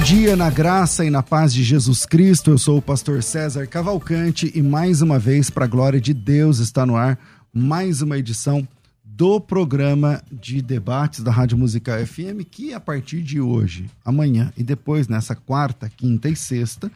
Bom 0.00 0.04
dia 0.04 0.34
na 0.34 0.48
graça 0.48 1.04
e 1.04 1.10
na 1.10 1.22
paz 1.22 1.52
de 1.52 1.62
Jesus 1.62 2.06
Cristo. 2.06 2.52
Eu 2.52 2.56
sou 2.56 2.78
o 2.78 2.82
pastor 2.82 3.22
César 3.22 3.66
Cavalcante 3.66 4.50
e 4.54 4.62
mais 4.62 5.02
uma 5.02 5.18
vez, 5.18 5.50
para 5.50 5.66
a 5.66 5.68
glória 5.68 6.00
de 6.00 6.14
Deus, 6.14 6.58
está 6.58 6.86
no 6.86 6.96
ar 6.96 7.18
mais 7.52 8.00
uma 8.00 8.16
edição 8.16 8.66
do 9.04 9.38
programa 9.38 10.22
de 10.32 10.62
debates 10.62 11.22
da 11.22 11.30
Rádio 11.30 11.58
Musical 11.58 11.98
FM, 12.06 12.48
que 12.50 12.72
a 12.72 12.80
partir 12.80 13.20
de 13.20 13.42
hoje, 13.42 13.90
amanhã 14.02 14.50
e 14.56 14.62
depois, 14.62 15.06
nessa 15.06 15.34
quarta, 15.34 15.90
quinta 15.94 16.30
e 16.30 16.34
sexta, 16.34 16.90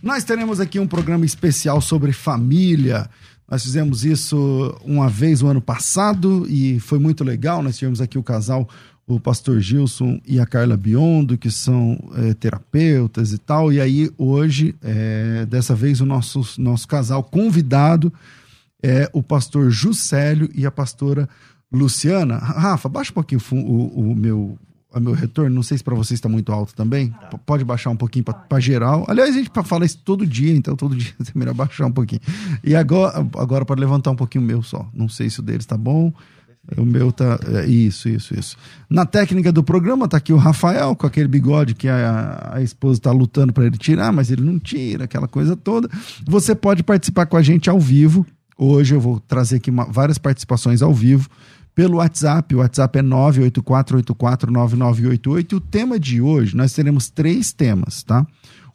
nós 0.00 0.22
teremos 0.22 0.60
aqui 0.60 0.78
um 0.78 0.86
programa 0.86 1.26
especial 1.26 1.80
sobre 1.80 2.12
família. 2.12 3.10
Nós 3.50 3.64
fizemos 3.64 4.04
isso 4.04 4.78
uma 4.84 5.08
vez 5.08 5.42
no 5.42 5.48
ano 5.48 5.60
passado 5.60 6.46
e 6.48 6.78
foi 6.78 7.00
muito 7.00 7.24
legal. 7.24 7.64
Nós 7.64 7.76
tivemos 7.76 8.00
aqui 8.00 8.16
o 8.16 8.22
casal 8.22 8.68
o 9.06 9.20
pastor 9.20 9.60
Gilson 9.60 10.20
e 10.26 10.40
a 10.40 10.46
Carla 10.46 10.76
Biondo, 10.76 11.36
que 11.36 11.50
são 11.50 11.98
é, 12.16 12.34
terapeutas 12.34 13.32
e 13.32 13.38
tal. 13.38 13.72
E 13.72 13.80
aí, 13.80 14.10
hoje, 14.16 14.74
é, 14.82 15.44
dessa 15.46 15.74
vez, 15.74 16.00
o 16.00 16.06
nosso, 16.06 16.60
nosso 16.60 16.88
casal 16.88 17.22
convidado 17.22 18.12
é 18.82 19.08
o 19.12 19.22
pastor 19.22 19.70
Juscelio 19.70 20.48
e 20.54 20.64
a 20.64 20.70
pastora 20.70 21.28
Luciana. 21.70 22.38
Rafa, 22.38 22.88
baixa 22.88 23.10
um 23.10 23.14
pouquinho 23.14 23.40
o, 23.50 24.10
o, 24.10 24.14
meu, 24.14 24.58
o 24.94 25.00
meu 25.00 25.12
retorno. 25.12 25.54
Não 25.54 25.62
sei 25.62 25.76
se 25.76 25.84
para 25.84 25.94
você 25.94 26.14
está 26.14 26.28
muito 26.28 26.50
alto 26.50 26.74
também. 26.74 27.10
P 27.30 27.38
pode 27.44 27.64
baixar 27.64 27.90
um 27.90 27.96
pouquinho 27.96 28.24
para 28.24 28.60
geral. 28.60 29.04
Aliás, 29.06 29.30
a 29.30 29.38
gente 29.38 29.50
fala 29.64 29.84
isso 29.84 29.98
todo 30.02 30.26
dia, 30.26 30.54
então 30.54 30.76
todo 30.76 30.96
dia 30.96 31.14
é 31.20 31.38
melhor 31.38 31.54
baixar 31.54 31.86
um 31.86 31.92
pouquinho. 31.92 32.22
E 32.62 32.74
agora, 32.74 33.18
agora 33.36 33.64
para 33.66 33.78
levantar 33.78 34.10
um 34.10 34.16
pouquinho 34.16 34.44
o 34.44 34.46
meu 34.46 34.62
só. 34.62 34.88
Não 34.94 35.10
sei 35.10 35.28
se 35.28 35.40
o 35.40 35.42
deles 35.42 35.64
está 35.64 35.76
bom. 35.76 36.10
O 36.76 36.84
meu 36.84 37.12
tá. 37.12 37.38
É, 37.46 37.66
isso, 37.66 38.08
isso, 38.08 38.36
isso. 38.38 38.56
Na 38.88 39.04
técnica 39.04 39.52
do 39.52 39.62
programa 39.62 40.08
tá 40.08 40.16
aqui 40.16 40.32
o 40.32 40.36
Rafael 40.36 40.96
com 40.96 41.06
aquele 41.06 41.28
bigode 41.28 41.74
que 41.74 41.88
a, 41.88 42.52
a 42.54 42.62
esposa 42.62 42.98
tá 43.00 43.12
lutando 43.12 43.52
para 43.52 43.66
ele 43.66 43.76
tirar, 43.76 44.10
mas 44.12 44.30
ele 44.30 44.42
não 44.42 44.58
tira, 44.58 45.04
aquela 45.04 45.28
coisa 45.28 45.54
toda. 45.54 45.90
Você 46.26 46.54
pode 46.54 46.82
participar 46.82 47.26
com 47.26 47.36
a 47.36 47.42
gente 47.42 47.68
ao 47.68 47.78
vivo. 47.78 48.24
Hoje 48.56 48.94
eu 48.94 49.00
vou 49.00 49.20
trazer 49.20 49.56
aqui 49.56 49.68
uma, 49.70 49.84
várias 49.84 50.16
participações 50.16 50.80
ao 50.80 50.94
vivo 50.94 51.28
pelo 51.74 51.98
WhatsApp. 51.98 52.54
O 52.54 52.58
WhatsApp 52.58 52.98
é 52.98 53.02
984849988. 53.02 55.52
E 55.52 55.56
o 55.56 55.60
tema 55.60 55.98
de 55.98 56.22
hoje, 56.22 56.56
nós 56.56 56.72
teremos 56.72 57.10
três 57.10 57.52
temas, 57.52 58.02
tá? 58.02 58.26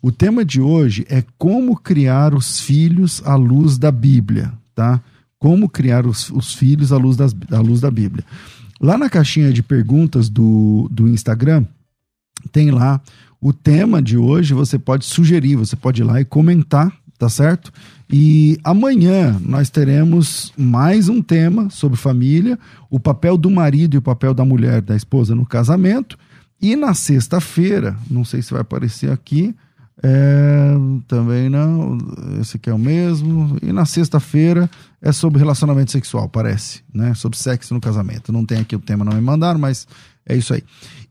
O 0.02 0.12
tema 0.12 0.46
de 0.46 0.62
hoje 0.62 1.06
é 1.10 1.24
como 1.38 1.76
criar 1.76 2.34
os 2.34 2.62
filhos 2.62 3.22
à 3.26 3.36
luz 3.36 3.78
da 3.78 3.92
Bíblia, 3.92 4.54
tá? 4.74 5.02
Como 5.40 5.70
criar 5.70 6.06
os, 6.06 6.30
os 6.30 6.54
filhos 6.54 6.92
à 6.92 6.98
luz, 6.98 7.16
das, 7.16 7.34
à 7.52 7.60
luz 7.60 7.82
da 7.82 7.90
Bíblia. 7.90 8.26
Lá 8.80 8.98
na 8.98 9.10
caixinha 9.10 9.52
de 9.52 9.64
perguntas 9.64 10.30
do, 10.30 10.88
do 10.92 11.08
Instagram, 11.08 11.66
tem 12.52 12.72
lá 12.72 13.02
o 13.42 13.52
tema 13.52 14.02
de 14.02 14.18
hoje. 14.18 14.54
Você 14.54 14.78
pode 14.78 15.06
sugerir, 15.06 15.56
você 15.56 15.76
pode 15.76 16.02
ir 16.02 16.06
lá 16.06 16.20
e 16.20 16.26
comentar, 16.26 16.94
tá 17.18 17.30
certo? 17.30 17.72
E 18.10 18.58
amanhã 18.64 19.40
nós 19.42 19.70
teremos 19.70 20.52
mais 20.58 21.10
um 21.10 21.22
tema 21.22 21.70
sobre 21.70 21.98
família, 21.98 22.58
o 22.90 23.00
papel 23.00 23.38
do 23.38 23.50
marido 23.50 23.96
e 23.96 23.98
o 23.98 24.02
papel 24.02 24.34
da 24.34 24.44
mulher, 24.44 24.82
da 24.82 24.96
esposa 24.96 25.36
no 25.36 25.46
casamento. 25.46 26.18
E 26.62 26.76
na 26.76 26.94
sexta-feira, 26.94 27.96
não 28.10 28.26
sei 28.26 28.42
se 28.42 28.52
vai 28.52 28.62
aparecer 28.62 29.12
aqui, 29.12 29.56
é, 30.02 30.74
também 31.08 31.50
não. 31.50 31.98
Esse 32.40 32.58
aqui 32.58 32.70
é 32.70 32.74
o 32.74 32.80
mesmo. 32.80 33.58
E 33.62 33.72
na 33.72 33.86
sexta-feira 33.86 34.70
é 35.02 35.12
sobre 35.12 35.40
relacionamento 35.40 35.92
sexual, 35.92 36.30
parece, 36.30 36.82
né? 36.94 37.14
Sobre 37.14 37.38
sexo 37.38 37.74
no 37.74 37.82
casamento. 37.82 38.32
Não 38.32 38.46
tem 38.46 38.60
aqui 38.60 38.76
o 38.76 38.80
tema, 38.80 39.04
não 39.04 39.14
me 39.14 39.22
mandaram, 39.22 39.60
mas 39.60 39.88
é 40.26 40.36
isso 40.36 40.54
aí. 40.54 40.64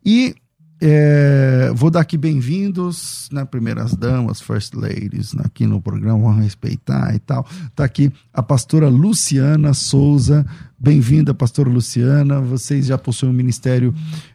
E 0.04 0.34
é, 0.80 1.72
vou 1.74 1.90
dar 1.90 2.00
aqui 2.00 2.16
bem-vindos, 2.16 3.28
né? 3.32 3.44
Primeiras 3.44 3.94
damas, 3.94 4.40
first 4.40 4.74
ladies, 4.74 5.34
né, 5.34 5.42
aqui 5.44 5.66
no 5.66 5.82
programa, 5.82 6.18
vão 6.18 6.36
respeitar 6.36 7.14
e 7.14 7.18
tal. 7.18 7.46
Tá 7.74 7.84
aqui 7.84 8.12
a 8.32 8.42
pastora 8.42 8.88
Luciana 8.88 9.74
Souza. 9.74 10.46
Bem-vinda, 10.80 11.34
pastora 11.34 11.68
Luciana. 11.68 12.40
Vocês 12.40 12.86
já 12.86 12.96
possuem 12.96 13.32
um 13.32 13.34
ministério 13.34 13.92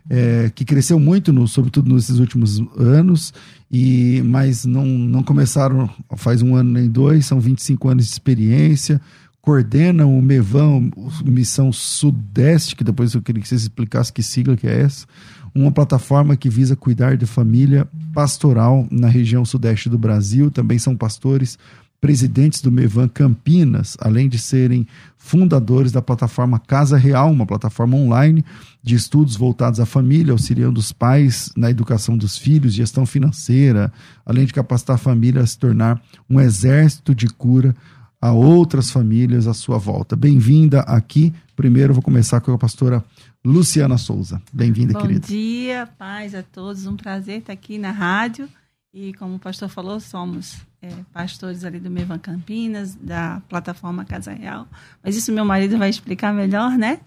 é, 0.09 0.51
que 0.53 0.65
cresceu 0.65 0.99
muito, 0.99 1.31
no, 1.31 1.47
sobretudo 1.47 1.93
nesses 1.93 2.19
últimos 2.19 2.61
anos, 2.77 3.33
e 3.71 4.21
mas 4.25 4.65
não, 4.65 4.85
não 4.85 5.23
começaram 5.23 5.89
faz 6.17 6.41
um 6.41 6.53
ano 6.55 6.71
nem 6.71 6.89
dois, 6.89 7.25
são 7.25 7.39
25 7.39 7.87
anos 7.87 8.05
de 8.05 8.11
experiência 8.11 8.99
coordenam 9.43 10.17
o 10.17 10.21
MEVAM, 10.21 10.89
Missão 11.25 11.69
Sudeste, 11.73 12.77
que 12.77 12.83
depois 12.83 13.13
eu 13.13 13.21
queria 13.21 13.41
que 13.41 13.47
vocês 13.47 13.63
explicassem 13.63 14.13
que 14.13 14.23
sigla 14.23 14.55
que 14.55 14.65
é 14.65 14.79
essa, 14.83 15.05
uma 15.53 15.69
plataforma 15.69 16.37
que 16.37 16.49
visa 16.49 16.77
cuidar 16.77 17.17
de 17.17 17.25
família 17.25 17.85
pastoral 18.13 18.87
na 18.89 19.09
região 19.09 19.43
sudeste 19.43 19.89
do 19.89 19.97
Brasil. 19.97 20.49
Também 20.49 20.79
são 20.79 20.95
pastores 20.95 21.59
presidentes 22.03 22.59
do 22.59 22.69
Mevan 22.69 23.07
Campinas, 23.07 23.95
além 23.97 24.27
de 24.27 24.37
serem 24.37 24.85
fundadores 25.17 25.89
da 25.89 26.01
plataforma 26.01 26.59
Casa 26.59 26.97
Real, 26.97 27.31
uma 27.31 27.45
plataforma 27.45 27.95
online 27.95 28.43
de 28.83 28.93
estudos 28.93 29.37
voltados 29.37 29.79
à 29.79 29.85
família, 29.85 30.33
auxiliando 30.33 30.81
os 30.81 30.91
pais 30.91 31.53
na 31.55 31.71
educação 31.71 32.17
dos 32.17 32.37
filhos, 32.37 32.73
gestão 32.73 33.05
financeira, 33.05 33.89
além 34.25 34.45
de 34.45 34.51
capacitar 34.51 34.97
a 34.97 34.99
família 34.99 35.41
a 35.41 35.47
se 35.47 35.57
tornar 35.57 36.01
um 36.29 36.41
exército 36.41 37.15
de 37.15 37.27
cura 37.27 37.73
a 38.19 38.33
outras 38.33 38.91
famílias 38.91 39.47
à 39.47 39.53
sua 39.53 39.77
volta. 39.77 40.13
Bem-vinda 40.13 40.81
aqui. 40.81 41.33
Primeiro, 41.55 41.93
vou 41.93 42.03
começar 42.03 42.41
com 42.41 42.51
a 42.51 42.57
pastora 42.57 43.01
Luciana 43.45 43.97
Souza. 43.97 44.41
Bem-vinda, 44.51 44.93
querida. 44.99 45.21
Bom 45.21 45.33
dia, 45.33 45.87
paz 45.97 46.35
a 46.35 46.43
todos. 46.43 46.85
Um 46.85 46.97
prazer 46.97 47.39
estar 47.39 47.53
aqui 47.53 47.77
na 47.77 47.91
rádio. 47.91 48.49
E 48.93 49.13
como 49.13 49.35
o 49.35 49.39
pastor 49.39 49.69
falou, 49.69 50.01
somos 50.01 50.57
é, 50.83 50.89
pastores 51.13 51.63
ali 51.63 51.79
do 51.79 51.89
Mevan 51.89 52.19
Campinas, 52.19 52.97
da 53.01 53.41
plataforma 53.47 54.03
Casa 54.03 54.33
Real. 54.33 54.67
Mas 55.01 55.15
isso 55.15 55.31
meu 55.31 55.45
marido 55.45 55.77
vai 55.77 55.89
explicar 55.89 56.33
melhor, 56.33 56.71
né? 56.77 56.99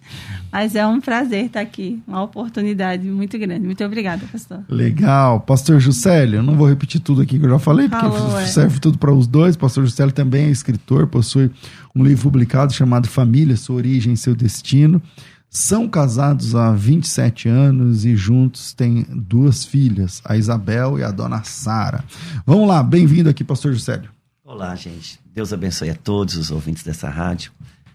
Mas 0.51 0.75
é 0.75 0.85
um 0.87 0.99
prazer 0.99 1.45
estar 1.45 1.61
aqui, 1.61 2.01
uma 2.07 2.23
oportunidade 2.23 3.07
muito 3.07 3.37
grande. 3.37 3.67
Muito 3.67 3.83
obrigada, 3.85 4.25
pastor. 4.31 4.63
Legal. 4.67 5.41
Pastor 5.41 5.79
Juscelio, 5.79 6.37
eu 6.37 6.43
não 6.43 6.55
vou 6.55 6.67
repetir 6.67 6.99
tudo 6.99 7.21
aqui 7.21 7.37
que 7.37 7.45
eu 7.45 7.49
já 7.51 7.59
falei, 7.59 7.87
porque 7.87 8.07
Falou, 8.07 8.39
é. 8.39 8.47
serve 8.47 8.79
tudo 8.79 8.97
para 8.97 9.13
os 9.13 9.27
dois. 9.27 9.55
Pastor 9.55 9.85
Juscelio 9.85 10.11
também 10.11 10.45
é 10.45 10.49
escritor, 10.49 11.05
possui 11.05 11.51
um 11.95 12.03
livro 12.03 12.23
publicado 12.23 12.73
chamado 12.73 13.07
Família, 13.07 13.55
Sua 13.55 13.75
Origem 13.75 14.13
e 14.13 14.17
Seu 14.17 14.33
Destino. 14.33 14.99
São 15.49 15.87
casados 15.87 16.55
há 16.55 16.71
27 16.71 17.47
anos 17.47 18.05
e 18.05 18.15
juntos 18.15 18.73
têm 18.73 19.03
duas 19.09 19.63
filhas, 19.63 20.21
a 20.25 20.35
Isabel 20.35 20.99
e 20.99 21.03
a 21.03 21.11
dona 21.11 21.43
Sara. 21.43 22.03
Vamos 22.45 22.67
lá, 22.67 22.83
bem-vindo 22.83 23.29
aqui, 23.29 23.43
pastor 23.43 23.73
Juscelio. 23.73 24.09
Olá, 24.43 24.75
gente. 24.75 25.19
Deus 25.33 25.53
abençoe 25.53 25.89
a 25.89 25.95
todos 25.95 26.35
os 26.35 26.51
ouvintes 26.51 26.83
dessa 26.83 27.09
rádio. 27.09 27.51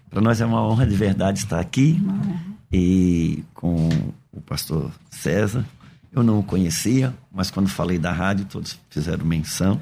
Para 0.09 0.21
nós 0.21 0.41
é 0.41 0.45
uma 0.45 0.65
honra 0.67 0.85
de 0.85 0.95
verdade 0.95 1.39
estar 1.39 1.59
aqui 1.59 2.01
e 2.71 3.43
com 3.53 3.89
o 4.31 4.41
pastor 4.41 4.91
César. 5.11 5.65
Eu 6.11 6.23
não 6.23 6.39
o 6.39 6.43
conhecia, 6.43 7.13
mas 7.31 7.49
quando 7.49 7.69
falei 7.69 7.97
da 7.97 8.11
rádio, 8.11 8.45
todos 8.45 8.79
fizeram 8.89 9.25
menção 9.25 9.81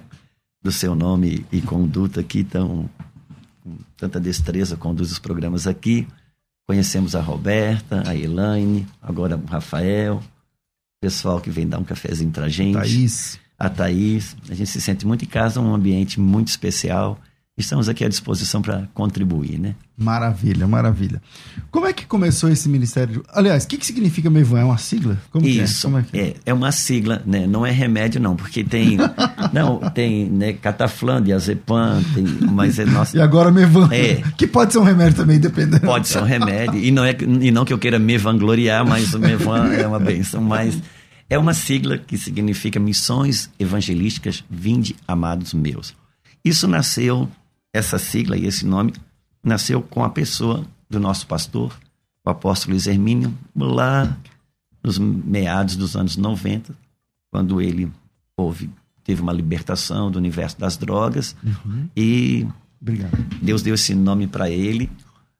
do 0.61 0.71
seu 0.71 0.93
nome 0.93 1.45
e 1.51 1.61
conduta 1.61 2.19
aqui, 2.19 2.43
tão, 2.43 2.89
com 3.63 3.77
tanta 3.97 4.19
destreza 4.19 4.77
conduz 4.77 5.11
os 5.11 5.19
programas 5.19 5.67
aqui. 5.67 6.07
Conhecemos 6.67 7.15
a 7.15 7.21
Roberta, 7.21 8.03
a 8.07 8.15
Elaine, 8.15 8.87
agora 9.01 9.35
o 9.35 9.45
Rafael, 9.45 10.21
pessoal 11.01 11.41
que 11.41 11.49
vem 11.49 11.67
dar 11.67 11.79
um 11.79 11.83
cafezinho 11.83 12.31
pra 12.31 12.47
gente. 12.47 12.75
Thaís. 12.75 13.39
A 13.57 13.69
Thaís. 13.69 14.35
A 14.49 14.53
gente 14.53 14.69
se 14.69 14.79
sente 14.79 15.05
muito 15.05 15.25
em 15.25 15.27
casa, 15.27 15.59
um 15.59 15.73
ambiente 15.73 16.19
muito 16.19 16.47
especial. 16.47 17.19
Estamos 17.61 17.87
aqui 17.87 18.03
à 18.03 18.09
disposição 18.09 18.61
para 18.61 18.87
contribuir, 18.93 19.59
né? 19.59 19.75
Maravilha, 19.97 20.67
maravilha. 20.67 21.21
Como 21.69 21.85
é 21.85 21.93
que 21.93 22.05
começou 22.05 22.49
esse 22.49 22.67
ministério? 22.67 23.23
Aliás, 23.31 23.63
o 23.63 23.67
que, 23.67 23.77
que 23.77 23.85
significa 23.85 24.29
Mevan? 24.29 24.59
É 24.59 24.63
uma 24.63 24.77
sigla? 24.77 25.17
Como 25.31 25.47
Isso, 25.47 25.87
é? 25.87 26.17
É, 26.17 26.21
é? 26.21 26.35
é? 26.47 26.53
uma 26.53 26.71
sigla, 26.71 27.21
né? 27.25 27.45
Não 27.45 27.65
é 27.65 27.71
remédio 27.71 28.19
não, 28.19 28.35
porque 28.35 28.63
tem, 28.63 28.97
não, 29.53 29.79
tem, 29.91 30.25
né, 30.29 30.53
cataflã, 30.53 31.21
diazepam, 31.21 32.03
tem, 32.15 32.25
mas 32.51 32.79
é 32.79 32.85
nossa. 32.85 33.15
E 33.15 33.21
agora 33.21 33.51
Mevan, 33.51 33.89
é. 33.91 34.23
que 34.35 34.47
pode 34.47 34.73
ser 34.73 34.79
um 34.79 34.83
remédio 34.83 35.17
também, 35.17 35.39
dependendo. 35.39 35.85
Pode 35.85 36.07
ser 36.07 36.19
um 36.19 36.25
remédio, 36.25 36.79
e 36.79 36.91
não 36.91 37.05
é 37.05 37.15
e 37.19 37.51
não 37.51 37.63
que 37.63 37.71
eu 37.71 37.77
queira 37.77 37.99
me 37.99 38.17
vangloriar, 38.17 38.85
mas 38.85 39.13
o 39.13 39.19
Mevan 39.19 39.71
é 39.73 39.87
uma 39.87 39.99
benção, 39.99 40.41
mas 40.41 40.81
é 41.29 41.37
uma 41.37 41.53
sigla 41.53 41.97
que 41.97 42.17
significa 42.17 42.79
Missões 42.79 43.49
Evangelísticas 43.57 44.43
Vinde 44.49 44.95
Amados 45.07 45.53
Meus. 45.53 45.95
Isso 46.43 46.67
nasceu 46.67 47.29
essa 47.73 47.97
sigla 47.97 48.37
e 48.37 48.45
esse 48.45 48.65
nome 48.65 48.93
nasceu 49.43 49.81
com 49.81 50.03
a 50.03 50.09
pessoa 50.09 50.65
do 50.89 50.99
nosso 50.99 51.25
pastor, 51.27 51.77
o 52.25 52.29
apóstolo 52.29 52.73
Luiz 52.73 52.85
Hermínio, 52.85 53.35
lá 53.55 54.17
nos 54.83 54.97
meados 54.97 55.75
dos 55.75 55.95
anos 55.95 56.17
90, 56.17 56.75
quando 57.31 57.61
ele 57.61 57.91
houve, 58.37 58.69
teve 59.03 59.21
uma 59.21 59.33
libertação 59.33 60.11
do 60.11 60.17
universo 60.17 60.59
das 60.59 60.77
drogas 60.77 61.35
uhum. 61.43 61.89
e 61.95 62.47
Obrigado. 62.81 63.15
Deus 63.41 63.61
deu 63.61 63.75
esse 63.75 63.93
nome 63.93 64.25
para 64.25 64.49
ele, 64.49 64.89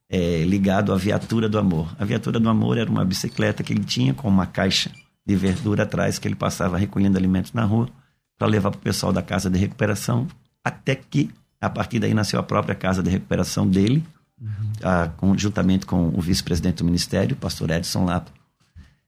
é, 0.08 0.44
ligado 0.44 0.94
à 0.94 0.98
viatura 0.98 1.50
do 1.50 1.58
amor. 1.58 1.94
A 1.98 2.06
viatura 2.06 2.40
do 2.40 2.48
amor 2.48 2.78
era 2.78 2.90
uma 2.90 3.04
bicicleta 3.04 3.64
que 3.64 3.74
ele 3.74 3.84
tinha 3.84 4.14
com 4.14 4.28
uma 4.28 4.46
caixa 4.46 4.92
de 5.26 5.36
verdura 5.36 5.84
atrás 5.84 6.20
que 6.20 6.28
ele 6.28 6.36
passava 6.36 6.78
recolhendo 6.78 7.18
alimentos 7.18 7.52
na 7.52 7.64
rua 7.64 7.90
para 8.38 8.48
levar 8.48 8.70
para 8.70 8.78
o 8.78 8.82
pessoal 8.82 9.12
da 9.12 9.24
casa 9.24 9.50
de 9.50 9.58
recuperação, 9.58 10.28
até 10.64 10.96
que 10.96 11.32
a 11.62 11.70
partir 11.70 12.00
daí 12.00 12.14
nasceu 12.14 12.40
a 12.40 12.44
própria 12.44 12.74
casa 12.74 13.04
de 13.04 13.10
recuperação 13.10 13.68
dele, 13.68 14.04
uhum. 14.42 14.72
a, 14.84 15.08
com, 15.10 15.38
juntamente 15.38 15.86
com 15.86 16.10
o 16.10 16.20
vice-presidente 16.20 16.78
do 16.78 16.86
ministério, 16.86 17.36
o 17.36 17.40
pastor 17.40 17.70
Edson 17.70 18.04
Lapa. 18.06 18.32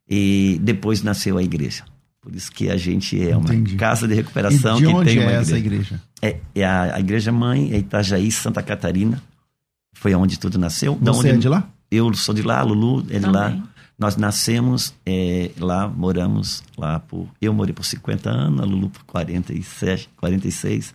E 0.08 0.60
depois 0.62 1.02
nasceu 1.02 1.38
a 1.38 1.44
igreja. 1.44 1.84
Por 2.22 2.34
isso 2.34 2.52
que 2.52 2.70
a 2.70 2.78
gente 2.78 3.22
é 3.22 3.36
uma 3.36 3.54
Entendi. 3.54 3.76
casa 3.76 4.08
de 4.08 4.14
recuperação 4.14 4.78
e 4.78 4.82
de 4.82 4.88
que 4.88 4.94
onde 4.94 5.10
tem 5.10 5.20
uma 5.20 5.32
é 5.32 5.34
igreja. 5.34 5.42
essa 5.42 5.58
igreja? 5.58 6.02
É, 6.22 6.38
é 6.56 6.64
a, 6.64 6.96
a, 6.96 7.00
igreja 7.00 7.32
mãe, 7.32 7.74
é 7.74 7.78
Itajaí, 7.80 8.32
Santa 8.32 8.62
Catarina. 8.62 9.22
Foi 9.94 10.14
onde 10.16 10.40
tudo 10.40 10.58
nasceu. 10.58 10.98
Você 11.02 11.20
onde, 11.20 11.30
é 11.30 11.38
de 11.38 11.50
lá? 11.50 11.68
Eu 11.92 12.14
sou 12.14 12.34
de 12.34 12.42
lá, 12.42 12.62
Lulu 12.62 13.02
é 13.10 13.16
de 13.16 13.22
Também. 13.22 13.32
lá. 13.32 13.64
Nós 14.00 14.16
nascemos 14.16 14.94
é, 15.06 15.52
lá, 15.58 15.88
moramos 15.88 16.64
lá 16.78 17.00
por. 17.00 17.28
Eu 17.42 17.54
morei 17.54 17.74
por 17.74 17.84
50 17.84 18.30
anos, 18.30 18.62
a 18.62 18.64
Lulu 18.64 18.90
por 18.90 19.04
47, 19.04 20.10
46. 20.16 20.94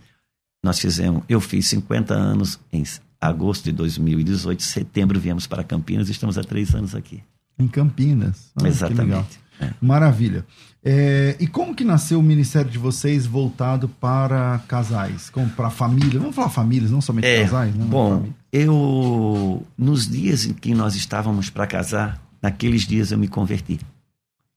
Nós 0.62 0.80
fizemos, 0.80 1.22
eu 1.28 1.40
fiz 1.40 1.66
50 1.68 2.14
anos 2.14 2.58
em 2.72 2.82
agosto 3.20 3.64
de 3.64 3.72
2018, 3.72 4.62
setembro 4.62 5.18
viemos 5.18 5.46
para 5.46 5.62
Campinas 5.62 6.08
e 6.08 6.12
estamos 6.12 6.36
há 6.36 6.42
três 6.42 6.74
anos 6.74 6.94
aqui. 6.94 7.22
Em 7.58 7.66
Campinas. 7.66 8.50
Ah, 8.60 8.66
Exatamente. 8.66 9.40
É. 9.60 9.70
Maravilha. 9.80 10.46
É, 10.84 11.36
e 11.40 11.46
como 11.46 11.74
que 11.74 11.84
nasceu 11.84 12.20
o 12.20 12.22
ministério 12.22 12.70
de 12.70 12.78
vocês 12.78 13.26
voltado 13.26 13.88
para 13.88 14.60
casais, 14.68 15.28
como 15.30 15.48
para 15.50 15.68
família? 15.68 16.20
Vamos 16.20 16.36
falar 16.36 16.48
famílias, 16.48 16.92
não 16.92 17.00
somente 17.00 17.26
é, 17.26 17.42
casais, 17.42 17.74
né? 17.74 17.84
Bom, 17.84 18.28
eu 18.52 19.66
nos 19.76 20.08
dias 20.08 20.44
em 20.44 20.52
que 20.52 20.72
nós 20.74 20.94
estávamos 20.94 21.50
para 21.50 21.66
casar, 21.66 22.22
naqueles 22.40 22.86
dias 22.86 23.10
eu 23.10 23.18
me 23.18 23.26
converti. 23.26 23.80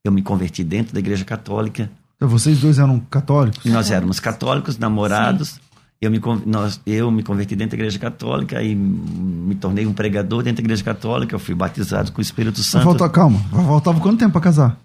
Eu 0.03 0.11
me 0.11 0.21
converti 0.21 0.63
dentro 0.63 0.93
da 0.93 0.99
Igreja 0.99 1.25
Católica. 1.25 1.89
Então, 2.15 2.29
vocês 2.29 2.59
dois 2.59 2.77
eram 2.77 2.99
católicos? 2.99 3.65
Nós 3.65 3.89
éramos 3.89 4.19
católicos, 4.19 4.77
namorados. 4.77 5.49
Sim 5.49 5.70
eu 6.01 6.09
me, 6.09 6.19
nós, 6.47 6.81
eu 6.85 7.11
me 7.11 7.21
converti 7.21 7.55
dentro 7.55 7.77
da 7.77 7.83
igreja 7.83 7.99
católica 7.99 8.61
e 8.63 8.73
me 8.73 9.53
tornei 9.53 9.85
um 9.85 9.93
pregador 9.93 10.41
dentro 10.41 10.63
da 10.63 10.65
igreja 10.65 10.83
católica. 10.83 11.35
Eu 11.35 11.39
fui 11.39 11.53
batizado 11.53 12.11
com 12.11 12.17
o 12.17 12.21
Espírito 12.21 12.63
Santo. 12.63 12.83
Falta, 12.83 13.07
calma, 13.07 13.39
faltava 13.51 13.99
quanto 13.99 14.17
tempo 14.17 14.31
para 14.31 14.41
casar? 14.41 14.79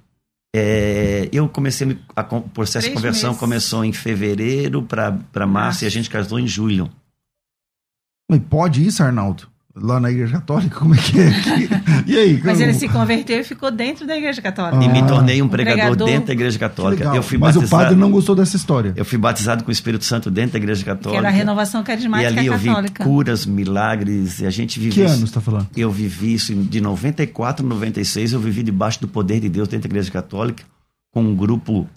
É, 0.55 1.29
eu 1.33 1.49
comecei, 1.49 1.99
a, 2.15 2.21
o 2.37 2.43
processo 2.43 2.85
Três 2.87 2.95
de 2.95 2.95
conversão 2.95 3.31
meses. 3.31 3.41
começou 3.41 3.85
em 3.85 3.93
fevereiro 3.93 4.83
para 4.83 5.47
março 5.47 5.85
e 5.85 5.87
a 5.87 5.91
gente 5.91 6.11
casou 6.11 6.39
em 6.39 6.47
julho. 6.47 6.91
Mas 8.31 8.41
pode 8.51 8.87
isso, 8.87 9.03
Arnaldo? 9.03 9.49
Lá 9.77 10.01
na 10.01 10.11
igreja 10.11 10.33
católica? 10.33 10.79
Como 10.79 10.95
é 10.95 10.99
que 10.99 11.21
é? 11.21 11.31
E 12.07 12.17
aí? 12.17 12.41
Mas 12.43 12.61
ele 12.61 12.73
se 12.73 12.89
converteu 12.89 13.41
e 13.41 13.45
ficou 13.45 13.71
dentro 13.71 14.07
da 14.07 14.17
igreja 14.17 14.41
católica. 14.41 14.79
Ah, 14.79 14.85
e 14.85 14.89
me 14.89 15.07
tornei 15.07 15.43
um 15.43 15.49
pregador, 15.49 15.81
pregador, 15.81 16.07
dentro 16.07 16.27
da 16.29 16.33
igreja 16.33 16.59
católica. 16.59 17.05
Eu 17.15 17.23
fui 17.23 17.37
Mas 17.37 17.57
batizado, 17.57 17.67
o 17.67 17.85
padre 17.85 17.99
não 17.99 18.11
gostou 18.11 18.35
dessa 18.35 18.57
história. 18.57 18.95
Eu 18.97 19.05
fui 19.05 19.19
batizado 19.19 19.65
com 19.65 19.69
o 19.69 19.73
Espírito 19.73 20.05
Santo 20.05 20.31
dentro 20.31 20.53
da 20.53 20.59
igreja 20.59 20.85
católica. 20.85 21.11
Que 21.11 21.17
era 21.17 21.29
a 21.29 21.31
renovação 21.31 21.83
carismática 21.83 22.31
católica. 22.31 22.51
E 22.51 22.55
ali 22.55 22.67
católica. 22.69 23.03
eu 23.03 23.07
vi 23.07 23.13
curas, 23.13 23.47
milagres, 23.47 24.41
e 24.41 24.47
a 24.47 24.51
gente 24.51 24.81
viveu. 24.81 25.05
Que 25.05 25.11
ano 25.11 25.19
você 25.19 25.25
está 25.25 25.41
falando? 25.41 25.69
Eu 25.77 25.91
vivi 25.91 26.35
isso 26.35 26.55
de 26.55 26.81
94 26.81 27.65
a 27.65 27.69
96, 27.69 28.33
eu 28.33 28.41
vivi 28.41 28.63
debaixo 28.63 29.01
do 29.01 29.09
poder 29.09 29.41
de 29.41 29.49
Deus 29.49 29.69
dentro 29.69 29.89
da 29.89 29.93
igreja 29.93 30.11
católica, 30.11 30.65
com 31.13 31.23
um 31.23 31.35
grupo 31.35 31.89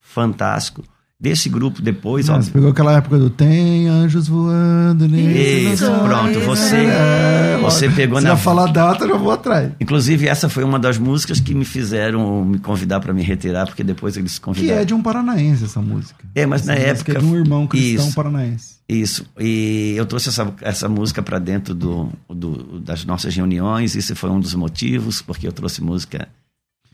fantástico 0.00 0.82
desse 1.20 1.50
grupo 1.50 1.82
depois. 1.82 2.28
Não, 2.28 2.40
você 2.40 2.50
pegou 2.50 2.70
aquela 2.70 2.96
época 2.96 3.18
do 3.18 3.28
Tem 3.28 3.86
Anjos 3.88 4.26
Voando. 4.26 5.04
Isso, 5.04 5.84
pronto. 5.84 6.40
Você, 6.40 6.76
é, 6.76 7.58
você 7.60 7.90
pegou 7.90 8.18
se 8.18 8.24
na. 8.24 8.36
Se 8.36 8.42
falar 8.42 8.72
data, 8.72 9.04
eu 9.04 9.18
vou 9.18 9.30
atrás. 9.30 9.72
Inclusive, 9.78 10.26
essa 10.26 10.48
foi 10.48 10.64
uma 10.64 10.78
das 10.78 10.96
músicas 10.96 11.38
que 11.38 11.54
me 11.54 11.66
fizeram 11.66 12.44
me 12.44 12.58
convidar 12.58 13.00
para 13.00 13.12
me 13.12 13.22
retirar, 13.22 13.66
porque 13.66 13.84
depois 13.84 14.16
eles 14.16 14.38
convidaram. 14.38 14.76
Que 14.76 14.82
é 14.82 14.84
de 14.84 14.94
um 14.94 15.02
paranaense 15.02 15.64
essa 15.64 15.82
música. 15.82 16.24
É, 16.34 16.46
mas 16.46 16.62
essa 16.62 16.72
na 16.72 16.78
época. 16.78 17.12
É 17.12 17.18
de 17.18 17.24
um 17.24 17.36
irmão 17.36 17.66
cristão 17.66 18.06
isso, 18.06 18.14
paranaense. 18.14 18.76
Isso. 18.88 19.26
E 19.38 19.94
eu 19.96 20.06
trouxe 20.06 20.30
essa, 20.30 20.52
essa 20.62 20.88
música 20.88 21.22
para 21.22 21.38
dentro 21.38 21.74
do, 21.74 22.08
do, 22.28 22.80
das 22.80 23.04
nossas 23.04 23.34
reuniões. 23.36 23.94
Isso 23.94 24.16
foi 24.16 24.30
um 24.30 24.40
dos 24.40 24.54
motivos, 24.54 25.20
porque 25.20 25.46
eu 25.46 25.52
trouxe 25.52 25.82
música 25.82 26.28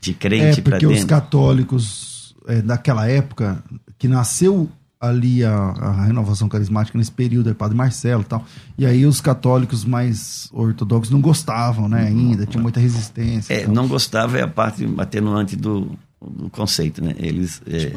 de 0.01 0.13
crente 0.13 0.59
é, 0.59 0.63
para 0.63 0.77
dentro. 0.77 0.89
Porque 0.89 0.99
os 0.99 1.05
católicos, 1.05 2.35
é, 2.47 2.61
naquela 2.61 3.07
época, 3.07 3.63
que 3.97 4.07
nasceu 4.07 4.69
ali 4.99 5.43
a, 5.43 5.53
a, 5.53 6.05
renovação 6.05 6.49
carismática 6.49 6.97
nesse 6.97 7.11
período, 7.11 7.49
é 7.49 7.53
Padre 7.53 7.77
Marcelo 7.77 8.21
e 8.21 8.25
tal. 8.25 8.45
E 8.77 8.85
aí 8.85 9.05
os 9.05 9.21
católicos 9.21 9.85
mais 9.85 10.49
ortodoxos 10.51 11.11
não 11.11 11.21
gostavam, 11.21 11.87
né, 11.87 12.07
ainda, 12.07 12.45
tinha 12.45 12.61
muita 12.61 12.79
resistência. 12.79 13.53
É, 13.53 13.67
não 13.67 13.87
gostava 13.87 14.39
é 14.39 14.43
a 14.43 14.47
parte 14.47 14.87
atenuante 14.97 15.55
do, 15.55 15.91
do 16.19 16.49
conceito, 16.49 17.03
né? 17.03 17.13
Eles 17.17 17.61
é, 17.67 17.93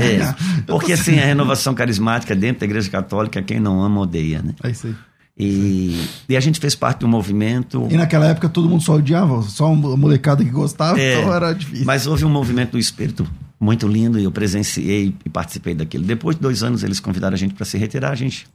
é, 0.00 0.34
porque 0.66 0.92
assim 0.92 1.18
a 1.18 1.24
renovação 1.24 1.74
carismática 1.74 2.34
dentro 2.34 2.60
da 2.60 2.66
Igreja 2.66 2.90
Católica 2.90 3.42
quem 3.42 3.60
não 3.60 3.82
ama 3.82 4.00
odeia, 4.00 4.42
né? 4.42 4.54
É 4.62 4.70
isso 4.70 4.86
aí. 4.86 4.94
E, 5.38 6.08
e, 6.28 6.36
a 6.36 6.40
gente 6.40 6.60
fez 6.60 6.74
parte 6.74 7.00
do 7.00 7.08
movimento. 7.08 7.88
E 7.90 7.96
naquela 7.96 8.26
época 8.26 8.50
todo 8.50 8.68
mundo 8.68 8.82
só 8.82 8.96
odiava, 8.96 9.42
só 9.42 9.72
a 9.72 9.74
molecada 9.74 10.44
que 10.44 10.50
gostava, 10.50 11.00
é, 11.00 11.18
então 11.18 11.34
era 11.34 11.54
difícil. 11.54 11.86
Mas 11.86 12.06
houve 12.06 12.24
um 12.24 12.28
movimento 12.28 12.72
do 12.72 12.78
espírito 12.78 13.26
muito 13.62 13.86
lindo 13.86 14.18
e 14.18 14.24
eu 14.24 14.32
presenciei 14.32 15.14
e 15.24 15.28
participei 15.28 15.72
daquilo. 15.72 16.04
Depois 16.04 16.34
de 16.34 16.42
dois 16.42 16.64
anos, 16.64 16.82
eles 16.82 16.98
convidaram 16.98 17.34
a 17.34 17.38
gente 17.38 17.54
para 17.54 17.64
se 17.64 17.78
retirar. 17.78 18.10
A 18.10 18.16
gente 18.16 18.48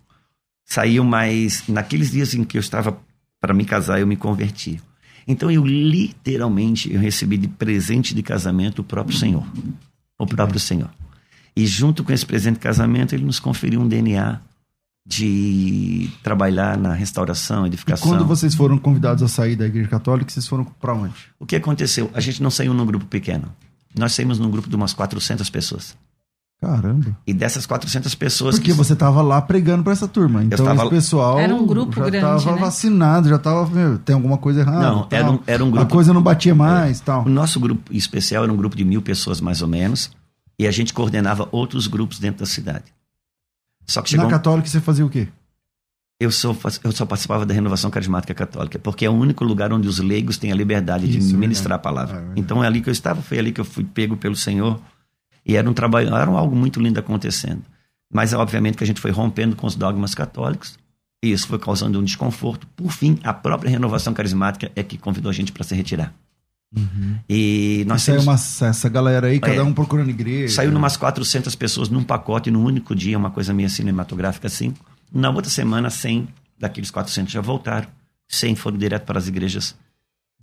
saiu, 0.65 1.01
mas 1.05 1.63
naqueles 1.69 2.11
dias 2.11 2.33
em 2.33 2.43
que 2.43 2.57
eu 2.57 2.59
estava 2.59 2.99
para 3.39 3.53
me 3.53 3.63
casar, 3.63 4.01
eu 4.01 4.05
me 4.05 4.17
converti. 4.17 4.81
Então 5.25 5.49
eu 5.49 5.65
literalmente 5.65 6.93
eu 6.93 6.99
recebi 6.99 7.37
de 7.37 7.47
presente 7.47 8.13
de 8.13 8.21
casamento 8.21 8.79
o 8.79 8.83
próprio 8.83 9.17
Senhor, 9.17 9.47
o 10.19 10.25
próprio 10.25 10.59
Senhor. 10.59 10.89
E 11.55 11.65
junto 11.65 12.03
com 12.03 12.11
esse 12.11 12.25
presente 12.25 12.55
de 12.55 12.59
casamento, 12.59 13.15
ele 13.15 13.23
nos 13.23 13.39
conferiu 13.39 13.79
um 13.79 13.87
DNA 13.87 14.41
de 15.05 16.09
trabalhar 16.21 16.77
na 16.77 16.93
restauração, 16.93 17.63
E 17.65 17.67
edificação. 17.67 18.09
quando 18.09 18.25
vocês 18.25 18.53
foram 18.53 18.77
convidados 18.77 19.23
a 19.23 19.29
sair 19.29 19.55
da 19.55 19.65
igreja 19.65 19.87
católica, 19.87 20.29
vocês 20.29 20.45
foram 20.45 20.65
pra 20.65 20.93
onde? 20.93 21.15
O 21.39 21.45
que 21.45 21.55
aconteceu? 21.55 22.11
A 22.13 22.19
gente 22.19 22.43
não 22.43 22.51
saiu 22.51 22.73
num 22.73 22.85
grupo 22.85 23.05
pequeno. 23.05 23.53
Nós 23.97 24.13
saímos 24.13 24.39
num 24.39 24.49
grupo 24.49 24.69
de 24.69 24.75
umas 24.75 24.93
400 24.93 25.49
pessoas. 25.49 25.95
Caramba. 26.59 27.15
E 27.27 27.33
dessas 27.33 27.67
400 27.67 28.15
pessoas 28.15 28.55
Porque 28.55 28.71
que 28.71 28.77
você 28.77 28.95
tava 28.95 29.21
lá 29.21 29.39
pregando 29.39 29.83
pra 29.83 29.93
essa 29.93 30.07
turma. 30.07 30.43
Então 30.43 30.65
tava- 30.65 30.81
esse 30.81 30.89
pessoal 30.89 31.39
Era 31.39 31.53
um 31.53 31.67
grupo 31.67 31.93
já 31.99 32.05
grande, 32.09 32.25
tava 32.25 32.51
né? 32.55 32.61
vacinado, 32.61 33.29
já 33.29 33.37
tava, 33.37 33.67
meu, 33.69 33.99
tem 33.99 34.15
alguma 34.15 34.39
coisa 34.39 34.61
errada. 34.61 34.79
Não, 34.89 35.07
era 35.11 35.31
um- 35.31 35.39
era 35.45 35.63
um 35.63 35.67
A 35.67 35.71
grupo- 35.71 35.91
coisa 35.93 36.13
não 36.13 36.21
batia 36.21 36.55
mais, 36.55 36.99
tal. 36.99 37.25
O 37.25 37.29
nosso 37.29 37.59
grupo 37.59 37.93
especial 37.93 38.43
era 38.43 38.51
um 38.51 38.57
grupo 38.57 38.75
de 38.75 38.83
mil 38.83 39.03
pessoas, 39.03 39.39
mais 39.39 39.61
ou 39.61 39.67
menos, 39.67 40.09
e 40.57 40.65
a 40.65 40.71
gente 40.71 40.93
coordenava 40.95 41.47
outros 41.51 41.85
grupos 41.85 42.17
dentro 42.17 42.39
da 42.39 42.47
cidade. 42.47 42.85
Só 43.85 44.01
que 44.01 44.09
chegou. 44.09 44.23
Na 44.23 44.27
um- 44.27 44.31
católica 44.31 44.67
você 44.67 44.81
fazia 44.81 45.05
o 45.05 45.09
quê? 45.11 45.27
Eu, 46.19 46.31
sou, 46.31 46.57
eu 46.83 46.91
só 46.91 47.05
participava 47.05 47.45
da 47.45 47.53
renovação 47.53 47.89
carismática 47.91 48.33
católica, 48.33 48.79
porque 48.79 49.05
é 49.05 49.09
o 49.09 49.13
único 49.13 49.43
lugar 49.43 49.71
onde 49.71 49.87
os 49.87 49.99
leigos 49.99 50.37
têm 50.37 50.51
a 50.51 50.55
liberdade 50.55 51.05
Isso, 51.17 51.27
de 51.29 51.37
ministrar 51.37 51.75
a 51.75 51.79
palavra. 51.79 52.15
É, 52.15 52.19
verdade. 52.19 52.41
então 52.41 52.63
é 52.63 52.67
ali 52.67 52.81
que 52.81 52.89
eu 52.89 52.93
estava, 52.93 53.21
foi 53.21 53.37
ali 53.39 53.51
que 53.51 53.61
eu 53.61 53.65
fui 53.65 53.83
pego 53.83 54.17
pelo 54.17 54.35
Senhor, 54.35 54.79
e 55.45 55.55
era 55.55 55.69
um 55.69 55.73
trabalho, 55.73 56.07
era 56.13 56.29
algo 56.31 56.55
muito 56.55 56.79
lindo 56.79 56.99
acontecendo. 56.99 57.61
Mas, 58.11 58.33
obviamente, 58.33 58.77
que 58.77 58.83
a 58.83 58.87
gente 58.87 58.99
foi 59.01 59.11
rompendo 59.11 59.55
com 59.55 59.67
os 59.67 59.75
dogmas 59.75 60.15
católicos, 60.15 60.77
e 61.23 61.31
isso 61.31 61.47
foi 61.47 61.59
causando 61.59 61.99
um 61.99 62.03
desconforto. 62.03 62.65
Por 62.75 62.91
fim, 62.91 63.19
a 63.23 63.33
própria 63.33 63.69
renovação 63.69 64.13
carismática 64.13 64.71
é 64.75 64.83
que 64.83 64.97
convidou 64.97 65.29
a 65.29 65.33
gente 65.33 65.51
para 65.51 65.63
se 65.63 65.75
retirar. 65.75 66.13
E 67.29 67.85
nós 67.87 68.01
Saiu 68.01 68.21
saímos- 68.21 68.61
uma, 68.61 68.67
essa 68.69 68.89
galera 68.89 69.27
aí, 69.27 69.39
cada 69.39 69.55
É. 69.55 69.63
um 69.63 69.73
procurando 69.73 70.09
igreja. 70.09 70.53
Saiu 70.55 70.71
numas 70.71 70.97
400 70.97 71.55
pessoas 71.55 71.89
num 71.89 72.03
pacote, 72.03 72.51
num 72.51 72.63
único 72.63 72.93
dia, 72.95 73.17
uma 73.17 73.31
coisa 73.31 73.53
meio 73.53 73.69
cinematográfica 73.69 74.47
assim. 74.47 74.73
Na 75.11 75.29
outra 75.29 75.49
semana, 75.49 75.89
100 75.89 76.27
daqueles 76.59 76.91
400 76.91 77.31
já 77.33 77.41
voltaram. 77.41 77.87
100 78.27 78.55
foram 78.55 78.77
direto 78.77 79.05
para 79.05 79.17
as 79.19 79.27
igrejas. 79.27 79.75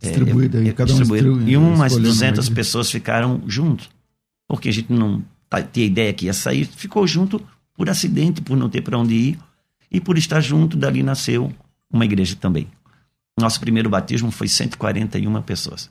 Distribuída 0.01 0.59
aí, 0.59 0.69
é, 0.69 0.73
cada 0.73 0.93
um 0.93 0.97
distribuíram. 0.97 1.29
distribui- 1.35 1.53
E 1.53 1.57
umas 1.57 1.93
escolhendo 1.93 1.97
uma 1.97 2.13
200 2.15 2.47
igreja. 2.47 2.55
pessoas 2.55 2.91
ficaram 2.91 3.43
junto. 3.47 3.89
Porque 4.49 4.69
a 4.69 4.73
gente 4.73 4.93
não 4.93 5.23
tá- 5.49 5.63
tinha 5.63 5.87
ideia 5.87 6.13
que 6.13 6.27
ia 6.27 6.33
sair, 6.33 6.65
ficou 6.67 7.07
junto 7.07 7.41
por 7.75 7.89
acidente, 7.89 8.41
por 8.43 8.57
não 8.57 8.69
ter 8.69 8.83
para 8.83 8.99
onde 8.99 9.15
ir. 9.15 9.39
E 9.91 10.01
por 10.01 10.19
estar 10.19 10.41
junto, 10.41 10.77
dali 10.77 11.03
nasceu 11.03 11.53
uma 11.93 12.05
igreja 12.05 12.35
também. 12.37 12.67
Nosso 13.39 13.61
primeiro 13.61 13.89
batismo 13.89 14.31
foi 14.31 14.49
141 14.49 15.41
pessoas. 15.43 15.91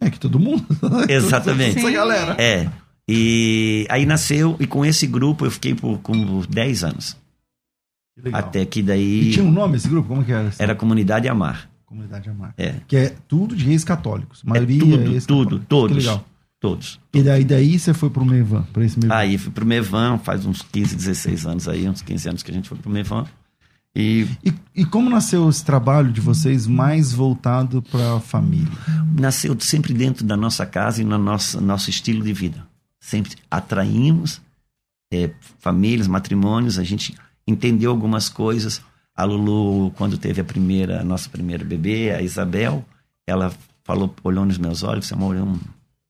É 0.00 0.10
que 0.10 0.18
todo 0.20 0.38
mundo. 0.38 0.64
Exatamente. 1.08 1.78
Essa 1.78 1.90
galera. 1.90 2.36
É. 2.40 2.68
E 3.08 3.86
aí 3.88 4.04
nasceu, 4.04 4.56
e 4.60 4.66
com 4.66 4.84
esse 4.84 5.06
grupo 5.06 5.44
eu 5.46 5.50
fiquei 5.50 5.74
por 5.74 5.98
como 5.98 6.44
10 6.46 6.84
anos. 6.84 7.16
Que 8.16 8.22
legal. 8.22 8.40
Até 8.40 8.64
que 8.64 8.80
E 8.80 8.82
daí 8.82 9.30
tinha 9.32 9.44
um 9.44 9.52
nome 9.52 9.76
esse 9.76 9.88
grupo? 9.88 10.08
Como 10.08 10.24
que 10.24 10.32
era? 10.32 10.50
era 10.58 10.72
a 10.72 10.76
Comunidade 10.76 11.28
Amar. 11.28 11.68
Comunidade 11.84 12.28
Amar. 12.28 12.52
É. 12.56 12.76
Que 12.88 12.96
é 12.96 13.14
tudo 13.28 13.54
de 13.54 13.64
reis 13.64 13.84
católicos. 13.84 14.42
A 14.44 14.48
É 14.48 14.50
maioria 14.54 14.80
tudo, 14.80 15.16
é 15.16 15.20
tudo, 15.20 15.60
Que 15.60 15.66
todos. 15.66 15.96
legal. 15.98 16.24
Todos. 16.58 16.98
E 17.12 17.22
daí, 17.22 17.44
daí 17.44 17.78
você 17.78 17.92
foi 17.92 18.08
pro 18.08 18.24
Mevan, 18.24 18.62
pra 18.72 18.82
esse 18.84 18.98
Mevan. 18.98 19.14
Aí 19.14 19.36
fui 19.36 19.52
pro 19.52 19.66
Mevan, 19.66 20.18
faz 20.18 20.46
uns 20.46 20.62
15, 20.62 20.96
16 20.96 21.46
anos 21.46 21.68
aí, 21.68 21.86
uns 21.88 22.00
15 22.00 22.28
anos 22.30 22.42
que 22.42 22.50
a 22.50 22.54
gente 22.54 22.68
foi 22.68 22.78
pro 22.78 22.90
Mevan. 22.90 23.26
E 23.94 24.26
E, 24.42 24.52
e 24.74 24.84
como 24.86 25.10
nasceu 25.10 25.48
esse 25.50 25.62
trabalho 25.64 26.10
de 26.10 26.20
vocês 26.20 26.66
mais 26.66 27.12
voltado 27.12 27.82
pra 27.82 28.18
família? 28.20 28.72
nasceu 29.18 29.54
sempre 29.60 29.92
dentro 29.92 30.24
da 30.26 30.36
nossa 30.36 30.64
casa 30.66 31.02
e 31.02 31.04
no 31.04 31.18
nosso, 31.18 31.60
nosso 31.60 31.90
estilo 31.90 32.24
de 32.24 32.32
vida. 32.32 32.66
Sempre 32.98 33.36
atraímos 33.50 34.40
é, 35.12 35.30
famílias, 35.58 36.08
matrimônios, 36.08 36.78
a 36.78 36.82
gente 36.84 37.14
entendeu 37.46 37.90
algumas 37.90 38.28
coisas. 38.28 38.82
A 39.14 39.24
Lulu, 39.24 39.90
quando 39.92 40.18
teve 40.18 40.40
a 40.40 40.44
primeira, 40.44 41.00
a 41.00 41.04
nossa 41.04 41.28
primeira 41.30 41.64
bebê, 41.64 42.10
a 42.10 42.20
Isabel, 42.20 42.84
ela 43.26 43.52
falou, 43.82 44.14
olhou 44.22 44.44
nos 44.44 44.58
meus 44.58 44.82
olhos, 44.82 45.00
disse, 45.04 45.14
amor, 45.14 45.36
eu, 45.36 45.58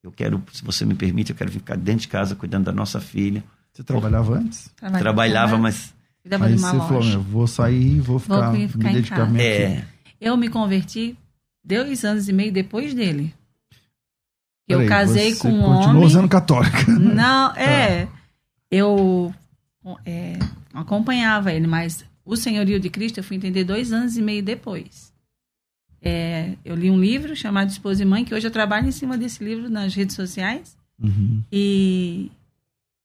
eu 0.02 0.10
quero, 0.10 0.42
se 0.52 0.64
você 0.64 0.84
me 0.84 0.94
permite, 0.94 1.30
eu 1.30 1.36
quero 1.36 1.50
ficar 1.50 1.76
dentro 1.76 2.02
de 2.02 2.08
casa 2.08 2.34
cuidando 2.34 2.64
da 2.64 2.72
nossa 2.72 3.00
filha. 3.00 3.44
Você 3.72 3.84
trabalhava 3.84 4.34
antes? 4.38 4.70
Trabalhava, 4.76 5.02
Trabalhava, 5.02 5.58
mas 5.58 5.94
Cuidava 6.26 6.46
Aí 6.46 6.58
você 6.58 6.64
uma 6.64 6.72
falou, 6.72 6.94
loja. 6.94 7.10
meu, 7.10 7.22
vou 7.22 7.46
sair, 7.46 8.00
vou 8.00 8.18
ficar, 8.18 8.50
Vou 8.50 8.68
ficar 8.68 8.78
me 8.78 8.90
em 8.90 8.94
dedicar 8.94 9.30
minha 9.30 9.44
é. 9.44 9.84
Eu 10.20 10.36
me 10.36 10.48
converti 10.48 11.16
dois 11.64 12.04
anos 12.04 12.28
e 12.28 12.32
meio 12.32 12.50
depois 12.52 12.92
dele. 12.92 13.32
Eu 14.66 14.78
Peraí, 14.78 14.88
casei 14.88 15.34
você 15.34 15.40
com 15.40 15.48
um 15.50 15.62
continuou 15.62 15.96
homem. 15.98 16.10
sendo 16.10 16.28
católica. 16.28 16.90
Não, 16.90 17.54
é. 17.54 18.08
Eu 18.68 19.32
é, 20.04 20.36
acompanhava 20.80 21.52
ele, 21.52 21.66
mas 21.66 22.04
o 22.24 22.36
senhorio 22.36 22.78
de 22.80 22.90
Cristo 22.90 23.18
eu 23.18 23.24
fui 23.24 23.36
entender 23.36 23.64
dois 23.64 23.92
anos 23.92 24.16
e 24.16 24.22
meio 24.22 24.42
depois. 24.42 25.12
É, 26.02 26.52
eu 26.64 26.74
li 26.76 26.90
um 26.90 27.00
livro 27.00 27.34
chamado 27.34 27.70
Esposa 27.70 28.02
e 28.02 28.06
Mãe, 28.06 28.24
que 28.24 28.34
hoje 28.34 28.46
eu 28.46 28.50
trabalho 28.50 28.86
em 28.88 28.92
cima 28.92 29.16
desse 29.18 29.42
livro 29.42 29.68
nas 29.68 29.94
redes 29.94 30.14
sociais. 30.14 30.76
Uhum. 31.02 31.42
E 31.50 32.30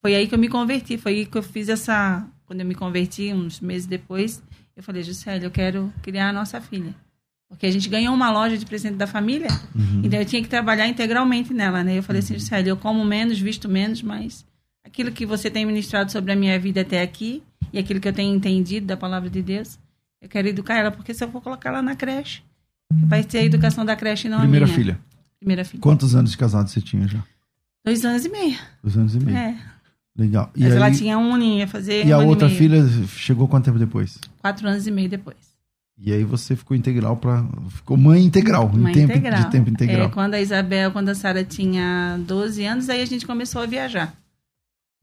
foi 0.01 0.15
aí 0.15 0.27
que 0.27 0.35
eu 0.35 0.39
me 0.39 0.47
converti. 0.49 0.97
Foi 0.97 1.11
aí 1.13 1.25
que 1.25 1.37
eu 1.37 1.43
fiz 1.43 1.69
essa. 1.69 2.27
Quando 2.45 2.59
eu 2.61 2.65
me 2.65 2.75
converti, 2.75 3.33
uns 3.33 3.59
meses 3.59 3.87
depois, 3.87 4.43
eu 4.75 4.83
falei, 4.83 5.01
Juscelia, 5.03 5.47
eu 5.47 5.51
quero 5.51 5.91
criar 6.01 6.29
a 6.29 6.33
nossa 6.33 6.59
filha. 6.59 6.93
Porque 7.47 7.65
a 7.65 7.71
gente 7.71 7.89
ganhou 7.89 8.13
uma 8.13 8.31
loja 8.31 8.57
de 8.57 8.65
presente 8.65 8.95
da 8.95 9.07
família, 9.07 9.47
Uhum. 9.75 10.01
então 10.03 10.19
eu 10.19 10.25
tinha 10.25 10.41
que 10.41 10.47
trabalhar 10.47 10.87
integralmente 10.87 11.53
nela, 11.53 11.83
né? 11.83 11.97
Eu 11.97 12.03
falei 12.03 12.19
assim, 12.19 12.33
Juscelia, 12.35 12.71
eu 12.71 12.77
como 12.77 13.03
menos, 13.03 13.39
visto 13.39 13.67
menos, 13.67 14.01
mas 14.01 14.45
aquilo 14.85 15.11
que 15.11 15.25
você 15.25 15.49
tem 15.49 15.65
ministrado 15.65 16.11
sobre 16.11 16.31
a 16.31 16.35
minha 16.35 16.57
vida 16.59 16.81
até 16.81 17.01
aqui 17.01 17.41
e 17.73 17.79
aquilo 17.79 17.99
que 17.99 18.07
eu 18.07 18.13
tenho 18.13 18.33
entendido 18.35 18.85
da 18.87 18.97
palavra 18.97 19.29
de 19.29 19.41
Deus, 19.41 19.77
eu 20.21 20.29
quero 20.29 20.47
educar 20.47 20.75
ela, 20.77 20.91
porque 20.91 21.13
se 21.13 21.23
eu 21.23 21.31
for 21.31 21.41
colocar 21.41 21.69
ela 21.69 21.81
na 21.81 21.95
creche, 21.95 22.41
vai 22.91 23.23
ter 23.23 23.39
a 23.39 23.43
educação 23.43 23.85
da 23.85 23.95
creche 23.95 24.27
e 24.27 24.29
não 24.31 24.39
Primeira 24.39 24.65
a 24.65 24.67
minha. 24.67 24.77
filha. 24.77 24.99
Primeira 25.39 25.65
filha. 25.65 25.81
Quantos 25.81 26.13
anos 26.15 26.31
de 26.31 26.37
casado 26.37 26.67
você 26.69 26.81
tinha 26.81 27.07
já? 27.07 27.23
Dois 27.83 28.05
anos 28.05 28.25
e 28.25 28.29
meio. 28.29 28.57
Dois 28.83 28.95
anos 28.97 29.15
e 29.15 29.19
meio. 29.19 29.37
É. 29.37 29.55
Legal. 30.15 30.51
E, 30.55 30.61
Mas 30.63 30.73
ela 30.73 30.85
aí, 30.87 30.95
tinha 30.95 31.17
um 31.17 31.33
aninho, 31.33 31.59
ia 31.59 31.67
fazer 31.67 32.05
e 32.05 32.11
a 32.11 32.17
um 32.17 32.21
ano 32.21 32.29
outra 32.29 32.47
meio. 32.47 32.57
filha 32.59 32.83
chegou 33.07 33.47
quanto 33.47 33.65
tempo 33.65 33.79
depois? 33.79 34.19
Quatro 34.39 34.67
anos 34.67 34.85
e 34.85 34.91
meio 34.91 35.09
depois. 35.09 35.37
E 35.97 36.11
aí 36.11 36.23
você 36.23 36.55
ficou 36.55 36.75
integral 36.75 37.15
para 37.17 37.43
ficou 37.69 37.95
mãe 37.95 38.23
integral, 38.23 38.67
Mãe 38.69 38.91
em 38.91 38.95
tempo 38.95 39.11
integral. 39.13 39.43
de 39.43 39.51
tempo 39.51 39.69
integral. 39.69 40.07
É, 40.07 40.09
quando 40.09 40.33
a 40.33 40.41
Isabel, 40.41 40.91
quando 40.91 41.09
a 41.09 41.15
Sara 41.15 41.43
tinha 41.43 42.19
12 42.27 42.63
anos, 42.65 42.89
aí 42.89 43.01
a 43.01 43.05
gente 43.05 43.25
começou 43.25 43.61
a 43.61 43.65
viajar. 43.65 44.13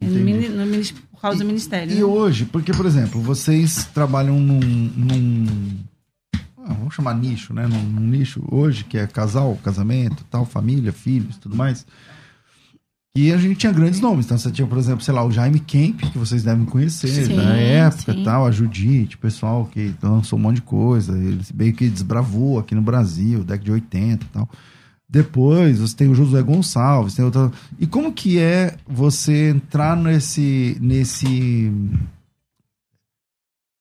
No, 0.01 0.19
Entendi. 0.19 0.95
por 1.11 1.21
causa 1.21 1.39
do 1.39 1.45
ministério. 1.45 1.93
E 1.93 1.97
né? 1.97 2.05
hoje, 2.05 2.45
porque, 2.45 2.73
por 2.73 2.87
exemplo, 2.87 3.21
vocês 3.21 3.85
trabalham 3.93 4.39
num. 4.39 4.61
num 4.61 5.77
ah, 6.59 6.75
vamos 6.75 6.95
chamar 6.95 7.15
nicho, 7.15 7.53
né? 7.53 7.67
Num, 7.67 7.83
num 7.83 8.07
nicho 8.07 8.43
hoje, 8.51 8.85
que 8.85 8.97
é 8.97 9.07
casal, 9.07 9.59
casamento, 9.63 10.25
tal, 10.31 10.45
família, 10.45 10.93
filhos 10.93 11.37
tudo 11.37 11.57
mais. 11.57 11.85
E 13.17 13.33
a 13.33 13.37
gente 13.37 13.57
tinha 13.57 13.73
grandes 13.73 14.01
nomes. 14.01 14.27
Então 14.27 14.39
você 14.39 14.51
tinha, 14.53 14.67
por 14.67 14.79
exemplo, 14.79 15.03
sei 15.03 15.13
lá, 15.13 15.25
o 15.25 15.33
Jaime 15.33 15.59
Kemp, 15.59 16.03
que 16.13 16.17
vocês 16.17 16.45
devem 16.45 16.65
conhecer, 16.65 17.27
Sim, 17.27 17.35
da 17.35 17.57
época 17.57 18.13
sim. 18.13 18.21
e 18.21 18.25
tal, 18.25 18.47
a 18.47 18.51
Judite, 18.53 19.17
o 19.17 19.19
pessoal 19.19 19.67
que 19.67 19.93
lançou 20.01 20.39
um 20.39 20.43
monte 20.43 20.57
de 20.57 20.63
coisa. 20.63 21.19
Ele 21.19 21.41
meio 21.53 21.73
que 21.73 21.89
desbravou 21.89 22.61
aqui 22.61 22.77
no 22.77 22.83
Brasil, 22.83 23.41
década 23.41 23.65
de 23.65 23.73
80 23.73 24.25
e 24.25 24.29
tal. 24.29 24.49
Depois 25.09 25.79
você 25.79 25.97
tem 25.97 26.09
o 26.09 26.15
Josué 26.15 26.43
Gonçalves, 26.43 27.15
tem 27.15 27.25
outra. 27.25 27.51
E 27.79 27.87
como 27.87 28.13
que 28.13 28.39
é 28.39 28.77
você 28.87 29.51
entrar 29.51 29.97
nesse. 29.97 30.77
nesse. 30.81 31.73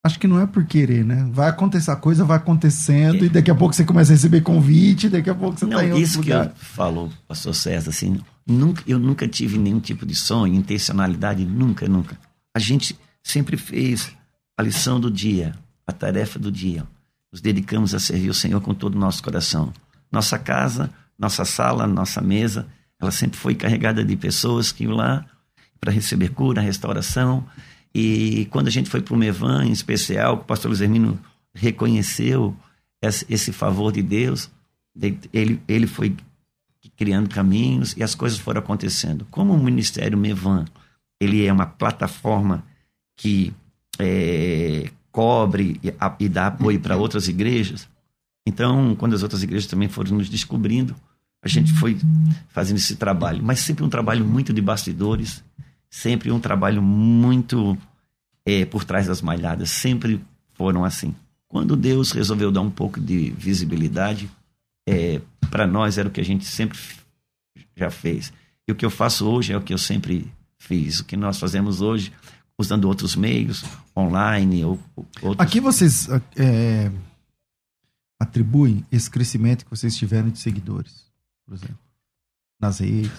Acho 0.06 0.18
que 0.20 0.28
não 0.28 0.40
é 0.40 0.48
por 0.48 0.64
querer, 0.64 1.04
né? 1.04 1.28
Vai 1.34 1.50
acontecer, 1.50 1.92
a 1.92 1.98
coisa 1.98 2.24
vai 2.24 2.38
acontecendo 2.38 3.26
e 3.26 3.30
daqui 3.30 3.52
a 3.52 3.56
pouco 3.56 3.76
você 3.76 3.84
começa 3.84 4.14
a 4.14 4.16
receber 4.16 4.40
convite, 4.40 5.10
daqui 5.10 5.30
a 5.30 5.36
pouco 5.36 5.60
você 5.60 5.66
Não, 5.66 5.78
tá 5.78 5.84
em 5.84 5.88
outro 5.88 6.02
isso 6.02 6.22
que 6.22 6.30
eu 6.30 6.50
falou, 6.56 7.12
pastor 7.28 7.54
César, 7.54 7.90
assim, 7.90 8.18
nunca, 8.46 8.82
eu 8.88 8.98
nunca 8.98 9.28
tive 9.28 9.58
nenhum 9.58 9.82
tipo 9.82 10.06
de 10.06 10.16
sonho, 10.16 10.54
intencionalidade, 10.54 11.44
nunca, 11.44 11.90
nunca. 11.90 12.18
A 12.56 12.60
gente 12.60 12.98
sempre 13.22 13.58
fez 13.58 14.10
a 14.58 14.64
lição 14.64 14.98
do 14.98 15.12
dia, 15.12 15.54
a 15.86 15.92
tarefa 15.92 16.40
do 16.40 16.50
dia. 16.50 16.86
Nos 17.30 17.42
dedicamos 17.42 17.94
a 17.94 18.00
servir 18.00 18.30
o 18.30 18.34
Senhor 18.34 18.62
com 18.62 18.74
todo 18.74 18.96
o 18.96 19.00
nosso 19.00 19.22
coração. 19.22 19.74
Nossa 20.10 20.40
casa, 20.40 20.90
nossa 21.18 21.46
sala, 21.46 21.88
nossa 21.88 22.22
mesa, 22.22 22.68
ela 23.00 23.12
sempre 23.12 23.38
foi 23.38 23.56
carregada 23.56 24.04
de 24.04 24.16
pessoas 24.16 24.72
que 24.72 24.84
iam 24.84 24.94
lá 24.94 25.26
para 25.80 25.92
receber 25.92 26.30
cura, 26.30 26.62
restauração. 26.62 27.46
E 27.94 28.46
quando 28.52 28.68
a 28.68 28.72
gente 28.72 28.90
foi 28.90 29.02
para 29.02 29.14
o 29.14 29.18
Mevan, 29.18 29.66
em 29.66 29.72
especial, 29.72 30.36
o 30.36 30.38
pastor 30.44 30.70
Luiz 30.70 30.82
Hermino 30.82 31.20
reconheceu 31.54 32.56
esse, 33.02 33.52
favor 33.52 33.92
de 33.92 34.02
Deus, 34.02 34.50
de- 34.96 35.18
ele, 35.32 35.62
ele 35.68 35.88
foi 35.88 36.16
criando 36.96 37.30
caminhos 37.30 37.96
e 37.96 38.04
as 38.04 38.16
coisas 38.16 38.40
foram 38.40 38.60
acontecendo. 38.60 39.26
Como 39.30 39.54
o 39.54 39.64
Ministério 39.64 40.18
Mevan, 40.18 40.66
ele 41.20 41.46
é 41.46 41.54
uma 41.54 41.66
plataforma 41.66 42.64
que 43.16 43.54
é, 44.00 44.90
cobre 45.12 45.80
e, 45.84 45.94
e 46.24 46.30
dá 46.30 46.48
apoio 46.48 46.80
para 46.80 46.98
outras 46.98 47.28
igrejas, 47.28 47.88
então, 48.48 48.96
quando 48.96 49.13
as 49.13 49.24
outras 49.24 49.44
igrejas 49.44 49.68
também 49.68 49.89
foram 49.89 50.16
nos 50.16 50.30
descobrindo, 50.30 50.96
a 51.44 51.50
gente 51.50 51.74
foi 51.74 51.98
fazendo 52.48 52.77
esse 52.77 52.96
trabalho, 52.96 53.44
mas 53.44 53.60
sempre 53.60 53.84
um 53.84 53.89
trabalho 53.89 54.24
muito 54.24 54.54
de 54.54 54.62
bastidores, 54.62 55.44
sempre 55.89 56.32
um 56.32 56.39
trabalho 56.39 56.82
muito 56.82 57.77
é, 58.46 58.63
por 58.63 58.86
trás 58.86 59.06
das 59.06 59.22
malhadas, 59.22 59.70
sempre 59.70 60.24
foram 60.54 60.86
assim. 60.86 61.13
Quando 61.50 61.75
Deus 61.75 62.13
resolveu 62.13 62.50
dar 62.50 62.62
um 62.62 62.70
pouco 62.70 63.01
de 63.01 63.32
visibilidade, 63.32 64.32
é, 64.88 65.20
para 65.51 65.68
nós 65.68 65.98
era 65.98 66.08
o 66.08 66.12
que 66.12 66.22
a 66.22 66.25
gente 66.25 66.46
sempre 66.46 66.80
já 67.75 67.92
fez. 67.92 68.32
E 68.66 68.72
o 68.72 68.75
que 68.75 68.86
eu 68.86 68.89
faço 68.89 69.27
hoje 69.27 69.51
é 69.51 69.58
o 69.58 69.62
que 69.62 69.74
eu 69.74 69.77
sempre 69.77 70.32
fiz. 70.58 71.01
O 71.01 71.06
que 71.06 71.18
nós 71.18 71.38
fazemos 71.38 71.82
hoje, 71.82 72.13
usando 72.58 72.86
outros 72.86 73.13
meios, 73.13 73.66
online 73.96 74.63
ou, 74.63 74.80
outros. 75.22 75.46
Aqui 75.46 75.60
vocês 75.60 76.08
é, 76.38 76.89
atribuem 78.20 78.86
esse 78.92 79.10
crescimento 79.10 79.64
que 79.64 79.72
vocês 79.72 79.96
tiveram 79.96 80.30
de 80.30 80.40
seguidores, 80.40 81.06
por 81.46 81.56
exemplo, 81.56 81.80
nas 82.60 82.80
redes? 82.80 83.12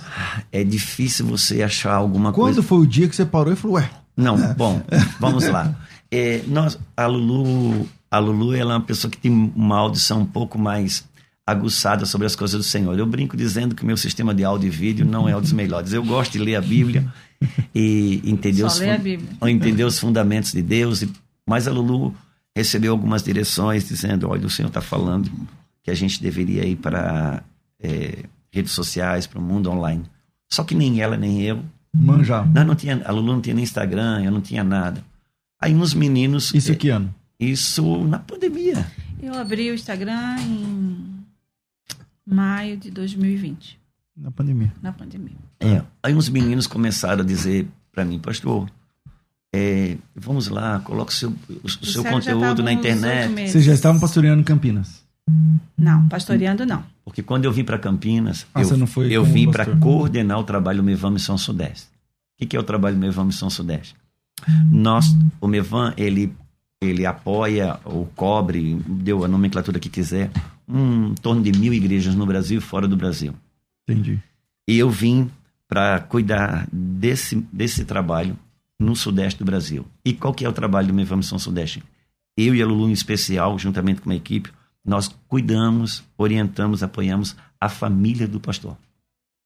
É 0.50 0.64
difícil 0.64 1.26
você 1.26 1.62
achar 1.62 1.94
alguma 1.94 2.32
Quando 2.32 2.44
coisa. 2.44 2.60
Quando 2.60 2.66
foi 2.66 2.78
o 2.78 2.86
dia 2.86 3.08
que 3.08 3.16
você 3.16 3.24
parou 3.24 3.52
e 3.52 3.56
falou, 3.56 3.76
ué? 3.76 3.90
Não, 4.16 4.36
bom, 4.54 4.82
vamos 5.20 5.46
lá. 5.46 5.74
É, 6.10 6.42
nós, 6.46 6.78
a 6.96 7.06
Lulu, 7.06 7.88
a 8.10 8.18
Lulu 8.18 8.54
ela 8.54 8.74
é 8.74 8.76
uma 8.76 8.84
pessoa 8.84 9.10
que 9.10 9.18
tem 9.18 9.30
uma 9.30 9.76
audição 9.76 10.22
um 10.22 10.26
pouco 10.26 10.58
mais 10.58 11.04
aguçada 11.46 12.04
sobre 12.04 12.26
as 12.26 12.36
coisas 12.36 12.58
do 12.58 12.64
Senhor. 12.64 12.98
Eu 12.98 13.06
brinco 13.06 13.36
dizendo 13.36 13.74
que 13.74 13.86
meu 13.86 13.96
sistema 13.96 14.34
de 14.34 14.44
áudio 14.44 14.66
e 14.66 14.70
vídeo 14.70 15.06
não 15.06 15.26
é 15.26 15.34
um 15.34 15.40
dos 15.40 15.52
melhores. 15.52 15.94
Eu 15.94 16.04
gosto 16.04 16.32
de 16.32 16.38
ler 16.38 16.56
a 16.56 16.60
Bíblia 16.60 17.10
e 17.74 18.20
entender, 18.24 18.64
os, 18.64 18.80
entender 19.42 19.84
os 19.84 19.98
fundamentos 19.98 20.52
de 20.52 20.60
Deus, 20.60 21.04
mas 21.46 21.66
a 21.66 21.72
Lulu 21.72 22.14
recebeu 22.56 22.92
algumas 22.92 23.22
direções 23.22 23.86
dizendo, 23.86 24.28
olha, 24.28 24.46
o 24.46 24.50
Senhor 24.50 24.68
está 24.68 24.80
falando 24.80 25.30
que 25.82 25.90
a 25.90 25.94
gente 25.94 26.22
deveria 26.22 26.64
ir 26.64 26.76
para 26.76 27.42
é, 27.80 28.24
redes 28.50 28.72
sociais, 28.72 29.26
para 29.26 29.38
o 29.38 29.42
mundo 29.42 29.70
online. 29.70 30.04
Só 30.50 30.64
que 30.64 30.74
nem 30.74 31.00
ela, 31.00 31.16
nem 31.16 31.42
eu. 31.42 31.62
Manjar. 31.94 32.46
Não, 32.52 32.64
não 32.64 32.74
tinha, 32.74 33.02
a 33.04 33.12
Lulu 33.12 33.32
não 33.32 33.40
tinha 33.40 33.54
nem 33.54 33.64
Instagram, 33.64 34.22
eu 34.22 34.30
não 34.30 34.40
tinha 34.40 34.62
nada. 34.62 35.02
Aí 35.60 35.74
uns 35.74 35.94
meninos. 35.94 36.52
Isso 36.54 36.74
que 36.74 36.88
ano? 36.88 37.14
Isso 37.38 38.04
na 38.04 38.18
pandemia. 38.18 38.86
Eu 39.22 39.34
abri 39.34 39.70
o 39.70 39.74
Instagram 39.74 40.36
em 40.40 41.24
maio 42.26 42.76
de 42.76 42.90
2020. 42.90 43.78
Na 44.16 44.30
pandemia. 44.30 44.72
Na 44.82 44.92
pandemia. 44.92 45.36
É. 45.60 45.82
Aí 46.02 46.14
uns 46.14 46.28
meninos 46.28 46.66
começaram 46.66 47.22
a 47.22 47.26
dizer 47.26 47.68
para 47.92 48.04
mim, 48.04 48.18
pastor, 48.18 48.68
é, 49.54 49.96
vamos 50.14 50.48
lá, 50.48 50.80
coloque 50.80 51.12
seu, 51.12 51.30
o, 51.30 51.66
o 51.66 51.86
seu 51.86 52.04
conteúdo 52.04 52.62
na 52.62 52.72
internet. 52.72 53.50
Vocês 53.50 53.64
já 53.64 53.72
estavam 53.72 54.00
pastoreando 54.00 54.40
em 54.40 54.44
Campinas? 54.44 55.02
Não, 55.76 56.08
pastoreando 56.08 56.66
não. 56.66 56.84
Porque 57.04 57.22
quando 57.22 57.44
eu 57.44 57.52
vim 57.52 57.64
para 57.64 57.78
Campinas, 57.78 58.46
ah, 58.54 58.62
eu, 58.62 59.10
eu 59.10 59.24
vim 59.24 59.50
para 59.50 59.66
coordenar 59.76 60.38
o 60.38 60.44
trabalho 60.44 60.82
Mevan 60.82 61.12
Missão 61.12 61.38
Sudeste. 61.38 61.86
O 61.86 62.38
que, 62.38 62.46
que 62.46 62.56
é 62.56 62.60
o 62.60 62.62
trabalho 62.62 62.96
Mevan 62.96 63.24
Missão 63.24 63.48
Sudeste? 63.50 63.94
Nós, 64.70 65.06
o 65.40 65.48
Mevan, 65.48 65.92
ele, 65.96 66.32
ele 66.80 67.04
apoia 67.04 67.78
ou 67.84 68.06
cobre, 68.14 68.76
deu 68.86 69.24
a 69.24 69.28
nomenclatura 69.28 69.80
que 69.80 69.88
quiser, 69.88 70.30
um, 70.68 71.08
em 71.08 71.14
torno 71.14 71.42
de 71.42 71.52
mil 71.58 71.72
igrejas 71.72 72.14
no 72.14 72.26
Brasil 72.26 72.58
e 72.58 72.62
fora 72.62 72.86
do 72.86 72.96
Brasil. 72.96 73.34
Entendi. 73.88 74.18
E 74.68 74.78
eu 74.78 74.90
vim 74.90 75.30
para 75.66 76.00
cuidar 76.00 76.68
desse, 76.72 77.36
desse 77.52 77.84
trabalho 77.84 78.38
no 78.78 78.94
Sudeste 78.94 79.38
do 79.38 79.44
Brasil. 79.44 79.84
E 80.04 80.12
qual 80.12 80.32
que 80.32 80.44
é 80.44 80.48
o 80.48 80.52
trabalho 80.52 80.88
do 80.88 80.94
Mevan 80.94 81.16
Missão 81.16 81.38
Sudeste? 81.38 81.82
Eu 82.36 82.54
e 82.54 82.62
a 82.62 82.66
Lulu 82.66 82.88
em 82.88 82.92
especial, 82.92 83.58
juntamente 83.58 84.00
com 84.00 84.08
uma 84.08 84.14
equipe, 84.14 84.50
nós 84.84 85.14
cuidamos, 85.26 86.04
orientamos, 86.16 86.82
apoiamos 86.82 87.36
a 87.60 87.68
família 87.68 88.28
do 88.28 88.38
pastor. 88.38 88.76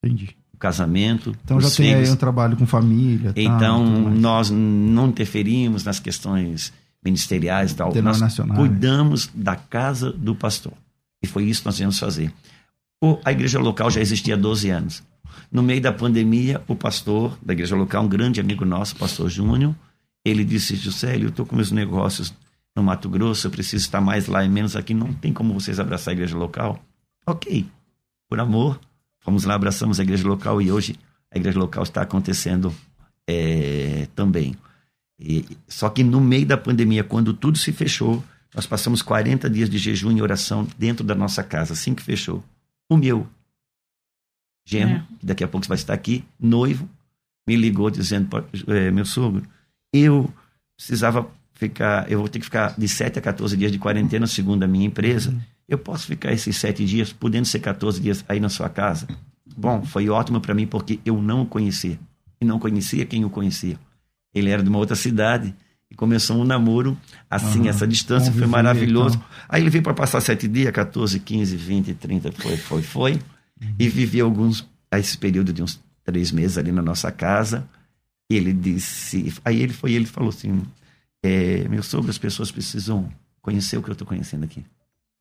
Entendi. 0.04 0.36
O 0.52 0.58
casamento. 0.58 1.34
Então 1.44 1.60
já 1.60 1.68
tem 1.68 1.92
filhos. 1.92 2.08
aí 2.08 2.14
um 2.14 2.16
trabalho 2.16 2.56
com 2.56 2.66
família. 2.66 3.32
Então 3.34 4.04
tá, 4.04 4.10
nós 4.10 4.50
não 4.50 5.08
interferimos 5.08 5.84
nas 5.84 5.98
questões 5.98 6.72
ministeriais 7.02 7.72
e 7.72 7.76
tal. 7.76 7.92
Nós 7.94 8.20
cuidamos 8.54 9.30
da 9.34 9.56
casa 9.56 10.12
do 10.12 10.34
pastor. 10.34 10.74
E 11.22 11.26
foi 11.26 11.44
isso 11.44 11.62
que 11.62 11.66
nós 11.66 11.78
viemos 11.78 11.98
fazer. 11.98 12.32
A 13.24 13.32
igreja 13.32 13.58
local 13.58 13.90
já 13.90 14.00
existia 14.00 14.34
há 14.34 14.36
12 14.36 14.70
anos. 14.70 15.02
No 15.50 15.62
meio 15.62 15.80
da 15.80 15.92
pandemia, 15.92 16.62
o 16.66 16.74
pastor 16.74 17.38
da 17.42 17.52
igreja 17.52 17.76
local, 17.76 18.04
um 18.04 18.08
grande 18.08 18.40
amigo 18.40 18.64
nosso, 18.64 18.94
o 18.94 18.98
pastor 18.98 19.28
Júnior, 19.28 19.74
ele 20.24 20.44
disse: 20.44 20.76
Juscelio, 20.76 21.26
eu 21.26 21.30
estou 21.30 21.46
com 21.46 21.56
meus 21.56 21.70
negócios 21.70 22.32
no 22.74 22.82
Mato 22.82 23.08
Grosso, 23.08 23.46
eu 23.46 23.50
preciso 23.50 23.84
estar 23.84 24.00
mais 24.00 24.26
lá 24.26 24.44
e 24.44 24.48
menos 24.48 24.76
aqui, 24.76 24.94
não 24.94 25.12
tem 25.12 25.32
como 25.32 25.52
vocês 25.52 25.78
abraçar 25.78 26.12
a 26.12 26.14
igreja 26.14 26.36
local? 26.36 26.82
Ok, 27.26 27.66
por 28.28 28.40
amor, 28.40 28.80
fomos 29.20 29.44
lá, 29.44 29.54
abraçamos 29.54 30.00
a 30.00 30.02
igreja 30.02 30.26
local 30.26 30.60
e 30.60 30.72
hoje 30.72 30.96
a 31.30 31.36
igreja 31.36 31.58
local 31.58 31.82
está 31.82 32.02
acontecendo 32.02 32.74
é, 33.26 34.08
também. 34.14 34.54
E, 35.18 35.44
só 35.68 35.88
que 35.88 36.02
no 36.02 36.20
meio 36.20 36.46
da 36.46 36.56
pandemia, 36.56 37.04
quando 37.04 37.32
tudo 37.32 37.58
se 37.58 37.72
fechou, 37.72 38.22
nós 38.54 38.66
passamos 38.66 39.02
40 39.02 39.48
dias 39.48 39.70
de 39.70 39.78
jejum 39.78 40.12
e 40.12 40.22
oração 40.22 40.66
dentro 40.76 41.04
da 41.04 41.14
nossa 41.14 41.42
casa, 41.42 41.72
assim 41.72 41.94
que 41.94 42.02
fechou. 42.02 42.42
O 42.88 42.96
meu 42.96 43.26
genro, 44.64 44.96
é. 44.96 45.02
que 45.18 45.26
daqui 45.26 45.44
a 45.44 45.48
pouco 45.48 45.66
vai 45.66 45.76
estar 45.76 45.94
aqui, 45.94 46.24
noivo, 46.38 46.88
me 47.46 47.56
ligou 47.56 47.90
dizendo, 47.90 48.28
é, 48.68 48.90
meu 48.90 49.04
sogro, 49.04 49.42
eu 49.92 50.32
precisava 50.76 51.28
ficar, 51.54 52.10
eu 52.10 52.18
vou 52.18 52.28
ter 52.28 52.38
que 52.38 52.44
ficar 52.44 52.74
de 52.76 52.88
7 52.88 53.18
a 53.18 53.22
14 53.22 53.56
dias 53.56 53.70
de 53.70 53.78
quarentena, 53.78 54.26
segundo 54.26 54.62
a 54.62 54.66
minha 54.66 54.86
empresa. 54.86 55.30
Uhum. 55.30 55.40
Eu 55.68 55.78
posso 55.78 56.06
ficar 56.06 56.32
esses 56.32 56.56
7 56.56 56.84
dias, 56.84 57.12
podendo 57.12 57.46
ser 57.46 57.60
14 57.60 58.00
dias 58.00 58.24
aí 58.28 58.40
na 58.40 58.48
sua 58.48 58.68
casa? 58.68 59.06
Bom, 59.56 59.84
foi 59.84 60.08
ótimo 60.08 60.40
para 60.40 60.54
mim 60.54 60.66
porque 60.66 60.98
eu 61.04 61.20
não 61.20 61.42
o 61.42 61.46
conhecia. 61.46 61.98
E 62.40 62.44
não 62.44 62.58
conhecia 62.58 63.06
quem 63.06 63.24
o 63.24 63.30
conhecia. 63.30 63.78
Ele 64.34 64.50
era 64.50 64.62
de 64.62 64.68
uma 64.68 64.78
outra 64.78 64.96
cidade 64.96 65.54
e 65.90 65.94
começou 65.94 66.36
um 66.36 66.44
namoro 66.44 66.96
assim, 67.30 67.60
uhum. 67.60 67.68
essa 67.68 67.86
distância 67.86 68.32
foi 68.32 68.46
maravilhoso. 68.46 69.16
Então. 69.16 69.28
Aí 69.48 69.62
ele 69.62 69.70
veio 69.70 69.84
para 69.84 69.94
passar 69.94 70.20
7 70.20 70.48
dias, 70.48 70.72
14, 70.72 71.20
15, 71.20 71.56
20, 71.56 71.94
30, 71.94 72.32
foi, 72.32 72.56
foi, 72.56 72.82
foi. 72.82 73.18
Uhum. 73.62 73.74
E 73.78 73.88
vivi 73.88 74.20
alguns, 74.20 74.68
esse 74.92 75.16
período 75.16 75.52
de 75.52 75.62
uns 75.62 75.80
três 76.04 76.32
meses 76.32 76.58
ali 76.58 76.72
na 76.72 76.82
nossa 76.82 77.10
casa. 77.12 77.68
E 78.30 78.36
ele 78.36 78.52
disse, 78.52 79.32
aí 79.44 79.62
ele 79.62 79.72
foi, 79.72 79.92
ele 79.92 80.06
falou 80.06 80.30
assim, 80.30 80.62
é, 81.22 81.68
meu 81.68 81.82
sogro, 81.82 82.10
as 82.10 82.18
pessoas 82.18 82.50
precisam 82.50 83.10
conhecer 83.40 83.76
o 83.76 83.82
que 83.82 83.90
eu 83.90 83.92
estou 83.92 84.06
conhecendo 84.06 84.44
aqui. 84.44 84.64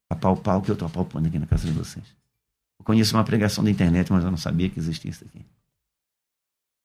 Apalpar 0.09 0.57
o 0.57 0.61
que 0.61 0.71
eu 0.71 0.73
estou 0.73 0.87
apalpando 0.87 1.27
aqui 1.27 1.39
na 1.39 1.45
casa 1.45 1.67
de 1.67 1.73
vocês. 1.73 2.05
Eu 2.79 2.85
conheço 2.85 3.15
uma 3.15 3.23
pregação 3.23 3.63
da 3.63 3.69
internet, 3.69 4.11
mas 4.11 4.23
eu 4.23 4.31
não 4.31 4.37
sabia 4.37 4.69
que 4.69 4.79
existia 4.79 5.11
isso 5.11 5.23
aqui. 5.23 5.45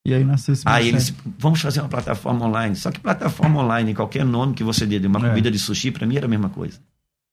E 0.07 0.15
aí 0.15 0.23
nasceu 0.23 0.53
esse 0.53 0.63
Aí 0.67 0.89
eles, 0.89 1.13
vamos 1.39 1.61
fazer 1.61 1.81
uma 1.81 1.89
plataforma 1.89 2.47
online. 2.47 2.77
Só 2.77 2.93
que 2.93 3.01
plataforma 3.01 3.61
online, 3.61 3.95
qualquer 3.95 4.25
nome 4.25 4.55
que 4.55 4.63
você 4.63 4.87
dê 4.87 5.01
de 5.01 5.07
uma 5.09 5.19
é. 5.19 5.29
comida 5.29 5.51
de 5.51 5.59
sushi, 5.59 5.91
para 5.91 6.07
mim 6.07 6.17
era 6.17 6.27
a 6.27 6.29
mesma 6.29 6.49
coisa. 6.49 6.79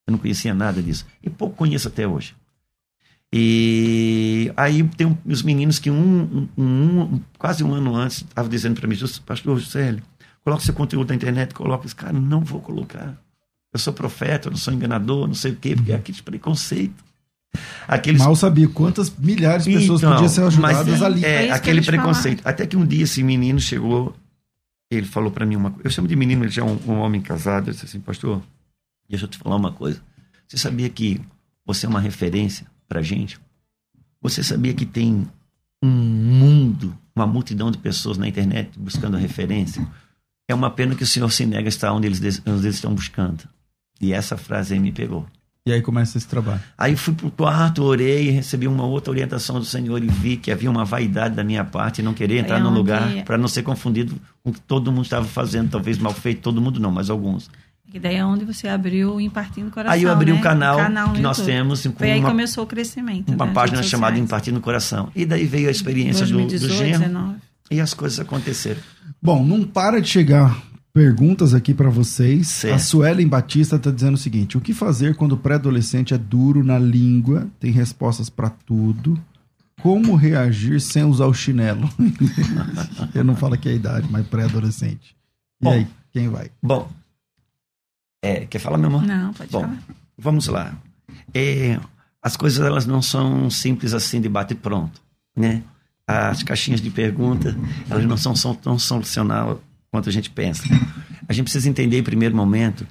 Eu 0.08 0.12
não 0.12 0.18
conhecia 0.18 0.54
nada 0.56 0.82
disso. 0.82 1.06
E 1.22 1.30
pouco 1.30 1.56
conheço 1.56 1.88
até 1.88 2.08
hoje. 2.08 2.36
E 3.36 4.54
aí 4.56 4.84
tem 4.90 5.08
um, 5.08 5.18
os 5.26 5.42
meninos 5.42 5.80
que 5.80 5.90
um, 5.90 6.48
um, 6.56 7.02
um 7.02 7.22
quase 7.40 7.64
um 7.64 7.74
ano 7.74 7.96
antes 7.96 8.18
estavam 8.18 8.48
dizendo 8.48 8.80
para 8.80 8.88
mim, 8.88 8.96
pastor 9.26 9.58
Juscelio, 9.58 10.04
coloque 10.44 10.64
seu 10.64 10.74
conteúdo 10.76 11.10
na 11.10 11.16
internet, 11.16 11.52
coloque 11.52 11.88
esse 11.88 11.96
cara, 11.96 12.14
não 12.14 12.42
vou 12.42 12.62
colocar. 12.62 13.18
Eu 13.74 13.80
sou 13.80 13.92
profeta, 13.92 14.50
eu 14.50 14.52
não 14.52 14.58
sou 14.58 14.72
enganador, 14.72 15.26
não 15.26 15.34
sei 15.34 15.54
o 15.54 15.56
quê, 15.56 15.76
porque 15.76 15.92
é 15.92 15.96
aquele 15.96 16.22
preconceito. 16.22 17.04
Aqueles... 17.88 18.22
Mal 18.22 18.36
sabia 18.36 18.68
quantas 18.68 19.12
milhares 19.18 19.66
de 19.66 19.74
pessoas 19.74 20.02
então, 20.02 20.12
podiam 20.12 20.30
ser 20.30 20.44
ajudadas 20.44 20.88
mas, 20.88 21.02
ali. 21.02 21.26
É, 21.26 21.48
é 21.48 21.52
aquele 21.52 21.82
preconceito. 21.82 22.44
Falar. 22.44 22.54
Até 22.54 22.68
que 22.68 22.78
um 22.78 22.86
dia 22.86 23.04
esse 23.04 23.24
menino 23.24 23.60
chegou, 23.60 24.16
ele 24.92 25.08
falou 25.08 25.32
para 25.32 25.44
mim 25.44 25.56
uma 25.56 25.72
coisa. 25.72 25.88
Eu 25.88 25.92
chamo 25.92 26.08
de 26.08 26.16
menino, 26.16 26.44
ele 26.44 26.52
já 26.52 26.62
é 26.62 26.66
um, 26.66 26.78
um 26.88 27.00
homem 27.00 27.20
casado. 27.20 27.70
Eu 27.70 27.74
disse 27.74 27.86
assim, 27.86 28.00
pastor, 28.00 28.44
deixa 29.10 29.26
eu 29.26 29.30
te 29.30 29.40
falar 29.40 29.56
uma 29.56 29.72
coisa. 29.72 30.00
Você 30.48 30.56
sabia 30.56 30.88
que 30.88 31.20
você 31.66 31.88
é 31.88 31.90
uma 31.90 32.00
referência 32.00 32.72
pra 32.88 33.02
gente? 33.02 33.40
Você 34.22 34.44
sabia 34.44 34.74
que 34.74 34.86
tem 34.86 35.28
um 35.84 35.90
mundo, 35.90 36.98
uma 37.16 37.28
multidão 37.28 37.70
de 37.70 37.78
pessoas 37.78 38.18
na 38.18 38.28
internet 38.28 38.78
buscando 38.80 39.18
referência? 39.18 39.86
É 40.48 40.54
uma 40.54 40.70
pena 40.70 40.96
que 40.96 41.04
o 41.04 41.08
Senhor 41.08 41.30
se 41.32 41.46
nega 41.46 41.68
a 41.68 41.70
estar 41.70 41.92
onde 41.94 42.08
eles, 42.08 42.42
onde 42.46 42.66
eles 42.66 42.76
estão 42.76 42.94
buscando. 42.94 43.44
E 44.00 44.14
essa 44.14 44.38
frase 44.38 44.74
aí 44.74 44.80
me 44.80 44.92
pegou. 44.92 45.26
E 45.66 45.72
aí 45.72 45.82
começa 45.82 46.18
esse 46.18 46.28
trabalho. 46.28 46.60
Aí 46.78 46.94
fui 46.98 47.14
pro 47.14 47.32
quarto, 47.32 47.84
orei, 47.84 48.30
recebi 48.30 48.68
uma 48.68 48.86
outra 48.86 49.12
orientação 49.12 49.60
do 49.60 49.66
Senhor 49.66 50.04
e 50.04 50.08
vi 50.08 50.36
que 50.36 50.52
havia 50.52 50.70
uma 50.70 50.84
vaidade 50.84 51.36
da 51.36 51.44
minha 51.44 51.64
parte 51.64 52.02
não 52.02 52.14
querer 52.14 52.40
entrar 52.40 52.60
no 52.60 52.70
lugar 52.70 53.24
para 53.24 53.38
não 53.38 53.48
ser 53.48 53.64
confundido 53.64 54.20
com 54.44 54.50
o 54.50 54.54
que 54.54 54.60
todo 54.60 54.92
mundo 54.92 55.06
estava 55.06 55.26
fazendo, 55.26 55.72
talvez 55.72 55.98
mal 55.98 56.14
feito, 56.14 56.42
todo 56.42 56.62
mundo 56.62 56.82
não, 56.82 56.92
mas 56.92 57.10
alguns. 57.10 57.50
E 57.94 58.00
daí 58.00 58.16
é 58.16 58.26
onde 58.26 58.44
você 58.44 58.68
abriu 58.68 59.14
o 59.14 59.22
Impartindo 59.22 59.70
Coração. 59.70 59.94
Aí 59.94 60.02
eu 60.02 60.12
abri 60.12 60.32
né? 60.32 60.40
um 60.40 60.42
canal, 60.42 60.78
canal 60.78 61.14
que 61.14 61.22
nós 61.22 61.40
temos. 61.40 61.86
Com 61.86 61.94
Foi 61.94 62.12
aí 62.12 62.20
que 62.20 62.26
começou 62.26 62.64
o 62.64 62.68
crescimento. 62.68 63.32
Uma 63.32 63.46
né? 63.46 63.54
página 63.54 63.84
chamada 63.84 64.18
Impartindo 64.18 64.60
Coração. 64.60 65.12
E 65.16 65.28
daí 65.28 65.46
veio 65.46 65.68
a 65.68 65.72
experiência 65.72 66.26
2018, 66.26 66.62
do, 66.62 66.68
do 66.68 66.74
genro. 66.74 67.00
19. 67.00 67.36
E 67.70 67.80
as 67.80 67.94
coisas 67.94 68.20
aconteceram. 68.20 68.82
Bom, 69.22 69.46
não 69.46 69.64
para 69.64 70.02
de 70.02 70.10
chegar 70.10 70.60
perguntas 70.92 71.54
aqui 71.54 71.72
para 71.72 71.92
vocês. 71.92 72.48
Certo. 72.48 72.76
A 72.76 72.80
Suelen 72.80 73.28
Batista 73.28 73.76
está 73.76 73.92
dizendo 73.92 74.16
o 74.16 74.18
seguinte: 74.18 74.58
o 74.58 74.62
que 74.62 74.74
fazer 74.74 75.16
quando 75.16 75.34
o 75.34 75.38
pré-adolescente 75.38 76.16
é 76.16 76.18
duro 76.18 76.64
na 76.64 76.80
língua, 76.80 77.48
tem 77.60 77.72
respostas 77.72 78.28
para 78.28 78.50
tudo, 78.50 79.20
como 79.84 80.16
reagir 80.16 80.82
sem 80.82 81.04
usar 81.04 81.28
o 81.28 81.34
chinelo. 81.34 81.88
Eu 83.14 83.24
não 83.24 83.36
falo 83.36 83.56
que 83.56 83.70
é 83.70 83.74
a 83.74 83.76
idade, 83.76 84.08
mas 84.10 84.26
pré-adolescente. 84.26 85.16
E 85.62 85.66
Bom. 85.66 85.72
aí, 85.72 85.88
quem 86.12 86.28
vai? 86.28 86.50
Bom, 86.62 86.90
é, 88.24 88.46
quer 88.46 88.60
falar, 88.60 88.78
meu 88.78 88.88
amor? 88.88 89.04
Não, 89.04 89.34
pode 89.34 89.52
Bom, 89.52 89.62
falar. 89.62 89.84
vamos 90.18 90.48
lá. 90.48 90.74
É, 91.34 91.80
as 92.22 92.36
coisas 92.36 92.66
elas 92.66 92.86
não 92.86 93.02
são 93.02 93.50
simples 93.50 93.94
assim 93.94 94.20
de 94.22 94.30
bate 94.30 94.56
pronto, 94.56 95.02
né? 95.36 95.62
As 96.08 96.42
caixinhas 96.44 96.82
de 96.82 96.90
pergunta, 96.90 97.56
elas 97.90 98.06
não 98.06 98.18
são, 98.18 98.36
são 98.36 98.56
tão 98.56 98.80
solucionáveis 98.80 99.58
quanto 99.92 100.10
a 100.10 100.12
gente 100.12 100.30
pensa. 100.30 100.64
A 101.28 101.34
gente 101.34 101.46
precisa 101.46 101.70
entender 101.70 102.00
em 102.00 102.04
primeiro 102.04 102.36
momento 102.36 102.86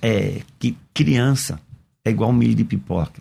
é, 0.00 0.42
que 0.58 0.76
criança 0.94 1.60
é 2.04 2.10
igual 2.10 2.32
milho 2.32 2.54
de 2.54 2.64
pipoca. 2.64 3.20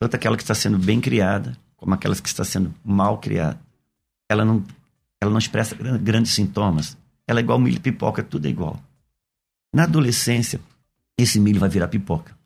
Tanto 0.00 0.16
aquela 0.16 0.36
que 0.36 0.42
está 0.42 0.54
sendo 0.54 0.78
bem 0.78 1.00
criada, 1.00 1.56
como 1.76 1.94
aquelas 1.94 2.20
que 2.20 2.28
está 2.28 2.44
sendo 2.44 2.74
mal 2.84 3.18
criada. 3.18 3.58
Ela 4.28 4.44
não, 4.44 4.64
ela 5.20 5.30
não 5.30 5.38
expressa 5.38 5.74
gran- 5.76 5.98
grandes 5.98 6.32
sintomas. 6.32 6.96
Ela 7.26 7.38
é 7.38 7.42
igual 7.42 7.58
milho 7.58 7.74
de 7.76 7.80
pipoca, 7.80 8.22
tudo 8.22 8.46
é 8.46 8.50
igual. 8.50 8.82
Na 9.72 9.84
adolescência, 9.84 10.60
esse 11.16 11.40
milho 11.40 11.58
vai 11.58 11.68
virar 11.68 11.88
pipoca. 11.88 12.36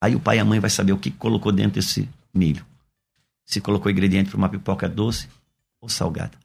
Aí 0.00 0.14
o 0.14 0.20
pai 0.20 0.38
e 0.38 0.40
a 0.40 0.44
mãe 0.44 0.60
vai 0.60 0.70
saber 0.70 0.92
o 0.92 0.98
que 0.98 1.10
colocou 1.10 1.52
dentro 1.52 1.80
desse 1.80 2.08
milho. 2.32 2.64
Se 3.44 3.60
colocou 3.60 3.90
ingrediente 3.90 4.30
para 4.30 4.38
uma 4.38 4.48
pipoca 4.48 4.88
doce 4.88 5.28
ou 5.80 5.88
salgada. 5.88 6.38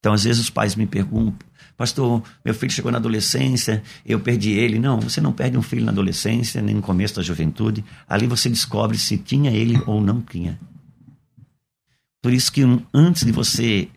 Então, 0.00 0.12
às 0.12 0.24
vezes, 0.24 0.42
os 0.42 0.50
pais 0.50 0.76
me 0.76 0.86
perguntam, 0.86 1.38
pastor, 1.76 2.22
meu 2.44 2.52
filho 2.52 2.70
chegou 2.70 2.92
na 2.92 2.98
adolescência, 2.98 3.82
eu 4.04 4.20
perdi 4.20 4.50
ele. 4.50 4.78
Não, 4.78 5.00
você 5.00 5.20
não 5.20 5.32
perde 5.32 5.56
um 5.56 5.62
filho 5.62 5.84
na 5.84 5.92
adolescência, 5.92 6.60
nem 6.60 6.74
no 6.74 6.82
começo 6.82 7.16
da 7.16 7.22
juventude. 7.22 7.84
Ali 8.06 8.26
você 8.26 8.50
descobre 8.50 8.98
se 8.98 9.16
tinha 9.16 9.50
ele 9.50 9.80
ou 9.86 10.00
não 10.00 10.20
tinha. 10.20 10.60
Por 12.20 12.32
isso 12.32 12.52
que 12.52 12.62
antes 12.92 13.24
de 13.24 13.32
você 13.32 13.88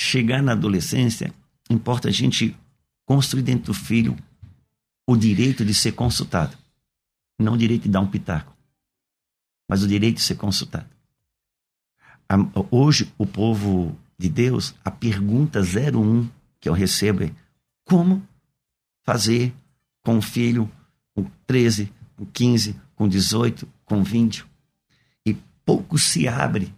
chegar 0.00 0.42
na 0.42 0.52
adolescência, 0.52 1.32
importa 1.68 2.08
a 2.08 2.12
gente 2.12 2.56
construir 3.04 3.42
dentro 3.42 3.66
do 3.66 3.74
filho 3.74 4.16
o 5.06 5.16
direito 5.16 5.64
de 5.64 5.74
ser 5.74 5.92
consultado. 5.92 6.56
Não 7.38 7.54
o 7.54 7.58
direito 7.58 7.82
de 7.82 7.88
dar 7.88 8.00
um 8.00 8.06
pitaco, 8.06 8.56
mas 9.68 9.82
o 9.82 9.88
direito 9.88 10.16
de 10.16 10.22
ser 10.22 10.36
consultado. 10.36 10.88
Hoje, 12.70 13.12
o 13.18 13.26
povo 13.26 13.96
de 14.18 14.28
Deus, 14.28 14.74
a 14.84 14.90
pergunta 14.90 15.60
01 15.60 16.28
que 16.60 16.68
eu 16.68 16.72
recebo 16.72 17.24
é: 17.24 17.32
como 17.84 18.26
fazer 19.04 19.54
com 20.02 20.18
o 20.18 20.22
filho 20.22 20.70
com 21.14 21.24
13, 21.46 21.92
com 22.16 22.26
15, 22.26 22.80
com 22.94 23.08
18, 23.08 23.68
com 23.84 24.02
20? 24.02 24.46
E 25.26 25.36
pouco 25.64 25.98
se 25.98 26.26
abre, 26.26 26.74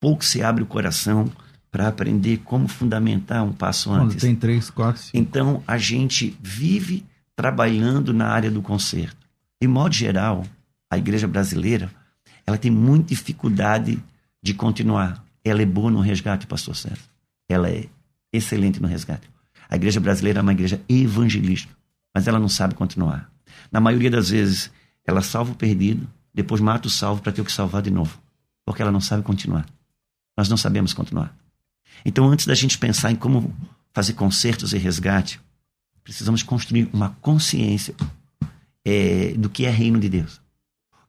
pouco 0.00 0.24
se 0.24 0.42
abre 0.42 0.62
o 0.62 0.66
coração 0.66 1.30
para 1.70 1.88
aprender 1.88 2.38
como 2.38 2.68
fundamentar 2.68 3.44
um 3.44 3.52
passo 3.52 3.90
Quando 3.90 4.12
antes. 4.12 4.20
tem 4.22 4.34
três, 4.34 4.70
quatro, 4.70 5.02
cinco. 5.02 5.16
Então, 5.16 5.62
a 5.66 5.76
gente 5.76 6.36
vive 6.40 7.04
trabalhando 7.36 8.14
na 8.14 8.28
área 8.28 8.50
do 8.50 8.62
conserto. 8.62 9.16
De 9.60 9.68
modo 9.68 9.94
geral, 9.94 10.44
a 10.90 10.96
igreja 10.96 11.28
brasileira, 11.28 11.90
ela 12.46 12.56
tem 12.56 12.70
muita 12.70 13.08
dificuldade 13.08 14.02
de 14.42 14.54
continuar. 14.54 15.22
Ela 15.44 15.62
é 15.62 15.66
boa 15.66 15.90
no 15.90 16.00
resgate, 16.00 16.46
pastor 16.46 16.74
César. 16.74 16.98
Ela 17.48 17.68
é 17.68 17.86
excelente 18.32 18.80
no 18.80 18.88
resgate. 18.88 19.28
A 19.68 19.76
igreja 19.76 20.00
brasileira 20.00 20.40
é 20.40 20.42
uma 20.42 20.52
igreja 20.52 20.80
evangelista, 20.88 21.72
mas 22.14 22.26
ela 22.26 22.38
não 22.38 22.48
sabe 22.48 22.74
continuar. 22.74 23.30
Na 23.70 23.80
maioria 23.80 24.10
das 24.10 24.30
vezes, 24.30 24.70
ela 25.04 25.22
salva 25.22 25.52
o 25.52 25.56
perdido, 25.56 26.08
depois 26.32 26.60
mata 26.60 26.88
o 26.88 26.90
salvo 26.90 27.22
para 27.22 27.32
ter 27.32 27.40
o 27.40 27.44
que 27.44 27.52
salvar 27.52 27.82
de 27.82 27.90
novo, 27.90 28.18
porque 28.64 28.82
ela 28.82 28.92
não 28.92 29.00
sabe 29.00 29.22
continuar. 29.22 29.66
Nós 30.36 30.48
não 30.48 30.56
sabemos 30.56 30.92
continuar. 30.92 31.34
Então, 32.04 32.28
antes 32.28 32.46
da 32.46 32.54
gente 32.54 32.78
pensar 32.78 33.10
em 33.10 33.16
como 33.16 33.54
fazer 33.92 34.12
concertos 34.12 34.72
e 34.72 34.78
resgate, 34.78 35.40
precisamos 36.06 36.44
construir 36.44 36.88
uma 36.92 37.10
consciência 37.20 37.92
é, 38.84 39.34
do 39.36 39.50
que 39.50 39.66
é 39.66 39.70
reino 39.70 39.98
de 39.98 40.08
Deus. 40.08 40.40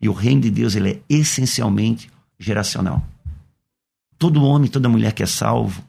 E 0.01 0.09
o 0.09 0.11
reino 0.11 0.41
de 0.41 0.49
Deus 0.49 0.75
ele 0.75 0.89
é 0.89 1.01
essencialmente 1.07 2.09
geracional. 2.39 3.05
Todo 4.17 4.43
homem, 4.43 4.67
toda 4.67 4.89
mulher 4.89 5.13
que 5.13 5.21
é 5.21 5.27
salvo, 5.27 5.85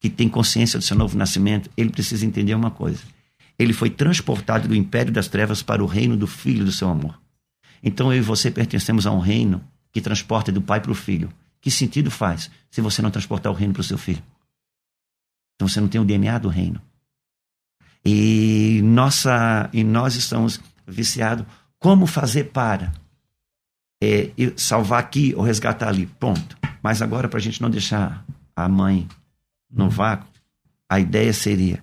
que 0.00 0.10
tem 0.10 0.28
consciência 0.28 0.80
do 0.80 0.84
seu 0.84 0.96
novo 0.96 1.16
nascimento, 1.16 1.70
ele 1.76 1.90
precisa 1.90 2.26
entender 2.26 2.52
uma 2.56 2.72
coisa. 2.72 3.00
Ele 3.56 3.72
foi 3.72 3.88
transportado 3.88 4.66
do 4.66 4.74
império 4.74 5.12
das 5.12 5.28
trevas 5.28 5.62
para 5.62 5.80
o 5.80 5.86
reino 5.86 6.16
do 6.16 6.26
filho 6.26 6.64
do 6.64 6.72
seu 6.72 6.88
amor. 6.88 7.20
Então 7.80 8.12
eu 8.12 8.18
e 8.18 8.20
você 8.20 8.50
pertencemos 8.50 9.06
a 9.06 9.12
um 9.12 9.20
reino 9.20 9.64
que 9.92 10.00
transporta 10.00 10.50
do 10.50 10.60
pai 10.60 10.80
para 10.80 10.90
o 10.90 10.94
filho. 10.96 11.32
Que 11.60 11.70
sentido 11.70 12.10
faz 12.10 12.50
se 12.68 12.80
você 12.80 13.00
não 13.00 13.12
transportar 13.12 13.52
o 13.52 13.54
reino 13.54 13.74
para 13.74 13.82
o 13.82 13.84
seu 13.84 13.96
filho? 13.96 14.22
Então 15.54 15.68
você 15.68 15.80
não 15.80 15.86
tem 15.86 16.00
o 16.00 16.04
DNA 16.04 16.36
do 16.38 16.48
reino. 16.48 16.82
E, 18.04 18.80
nossa, 18.82 19.68
e 19.72 19.84
nós 19.84 20.14
estamos 20.14 20.60
viciados. 20.86 21.46
Como 21.78 22.06
fazer 22.06 22.44
para 22.44 22.92
é, 24.02 24.30
salvar 24.56 25.00
aqui 25.00 25.34
ou 25.36 25.42
resgatar 25.42 25.88
ali? 25.88 26.06
Ponto. 26.06 26.56
Mas 26.82 27.02
agora, 27.02 27.28
para 27.28 27.38
a 27.38 27.42
gente 27.42 27.60
não 27.60 27.70
deixar 27.70 28.24
a 28.56 28.68
mãe 28.68 29.06
no 29.70 29.88
vácuo, 29.88 30.28
a 30.88 30.98
ideia 30.98 31.32
seria, 31.32 31.82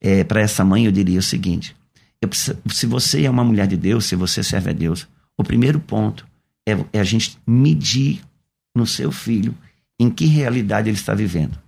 é, 0.00 0.24
para 0.24 0.40
essa 0.40 0.64
mãe, 0.64 0.86
eu 0.86 0.92
diria 0.92 1.18
o 1.18 1.22
seguinte: 1.22 1.76
eu 2.20 2.30
se 2.32 2.86
você 2.86 3.24
é 3.24 3.30
uma 3.30 3.44
mulher 3.44 3.66
de 3.66 3.76
Deus, 3.76 4.06
se 4.06 4.16
você 4.16 4.42
serve 4.42 4.70
a 4.70 4.72
Deus, 4.72 5.06
o 5.36 5.44
primeiro 5.44 5.78
ponto 5.78 6.26
é, 6.66 6.72
é 6.92 7.00
a 7.00 7.04
gente 7.04 7.38
medir 7.46 8.22
no 8.74 8.86
seu 8.86 9.12
filho 9.12 9.54
em 9.98 10.10
que 10.10 10.26
realidade 10.26 10.88
ele 10.88 10.96
está 10.96 11.14
vivendo. 11.14 11.58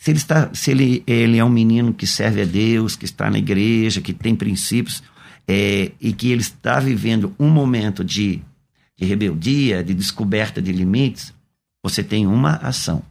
Se 0.00 0.10
ele, 0.10 0.18
está, 0.18 0.48
se 0.54 0.70
ele, 0.70 1.04
ele 1.06 1.36
é 1.36 1.44
um 1.44 1.50
menino 1.50 1.92
que 1.92 2.06
serve 2.06 2.40
a 2.40 2.46
Deus, 2.46 2.96
que 2.96 3.04
está 3.04 3.30
na 3.30 3.36
igreja, 3.36 4.00
que 4.00 4.14
tem 4.14 4.34
princípios, 4.34 5.02
é, 5.46 5.92
e 6.00 6.14
que 6.14 6.30
ele 6.30 6.40
está 6.40 6.80
vivendo 6.80 7.34
um 7.38 7.50
momento 7.50 8.02
de, 8.02 8.40
de 8.98 9.04
rebeldia, 9.04 9.84
de 9.84 9.92
descoberta 9.92 10.62
de 10.62 10.72
limites, 10.72 11.34
você 11.82 12.02
tem 12.02 12.26
uma 12.26 12.54
ação. 12.54 13.02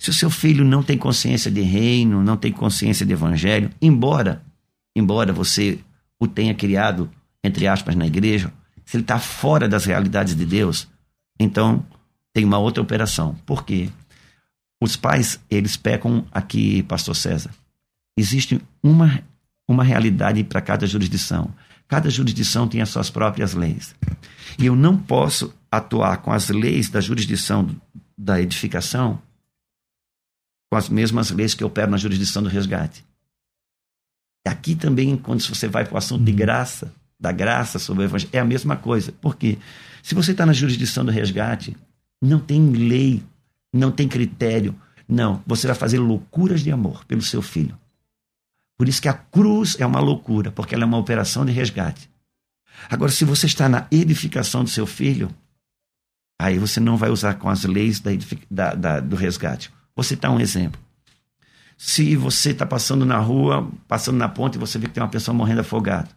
Se 0.00 0.10
o 0.10 0.12
seu 0.12 0.28
filho 0.28 0.64
não 0.64 0.82
tem 0.82 0.98
consciência 0.98 1.48
de 1.48 1.60
reino, 1.60 2.20
não 2.24 2.36
tem 2.36 2.50
consciência 2.50 3.06
de 3.06 3.12
evangelho, 3.12 3.70
embora, 3.80 4.42
embora 4.96 5.32
você 5.32 5.78
o 6.18 6.26
tenha 6.26 6.54
criado, 6.54 7.08
entre 7.42 7.68
aspas, 7.68 7.94
na 7.94 8.06
igreja, 8.06 8.52
se 8.84 8.96
ele 8.96 9.04
está 9.04 9.20
fora 9.20 9.68
das 9.68 9.84
realidades 9.84 10.34
de 10.34 10.44
Deus, 10.44 10.88
então 11.38 11.86
tem 12.32 12.44
uma 12.44 12.58
outra 12.58 12.82
operação. 12.82 13.36
Por 13.46 13.64
quê? 13.64 13.90
Os 14.80 14.96
pais, 14.96 15.40
eles 15.50 15.76
pecam 15.76 16.26
aqui, 16.30 16.82
pastor 16.82 17.16
César. 17.16 17.50
Existe 18.16 18.60
uma, 18.82 19.22
uma 19.68 19.84
realidade 19.84 20.42
para 20.44 20.60
cada 20.60 20.86
jurisdição. 20.86 21.52
Cada 21.88 22.10
jurisdição 22.10 22.68
tem 22.68 22.82
as 22.82 22.88
suas 22.88 23.10
próprias 23.10 23.54
leis. 23.54 23.94
E 24.58 24.66
eu 24.66 24.74
não 24.74 24.96
posso 24.96 25.54
atuar 25.70 26.18
com 26.18 26.32
as 26.32 26.48
leis 26.48 26.88
da 26.88 27.00
jurisdição 27.00 27.74
da 28.16 28.40
edificação 28.40 29.20
com 30.70 30.76
as 30.76 30.88
mesmas 30.88 31.30
leis 31.30 31.54
que 31.54 31.64
operam 31.64 31.92
na 31.92 31.96
jurisdição 31.96 32.42
do 32.42 32.48
resgate. 32.48 33.04
Aqui 34.46 34.74
também, 34.74 35.16
quando 35.16 35.40
você 35.40 35.68
vai 35.68 35.84
para 35.84 35.94
o 35.94 35.98
assunto 35.98 36.24
de 36.24 36.32
graça, 36.32 36.92
da 37.18 37.32
graça 37.32 37.78
sobre 37.78 38.02
o 38.02 38.06
evangelho, 38.06 38.30
é 38.32 38.38
a 38.38 38.44
mesma 38.44 38.76
coisa. 38.76 39.12
Por 39.12 39.36
quê? 39.36 39.58
Se 40.02 40.14
você 40.14 40.32
está 40.32 40.46
na 40.46 40.52
jurisdição 40.52 41.04
do 41.04 41.10
resgate, 41.10 41.76
não 42.22 42.38
tem 42.38 42.70
lei, 42.70 43.22
não 43.72 43.90
tem 43.90 44.08
critério. 44.08 44.74
Não, 45.08 45.42
você 45.46 45.66
vai 45.66 45.76
fazer 45.76 45.98
loucuras 45.98 46.62
de 46.62 46.70
amor 46.70 47.04
pelo 47.04 47.22
seu 47.22 47.40
filho. 47.42 47.78
Por 48.78 48.88
isso 48.88 49.00
que 49.00 49.08
a 49.08 49.14
cruz 49.14 49.76
é 49.78 49.86
uma 49.86 50.00
loucura, 50.00 50.50
porque 50.50 50.74
ela 50.74 50.84
é 50.84 50.86
uma 50.86 50.98
operação 50.98 51.44
de 51.44 51.52
resgate. 51.52 52.10
Agora, 52.90 53.10
se 53.10 53.24
você 53.24 53.46
está 53.46 53.68
na 53.68 53.86
edificação 53.90 54.62
do 54.64 54.68
seu 54.70 54.86
filho, 54.86 55.30
aí 56.38 56.58
você 56.58 56.78
não 56.80 56.96
vai 56.96 57.08
usar 57.10 57.34
com 57.34 57.48
as 57.48 57.64
leis 57.64 58.00
da 58.00 58.12
edific- 58.12 58.46
da- 58.50 58.74
da- 58.74 59.00
do 59.00 59.16
resgate. 59.16 59.72
Vou 59.94 60.04
citar 60.04 60.30
um 60.30 60.40
exemplo. 60.40 60.78
Se 61.78 62.16
você 62.16 62.50
está 62.50 62.66
passando 62.66 63.04
na 63.06 63.18
rua, 63.18 63.70
passando 63.88 64.16
na 64.18 64.28
ponte, 64.28 64.56
e 64.56 64.58
você 64.58 64.78
vê 64.78 64.86
que 64.86 64.92
tem 64.94 65.02
uma 65.02 65.08
pessoa 65.08 65.34
morrendo 65.34 65.60
afogada. 65.60 66.08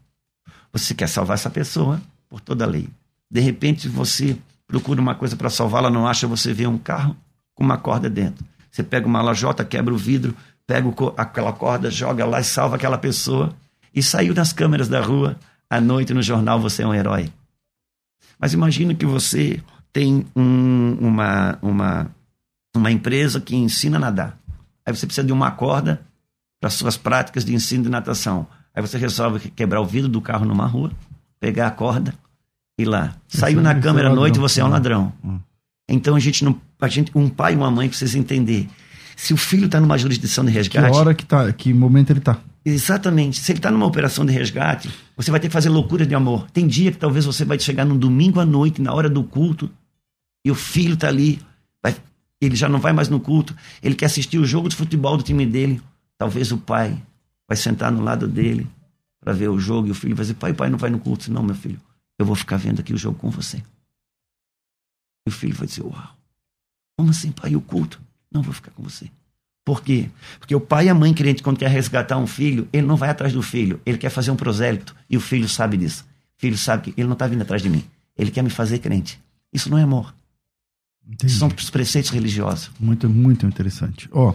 Você 0.74 0.94
quer 0.94 1.08
salvar 1.08 1.36
essa 1.36 1.50
pessoa 1.50 2.02
por 2.30 2.42
toda 2.42 2.64
a 2.66 2.68
lei. 2.68 2.90
De 3.32 3.40
repente, 3.40 3.88
você 3.88 4.38
procura 4.68 5.00
uma 5.02 5.16
coisa 5.16 5.36
para 5.36 5.50
salvá-la, 5.50 5.90
não 5.90 6.08
acha, 6.08 6.28
você 6.28 6.54
vê 6.54 6.68
um 6.68 6.78
carro 6.78 7.16
com 7.60 7.64
uma 7.66 7.78
corda 7.78 8.10
dentro. 8.10 8.46
Você 8.72 8.82
pega 8.82 9.06
uma 9.06 9.22
lajota, 9.22 9.66
quebra 9.66 9.94
o 9.94 9.98
vidro, 9.98 10.34
pega 10.66 10.88
o 10.88 11.14
aquela 11.18 11.52
corda, 11.52 11.92
joga 11.92 12.26
lá 12.26 12.40
e 12.40 12.44
salva 12.44 12.78
aquela 12.78 12.98
pessoa. 12.98 13.54
E 13.94 14.02
saiu 14.02 14.34
nas 14.34 14.54
câmeras 14.54 14.88
da 14.88 15.02
rua, 15.02 15.36
à 15.70 15.82
noite 15.82 16.14
no 16.14 16.22
jornal, 16.24 16.58
você 16.60 16.84
é 16.84 16.88
um 16.88 16.94
herói. 16.94 17.30
Mas 18.40 18.54
imagina 18.54 18.94
que 18.96 19.06
você 19.06 19.62
tem 19.92 20.26
um- 20.34 20.94
uma, 21.02 21.58
uma, 21.62 22.08
uma 22.74 22.92
empresa 22.92 23.42
que 23.42 23.56
ensina 23.58 23.98
a 23.98 24.00
nadar. 24.00 24.38
Aí 24.86 24.96
você 24.96 25.06
precisa 25.06 25.28
de 25.28 25.34
uma 25.34 25.52
corda 25.52 26.00
para 26.62 26.70
suas 26.70 26.96
práticas 26.96 27.44
de 27.44 27.54
ensino 27.54 27.84
de 27.84 27.90
natação. 27.90 28.48
Aí 28.74 28.82
você 28.82 28.98
resolve 28.98 29.50
quebrar 29.52 29.82
o 29.82 29.86
vidro 29.86 30.08
do 30.08 30.22
carro 30.22 30.46
numa 30.46 30.66
rua, 30.66 30.92
pegar 31.42 31.68
a 31.68 31.72
corda 31.72 32.14
e 32.80 32.84
ir 32.84 32.86
lá. 32.86 33.16
Saiu 33.28 33.56
Esse- 33.60 33.64
na 33.64 33.72
é 33.72 33.82
câmera 33.82 34.10
à 34.10 34.16
noite, 34.16 34.40
você 34.40 34.62
é 34.62 34.64
um 34.64 34.68
Hum. 34.68 34.72
ladrão. 34.72 35.12
Hum. 35.22 35.40
Então 35.90 36.16
a 36.16 36.20
gente 36.20 36.46
não 36.46 36.56
a 36.80 36.88
gente, 36.88 37.12
um 37.16 37.30
pai 37.30 37.54
e 37.54 37.56
uma 37.56 37.70
mãe 37.72 37.88
precisa 37.90 38.18
entender. 38.18 38.68
Se 39.16 39.34
o 39.34 39.38
filho 39.38 39.66
está 39.66 39.80
numa 39.82 39.98
jurisdição 39.98 40.46
de 40.46 40.52
Que 40.52 40.58
resgate. 40.58 40.96
hora 40.96 41.14
que 41.14 41.26
tá, 41.26 41.52
que 41.52 41.74
momento 41.74 42.10
ele 42.12 42.22
tá. 42.22 42.40
Exatamente. 42.64 43.40
Se 43.40 43.52
ele 43.52 43.60
está 43.60 43.70
numa 43.72 43.86
operação 43.86 44.26
de 44.26 44.32
resgate, 44.32 44.90
você 45.18 45.30
vai 45.32 45.40
ter 45.40 45.48
que 45.48 45.54
fazer 45.54 45.70
loucura 45.70 46.06
de 46.06 46.16
amor. 46.16 46.50
Tem 46.52 46.66
dia 46.68 46.92
que 46.92 46.98
talvez 46.98 47.26
você 47.26 47.44
vai 47.44 47.60
chegar 47.60 47.84
num 47.86 47.98
domingo 47.98 48.40
à 48.40 48.46
noite, 48.46 48.82
na 48.82 48.94
hora 48.94 49.10
do 49.10 49.24
culto, 49.24 49.70
e 50.46 50.50
o 50.52 50.56
filho 50.56 50.94
está 50.94 51.08
ali. 51.10 51.42
vai- 51.84 51.96
ele 52.42 52.56
já 52.56 52.70
não 52.70 52.80
vai 52.80 52.94
mais 52.94 53.10
no 53.10 53.20
culto. 53.20 53.54
Ele 53.84 53.96
quer 53.96 54.06
assistir 54.06 54.38
o 54.38 54.46
jogo 54.46 54.70
de 54.70 54.76
futebol 54.76 55.18
do 55.18 55.24
time 55.24 55.46
dele. 55.46 55.82
Talvez 56.18 56.52
o 56.54 56.58
pai 56.58 56.98
vai 57.48 57.58
sentar 57.58 57.92
no 57.92 58.02
lado 58.02 58.28
dele 58.28 58.68
para 59.20 59.34
ver 59.34 59.50
o 59.50 59.60
jogo 59.60 59.88
e 59.88 59.92
o 59.92 59.96
filho 59.96 60.16
vai 60.16 60.24
dizer: 60.24 60.36
pai, 60.36 60.54
pai, 60.54 60.70
não 60.70 60.78
vai 60.78 60.90
no 60.90 61.00
culto. 61.00 61.30
Não, 61.32 61.44
meu 61.44 61.56
filho, 61.56 61.80
eu 62.18 62.26
vou 62.26 62.36
ficar 62.36 62.56
vendo 62.58 62.80
aqui 62.80 62.94
o 62.94 62.98
jogo 62.98 63.18
com 63.18 63.30
você. 63.30 63.58
E 65.26 65.30
o 65.30 65.32
filho 65.32 65.56
vai 65.56 65.68
dizer: 65.68 65.82
uau, 65.84 66.10
como 67.00 67.12
assim, 67.12 67.32
pai, 67.32 67.56
o 67.56 67.62
culto? 67.62 67.98
Não, 68.30 68.42
vou 68.42 68.54
ficar 68.54 68.72
com 68.72 68.84
você. 68.84 69.10
Por 69.64 69.82
quê? 69.82 70.10
Porque 70.38 70.54
o 70.54 70.60
pai 70.60 70.88
e 70.88 70.90
a 70.90 70.94
mãe 70.94 71.14
crente, 71.14 71.42
quando 71.42 71.58
quer 71.58 71.70
resgatar 71.70 72.18
um 72.18 72.28
filho, 72.28 72.68
ele 72.74 72.86
não 72.86 72.98
vai 72.98 73.10
atrás 73.10 73.32
do 73.32 73.42
filho, 73.42 73.80
ele 73.86 73.98
quer 73.98 74.10
fazer 74.10 74.32
um 74.32 74.36
prosélito. 74.36 74.94
E 75.10 75.16
o 75.16 75.22
filho 75.22 75.48
sabe 75.48 75.78
disso. 75.78 76.04
O 76.38 76.42
filho 76.42 76.58
sabe 76.58 76.84
que 76.92 76.94
ele 77.00 77.08
não 77.08 77.14
está 77.14 77.26
vindo 77.26 77.42
atrás 77.42 77.62
de 77.62 77.70
mim. 77.70 77.86
Ele 78.18 78.32
quer 78.32 78.42
me 78.42 78.50
fazer 78.50 78.80
crente. 78.80 79.18
Isso 79.54 79.70
não 79.70 79.78
é 79.78 79.84
amor. 79.84 80.14
Entendi. 81.08 81.28
Isso 81.32 81.40
são 81.40 81.48
os 81.48 81.70
preceitos 81.70 82.12
religiosos. 82.12 82.70
Muito, 82.78 83.10
muito 83.10 83.46
interessante. 83.46 84.10
Ó, 84.12 84.34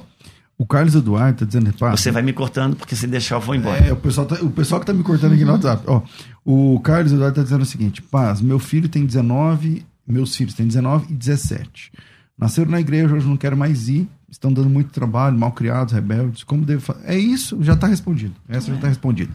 o 0.57 0.65
Carlos 0.67 0.95
Eduardo 0.95 1.41
tá 1.41 1.45
dizendo, 1.45 1.71
pá, 1.75 1.91
Você 1.91 2.11
vai 2.11 2.23
me 2.23 2.33
cortando, 2.33 2.77
porque 2.77 2.97
se 2.97 3.07
deixar 3.07 3.35
eu 3.37 3.41
vou 3.43 3.55
embora. 3.55 3.85
É, 3.85 3.93
o 3.93 3.97
pessoal, 3.97 4.27
tá- 4.27 4.41
o 4.43 4.51
pessoal 4.51 4.81
que 4.81 4.87
tá 4.87 4.95
me 4.95 5.03
cortando 5.03 5.35
aqui 5.35 5.45
no 5.45 5.53
WhatsApp. 5.53 5.85
Ó, 5.87 6.01
o 6.43 6.81
Carlos 6.81 7.13
Eduardo 7.13 7.37
tá 7.37 7.43
dizendo 7.43 7.61
o 7.63 7.67
seguinte: 7.67 8.01
Paz, 8.01 8.41
meu 8.41 8.59
filho 8.59 8.89
tem 8.89 9.05
19, 9.05 9.85
meus 10.07 10.35
filhos 10.35 10.55
têm 10.55 10.67
19 10.67 11.13
e 11.13 11.15
17. 11.15 11.93
Nasceram 12.37 12.71
na 12.71 12.81
igreja, 12.81 13.15
hoje 13.15 13.27
não 13.27 13.37
quero 13.37 13.57
mais 13.57 13.89
ir. 13.89 14.09
Estão 14.29 14.53
dando 14.53 14.69
muito 14.69 14.91
trabalho, 14.91 15.39
mal 15.39 15.53
criados, 15.53 15.95
rebeldes. 15.95 16.43
Como 16.43 16.65
devo 16.65 16.81
fazer? 16.81 17.05
É 17.07 17.17
isso, 17.17 17.63
já 17.63 17.77
tá 17.77 17.87
respondido. 17.87 18.35
Essa 18.49 18.75
já 18.75 18.81
tá 18.81 18.89
respondida. 18.89 19.33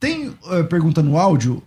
Tem 0.00 0.32
eh, 0.50 0.62
pergunta 0.64 1.02
no 1.02 1.16
áudio. 1.18 1.62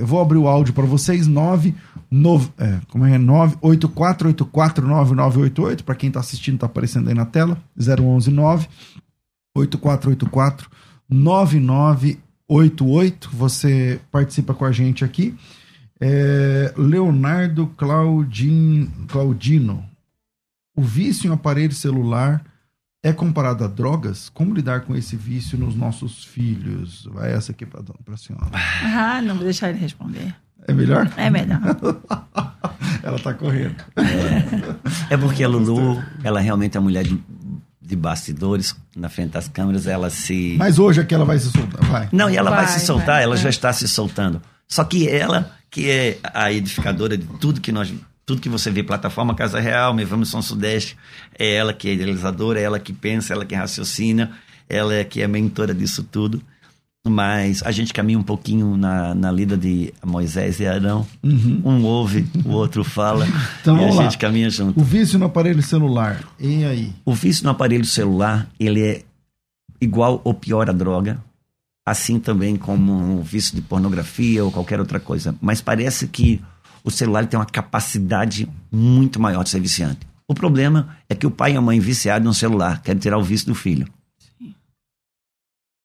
eu 0.00 0.06
vou 0.06 0.20
abrir 0.20 0.38
o 0.38 0.46
áudio 0.46 0.72
para 0.74 0.84
vocês. 0.86 1.26
9, 1.26 1.74
nove- 2.10 2.50
é, 2.58 2.78
como 2.88 3.04
é? 3.06 3.18
984849988. 3.18 5.82
Para 5.82 5.94
quem 5.94 6.10
tá 6.10 6.20
assistindo, 6.20 6.58
tá 6.58 6.66
aparecendo 6.66 7.08
aí 7.08 7.14
na 7.14 7.24
tela. 7.24 7.56
011 7.76 8.30
9 8.30 8.68
8484 9.56 10.68
9988. 11.08 13.30
Você 13.32 14.00
participa 14.12 14.54
com 14.54 14.64
a 14.64 14.72
gente 14.72 15.04
aqui. 15.04 15.34
É, 16.00 16.72
Leonardo 16.76 17.66
Claudin, 17.76 18.90
Claudino. 19.08 19.84
O 20.76 20.82
vício 20.82 21.28
em 21.28 21.34
aparelho 21.34 21.72
celular 21.74 22.42
é 23.02 23.12
comparado 23.12 23.64
a 23.64 23.66
drogas? 23.66 24.28
Como 24.28 24.54
lidar 24.54 24.82
com 24.82 24.94
esse 24.94 25.16
vício 25.16 25.58
nos 25.58 25.74
nossos 25.74 26.24
filhos? 26.24 27.08
Vai 27.12 27.32
essa 27.32 27.52
aqui 27.52 27.66
para 27.66 27.82
a 28.12 28.16
senhora. 28.16 28.46
Ah, 28.84 29.20
não 29.22 29.34
vou 29.34 29.44
deixar 29.44 29.70
ele 29.70 29.78
responder. 29.78 30.34
É 30.66 30.72
melhor? 30.72 31.10
É 31.16 31.30
melhor. 31.30 31.60
Ela 33.02 33.18
tá 33.18 33.32
correndo. 33.32 33.76
É 35.08 35.16
porque 35.16 35.42
a 35.42 35.48
Lulu, 35.48 36.02
ela 36.22 36.40
realmente 36.40 36.76
é 36.76 36.80
uma 36.80 36.84
mulher 36.84 37.04
de, 37.04 37.18
de 37.80 37.96
bastidores, 37.96 38.74
na 38.94 39.08
frente 39.08 39.30
das 39.30 39.48
câmeras, 39.48 39.86
ela 39.86 40.10
se. 40.10 40.56
Mas 40.58 40.78
hoje 40.78 41.00
aqui 41.00 41.14
ela 41.14 41.24
vai 41.24 41.38
se 41.38 41.50
soltar. 41.50 41.82
Vai. 41.86 42.08
Não, 42.12 42.28
e 42.28 42.36
ela 42.36 42.50
vai, 42.50 42.66
Vai, 42.66 42.74
se 42.78 42.84
soltar, 42.84 43.06
vai, 43.06 43.22
ela 43.22 43.34
vai. 43.36 43.44
já 43.44 43.48
está 43.50 43.72
se 43.72 43.86
soltando. 43.88 44.42
Só 44.66 44.84
que 44.84 45.08
ela, 45.08 45.52
que 45.70 45.90
é 45.90 46.18
a 46.22 46.52
edificadora 46.52 47.16
de 47.16 47.26
tudo 47.38 47.60
que 47.60 47.72
nós. 47.72 47.92
Tudo 48.24 48.42
que 48.42 48.48
você 48.48 48.70
vê, 48.70 48.82
plataforma 48.82 49.34
Casa 49.34 49.58
Real, 49.58 49.94
Me 49.94 50.04
Vamos 50.04 50.28
São 50.28 50.42
Sudeste, 50.42 50.98
é 51.38 51.54
ela 51.54 51.72
que 51.72 51.88
é 51.88 51.94
idealizadora, 51.94 52.60
é 52.60 52.62
ela 52.62 52.78
que 52.78 52.92
pensa, 52.92 53.32
ela 53.32 53.42
que 53.44 53.54
raciocina, 53.54 54.32
ela 54.68 54.94
é 54.94 55.02
que 55.02 55.22
é 55.22 55.26
mentora 55.26 55.74
disso 55.74 56.02
tudo. 56.02 56.42
Mas 57.06 57.62
a 57.62 57.70
gente 57.70 57.92
caminha 57.94 58.18
um 58.18 58.22
pouquinho 58.22 58.76
na, 58.76 59.14
na 59.14 59.32
lida 59.32 59.56
de 59.56 59.94
Moisés 60.04 60.60
e 60.60 60.66
Arão. 60.66 61.06
Um 61.24 61.82
ouve, 61.84 62.26
o 62.44 62.50
outro 62.50 62.84
fala. 62.84 63.26
Então 63.62 63.78
e 63.80 63.84
a 63.84 63.94
lá. 63.94 64.02
gente 64.02 64.18
caminha 64.18 64.50
junto. 64.50 64.78
O 64.78 64.84
vício 64.84 65.18
no 65.18 65.24
aparelho 65.24 65.62
celular. 65.62 66.22
E 66.38 66.64
aí? 66.64 66.92
O 67.04 67.14
vício 67.14 67.44
no 67.44 67.50
aparelho 67.50 67.84
celular, 67.84 68.46
ele 68.60 68.82
é 68.82 69.02
igual 69.80 70.20
ou 70.24 70.34
pior 70.34 70.68
a 70.68 70.72
droga, 70.72 71.18
assim 71.90 72.18
também 72.18 72.56
como 72.56 73.18
o 73.18 73.22
vício 73.22 73.54
de 73.54 73.62
pornografia 73.62 74.44
ou 74.44 74.52
qualquer 74.52 74.80
outra 74.80 75.00
coisa. 75.00 75.34
Mas 75.40 75.60
parece 75.60 76.08
que 76.08 76.40
o 76.84 76.90
celular 76.90 77.26
tem 77.26 77.38
uma 77.38 77.46
capacidade 77.46 78.48
muito 78.70 79.20
maior 79.20 79.42
de 79.42 79.50
ser 79.50 79.60
viciante. 79.60 80.06
O 80.26 80.34
problema 80.34 80.96
é 81.08 81.14
que 81.14 81.26
o 81.26 81.30
pai 81.30 81.52
e 81.52 81.56
a 81.56 81.60
mãe 81.60 81.80
viciados 81.80 82.26
no 82.26 82.34
celular 82.34 82.82
querem 82.82 83.00
tirar 83.00 83.18
o 83.18 83.22
vício 83.22 83.46
do 83.46 83.54
filho. 83.54 83.88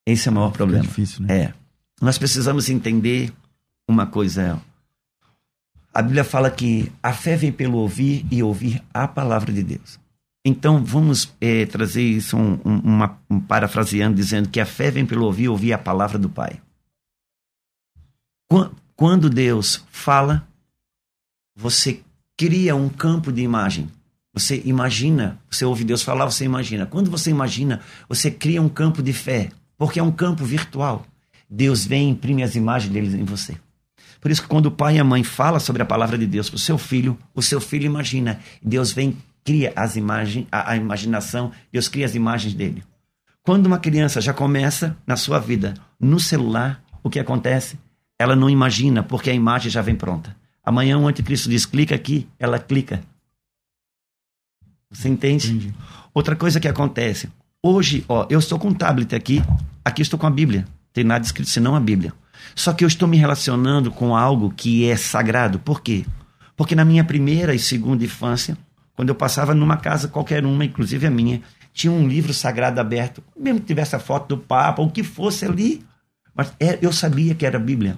Esse 0.05 0.27
é 0.27 0.31
o 0.31 0.35
maior 0.35 0.51
problema. 0.51 0.83
difícil, 0.83 1.25
né? 1.25 1.43
É. 1.43 1.53
Nós 2.01 2.17
precisamos 2.17 2.69
entender 2.69 3.33
uma 3.87 4.05
coisa. 4.05 4.61
A 5.93 6.01
Bíblia 6.01 6.23
fala 6.25 6.51
que 6.51 6.91
a 7.01 7.13
fé 7.13 7.37
vem 7.37 7.51
pelo 7.51 7.77
ouvir 7.77 8.25
e 8.29 8.43
ouvir 8.43 8.83
a 8.93 9.07
palavra 9.07 9.53
de 9.53 9.63
Deus. 9.63 9.97
Então 10.45 10.83
vamos 10.83 11.33
eh, 11.39 11.65
trazer 11.65 12.03
isso 12.03 12.35
um, 12.35 12.59
um, 12.65 12.79
uma, 12.79 13.17
um 13.29 13.39
parafraseando 13.39 14.15
dizendo 14.15 14.49
que 14.49 14.59
a 14.59 14.65
fé 14.65 14.91
vem 14.91 15.05
pelo 15.05 15.25
ouvir 15.25 15.47
ouvir 15.47 15.71
a 15.73 15.77
palavra 15.77 16.19
do 16.19 16.29
Pai. 16.29 16.59
Quan- 18.51 18.71
Quando 18.95 19.29
Deus 19.29 19.83
fala, 19.89 20.47
você 21.55 22.01
cria 22.37 22.75
um 22.75 22.89
campo 22.89 23.31
de 23.31 23.41
imagem. 23.41 23.89
Você 24.33 24.61
imagina, 24.65 25.39
você 25.49 25.63
ouve 25.63 25.83
Deus 25.83 26.01
falar, 26.01 26.25
você 26.25 26.43
imagina. 26.43 26.85
Quando 26.85 27.09
você 27.09 27.29
imagina, 27.29 27.81
você 28.09 28.29
cria 28.31 28.61
um 28.61 28.69
campo 28.69 29.01
de 29.01 29.13
fé, 29.13 29.49
porque 29.77 29.99
é 29.99 30.03
um 30.03 30.11
campo 30.11 30.43
virtual. 30.43 31.05
Deus 31.49 31.85
vem 31.85 32.07
e 32.09 32.11
imprime 32.11 32.43
as 32.43 32.55
imagens 32.55 32.91
deles 32.91 33.13
em 33.13 33.23
você. 33.23 33.55
Por 34.19 34.31
isso 34.31 34.41
que 34.41 34.47
quando 34.47 34.67
o 34.67 34.71
pai 34.71 34.95
e 34.95 34.99
a 34.99 35.03
mãe 35.03 35.23
falam 35.23 35.59
sobre 35.59 35.83
a 35.83 35.85
palavra 35.85 36.17
de 36.17 36.25
Deus 36.25 36.49
para 36.49 36.57
o 36.57 36.59
seu 36.59 36.77
filho, 36.77 37.17
o 37.33 37.41
seu 37.41 37.61
filho 37.61 37.85
imagina. 37.85 38.39
Deus 38.61 38.91
vem, 38.91 39.15
cria 39.43 39.73
as 39.75 39.95
imagens, 39.95 40.47
a, 40.51 40.71
a 40.71 40.75
imaginação, 40.75 41.51
Deus 41.71 41.87
cria 41.87 42.05
as 42.05 42.15
imagens 42.15 42.53
dele. 42.53 42.83
Quando 43.43 43.65
uma 43.65 43.77
criança 43.77 44.21
já 44.21 44.33
começa 44.33 44.95
na 45.05 45.17
sua 45.17 45.39
vida 45.39 45.73
no 45.99 46.19
celular, 46.19 46.81
o 47.03 47.09
que 47.09 47.19
acontece? 47.19 47.77
Ela 48.17 48.35
não 48.35 48.49
imagina, 48.49 49.03
porque 49.03 49.29
a 49.29 49.33
imagem 49.33 49.69
já 49.69 49.81
vem 49.81 49.95
pronta. 49.95 50.35
Amanhã 50.63 50.97
o 50.97 51.07
anticristo 51.07 51.49
diz, 51.49 51.65
clica 51.65 51.93
aqui, 51.93 52.27
ela 52.39 52.57
clica. 52.57 53.01
Você 54.89 55.09
entende? 55.09 55.51
Entendi. 55.51 55.73
Outra 56.13 56.35
coisa 56.35 56.59
que 56.59 56.67
acontece, 56.67 57.27
hoje, 57.61 58.05
ó, 58.07 58.25
eu 58.29 58.39
estou 58.39 58.57
com 58.57 58.69
um 58.69 58.73
tablet 58.73 59.13
aqui, 59.13 59.43
aqui 59.83 60.01
estou 60.01 60.17
com 60.17 60.27
a 60.27 60.31
Bíblia. 60.31 60.65
Tem 60.93 61.03
nada 61.03 61.25
escrito 61.25 61.49
senão 61.49 61.75
a 61.75 61.79
Bíblia. 61.79 62.13
Só 62.55 62.71
que 62.71 62.83
eu 62.83 62.87
estou 62.87 63.07
me 63.07 63.17
relacionando 63.17 63.91
com 63.91 64.15
algo 64.15 64.53
que 64.55 64.87
é 64.87 64.95
sagrado. 64.95 65.59
Por 65.59 65.81
quê? 65.81 66.05
Porque 66.55 66.75
na 66.75 66.85
minha 66.85 67.03
primeira 67.03 67.55
e 67.55 67.59
segunda 67.59 68.05
infância, 68.05 68.57
quando 68.95 69.09
eu 69.09 69.15
passava 69.15 69.53
numa 69.53 69.77
casa, 69.77 70.07
qualquer 70.07 70.45
uma, 70.45 70.65
inclusive 70.65 71.07
a 71.07 71.11
minha, 71.11 71.41
tinha 71.73 71.91
um 71.91 72.07
livro 72.07 72.33
sagrado 72.33 72.79
aberto, 72.79 73.23
mesmo 73.35 73.59
que 73.59 73.65
tivesse 73.65 73.95
a 73.95 73.99
foto 73.99 74.35
do 74.35 74.37
Papa, 74.37 74.81
o 74.81 74.91
que 74.91 75.03
fosse 75.03 75.45
ali, 75.45 75.83
mas 76.35 76.53
é- 76.59 76.77
eu 76.81 76.91
sabia 76.91 77.33
que 77.33 77.45
era 77.45 77.57
a 77.57 77.61
Bíblia. 77.61 77.97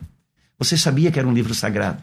Você 0.57 0.77
sabia 0.77 1.11
que 1.11 1.19
era 1.19 1.27
um 1.27 1.33
livro 1.33 1.53
sagrado. 1.53 2.01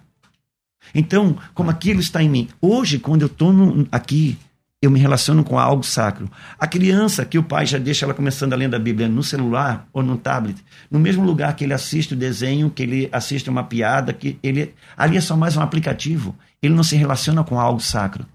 Então, 0.95 1.37
como 1.55 1.71
aquilo 1.71 2.01
está 2.01 2.23
em 2.23 2.29
mim. 2.29 2.49
Hoje, 2.61 2.99
quando 2.99 3.23
eu 3.23 3.27
estou 3.27 3.55
aqui, 3.91 4.37
eu 4.83 4.91
me 4.91 4.99
relaciono 4.99 5.45
com 5.45 5.59
algo 5.59 5.85
sacro. 5.85 6.29
A 6.59 6.67
criança 6.67 7.25
que 7.25 7.39
o 7.39 7.43
pai 7.43 7.65
já 7.65 7.79
deixa 7.79 8.05
ela 8.05 8.13
começando 8.13 8.53
a 8.53 8.57
ler 8.57 8.69
da 8.69 8.81
Bíblia 8.81 9.09
no 9.09 9.23
celular 9.23 9.87
ou 9.93 10.03
no 10.03 10.19
tablet, 10.19 10.63
no 10.91 10.99
mesmo 10.99 11.25
lugar 11.25 11.55
que 11.55 11.63
ele 11.63 11.73
assiste 11.73 12.15
o 12.15 12.17
desenho, 12.17 12.69
que 12.69 12.83
ele 12.83 13.09
assiste 13.13 13.49
uma 13.49 13.63
piada, 13.63 14.13
que 14.13 14.39
ele 14.43 14.75
ali 14.97 15.17
é 15.17 15.21
só 15.21 15.37
mais 15.37 15.57
um 15.57 15.61
aplicativo. 15.61 16.35
Ele 16.61 16.75
não 16.75 16.83
se 16.83 16.97
relaciona 16.97 17.45
com 17.45 17.61
algo 17.61 17.81
sacro. 17.81 18.27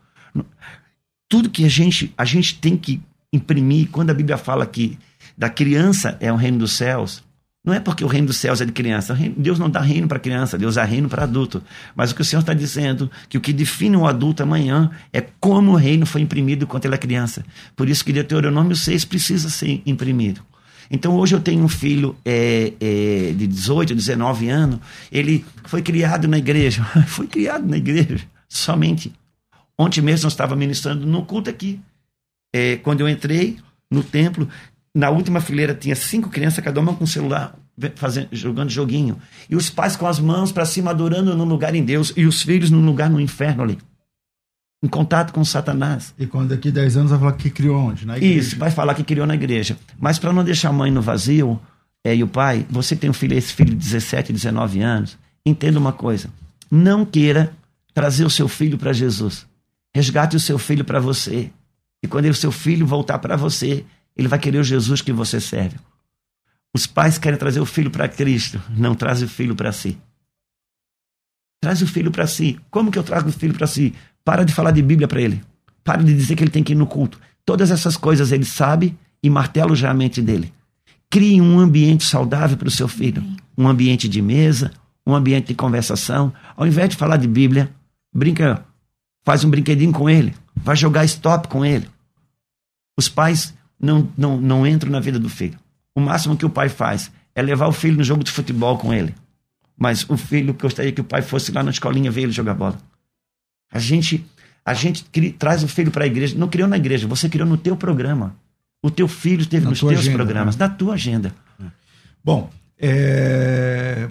Tudo 1.29 1.49
que 1.49 1.65
a 1.65 1.69
gente 1.69 2.13
a 2.17 2.25
gente 2.25 2.59
tem 2.59 2.77
que 2.77 3.01
imprimir 3.31 3.89
quando 3.89 4.09
a 4.09 4.13
Bíblia 4.13 4.37
fala 4.37 4.65
que 4.65 4.97
da 5.37 5.49
criança 5.49 6.17
é 6.19 6.31
o 6.31 6.35
reino 6.35 6.59
dos 6.59 6.71
céus, 6.71 7.23
não 7.67 7.73
é 7.73 7.81
porque 7.81 8.01
o 8.01 8.07
reino 8.07 8.27
dos 8.27 8.37
céus 8.37 8.61
é 8.61 8.65
de 8.65 8.71
criança. 8.71 9.13
Deus 9.35 9.59
não 9.59 9.69
dá 9.69 9.81
reino 9.81 10.07
para 10.07 10.17
criança, 10.19 10.57
Deus 10.57 10.75
dá 10.75 10.85
reino 10.85 11.09
para 11.09 11.23
adulto. 11.23 11.61
Mas 11.93 12.11
o 12.11 12.15
que 12.15 12.21
o 12.21 12.25
Senhor 12.25 12.39
está 12.39 12.53
dizendo, 12.53 13.11
que 13.27 13.37
o 13.37 13.41
que 13.41 13.51
define 13.51 13.97
o 13.97 14.07
adulto 14.07 14.41
amanhã 14.41 14.89
é 15.11 15.19
como 15.19 15.73
o 15.73 15.75
reino 15.75 16.05
foi 16.05 16.21
imprimido 16.21 16.65
quando 16.65 16.85
ele 16.85 16.95
é 16.95 16.97
criança. 16.97 17.43
Por 17.75 17.89
isso 17.89 18.05
que 18.05 18.13
Deuteronômio 18.13 18.73
6 18.73 19.03
precisa 19.03 19.49
ser 19.49 19.81
imprimido. 19.85 20.41
Então 20.89 21.13
hoje 21.17 21.35
eu 21.35 21.41
tenho 21.41 21.61
um 21.61 21.67
filho 21.67 22.15
é, 22.23 22.71
é, 22.79 23.33
de 23.35 23.45
18, 23.45 23.93
19 23.93 24.47
anos, 24.47 24.79
ele 25.11 25.43
foi 25.65 25.81
criado 25.81 26.25
na 26.25 26.37
igreja. 26.37 26.85
foi 27.05 27.27
criado 27.27 27.67
na 27.67 27.75
igreja, 27.75 28.23
somente. 28.47 29.11
Ontem 29.77 30.01
mesmo 30.01 30.25
eu 30.25 30.29
estava 30.29 30.55
ministrando 30.55 31.05
no 31.05 31.25
culto 31.25 31.49
aqui. 31.49 31.79
É, 32.53 32.77
quando 32.77 33.01
eu 33.01 33.09
entrei 33.09 33.57
no 33.91 34.03
templo, 34.03 34.47
na 34.93 35.09
última 35.09 35.39
fileira 35.39 35.75
tinha 35.75 35.95
cinco 35.95 36.29
crianças, 36.29 36.63
cada 36.63 36.79
uma 36.79 36.95
com 36.95 37.03
um 37.03 37.07
celular, 37.07 37.55
fazendo, 37.95 38.29
jogando 38.31 38.69
joguinho. 38.71 39.21
E 39.49 39.55
os 39.55 39.69
pais 39.69 39.95
com 39.95 40.07
as 40.07 40.19
mãos 40.19 40.51
para 40.51 40.65
cima, 40.65 40.91
adorando 40.91 41.35
num 41.35 41.45
lugar 41.45 41.75
em 41.75 41.83
Deus, 41.83 42.11
e 42.17 42.25
os 42.25 42.41
filhos 42.41 42.71
num 42.71 42.83
lugar 42.83 43.09
no 43.09 43.21
inferno 43.21 43.63
ali. 43.63 43.77
em 44.81 44.87
contato 44.87 45.33
com 45.33 45.43
Satanás. 45.43 46.13
E 46.17 46.25
quando 46.25 46.49
daqui 46.49 46.71
10 46.71 46.97
anos 46.97 47.11
vai 47.11 47.19
falar 47.19 47.33
que 47.33 47.49
criou 47.49 47.77
onde? 47.77 48.05
Na 48.05 48.17
igreja. 48.17 48.39
Isso, 48.39 48.57
vai 48.57 48.71
falar 48.71 48.93
que 48.95 49.03
criou 49.03 49.25
na 49.27 49.35
igreja. 49.35 49.77
Mas 49.99 50.17
para 50.19 50.33
não 50.33 50.43
deixar 50.43 50.69
a 50.69 50.73
mãe 50.73 50.91
no 50.91 51.01
vazio 51.01 51.59
é, 52.03 52.15
e 52.15 52.23
o 52.23 52.27
pai, 52.27 52.65
você 52.69 52.95
tem 52.95 53.09
um 53.09 53.13
filho, 53.13 53.37
esse 53.37 53.53
filho 53.53 53.71
de 53.71 53.75
17, 53.75 54.31
19 54.31 54.79
anos, 54.81 55.17
entenda 55.45 55.79
uma 55.79 55.91
coisa. 55.91 56.29
Não 56.69 57.05
queira 57.05 57.51
trazer 57.93 58.23
o 58.23 58.29
seu 58.29 58.47
filho 58.47 58.77
para 58.77 58.93
Jesus. 58.93 59.45
Resgate 59.95 60.35
o 60.35 60.39
seu 60.39 60.57
filho 60.57 60.85
para 60.85 60.99
você. 60.99 61.51
E 62.03 62.07
quando 62.07 62.25
o 62.25 62.33
seu 62.33 62.51
filho 62.51 62.85
voltar 62.85 63.19
para 63.19 63.35
você, 63.35 63.85
ele 64.15 64.27
vai 64.27 64.39
querer 64.39 64.59
o 64.59 64.63
Jesus 64.63 65.01
que 65.01 65.11
você 65.11 65.39
serve. 65.39 65.77
Os 66.73 66.85
pais 66.85 67.17
querem 67.17 67.39
trazer 67.39 67.59
o 67.59 67.65
filho 67.65 67.89
para 67.89 68.07
Cristo, 68.07 68.61
não 68.69 68.93
traz 68.93 69.21
o 69.21 69.27
filho 69.27 69.55
para 69.55 69.71
si. 69.71 69.97
Traz 71.61 71.81
o 71.81 71.87
filho 71.87 72.11
para 72.11 72.27
si. 72.27 72.59
Como 72.69 72.91
que 72.91 72.99
eu 72.99 73.03
trago 73.03 73.29
o 73.29 73.31
filho 73.31 73.53
para 73.53 73.65
si? 73.65 73.93
Para 74.23 74.43
de 74.43 74.53
falar 74.53 74.71
de 74.71 74.81
Bíblia 74.81 75.07
para 75.07 75.21
ele. 75.21 75.41
Para 75.83 76.03
de 76.03 76.13
dizer 76.13 76.35
que 76.35 76.43
ele 76.43 76.51
tem 76.51 76.63
que 76.63 76.73
ir 76.73 76.75
no 76.75 76.85
culto. 76.85 77.19
Todas 77.45 77.71
essas 77.71 77.97
coisas 77.97 78.31
ele 78.31 78.45
sabe 78.45 78.95
e 79.23 79.29
martelo 79.29 79.75
já 79.75 79.89
a 79.89 79.93
mente 79.93 80.21
dele. 80.21 80.53
Crie 81.09 81.41
um 81.41 81.59
ambiente 81.59 82.03
saudável 82.03 82.57
para 82.57 82.67
o 82.67 82.71
seu 82.71 82.87
filho. 82.87 83.23
Um 83.57 83.67
ambiente 83.67 84.07
de 84.07 84.21
mesa, 84.21 84.71
um 85.05 85.15
ambiente 85.15 85.47
de 85.47 85.55
conversação. 85.55 86.33
Ao 86.55 86.67
invés 86.67 86.89
de 86.89 86.97
falar 86.97 87.17
de 87.17 87.27
Bíblia, 87.27 87.73
brinca, 88.13 88.63
faz 89.27 89.43
um 89.43 89.49
brinquedinho 89.49 89.91
com 89.91 90.09
ele. 90.09 90.33
Vai 90.55 90.77
jogar 90.77 91.03
stop 91.03 91.49
com 91.49 91.65
ele. 91.65 91.85
Os 92.97 93.09
pais 93.09 93.53
não, 93.77 94.09
não, 94.17 94.39
não 94.39 94.65
entram 94.65 94.89
na 94.89 95.01
vida 95.01 95.19
do 95.19 95.27
filho. 95.27 95.59
O 95.93 95.99
máximo 95.99 96.37
que 96.37 96.45
o 96.45 96.49
pai 96.49 96.69
faz 96.69 97.11
é 97.35 97.41
levar 97.41 97.67
o 97.67 97.73
filho 97.73 97.97
no 97.97 98.05
jogo 98.05 98.23
de 98.23 98.31
futebol 98.31 98.77
com 98.77 98.93
ele. 98.93 99.13
Mas 99.77 100.09
o 100.09 100.15
filho 100.15 100.53
gostaria 100.53 100.93
que 100.93 101.01
o 101.01 101.03
pai 101.03 101.21
fosse 101.21 101.51
lá 101.51 101.61
na 101.61 101.71
escolinha 101.71 102.09
ver 102.09 102.21
ele 102.21 102.31
jogar 102.31 102.53
bola. 102.53 102.77
A 103.69 103.79
gente, 103.79 104.25
a 104.63 104.73
gente 104.73 105.03
cri, 105.03 105.33
traz 105.33 105.61
o 105.61 105.67
filho 105.67 105.91
para 105.91 106.05
a 106.05 106.07
igreja. 106.07 106.37
Não 106.37 106.47
criou 106.47 106.69
na 106.69 106.77
igreja, 106.77 107.05
você 107.05 107.27
criou 107.27 107.45
no 107.45 107.57
teu 107.57 107.75
programa. 107.75 108.33
O 108.81 108.89
teu 108.89 109.09
filho 109.09 109.41
esteve 109.41 109.65
na 109.65 109.71
nos 109.71 109.81
teus 109.81 109.91
agenda, 109.91 110.15
programas, 110.15 110.55
né? 110.55 110.65
na 110.65 110.73
tua 110.73 110.93
agenda. 110.93 111.35
Bom, 112.23 112.49
é... 112.79 114.09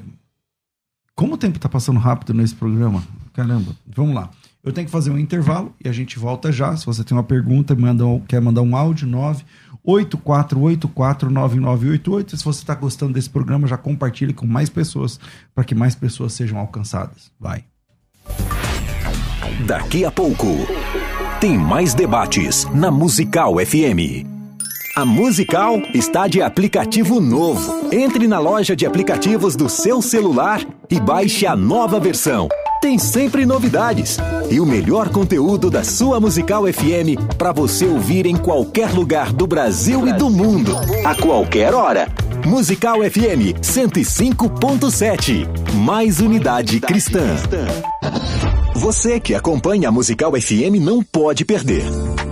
como 1.15 1.37
o 1.37 1.39
tempo 1.39 1.57
está 1.57 1.71
passando 1.71 1.99
rápido 1.99 2.35
nesse 2.35 2.55
programa, 2.55 3.03
caramba, 3.33 3.75
vamos 3.87 4.15
lá. 4.15 4.31
Eu 4.67 4.73
tenho 4.73 4.85
que 4.85 4.91
fazer 4.91 5.13
um 5.13 5.19
intervalo 5.19 5.73
e 5.83 5.89
a 5.89 5.93
gente 5.93 6.19
volta 6.19 6.51
já. 6.51 6.77
Se 6.77 6.85
você 6.85 7.05
tem 7.05 7.17
uma 7.17 7.23
pergunta, 7.23 7.73
manda, 7.77 8.03
quer 8.27 8.41
mandar 8.41 8.63
um 8.63 8.77
áudio, 8.77 9.07
984849988. 9.87 12.37
Se 12.37 12.45
você 12.45 12.63
está 12.63 12.75
gostando 12.75 13.13
desse 13.13 13.31
programa, 13.31 13.69
já 13.69 13.77
compartilhe 13.77 14.33
com 14.33 14.45
mais 14.45 14.69
pessoas 14.69 15.21
para 15.55 15.63
que 15.63 15.73
mais 15.73 15.95
pessoas 15.95 16.33
sejam 16.33 16.59
alcançadas. 16.59 17.31
Vai. 17.39 17.63
Daqui 19.69 20.05
a 20.05 20.11
pouco, 20.11 20.49
tem 21.41 21.57
mais 21.57 21.95
debates 21.95 22.65
na 22.75 22.91
Musical 22.91 23.65
FM. 23.65 24.27
A 24.97 25.05
Musical 25.05 25.77
está 25.95 26.27
de 26.27 26.43
aplicativo 26.43 27.21
novo. 27.21 27.95
Entre 27.95 28.27
na 28.27 28.41
loja 28.41 28.75
de 28.75 28.85
aplicativos 28.85 29.55
do 29.55 29.69
seu 29.69 30.03
celular 30.03 30.61
e 30.91 30.99
baixe 30.99 31.47
a 31.47 31.55
nova 31.55 32.01
versão. 32.01 32.49
Tem 32.81 32.99
sempre 32.99 33.47
novidades 33.47 34.19
e 34.51 34.61
o 34.61 34.67
melhor 34.67 35.09
conteúdo 35.09 35.71
da 35.71 35.83
sua 35.83 36.21
Musical 36.21 36.65
FM 36.65 37.35
para 37.37 37.51
você 37.53 37.87
ouvir 37.87 38.27
em 38.27 38.37
qualquer 38.37 38.91
lugar 38.93 39.33
do 39.33 39.47
Brasil 39.47 40.07
e 40.07 40.13
do 40.13 40.29
mundo, 40.31 40.73
a 41.05 41.15
qualquer 41.15 41.75
hora. 41.75 42.09
Musical 42.45 42.99
FM 42.99 43.59
105.7. 43.61 45.47
Mais 45.75 46.21
unidade 46.21 46.79
cristã. 46.81 47.25
Você 48.75 49.19
que 49.19 49.35
acompanha 49.35 49.89
a 49.89 49.93
Musical 49.93 50.33
FM 50.33 50.79
não 50.81 51.03
pode 51.03 51.45
perder. 51.45 51.83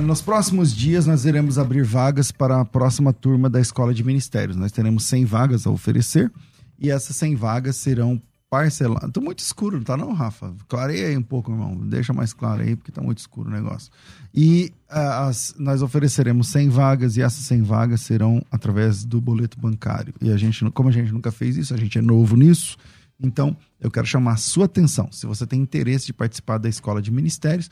nos 0.00 0.22
próximos 0.22 0.74
dias 0.74 1.06
nós 1.06 1.24
iremos 1.24 1.58
abrir 1.58 1.82
vagas 1.82 2.30
para 2.30 2.60
a 2.60 2.64
próxima 2.64 3.12
turma 3.12 3.48
da 3.50 3.60
Escola 3.60 3.92
de 3.92 4.04
Ministérios. 4.04 4.56
Nós 4.56 4.72
teremos 4.72 5.04
100 5.04 5.24
vagas 5.24 5.66
a 5.66 5.70
oferecer 5.70 6.30
e 6.78 6.90
essas 6.90 7.16
100 7.16 7.36
vagas 7.36 7.76
serão 7.76 8.20
parceladas. 8.50 9.10
Tô 9.12 9.20
muito 9.20 9.40
escuro, 9.40 9.76
não 9.76 9.84
tá 9.84 9.96
não, 9.96 10.12
Rafa? 10.12 10.54
Clareia 10.68 11.08
aí 11.08 11.16
um 11.16 11.22
pouco, 11.22 11.50
irmão. 11.50 11.76
Deixa 11.76 12.12
mais 12.12 12.32
claro 12.32 12.62
aí, 12.62 12.76
porque 12.76 12.92
tá 12.92 13.02
muito 13.02 13.18
escuro 13.18 13.48
o 13.48 13.52
negócio. 13.52 13.90
E 14.34 14.72
uh, 14.90 15.28
as, 15.28 15.54
nós 15.58 15.82
ofereceremos 15.82 16.48
100 16.48 16.68
vagas 16.70 17.16
e 17.16 17.22
essas 17.22 17.44
100 17.44 17.62
vagas 17.62 18.00
serão 18.00 18.42
através 18.50 19.04
do 19.04 19.20
boleto 19.20 19.58
bancário. 19.58 20.14
E 20.20 20.30
a 20.30 20.36
gente, 20.36 20.64
como 20.70 20.88
a 20.88 20.92
gente 20.92 21.12
nunca 21.12 21.30
fez 21.30 21.56
isso, 21.56 21.74
a 21.74 21.76
gente 21.76 21.98
é 21.98 22.02
novo 22.02 22.36
nisso, 22.36 22.76
então 23.20 23.56
eu 23.80 23.90
quero 23.90 24.06
chamar 24.06 24.32
a 24.32 24.36
sua 24.36 24.66
atenção. 24.66 25.10
Se 25.10 25.26
você 25.26 25.46
tem 25.46 25.60
interesse 25.60 26.06
de 26.06 26.12
participar 26.12 26.58
da 26.58 26.68
Escola 26.68 27.02
de 27.02 27.10
Ministérios, 27.10 27.68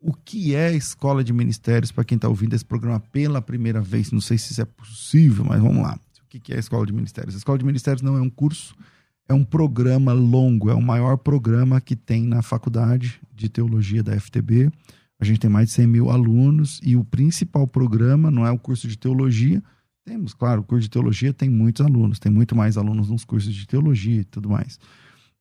o 0.00 0.14
que 0.14 0.54
é 0.54 0.74
escola 0.74 1.22
de 1.22 1.32
ministérios 1.32 1.92
para 1.92 2.04
quem 2.04 2.16
está 2.16 2.28
ouvindo 2.28 2.54
esse 2.54 2.64
programa 2.64 2.98
pela 2.98 3.42
primeira 3.42 3.80
vez. 3.80 4.10
Não 4.10 4.20
sei 4.20 4.38
se 4.38 4.52
isso 4.52 4.62
é 4.62 4.64
possível, 4.64 5.44
mas 5.44 5.60
vamos 5.60 5.82
lá. 5.82 5.98
O 6.24 6.38
que 6.40 6.54
é 6.54 6.58
escola 6.58 6.86
de 6.86 6.92
ministérios? 6.92 7.34
A 7.34 7.38
escola 7.38 7.58
de 7.58 7.64
ministérios 7.64 8.02
não 8.02 8.16
é 8.16 8.20
um 8.20 8.30
curso, 8.30 8.74
é 9.28 9.34
um 9.34 9.44
programa 9.44 10.12
longo, 10.12 10.70
é 10.70 10.74
o 10.74 10.80
maior 10.80 11.18
programa 11.18 11.80
que 11.80 11.94
tem 11.94 12.24
na 12.24 12.40
faculdade 12.40 13.20
de 13.34 13.48
teologia 13.48 14.02
da 14.02 14.18
FTB. 14.18 14.70
A 15.18 15.24
gente 15.24 15.40
tem 15.40 15.50
mais 15.50 15.68
de 15.68 15.74
100 15.74 15.86
mil 15.86 16.10
alunos 16.10 16.80
e 16.82 16.96
o 16.96 17.04
principal 17.04 17.66
programa 17.66 18.30
não 18.30 18.46
é 18.46 18.50
o 18.50 18.58
curso 18.58 18.88
de 18.88 18.96
teologia. 18.96 19.62
Temos, 20.04 20.32
claro, 20.32 20.62
o 20.62 20.64
curso 20.64 20.82
de 20.82 20.90
teologia 20.90 21.32
tem 21.32 21.50
muitos 21.50 21.84
alunos, 21.84 22.18
tem 22.18 22.32
muito 22.32 22.56
mais 22.56 22.78
alunos 22.78 23.10
nos 23.10 23.24
cursos 23.24 23.52
de 23.52 23.66
teologia 23.66 24.20
e 24.20 24.24
tudo 24.24 24.48
mais 24.48 24.78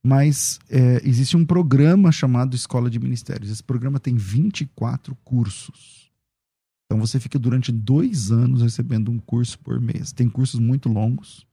mas 0.06 0.60
é, 0.70 1.02
existe 1.04 1.36
um 1.36 1.46
programa 1.46 2.12
chamado 2.12 2.56
Escola 2.56 2.90
de 2.90 3.00
Ministérios. 3.00 3.52
Esse 3.52 3.64
programa 3.64 4.00
tem 4.00 4.16
24 4.16 5.16
cursos. 5.24 6.10
Então 6.86 7.00
você 7.00 7.20
fica 7.20 7.38
durante 7.38 7.72
dois 7.72 8.32
anos 8.32 8.62
recebendo 8.62 9.12
um 9.12 9.20
curso 9.20 9.60
por 9.60 9.80
mês. 9.80 10.12
Tem 10.12 10.30
cursos 10.30 10.60
muito 10.60 10.90
longos, 10.90 11.46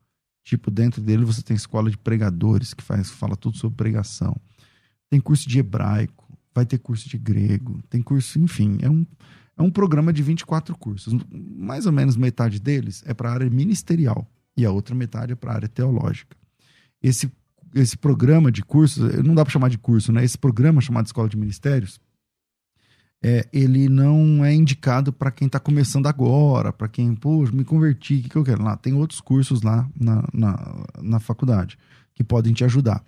tipo 0.44 0.70
dentro 0.70 1.02
dele 1.02 1.24
você 1.24 1.42
tem 1.42 1.56
escola 1.56 1.90
de 1.90 1.98
pregadores 1.98 2.72
que 2.72 2.82
faz 2.82 3.10
fala 3.10 3.36
tudo 3.36 3.58
sobre 3.58 3.76
pregação. 3.76 4.34
Tem 5.10 5.20
curso 5.20 5.48
de 5.48 5.58
hebraico, 5.58 6.26
vai 6.54 6.64
ter 6.64 6.78
curso 6.78 7.08
de 7.08 7.18
grego, 7.18 7.82
tem 7.90 8.00
curso, 8.00 8.38
enfim, 8.38 8.78
é 8.80 8.88
um 8.88 9.04
é 9.58 9.62
um 9.62 9.70
programa 9.70 10.12
de 10.12 10.22
24 10.22 10.76
cursos. 10.76 11.14
Mais 11.30 11.86
ou 11.86 11.92
menos 11.92 12.16
metade 12.16 12.60
deles 12.60 13.02
é 13.06 13.14
para 13.14 13.30
a 13.30 13.32
área 13.32 13.48
ministerial 13.48 14.30
e 14.56 14.64
a 14.64 14.70
outra 14.70 14.94
metade 14.94 15.32
é 15.32 15.36
para 15.36 15.52
a 15.52 15.54
área 15.54 15.68
teológica. 15.68 16.36
Esse 17.02 17.30
esse 17.76 17.96
programa 17.96 18.50
de 18.50 18.62
cursos, 18.62 19.22
não 19.22 19.34
dá 19.34 19.44
para 19.44 19.52
chamar 19.52 19.68
de 19.68 19.78
curso, 19.78 20.12
né? 20.12 20.24
Esse 20.24 20.38
programa 20.38 20.80
chamado 20.80 21.06
Escola 21.06 21.28
de 21.28 21.36
Ministérios, 21.36 22.00
é, 23.22 23.46
ele 23.52 23.88
não 23.88 24.44
é 24.44 24.54
indicado 24.54 25.12
para 25.12 25.30
quem 25.30 25.46
está 25.46 25.58
começando 25.58 26.06
agora, 26.06 26.72
para 26.72 26.88
quem, 26.88 27.14
pô, 27.14 27.42
me 27.52 27.64
converti, 27.64 28.14
o 28.14 28.22
que, 28.22 28.28
que 28.28 28.36
eu 28.36 28.44
quero? 28.44 28.62
Lá, 28.62 28.76
tem 28.76 28.94
outros 28.94 29.20
cursos 29.20 29.62
lá 29.62 29.88
na, 29.98 30.24
na, 30.32 30.86
na 31.02 31.20
faculdade 31.20 31.78
que 32.14 32.24
podem 32.24 32.52
te 32.52 32.64
ajudar. 32.64 33.04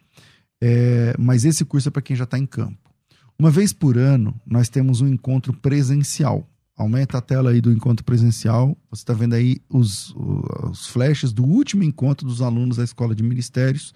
É, 0.61 1.15
mas 1.19 1.45
esse 1.45 1.65
curso 1.65 1.89
é 1.89 1.91
para 1.91 2.03
quem 2.03 2.17
já 2.17 2.25
está 2.25 2.39
em 2.39 2.47
campo. 2.47 2.79
Uma 3.39 3.51
vez 3.51 3.73
por 3.73 3.97
ano, 3.97 4.35
nós 4.45 4.69
temos 4.69 5.01
um 5.01 5.07
encontro 5.07 5.53
presencial. 5.53 6.49
Aumenta 6.77 7.19
a 7.19 7.21
tela 7.21 7.51
aí 7.51 7.61
do 7.61 7.73
encontro 7.73 8.05
presencial. 8.05 8.77
Você 8.91 9.03
está 9.03 9.13
vendo 9.13 9.35
aí 9.35 9.59
os, 9.69 10.15
os 10.17 10.89
flashes 10.89 11.33
do 11.33 11.45
último 11.45 11.85
encontro 11.85 12.27
dos 12.27 12.43
alunos 12.43 12.77
da 12.77 12.85
Escola 12.85 13.15
de 13.15 13.23
Ministérios 13.23 13.95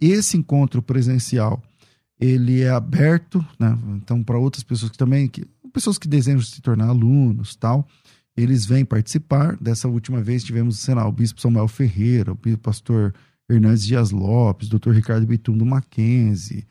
esse 0.00 0.36
encontro 0.36 0.82
presencial, 0.82 1.62
ele 2.20 2.62
é 2.62 2.70
aberto, 2.70 3.44
né? 3.58 3.78
Então, 3.96 4.22
para 4.22 4.38
outras 4.38 4.62
pessoas 4.62 4.90
que 4.90 4.98
também. 4.98 5.28
Que, 5.28 5.46
pessoas 5.72 5.98
que 5.98 6.08
desejam 6.08 6.40
se 6.40 6.60
tornar 6.60 6.88
alunos 6.88 7.54
tal, 7.54 7.86
eles 8.36 8.66
vêm 8.66 8.84
participar. 8.84 9.56
Dessa 9.60 9.88
última 9.88 10.20
vez 10.20 10.44
tivemos, 10.44 10.78
sei 10.78 10.94
lá, 10.94 11.06
o 11.06 11.12
bispo 11.12 11.40
Samuel 11.40 11.68
Ferreira, 11.68 12.32
o 12.32 12.58
pastor 12.58 13.14
Hernandes 13.48 13.84
Dias 13.84 14.10
Lopes, 14.10 14.68
doutor 14.68 14.94
Ricardo 14.94 15.26
Bitum 15.26 15.56
do 15.56 15.66
Mackenzie. 15.66 16.66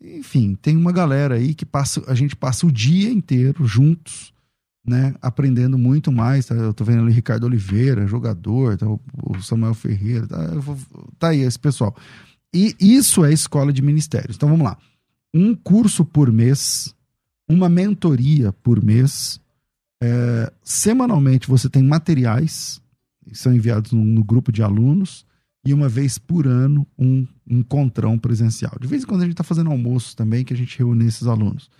Enfim, 0.00 0.54
tem 0.54 0.76
uma 0.76 0.92
galera 0.92 1.36
aí 1.36 1.54
que 1.54 1.64
passa, 1.64 2.02
a 2.06 2.14
gente 2.14 2.36
passa 2.36 2.66
o 2.66 2.72
dia 2.72 3.10
inteiro 3.10 3.66
juntos, 3.66 4.32
né, 4.86 5.14
aprendendo 5.22 5.78
muito 5.78 6.12
mais. 6.12 6.46
Tá? 6.46 6.54
Eu 6.54 6.74
tô 6.74 6.84
vendo 6.84 7.02
ali 7.02 7.12
Ricardo 7.12 7.44
Oliveira, 7.44 8.06
jogador, 8.06 8.76
tá? 8.76 8.86
o 8.86 9.42
Samuel 9.42 9.74
Ferreira, 9.74 10.26
tá? 10.26 10.38
Tá 11.18 11.28
aí 11.28 11.40
esse 11.40 11.58
pessoal. 11.58 11.96
E 12.56 12.74
isso 12.80 13.22
é 13.22 13.32
escola 13.32 13.70
de 13.70 13.82
ministérios. 13.82 14.36
Então 14.36 14.48
vamos 14.48 14.64
lá. 14.64 14.78
Um 15.34 15.54
curso 15.54 16.06
por 16.06 16.32
mês, 16.32 16.94
uma 17.46 17.68
mentoria 17.68 18.50
por 18.50 18.82
mês. 18.82 19.38
É, 20.02 20.50
semanalmente 20.62 21.48
você 21.48 21.68
tem 21.68 21.82
materiais 21.82 22.80
que 23.28 23.36
são 23.36 23.54
enviados 23.54 23.92
no, 23.92 24.02
no, 24.02 24.24
grupo 24.24 24.50
de 24.50 24.62
alunos 24.62 25.26
e 25.64 25.74
uma 25.74 25.88
vez 25.88 26.16
por 26.16 26.46
ano 26.46 26.86
um 26.98 27.26
encontrão 27.46 28.18
presencial. 28.18 28.72
De 28.80 28.86
vez 28.86 29.02
em 29.02 29.06
quando 29.06 29.20
a 29.20 29.24
gente 29.24 29.34
está 29.34 29.44
fazendo 29.44 29.70
almoço 29.70 30.16
também 30.16 30.44
que 30.44 30.54
a 30.54 30.56
gente 30.56 30.78
reúne 30.78 31.06
esses 31.06 31.26
alunos. 31.26 31.70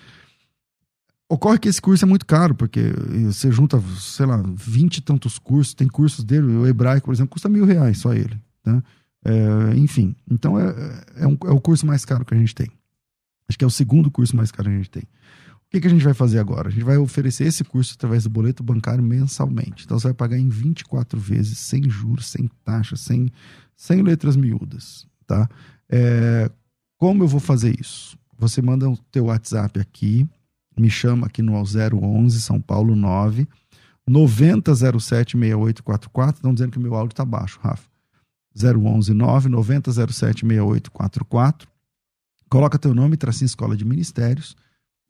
Ocorre 1.28 1.58
que 1.58 1.68
esse 1.68 1.80
curso 1.80 2.04
é 2.04 2.08
muito 2.08 2.26
caro, 2.26 2.54
porque 2.54 2.92
você 3.24 3.50
junta, 3.50 3.82
sei 3.98 4.26
lá, 4.26 4.42
vinte 4.54 4.98
e 4.98 5.00
tantos 5.00 5.38
cursos, 5.38 5.74
tem 5.74 5.88
cursos 5.88 6.24
dele, 6.24 6.46
o 6.46 6.66
hebraico, 6.66 7.06
por 7.06 7.14
exemplo, 7.14 7.30
custa 7.30 7.48
mil 7.48 7.64
reais 7.64 7.98
só 7.98 8.12
ele. 8.12 8.38
Né? 8.64 8.82
É, 9.28 9.76
enfim, 9.76 10.14
então 10.30 10.56
é, 10.58 10.72
é, 11.16 11.26
um, 11.26 11.36
é 11.46 11.50
o 11.50 11.60
curso 11.60 11.84
mais 11.84 12.04
caro 12.04 12.24
que 12.24 12.32
a 12.32 12.38
gente 12.38 12.54
tem. 12.54 12.70
Acho 13.48 13.58
que 13.58 13.64
é 13.64 13.66
o 13.66 13.70
segundo 13.70 14.08
curso 14.08 14.36
mais 14.36 14.52
caro 14.52 14.68
que 14.68 14.74
a 14.74 14.78
gente 14.78 14.90
tem. 14.90 15.02
O 15.02 15.68
que, 15.68 15.80
que 15.80 15.86
a 15.88 15.90
gente 15.90 16.04
vai 16.04 16.14
fazer 16.14 16.38
agora? 16.38 16.68
A 16.68 16.70
gente 16.70 16.84
vai 16.84 16.96
oferecer 16.96 17.44
esse 17.44 17.64
curso 17.64 17.94
através 17.94 18.22
do 18.22 18.30
boleto 18.30 18.62
bancário 18.62 19.02
mensalmente. 19.02 19.84
Então 19.84 19.98
você 19.98 20.08
vai 20.08 20.14
pagar 20.14 20.38
em 20.38 20.48
24 20.48 21.18
vezes, 21.18 21.58
sem 21.58 21.90
juros, 21.90 22.28
sem 22.28 22.48
taxa, 22.64 22.94
sem, 22.94 23.28
sem 23.76 24.00
letras 24.00 24.36
miúdas. 24.36 25.08
Tá? 25.26 25.48
É, 25.90 26.48
como 26.96 27.24
eu 27.24 27.28
vou 27.28 27.40
fazer 27.40 27.74
isso? 27.80 28.16
Você 28.38 28.62
manda 28.62 28.88
o 28.88 28.96
teu 29.10 29.24
WhatsApp 29.24 29.80
aqui, 29.80 30.24
me 30.78 30.88
chama 30.88 31.26
aqui 31.26 31.42
no 31.42 31.54
011 31.54 32.40
São 32.40 32.60
Paulo 32.60 32.94
9 32.94 33.48
9007 34.06 35.36
6844. 35.36 36.36
Estão 36.36 36.54
dizendo 36.54 36.70
que 36.70 36.78
meu 36.78 36.94
áudio 36.94 37.12
está 37.12 37.24
baixo, 37.24 37.58
Rafa. 37.60 37.95
011 38.56 39.12
9 39.12 39.48
9007 39.48 40.46
6844. 40.46 41.68
Coloca 42.48 42.78
teu 42.78 42.94
nome, 42.94 43.16
tracinho 43.16 43.46
Escola 43.46 43.76
de 43.76 43.84
Ministérios 43.84 44.56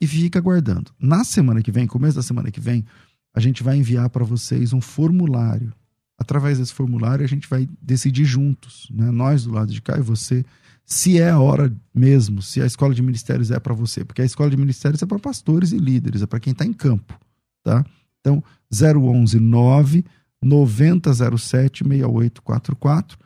e 0.01 0.07
fica 0.07 0.39
aguardando. 0.39 0.91
Na 0.99 1.23
semana 1.23 1.61
que 1.61 1.71
vem, 1.71 1.87
começo 1.87 2.15
da 2.15 2.23
semana 2.23 2.51
que 2.51 2.59
vem, 2.59 2.85
a 3.33 3.39
gente 3.39 3.63
vai 3.63 3.77
enviar 3.77 4.09
para 4.09 4.25
vocês 4.25 4.73
um 4.73 4.81
formulário. 4.81 5.73
Através 6.19 6.57
desse 6.57 6.73
formulário, 6.73 7.23
a 7.23 7.27
gente 7.27 7.47
vai 7.47 7.69
decidir 7.81 8.25
juntos, 8.25 8.87
né? 8.91 9.11
nós 9.11 9.43
do 9.43 9.51
lado 9.51 9.71
de 9.71 9.81
cá 9.81 9.97
e 9.97 10.01
você, 10.01 10.43
se 10.83 11.19
é 11.19 11.29
a 11.29 11.39
hora 11.39 11.71
mesmo, 11.93 12.41
se 12.41 12.59
a 12.59 12.65
escola 12.65 12.93
de 12.95 13.03
ministérios 13.03 13.51
é 13.51 13.59
para 13.59 13.73
você, 13.73 14.03
porque 14.03 14.23
a 14.23 14.25
escola 14.25 14.49
de 14.49 14.57
ministérios 14.57 15.01
é 15.03 15.05
para 15.05 15.19
pastores 15.19 15.71
e 15.71 15.77
líderes, 15.77 16.23
é 16.23 16.25
para 16.25 16.39
quem 16.39 16.53
está 16.53 16.65
em 16.65 16.73
campo, 16.73 17.19
tá? 17.63 17.85
Então, 18.19 18.43
011 18.71 19.39
9 19.39 20.03
9007 20.41 21.83
6844. 21.83 23.17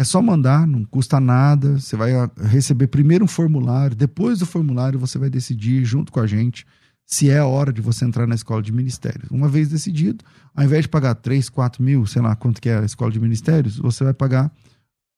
É 0.00 0.04
só 0.04 0.22
mandar, 0.22 0.66
não 0.66 0.82
custa 0.82 1.20
nada. 1.20 1.78
Você 1.78 1.94
vai 1.94 2.12
receber 2.38 2.86
primeiro 2.86 3.26
um 3.26 3.28
formulário, 3.28 3.94
depois 3.94 4.38
do 4.38 4.46
formulário 4.46 4.98
você 4.98 5.18
vai 5.18 5.28
decidir 5.28 5.84
junto 5.84 6.10
com 6.10 6.20
a 6.20 6.26
gente 6.26 6.66
se 7.04 7.28
é 7.28 7.36
a 7.36 7.44
hora 7.44 7.70
de 7.70 7.82
você 7.82 8.06
entrar 8.06 8.26
na 8.26 8.34
escola 8.34 8.62
de 8.62 8.72
ministérios. 8.72 9.30
Uma 9.30 9.46
vez 9.46 9.68
decidido, 9.68 10.24
ao 10.54 10.64
invés 10.64 10.84
de 10.84 10.88
pagar 10.88 11.16
3, 11.16 11.50
4 11.50 11.82
mil, 11.82 12.06
sei 12.06 12.22
lá 12.22 12.34
quanto 12.34 12.62
que 12.62 12.70
é 12.70 12.78
a 12.78 12.84
escola 12.84 13.10
de 13.10 13.20
ministérios, 13.20 13.76
você 13.76 14.02
vai 14.02 14.14
pagar 14.14 14.50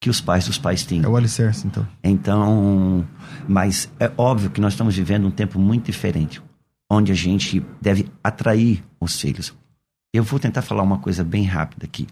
que 0.00 0.08
os 0.08 0.20
pais 0.20 0.46
dos 0.46 0.58
pais 0.58 0.84
tinham. 0.84 1.04
É 1.04 1.08
o 1.08 1.16
alicerce, 1.16 1.66
então. 1.66 1.86
Então, 2.02 3.06
mas 3.48 3.90
é 3.98 4.10
óbvio 4.16 4.50
que 4.50 4.60
nós 4.60 4.72
estamos 4.72 4.96
vivendo 4.96 5.26
um 5.26 5.30
tempo 5.30 5.58
muito 5.58 5.86
diferente, 5.86 6.42
onde 6.88 7.10
a 7.10 7.14
gente 7.14 7.64
deve 7.80 8.10
atrair 8.22 8.84
os 9.00 9.20
filhos. 9.20 9.54
Eu 10.12 10.22
vou 10.22 10.38
tentar 10.38 10.62
falar 10.62 10.82
uma 10.82 10.98
coisa 10.98 11.24
bem 11.24 11.44
rápida 11.44 11.84
aqui. 11.84 12.06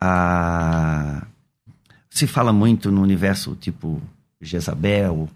Ah, 0.00 1.26
se 2.10 2.26
fala 2.26 2.52
muito 2.52 2.90
no 2.90 3.02
universo 3.02 3.56
tipo 3.56 4.00
Jezabel, 4.40 5.28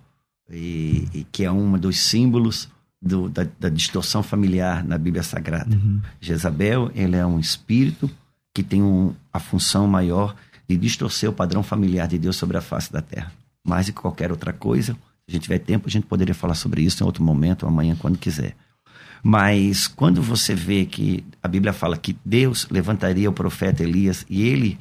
e, 0.50 1.08
e 1.14 1.26
que 1.30 1.44
é 1.44 1.52
um 1.52 1.78
dos 1.78 1.98
símbolos 1.98 2.68
do, 3.00 3.28
da, 3.28 3.46
da, 3.58 3.68
distorção 3.68 4.22
familiar 4.22 4.84
na 4.84 4.98
Bíblia 4.98 5.22
Sagrada. 5.22 5.74
Uhum. 5.74 6.00
Jezabel, 6.20 6.90
ele 6.94 7.16
é 7.16 7.24
um 7.24 7.38
espírito 7.38 8.10
que 8.52 8.62
tem 8.62 8.82
um, 8.82 9.14
a 9.32 9.38
função 9.38 9.86
maior 9.86 10.34
de 10.70 10.76
distorcer 10.76 11.28
o 11.28 11.32
padrão 11.32 11.62
familiar 11.62 12.06
de 12.06 12.16
Deus 12.16 12.36
sobre 12.36 12.56
a 12.56 12.60
face 12.60 12.92
da 12.92 13.02
terra. 13.02 13.32
Mais 13.64 13.86
do 13.86 13.92
que 13.92 14.00
qualquer 14.00 14.30
outra 14.30 14.52
coisa, 14.52 14.92
se 14.94 14.98
a 15.28 15.32
gente 15.32 15.42
tiver 15.42 15.58
tempo, 15.58 15.88
a 15.88 15.90
gente 15.90 16.06
poderia 16.06 16.34
falar 16.34 16.54
sobre 16.54 16.82
isso 16.82 17.02
em 17.02 17.06
outro 17.06 17.24
momento, 17.24 17.66
amanhã, 17.66 17.96
quando 17.98 18.16
quiser. 18.16 18.54
Mas 19.22 19.88
quando 19.88 20.22
você 20.22 20.54
vê 20.54 20.84
que 20.86 21.24
a 21.42 21.48
Bíblia 21.48 21.72
fala 21.72 21.96
que 21.96 22.16
Deus 22.24 22.66
levantaria 22.70 23.28
o 23.28 23.32
profeta 23.32 23.82
Elias 23.82 24.24
e 24.30 24.42
ele 24.42 24.78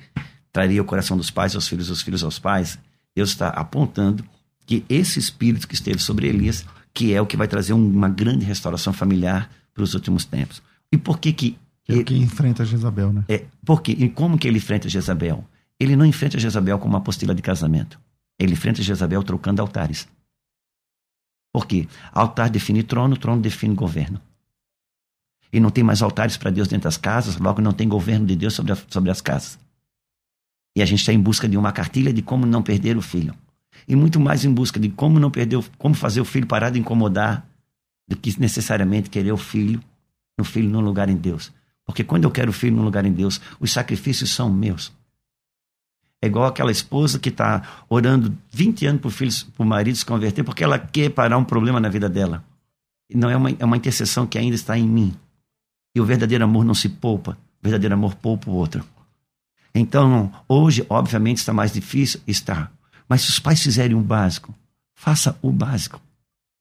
traria 0.51 0.81
o 0.81 0.85
coração 0.85 1.17
dos 1.17 1.31
pais 1.31 1.55
aos 1.55 1.67
filhos, 1.67 1.89
os 1.89 2.01
filhos 2.01 2.23
aos 2.23 2.37
pais, 2.37 2.77
Deus 3.15 3.31
está 3.31 3.49
apontando 3.49 4.23
que 4.65 4.85
esse 4.87 5.17
espírito 5.17 5.67
que 5.67 5.73
esteve 5.73 5.99
sobre 5.99 6.27
Elias, 6.27 6.65
que 6.93 7.13
é 7.13 7.19
o 7.19 7.25
que 7.25 7.35
vai 7.35 7.47
trazer 7.47 7.73
uma 7.73 8.07
grande 8.07 8.45
restauração 8.45 8.93
familiar 8.93 9.49
para 9.73 9.83
os 9.83 9.95
últimos 9.95 10.23
tempos. 10.23 10.61
E 10.91 10.97
por 10.97 11.19
que 11.19 11.33
que 11.33 11.57
é 11.87 11.95
o 11.95 12.05
que 12.05 12.15
enfrenta 12.15 12.63
Jezabel, 12.63 13.11
né? 13.11 13.23
É, 13.27 13.45
porque 13.65 13.91
e 13.91 14.07
como 14.09 14.37
que 14.37 14.47
ele 14.47 14.59
enfrenta 14.59 14.87
Jezabel? 14.87 15.43
Ele 15.79 15.95
não 15.95 16.05
enfrenta 16.05 16.37
Jezabel 16.37 16.77
com 16.77 16.87
uma 16.87 16.97
apostila 16.97 17.33
de 17.33 17.41
casamento. 17.41 17.99
Ele 18.37 18.53
enfrenta 18.53 18.81
Jezabel 18.81 19.23
trocando 19.23 19.61
altares. 19.61 20.07
Por 21.51 21.65
quê? 21.65 21.87
Altar 22.11 22.49
define 22.49 22.83
trono, 22.83 23.17
trono 23.17 23.41
define 23.41 23.73
governo. 23.73 24.21
E 25.51 25.59
não 25.59 25.71
tem 25.71 25.83
mais 25.83 26.01
altares 26.01 26.37
para 26.37 26.51
Deus 26.51 26.67
dentro 26.67 26.83
das 26.83 26.97
casas, 26.97 27.37
logo 27.37 27.61
não 27.61 27.73
tem 27.73 27.87
governo 27.87 28.25
de 28.25 28.35
Deus 28.35 28.53
sobre, 28.53 28.71
a, 28.71 28.77
sobre 28.87 29.09
as 29.09 29.19
casas. 29.19 29.57
E 30.75 30.81
a 30.81 30.85
gente 30.85 30.99
está 30.99 31.11
em 31.11 31.19
busca 31.19 31.49
de 31.49 31.57
uma 31.57 31.71
cartilha 31.71 32.13
de 32.13 32.21
como 32.21 32.45
não 32.45 32.61
perder 32.61 32.97
o 32.97 33.01
filho. 33.01 33.33
E 33.87 33.95
muito 33.95 34.19
mais 34.19 34.45
em 34.45 34.53
busca 34.53 34.79
de 34.79 34.89
como 34.89 35.19
não 35.19 35.31
perder, 35.31 35.63
como 35.77 35.95
fazer 35.95 36.21
o 36.21 36.25
filho 36.25 36.45
parar 36.45 36.69
de 36.69 36.79
incomodar, 36.79 37.47
do 38.07 38.15
que 38.15 38.39
necessariamente 38.39 39.09
querer 39.09 39.31
o 39.31 39.37
filho, 39.37 39.83
o 40.39 40.43
filho 40.43 40.69
no 40.69 40.79
lugar 40.79 41.09
em 41.09 41.15
Deus. 41.15 41.51
Porque 41.85 42.03
quando 42.03 42.23
eu 42.23 42.31
quero 42.31 42.51
o 42.51 42.53
filho 42.53 42.75
no 42.75 42.83
lugar 42.83 43.05
em 43.05 43.11
Deus, 43.11 43.41
os 43.59 43.71
sacrifícios 43.71 44.31
são 44.31 44.51
meus. 44.51 44.91
É 46.21 46.27
igual 46.27 46.45
aquela 46.45 46.71
esposa 46.71 47.17
que 47.17 47.29
está 47.29 47.83
orando 47.87 48.35
20 48.51 48.85
anos 48.85 49.01
para 49.01 49.63
o 49.63 49.65
marido 49.65 49.95
se 49.95 50.05
converter 50.05 50.43
porque 50.43 50.63
ela 50.63 50.77
quer 50.77 51.09
parar 51.09 51.37
um 51.37 51.45
problema 51.45 51.79
na 51.79 51.87
vida 51.87 52.09
dela. 52.09 52.43
Não 53.13 53.29
é 53.29 53.37
uma, 53.37 53.49
é 53.51 53.65
uma 53.65 53.77
intercessão 53.77 54.27
que 54.27 54.37
ainda 54.37 54.55
está 54.55 54.77
em 54.77 54.87
mim. 54.87 55.15
E 55.95 56.01
o 56.01 56.05
verdadeiro 56.05 56.43
amor 56.43 56.65
não 56.65 56.73
se 56.73 56.89
poupa. 56.89 57.37
O 57.59 57.63
verdadeiro 57.63 57.95
amor 57.95 58.15
poupa 58.15 58.49
o 58.49 58.53
outro. 58.53 58.85
Então, 59.73 60.31
hoje, 60.47 60.85
obviamente, 60.89 61.37
está 61.37 61.53
mais 61.53 61.71
difícil? 61.71 62.19
Está. 62.27 62.69
Mas 63.07 63.21
se 63.21 63.29
os 63.29 63.39
pais 63.39 63.61
fizerem 63.61 63.95
o 63.95 64.01
básico, 64.01 64.53
faça 64.93 65.37
o 65.41 65.51
básico. 65.51 66.01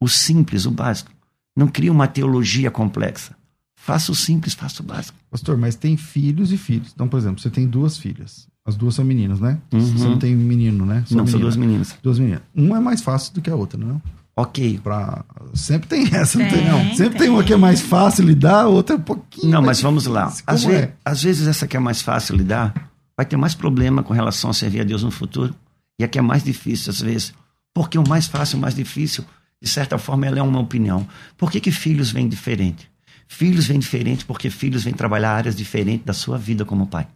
O 0.01 0.09
simples, 0.09 0.65
o 0.65 0.71
básico. 0.71 1.11
Não 1.57 1.67
crie 1.67 1.91
uma 1.91 2.07
teologia 2.07 2.71
complexa. 2.71 3.37
Faça 3.75 4.13
o 4.13 4.15
simples, 4.15 4.55
faça 4.55 4.83
o 4.83 4.87
básico. 4.87 5.19
Pastor, 5.31 5.57
mas 5.57 5.75
tem 5.75 5.97
filhos 5.97 6.53
e 6.53 6.57
filhos. 6.57 6.93
Então, 6.95 7.09
por 7.09 7.19
exemplo, 7.19 7.41
você 7.41 7.51
tem 7.51 7.67
duas 7.67 7.99
filhas. 7.99 8.49
As 8.69 8.77
duas 8.77 8.95
são 8.95 9.03
meninas, 9.03 9.41
né? 9.41 9.57
Uhum. 9.73 9.81
Você 9.81 10.05
não 10.05 10.19
tem 10.19 10.37
menino, 10.37 10.85
né? 10.85 11.03
Só 11.07 11.15
não, 11.15 11.25
menina. 11.25 11.31
são 11.31 11.41
duas 11.41 11.57
meninas. 11.57 11.97
Duas 12.03 12.19
meninas. 12.19 12.43
Uma 12.55 12.77
é 12.77 12.81
mais 12.81 13.01
fácil 13.01 13.33
do 13.33 13.41
que 13.41 13.49
a 13.49 13.57
outra, 13.57 13.81
não 13.81 13.97
é? 13.97 14.01
Ok. 14.37 14.79
Pra... 14.85 15.25
Sempre 15.55 15.89
tem 15.89 16.07
essa, 16.13 16.37
tem, 16.37 16.47
não 16.47 16.55
tem 16.55 16.69
não? 16.69 16.79
Sempre 16.95 17.19
tem. 17.19 17.19
tem. 17.21 17.29
uma 17.31 17.43
que 17.43 17.55
é 17.55 17.57
mais 17.57 17.81
fácil 17.81 18.27
lidar, 18.27 18.65
a 18.65 18.67
outra 18.67 18.97
é 18.97 18.99
um 18.99 19.03
pouquinho 19.03 19.51
Não, 19.51 19.63
mas 19.63 19.81
vamos 19.81 20.05
lá. 20.05 20.31
Às, 20.47 20.67
é? 20.67 20.69
ve 20.69 20.93
às 21.03 21.23
vezes 21.23 21.49
essa 21.49 21.67
que 21.67 21.79
é 21.79 21.81
mais 21.81 22.03
fácil 22.03 22.37
lidar 22.37 22.91
vai 23.17 23.25
ter 23.25 23.39
mais 23.39 23.55
problema 23.55 24.03
com 24.03 24.13
relação 24.13 24.51
a 24.51 24.53
servir 24.53 24.83
a 24.83 24.85
Deus 24.85 25.03
no 25.03 25.11
futuro. 25.11 25.55
E 25.99 26.05
a 26.05 26.09
que 26.09 26.19
é 26.19 26.23
mais 26.23 26.45
difícil, 26.45 26.91
às 26.91 27.01
vezes. 27.01 27.33
Porque 27.73 27.99
o 27.99 28.07
mais 28.07 28.27
fácil, 28.27 28.59
o 28.59 28.61
mais 28.61 28.75
difícil, 28.75 29.25
de 29.63 29.69
certa 29.69 29.97
forma, 29.97 30.27
ela 30.27 30.41
é 30.41 30.43
uma 30.43 30.61
opinião. 30.61 31.09
Por 31.39 31.51
que, 31.51 31.59
que 31.59 31.73
filhos 31.73 32.11
vêm 32.11 32.29
diferente? 32.29 32.87
Filhos 33.27 33.67
vêm 33.67 33.79
diferente 33.79 34.27
porque 34.27 34.51
filhos 34.51 34.85
vêm 34.85 34.93
trabalhar 34.93 35.33
áreas 35.33 35.57
diferentes 35.57 36.05
da 36.05 36.13
sua 36.13 36.37
vida 36.37 36.67
como 36.67 36.87
pai, 36.87 37.09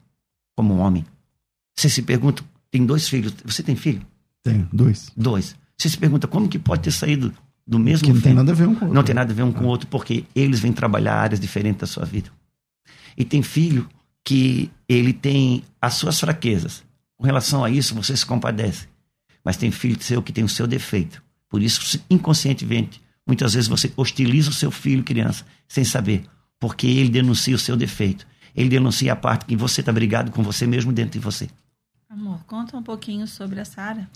como 0.56 0.78
homem. 0.78 1.04
Você 1.76 1.88
se 1.88 2.02
pergunta, 2.02 2.44
tem 2.70 2.84
dois 2.84 3.08
filhos, 3.08 3.34
você 3.44 3.62
tem 3.62 3.76
filho? 3.76 4.04
Tenho, 4.42 4.68
dois. 4.72 5.10
Dois. 5.16 5.56
Você 5.76 5.88
se 5.88 5.98
pergunta 5.98 6.26
como 6.26 6.48
que 6.48 6.58
pode 6.58 6.82
ter 6.82 6.92
saído 6.92 7.32
do 7.66 7.78
mesmo 7.78 8.06
que 8.06 8.12
não 8.12 8.20
tem 8.20 8.34
nada 8.34 8.52
a 8.52 8.54
ver 8.54 8.66
um 8.66 8.74
com 8.74 8.84
o 8.84 8.88
outro. 8.88 8.94
Não 8.94 9.02
tem 9.02 9.14
nada 9.14 9.32
a 9.32 9.34
ver 9.34 9.42
um 9.42 9.52
com 9.52 9.64
o 9.64 9.68
outro, 9.68 9.86
porque 9.88 10.24
eles 10.34 10.60
vêm 10.60 10.72
trabalhar 10.72 11.14
áreas 11.14 11.40
diferentes 11.40 11.80
da 11.80 11.86
sua 11.86 12.04
vida. 12.04 12.30
E 13.16 13.24
tem 13.24 13.42
filho 13.42 13.88
que 14.24 14.70
ele 14.88 15.12
tem 15.12 15.64
as 15.80 15.94
suas 15.94 16.18
fraquezas. 16.18 16.82
Com 17.16 17.24
relação 17.24 17.64
a 17.64 17.70
isso, 17.70 17.94
você 17.94 18.16
se 18.16 18.26
compadece. 18.26 18.86
Mas 19.44 19.56
tem 19.56 19.70
filho 19.70 20.00
seu 20.00 20.22
que 20.22 20.32
tem 20.32 20.44
o 20.44 20.48
seu 20.48 20.66
defeito. 20.66 21.22
Por 21.48 21.62
isso, 21.62 22.00
inconscientemente, 22.08 23.00
muitas 23.26 23.54
vezes 23.54 23.68
você 23.68 23.92
hostiliza 23.96 24.50
o 24.50 24.54
seu 24.54 24.70
filho, 24.70 25.02
criança, 25.02 25.44
sem 25.68 25.84
saber, 25.84 26.24
porque 26.58 26.86
ele 26.86 27.10
denuncia 27.10 27.54
o 27.54 27.58
seu 27.58 27.76
defeito. 27.76 28.26
Ele 28.54 28.68
denuncia 28.68 29.12
a 29.12 29.16
parte 29.16 29.46
que 29.46 29.56
você 29.56 29.80
está 29.80 29.92
brigado 29.92 30.30
com 30.30 30.42
você 30.42 30.66
mesmo 30.66 30.92
dentro 30.92 31.12
de 31.12 31.18
você. 31.18 31.48
Amor, 32.12 32.44
conta 32.46 32.76
um 32.76 32.82
pouquinho 32.82 33.26
sobre 33.26 33.58
a 33.58 33.64
Sara. 33.64 34.06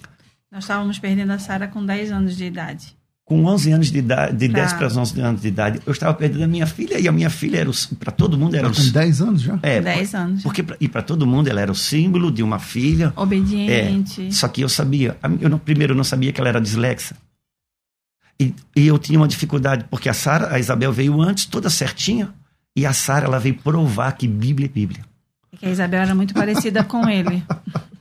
Nós 0.52 0.64
estávamos 0.64 0.98
perdendo 0.98 1.30
a 1.30 1.38
Sara 1.38 1.66
com 1.66 1.84
10 1.84 2.12
anos 2.12 2.36
de 2.36 2.44
idade. 2.44 2.94
Com 3.24 3.46
11 3.46 3.72
anos 3.72 3.90
de 3.90 3.98
idade, 3.98 4.36
de 4.36 4.48
10 4.48 4.74
para 4.74 4.86
11 4.86 5.20
anos 5.22 5.40
de 5.40 5.48
idade, 5.48 5.80
eu 5.86 5.92
estava 5.92 6.12
perdendo 6.12 6.44
a 6.44 6.46
minha 6.46 6.66
filha 6.66 7.00
e 7.00 7.08
a 7.08 7.12
minha 7.12 7.30
filha 7.30 7.60
era 7.60 7.70
para 7.98 8.12
todo 8.12 8.36
mundo 8.36 8.54
era 8.54 8.68
o, 8.68 8.74
com 8.74 8.90
10 8.90 9.22
anos 9.22 9.40
já? 9.40 9.58
É, 9.62 9.80
10 9.80 10.14
anos. 10.14 10.42
Porque 10.42 10.62
e 10.78 10.86
para 10.86 11.00
todo 11.00 11.26
mundo 11.26 11.48
ela 11.48 11.58
era 11.58 11.72
o 11.72 11.74
símbolo 11.74 12.30
de 12.30 12.42
uma 12.42 12.58
filha 12.58 13.14
obediente. 13.16 14.26
É, 14.26 14.30
só 14.30 14.46
que 14.46 14.60
eu 14.60 14.68
sabia, 14.68 15.16
eu 15.40 15.48
não, 15.48 15.58
primeiro 15.58 15.94
eu 15.94 15.96
não 15.96 16.04
sabia 16.04 16.34
que 16.34 16.40
ela 16.40 16.50
era 16.50 16.60
dislexa. 16.60 17.16
E, 18.38 18.54
e 18.76 18.86
eu 18.86 18.98
tinha 18.98 19.18
uma 19.18 19.26
dificuldade 19.26 19.86
porque 19.90 20.10
a 20.10 20.14
Sara, 20.14 20.54
a 20.54 20.58
Isabel 20.58 20.92
veio 20.92 21.18
antes, 21.22 21.46
toda 21.46 21.70
certinha, 21.70 22.34
e 22.76 22.84
a 22.84 22.92
Sara 22.92 23.24
ela 23.24 23.40
veio 23.40 23.56
provar 23.56 24.12
que 24.12 24.28
Bíblia 24.28 24.66
é 24.66 24.68
Bíblia. 24.68 25.15
É 25.56 25.58
que 25.58 25.66
a 25.66 25.70
Isabel 25.70 26.02
era 26.02 26.14
muito 26.14 26.34
parecida 26.34 26.84
com 26.84 27.08
ele. 27.08 27.42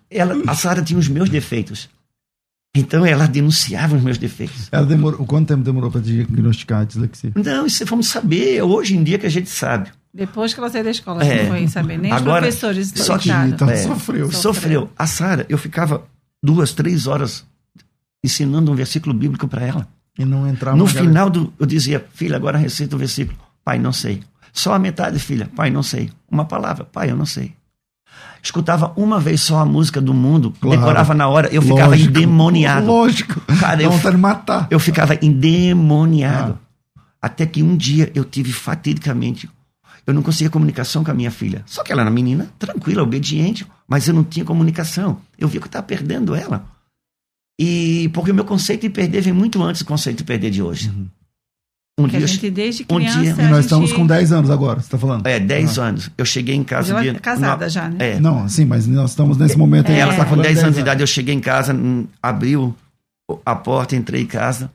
Ela, 0.09 0.35
a 0.47 0.53
Sara 0.53 0.81
tinha 0.81 0.99
os 0.99 1.07
meus 1.07 1.29
defeitos. 1.29 1.89
Então 2.75 3.05
ela 3.05 3.25
denunciava 3.25 3.95
os 3.95 4.03
meus 4.03 4.17
defeitos. 4.17 4.67
Ela 4.71 4.85
demorou, 4.85 5.25
quanto 5.25 5.47
tempo 5.47 5.63
demorou 5.63 5.89
para 5.89 6.01
diagnosticar 6.01 6.81
a 6.81 6.83
dislexia? 6.83 7.31
Não, 7.33 7.65
isso 7.65 7.85
vamos 7.85 8.07
saber. 8.07 8.61
Hoje 8.61 8.97
em 8.97 9.03
dia 9.03 9.17
que 9.17 9.25
a 9.25 9.29
gente 9.29 9.49
sabe. 9.49 9.89
Depois 10.13 10.53
que 10.53 10.59
ela 10.59 10.69
saiu 10.69 10.83
da 10.83 10.91
escola, 10.91 11.23
é. 11.23 11.43
não 11.43 11.51
foi 11.51 11.67
saber. 11.67 11.97
Nem 11.97 12.11
Agora, 12.11 12.47
os 12.47 12.55
professores 12.55 12.93
só 12.95 13.17
que, 13.17 13.29
então, 13.29 13.69
é, 13.69 13.77
sofreu. 13.77 14.31
Sofreu. 14.31 14.89
A 14.97 15.07
Sara, 15.07 15.45
eu 15.47 15.57
ficava 15.57 16.05
duas, 16.43 16.73
três 16.73 17.07
horas 17.07 17.45
ensinando 18.23 18.71
um 18.71 18.75
versículo 18.75 19.13
bíblico 19.13 19.47
para 19.47 19.65
ela. 19.65 19.87
E 20.17 20.25
não 20.25 20.47
entrava. 20.47 20.77
No 20.77 20.87
final 20.87 21.29
do, 21.29 21.53
eu 21.59 21.65
dizia, 21.65 22.05
filha, 22.13 22.35
agora 22.35 22.57
recita 22.57 22.95
o 22.95 22.99
versículo. 22.99 23.37
Pai, 23.63 23.79
não 23.79 23.91
sei. 23.91 24.21
Só 24.55 24.73
a 24.73 24.79
metade, 24.79 25.19
filha. 25.19 25.51
Pai, 25.53 25.69
não 25.69 25.83
sei. 25.83 26.09
Uma 26.31 26.45
palavra. 26.45 26.85
Pai, 26.85 27.11
eu 27.11 27.15
não 27.17 27.25
sei. 27.25 27.53
Escutava 28.41 28.93
uma 28.95 29.19
vez 29.19 29.41
só 29.41 29.59
a 29.59 29.65
música 29.65 29.99
do 29.99 30.13
mundo, 30.13 30.53
claro. 30.61 30.79
decorava 30.79 31.13
na 31.13 31.27
hora, 31.27 31.49
eu 31.49 31.61
ficava 31.61 31.89
Lógico. 31.89 32.09
endemoniado. 32.09 32.85
Lógico. 32.85 33.41
Cara, 33.59 33.83
eu, 33.83 33.91
vontade 33.91 34.15
de 34.15 34.21
matar. 34.21 34.67
Eu 34.71 34.79
ficava 34.79 35.17
endemoniado. 35.21 36.57
Ah. 36.95 37.01
Até 37.21 37.45
que 37.45 37.61
um 37.61 37.75
dia 37.75 38.09
eu 38.15 38.23
tive 38.23 38.53
fatidicamente. 38.53 39.49
Eu 40.07 40.13
não 40.13 40.21
conseguia 40.21 40.49
comunicação 40.49 41.03
com 41.03 41.11
a 41.11 41.13
minha 41.13 41.31
filha. 41.31 41.63
Só 41.65 41.83
que 41.83 41.91
ela 41.91 42.01
era 42.01 42.11
menina, 42.11 42.47
tranquila, 42.57 43.03
obediente, 43.03 43.65
mas 43.87 44.07
eu 44.07 44.13
não 44.13 44.23
tinha 44.23 44.45
comunicação. 44.45 45.19
Eu 45.37 45.47
via 45.47 45.59
que 45.59 45.65
eu 45.65 45.67
estava 45.67 45.85
perdendo 45.85 46.33
ela. 46.33 46.65
E 47.59 48.09
porque 48.13 48.31
o 48.31 48.35
meu 48.35 48.45
conceito 48.45 48.81
de 48.81 48.89
perder 48.89 49.21
vem 49.21 49.33
muito 49.33 49.61
antes 49.61 49.81
do 49.81 49.85
conceito 49.85 50.19
de 50.19 50.23
perder 50.23 50.51
de 50.51 50.61
hoje. 50.61 50.89
Uhum. 50.89 51.07
Um 51.97 52.07
dia, 52.07 52.19
a 52.19 52.27
gente 52.27 52.49
desde 52.51 52.83
criança. 52.83 53.19
Um 53.19 53.21
dia, 53.21 53.31
e 53.31 53.35
nós 53.35 53.47
gente... 53.47 53.59
estamos 53.59 53.93
com 53.93 54.05
10 54.05 54.33
anos 54.33 54.49
agora, 54.49 54.81
você 54.81 54.87
está 54.87 54.97
falando? 54.97 55.25
É, 55.25 55.39
10 55.39 55.79
ah. 55.79 55.83
anos. 55.83 56.11
Eu 56.17 56.25
cheguei 56.25 56.53
em 56.53 56.63
casa. 56.63 56.91
Ela 56.91 57.05
é 57.05 57.13
casada 57.13 57.69
já, 57.69 57.87
né? 57.89 58.15
É. 58.15 58.19
Não, 58.19 58.49
sim, 58.49 58.65
mas 58.65 58.85
nós 58.85 59.11
estamos 59.11 59.37
nesse 59.37 59.57
momento 59.57 59.89
aí. 59.89 59.97
É. 59.97 59.99
Ela 59.99 60.11
está 60.11 60.25
com 60.25 60.37
10 60.37 60.63
anos 60.63 60.75
de 60.75 60.81
idade. 60.81 61.01
Eu 61.01 61.07
cheguei 61.07 61.33
em 61.33 61.39
casa, 61.39 61.73
hum, 61.73 62.05
abriu 62.21 62.75
a 63.45 63.55
porta, 63.55 63.95
entrei 63.95 64.23
em 64.23 64.25
casa. 64.25 64.69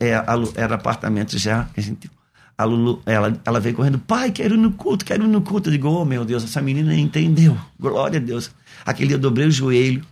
É, 0.00 0.14
a, 0.14 0.34
era 0.54 0.76
apartamento 0.76 1.36
já. 1.36 1.68
A, 1.76 1.80
gente, 1.80 2.08
a 2.56 2.64
Lulu, 2.64 3.02
ela, 3.06 3.36
ela 3.44 3.58
veio 3.58 3.74
correndo, 3.74 3.98
pai, 3.98 4.30
quero 4.30 4.54
ir 4.54 4.58
no 4.58 4.70
culto, 4.70 5.04
quero 5.04 5.24
ir 5.24 5.28
no 5.28 5.42
culto. 5.42 5.68
Eu 5.68 5.72
digo, 5.72 5.88
oh 5.88 6.04
meu 6.04 6.24
Deus, 6.24 6.44
essa 6.44 6.62
menina 6.62 6.94
entendeu. 6.94 7.58
Glória 7.78 8.20
a 8.20 8.22
Deus. 8.22 8.52
Aquele 8.86 9.08
dia 9.08 9.16
eu 9.16 9.20
dobrei 9.20 9.48
o 9.48 9.50
joelho, 9.50 10.04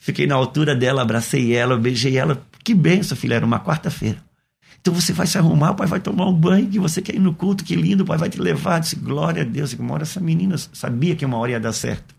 fiquei 0.00 0.26
na 0.26 0.34
altura 0.34 0.74
dela, 0.74 1.02
abracei 1.02 1.54
ela, 1.54 1.76
beijei 1.76 2.18
ela. 2.18 2.42
Que 2.64 2.74
benção, 2.74 3.16
filha, 3.16 3.34
era 3.36 3.46
uma 3.46 3.60
quarta-feira. 3.60 4.18
Então 4.82 4.92
você 4.92 5.12
vai 5.12 5.28
se 5.28 5.38
arrumar, 5.38 5.70
o 5.70 5.74
pai 5.76 5.86
vai 5.86 6.00
tomar 6.00 6.26
um 6.26 6.34
banho, 6.34 6.68
que 6.68 6.78
você 6.80 7.00
quer 7.00 7.14
ir 7.14 7.20
no 7.20 7.32
culto, 7.32 7.62
que 7.62 7.76
lindo, 7.76 8.02
o 8.02 8.06
pai 8.06 8.18
vai 8.18 8.28
te 8.28 8.40
levar. 8.40 8.80
Disse, 8.80 8.96
glória 8.96 9.42
a 9.42 9.44
Deus, 9.44 9.72
uma 9.74 9.94
hora 9.94 10.02
essa 10.02 10.18
menina 10.18 10.58
sabia 10.58 11.14
que 11.14 11.24
uma 11.24 11.36
hora 11.38 11.52
ia 11.52 11.60
dar 11.60 11.72
certo. 11.72 12.12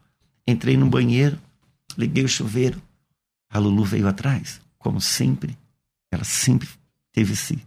Entrei 0.48 0.78
no 0.78 0.86
banheiro, 0.86 1.38
liguei 1.98 2.24
o 2.24 2.28
chuveiro, 2.28 2.82
a 3.52 3.60
Lulu 3.60 3.84
veio 3.84 4.08
atrás, 4.08 4.62
como 4.78 5.02
sempre. 5.02 5.58
Ela 6.10 6.24
sempre 6.24 6.70
teve 7.12 7.34
esse, 7.34 7.62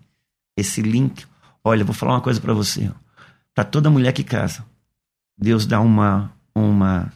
esse 0.56 0.80
link. 0.80 1.26
Olha, 1.62 1.84
vou 1.84 1.94
falar 1.94 2.14
uma 2.14 2.22
coisa 2.22 2.40
para 2.40 2.54
você. 2.54 2.90
Para 3.54 3.64
toda 3.64 3.90
mulher 3.90 4.12
que 4.12 4.24
casa, 4.24 4.64
Deus 5.36 5.66
dá 5.66 5.78
uma, 5.78 6.32
uma 6.54 7.12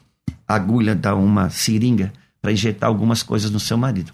agulha, 0.46 0.94
dá 0.94 1.14
uma 1.14 1.48
seringa 1.48 2.12
para 2.42 2.52
injetar 2.52 2.88
algumas 2.88 3.22
coisas 3.22 3.50
no 3.50 3.58
seu 3.58 3.78
marido. 3.78 4.12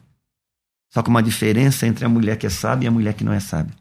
Só 0.91 1.03
que 1.03 1.09
uma 1.09 1.23
diferença 1.23 1.87
entre 1.87 2.05
a 2.05 2.09
mulher 2.09 2.37
que 2.37 2.47
é 2.47 2.51
sábia 2.51 2.87
e 2.87 2.89
a 2.89 2.93
mulher 2.93 3.15
que 3.15 3.25
não 3.25 3.33
é 3.33 3.41
sábia. 3.41 3.75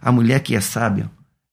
A 0.00 0.12
mulher 0.12 0.40
que 0.40 0.54
é 0.54 0.60
sábia, 0.60 1.10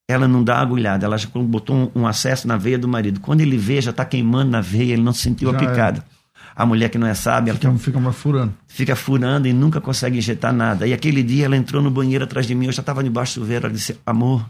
ela 0.08 0.28
não 0.28 0.44
dá 0.44 0.60
agulhada, 0.60 1.06
ela 1.06 1.18
já 1.18 1.30
botou 1.30 1.92
um, 1.96 2.02
um 2.02 2.08
acesso 2.08 2.48
na 2.48 2.58
veia 2.58 2.78
do 2.78 2.88
marido. 2.88 3.20
Quando 3.20 3.42
ele 3.42 3.58
vê, 3.58 3.82
já 3.82 3.92
está 3.92 4.04
queimando 4.04 4.52
na 4.52 4.62
veia, 4.62 4.94
ele 4.94 5.02
não 5.02 5.14
sentiu 5.14 5.52
Já 5.52 5.58
a 5.58 5.60
picada. 5.60 6.06
A 6.54 6.66
mulher 6.66 6.90
que 6.90 6.98
não 6.98 7.08
é 7.08 7.14
sábia, 7.14 7.52
ela 7.52 7.60
Fica, 7.60 7.74
fica 7.78 8.00
mais 8.00 8.16
furando. 8.16 8.54
fica 8.68 8.96
furando 8.96 9.48
e 9.48 9.54
nunca 9.54 9.80
consegue 9.80 10.18
injetar 10.18 10.52
nada. 10.52 10.86
E 10.86 10.94
aquele 10.94 11.24
dia 11.24 11.46
ela 11.46 11.56
entrou 11.56 11.82
no 11.82 11.90
banheiro 11.90 12.26
atrás 12.26 12.46
de 12.46 12.54
mim, 12.54 12.66
eu 12.66 12.72
já 12.74 12.82
estava 12.82 13.02
debaixo 13.04 13.40
do 13.40 13.44
chuveiro, 13.44 13.68
ela 13.68 13.74
disse, 13.74 13.98
amor, 14.06 14.46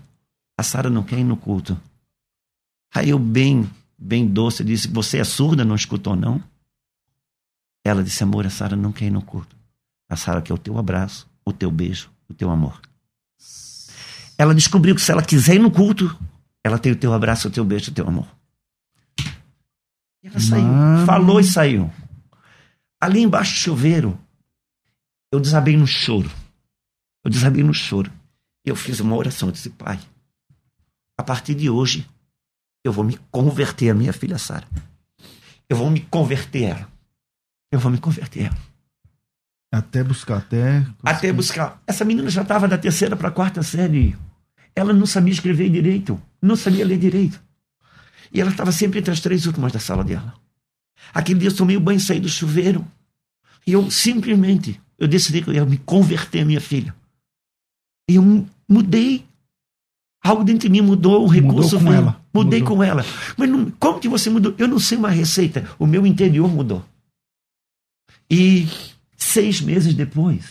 a 0.58 0.64
Sara 0.64 0.90
não 0.90 1.04
quer 1.04 1.20
ir 1.20 1.24
no 1.24 1.38
culto. 1.38 1.80
Aí 2.94 3.10
eu 3.10 3.20
bem, 3.20 3.70
bem 3.98 4.26
doce, 4.28 4.64
disse, 4.64 4.88
você 4.88 5.20
é 5.20 5.24
surda, 5.24 5.64
não 5.64 5.76
escutou 5.76 6.16
não? 6.16 6.42
Ela 7.86 8.04
disse, 8.04 8.24
amor, 8.24 8.48
a 8.48 8.50
Sara 8.50 8.76
não 8.76 8.92
quer 8.92 9.06
ir 9.06 9.12
no 9.12 9.22
culto. 9.22 9.56
A 10.12 10.18
Sara 10.18 10.42
quer 10.42 10.54
o 10.54 10.58
teu 10.58 10.78
abraço, 10.78 11.26
o 11.46 11.54
teu 11.54 11.72
beijo, 11.72 12.12
o 12.28 12.34
teu 12.34 12.52
amor. 12.52 12.82
Ela 14.38 14.54
descobriu 14.54 14.94
que 14.94 15.02
se 15.02 15.10
ela 15.10 15.24
quiser 15.24 15.56
ir 15.56 15.60
no 15.60 15.72
culto, 15.72 16.20
ela 16.62 16.78
tem 16.78 16.92
o 16.92 16.98
teu 16.98 17.14
abraço, 17.14 17.48
o 17.48 17.52
teu 17.52 17.64
beijo, 17.64 17.92
o 17.92 17.94
teu 17.94 18.06
amor. 18.06 18.28
E 20.22 20.28
ela 20.28 20.38
saiu, 20.38 20.66
Mano. 20.66 21.06
falou 21.06 21.40
e 21.40 21.46
saiu. 21.46 21.90
Ali 23.00 23.22
embaixo 23.22 23.54
do 23.54 23.58
chuveiro, 23.60 24.20
eu 25.32 25.40
desabei 25.40 25.78
no 25.78 25.88
choro. 25.88 26.30
Eu 27.24 27.32
desabei 27.32 27.64
no 27.64 27.74
choro. 27.74 28.12
E 28.66 28.70
eu 28.70 28.76
fiz 28.76 29.00
uma 29.00 29.16
oração. 29.16 29.48
Eu 29.48 29.54
disse, 29.54 29.70
pai, 29.70 29.98
a 31.18 31.24
partir 31.24 31.56
de 31.56 31.70
hoje, 31.70 32.06
eu 32.84 32.92
vou 32.92 33.06
me 33.06 33.18
converter 33.32 33.90
a 33.90 33.96
minha 33.96 34.12
filha 34.12 34.38
Sara. 34.38 34.68
Eu 35.70 35.78
vou 35.78 35.90
me 35.90 36.02
converter 36.02 36.64
ela. 36.64 36.90
Eu 37.72 37.80
vou 37.80 37.90
me 37.90 37.98
converter 37.98 38.48
ela. 38.48 38.71
Até 39.72 40.04
buscar, 40.04 40.38
até. 40.40 40.86
Até 41.02 41.32
buscar. 41.32 41.82
Essa 41.88 42.04
menina 42.04 42.30
já 42.30 42.42
estava 42.42 42.68
da 42.68 42.78
terceira 42.78 43.16
para 43.16 43.30
a 43.30 43.32
quarta 43.32 43.64
série. 43.64 44.18
Ela 44.76 44.94
não 44.94 45.06
sabia 45.06 45.32
escrever 45.34 45.70
direito, 45.70 46.22
não 46.42 46.56
sabia 46.56 46.86
ler 46.86 46.98
direito. 46.98 47.42
E 48.34 48.40
ela 48.42 48.52
estava 48.52 48.72
sempre 48.72 49.00
entre 49.00 49.12
as 49.12 49.20
três 49.20 49.46
últimas 49.46 49.72
da 49.72 49.80
sala 49.80 50.04
dela. 50.04 50.34
Aquele 51.14 51.40
dia 51.40 51.50
eu 51.50 51.56
tomei 51.56 51.76
o 51.78 51.82
banho 51.82 51.98
e 51.98 52.02
saí 52.02 52.20
do 52.20 52.30
chuveiro. 52.30 52.86
E 53.66 53.74
eu 53.74 53.90
simplesmente, 53.92 54.80
eu 54.98 55.08
decidi 55.08 55.42
que 55.42 55.50
eu 55.50 55.54
ia 55.54 55.66
me 55.66 55.78
converter 55.78 56.42
a 56.42 56.46
minha 56.46 56.62
filha. 56.62 56.94
E 58.10 58.16
eu 58.16 58.22
mu- 58.22 58.48
mudei. 58.68 59.26
Algo 60.24 60.44
dentro 60.44 60.68
de 60.68 60.70
mim 60.70 60.82
mudou, 60.82 61.24
o 61.24 61.28
recurso 61.28 61.78
com 61.80 61.86
veio. 61.86 61.96
ela. 61.96 62.22
Mudei 62.34 62.60
Mudou. 62.62 62.78
com 62.78 62.84
ela. 62.84 63.04
Mas 63.38 63.50
não- 63.50 63.72
como 63.72 64.00
que 64.00 64.08
você 64.08 64.30
mudou? 64.30 64.54
Eu 64.58 64.68
não 64.68 64.80
sei 64.80 64.98
uma 64.98 65.10
receita. 65.10 65.68
O 65.80 65.86
meu 65.88 66.06
interior 66.06 66.48
mudou. 66.50 66.86
E 68.30 68.68
seis 69.32 69.62
meses 69.62 69.94
depois, 69.94 70.44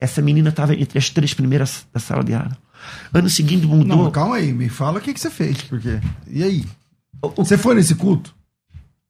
essa 0.00 0.22
menina 0.22 0.48
estava 0.50 0.74
entre 0.74 0.98
as 0.98 1.10
três 1.10 1.34
primeiras 1.34 1.86
da 1.92 1.98
sala 2.00 2.22
de 2.24 2.34
aula. 2.34 2.56
Ano 3.12 3.28
seguinte 3.28 3.66
mudou. 3.66 3.84
Não, 4.04 4.10
calma 4.10 4.36
aí, 4.36 4.52
me 4.52 4.68
fala 4.68 4.98
o 4.98 5.00
que, 5.02 5.12
que 5.12 5.20
você 5.20 5.30
fez, 5.30 5.60
porque. 5.62 5.98
E 6.28 6.42
aí? 6.42 6.64
O- 7.20 7.28
o- 7.40 7.44
Você 7.44 7.58
foi 7.58 7.74
nesse 7.74 7.94
culto? 7.96 8.34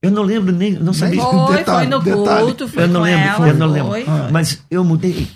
eu 0.00 0.10
não 0.10 0.22
lembro 0.22 0.52
nem, 0.52 0.72
não 0.72 0.92
sabia. 0.94 1.20
Foi, 1.20 1.56
Detalhe, 1.56 1.78
foi 1.78 1.86
no 1.86 2.00
detalhe. 2.02 2.44
culto, 2.46 2.68
foi 2.68 2.82
Eu 2.84 2.88
não 2.88 3.00
com 3.00 3.06
lembro, 3.06 3.28
ela, 3.28 3.48
eu 3.48 3.54
não 3.54 3.66
lembro. 3.66 3.90
foi. 3.90 4.04
Ah. 4.06 4.28
Mas 4.32 4.62
eu 4.70 4.82
mudei. 4.84 5.28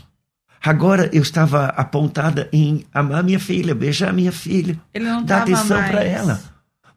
Agora 0.65 1.11
eu 1.13 1.21
estava 1.21 1.67
apontada 1.67 2.49
em 2.53 2.85
amar 2.95 3.25
minha 3.25 3.41
filha, 3.41 3.75
beijar 3.75 4.13
minha 4.13 4.31
filha, 4.31 4.79
Ele 4.95 5.05
não 5.05 5.23
dar 5.25 5.43
atenção 5.43 5.83
para 5.83 6.05
ela. 6.05 6.41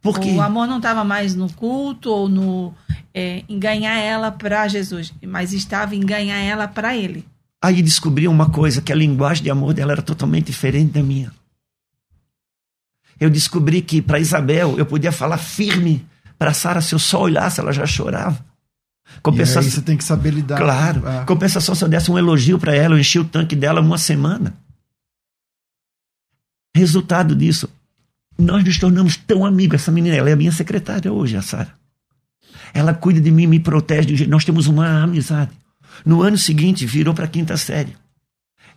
Porque 0.06 0.30
O 0.30 0.42
amor 0.42 0.68
não 0.68 0.78
estava 0.78 1.04
mais 1.04 1.34
no 1.34 1.52
culto 1.52 2.12
ou 2.12 2.30
no 2.30 2.72
é, 3.12 3.44
em 3.50 3.58
ganhar 3.58 3.98
ela 3.98 4.32
para 4.32 4.68
Jesus, 4.68 5.12
mas 5.26 5.52
estava 5.52 5.96
em 5.96 6.00
ganhar 6.02 6.38
ela 6.38 6.68
para 6.68 6.96
ele. 6.96 7.26
aí 7.60 7.82
descobri 7.82 8.28
uma 8.28 8.50
coisa, 8.52 8.84
que 8.84 8.92
a 8.92 8.96
linguagem 8.96 9.44
de 9.44 9.50
amor 9.50 9.74
dela 9.74 9.94
era 9.94 10.04
totalmente 10.04 10.46
diferente 10.46 10.92
da 10.92 11.02
minha. 11.02 11.32
Eu 13.20 13.32
descobri 13.32 13.82
que 13.82 14.00
para 14.00 14.20
Isabel 14.20 14.78
eu 14.78 14.86
podia 14.86 15.12
falar 15.12 15.40
firme, 15.40 16.06
para 16.38 16.54
Sara 16.54 16.82
se 16.82 16.94
eu 16.94 17.00
só 17.00 17.22
olhasse 17.22 17.60
ela 17.60 17.72
já 17.72 17.88
chorava. 17.88 18.38
E 18.38 19.10
aí 19.10 19.20
Compensação, 19.24 19.72
você 19.72 19.82
tem 19.82 19.98
que 19.98 20.04
saber 20.04 20.32
lidar. 20.32 20.58
Claro. 20.58 21.02
Ah, 21.04 21.26
Compensação, 21.26 21.74
se 21.74 21.84
eu 21.84 21.88
desse 21.88 22.12
um 22.12 22.18
elogio 22.18 22.60
para 22.60 22.76
ela, 22.76 22.94
eu 22.94 23.00
enchi 23.00 23.18
o 23.18 23.26
tanque 23.26 23.56
dela 23.56 23.82
uma 23.82 23.98
semana. 23.98 24.56
Resultado 26.76 27.36
disso, 27.36 27.70
nós 28.38 28.64
nos 28.64 28.78
tornamos 28.78 29.16
tão 29.16 29.46
amigos. 29.46 29.82
Essa 29.82 29.92
menina, 29.92 30.16
ela 30.16 30.30
é 30.30 30.34
a 30.34 30.38
minha 30.38 30.52
secretária 30.52 31.12
hoje, 31.12 31.38
a 31.38 31.42
Sara. 31.42 31.74
Ela 32.74 32.94
cuida 32.94 33.22
de 33.22 33.32
mim, 33.32 33.48
me 33.48 33.60
protege. 33.60 34.28
Nós 34.28 34.44
temos 34.44 34.68
uma 34.68 35.04
amizade. 35.04 35.52
No 36.06 36.22
ano 36.22 36.38
seguinte, 36.38 36.86
virou 36.86 37.14
para 37.14 37.26
a 37.26 37.28
quinta 37.28 37.56
série. 37.56 37.96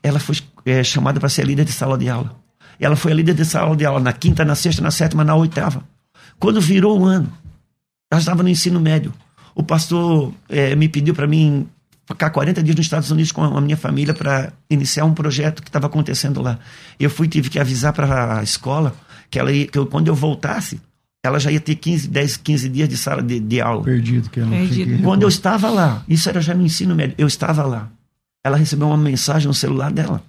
Ela 0.02 0.20
foi 0.20 0.36
eh, 0.66 0.84
chamada 0.84 1.18
para 1.18 1.28
ser 1.28 1.44
líder 1.44 1.64
de 1.64 1.72
sala 1.72 1.98
de 1.98 2.08
aula. 2.08 2.36
Ela 2.78 2.94
foi 2.94 3.10
a 3.10 3.14
líder 3.14 3.34
de 3.34 3.44
sala 3.44 3.76
de 3.76 3.84
aula 3.84 3.98
na 3.98 4.12
quinta, 4.12 4.44
na 4.44 4.54
sexta, 4.54 4.80
na 4.80 4.92
sétima, 4.92 5.24
na 5.24 5.34
oitava. 5.34 5.82
Quando 6.38 6.60
virou 6.60 7.00
o 7.00 7.04
ano, 7.04 7.32
ela 8.10 8.20
estava 8.20 8.44
no 8.44 8.48
ensino 8.48 8.78
médio. 8.78 9.12
O 9.54 9.64
pastor 9.64 10.32
eh, 10.48 10.76
me 10.76 10.88
pediu 10.88 11.12
para 11.12 11.26
mim 11.26 11.68
ficar 12.06 12.30
40 12.30 12.62
dias 12.62 12.76
nos 12.76 12.86
Estados 12.86 13.10
Unidos 13.10 13.32
com 13.32 13.42
a 13.42 13.60
minha 13.60 13.76
família 13.76 14.14
para 14.14 14.52
iniciar 14.70 15.04
um 15.04 15.12
projeto 15.12 15.62
que 15.62 15.68
estava 15.68 15.88
acontecendo 15.88 16.40
lá. 16.40 16.58
Eu 16.98 17.10
fui 17.10 17.26
tive 17.26 17.50
que 17.50 17.58
avisar 17.58 17.92
para 17.92 18.38
a 18.38 18.42
escola 18.44 18.94
que 19.30 19.38
ela 19.38 19.52
ia, 19.52 19.66
que 19.66 19.78
eu, 19.78 19.86
quando 19.86 20.08
eu 20.08 20.14
voltasse, 20.14 20.80
ela 21.22 21.38
já 21.38 21.50
ia 21.50 21.60
ter 21.60 21.74
15, 21.74 22.08
10, 22.08 22.36
15 22.38 22.68
dias 22.68 22.88
de 22.88 22.96
sala 22.96 23.22
de, 23.22 23.38
de 23.40 23.60
aula. 23.60 23.82
perdido, 23.84 24.30
que 24.30 24.40
não 24.40 24.50
Perdido. 24.50 25.02
Quando 25.02 25.22
eu 25.22 25.28
estava 25.28 25.68
lá, 25.68 26.04
isso 26.08 26.28
era 26.28 26.40
já 26.40 26.54
no 26.54 26.64
ensino 26.64 26.94
médio, 26.94 27.14
eu 27.18 27.26
estava 27.26 27.64
lá. 27.64 27.90
Ela 28.44 28.56
recebeu 28.56 28.86
uma 28.86 28.96
mensagem 28.96 29.46
no 29.48 29.54
celular 29.54 29.92
dela, 29.92 30.22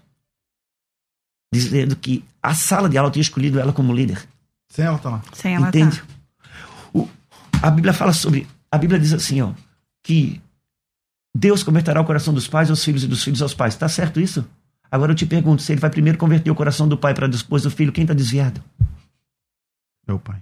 dizendo 1.54 1.96
que 1.96 2.24
a 2.42 2.54
sala 2.54 2.90
de 2.90 2.98
aula 2.98 3.12
tinha 3.12 3.22
escolhido 3.22 3.60
ela 3.60 3.72
como 3.74 3.94
líder. 3.94 4.28
Sem 4.70 4.86
ela 4.86 4.98
tá 5.00 5.10
lá. 5.10 5.22
Sem 5.34 5.56
ela 5.56 5.68
Entende? 5.70 6.00
tá. 6.00 6.06
O- 6.94 7.08
a 7.62 7.70
Bíblia 7.70 7.94
fala 7.94 8.14
sobre. 8.14 8.48
A 8.72 8.78
Bíblia 8.78 9.00
diz 9.00 9.14
assim, 9.14 9.42
ó, 9.42 9.52
que 10.04 10.42
Deus 11.36 11.64
converterá 11.64 12.02
o 12.02 12.06
coração 12.06 12.34
dos 12.34 12.48
pais 12.48 12.70
aos 12.70 12.84
filhos 12.84 13.04
e 13.04 13.08
dos 13.08 13.24
filhos 13.24 13.42
aos 13.42 13.54
pais. 13.54 13.74
Está 13.74 13.88
certo 13.90 14.20
isso? 14.20 14.46
Agora 14.92 15.12
eu 15.12 15.16
te 15.16 15.26
pergunto, 15.26 15.62
se 15.62 15.72
ele 15.72 15.82
vai 15.82 15.90
primeiro 15.90 16.18
converter 16.18 16.50
o 16.50 16.56
coração 16.56 16.88
do 16.88 16.98
pai 16.98 17.14
para 17.14 17.28
depois 17.28 17.64
do 17.64 17.72
filho, 17.72 17.92
quem 17.92 18.04
está 18.04 18.14
desviado? 18.14 18.64
Meu 20.08 20.20
pai. 20.20 20.42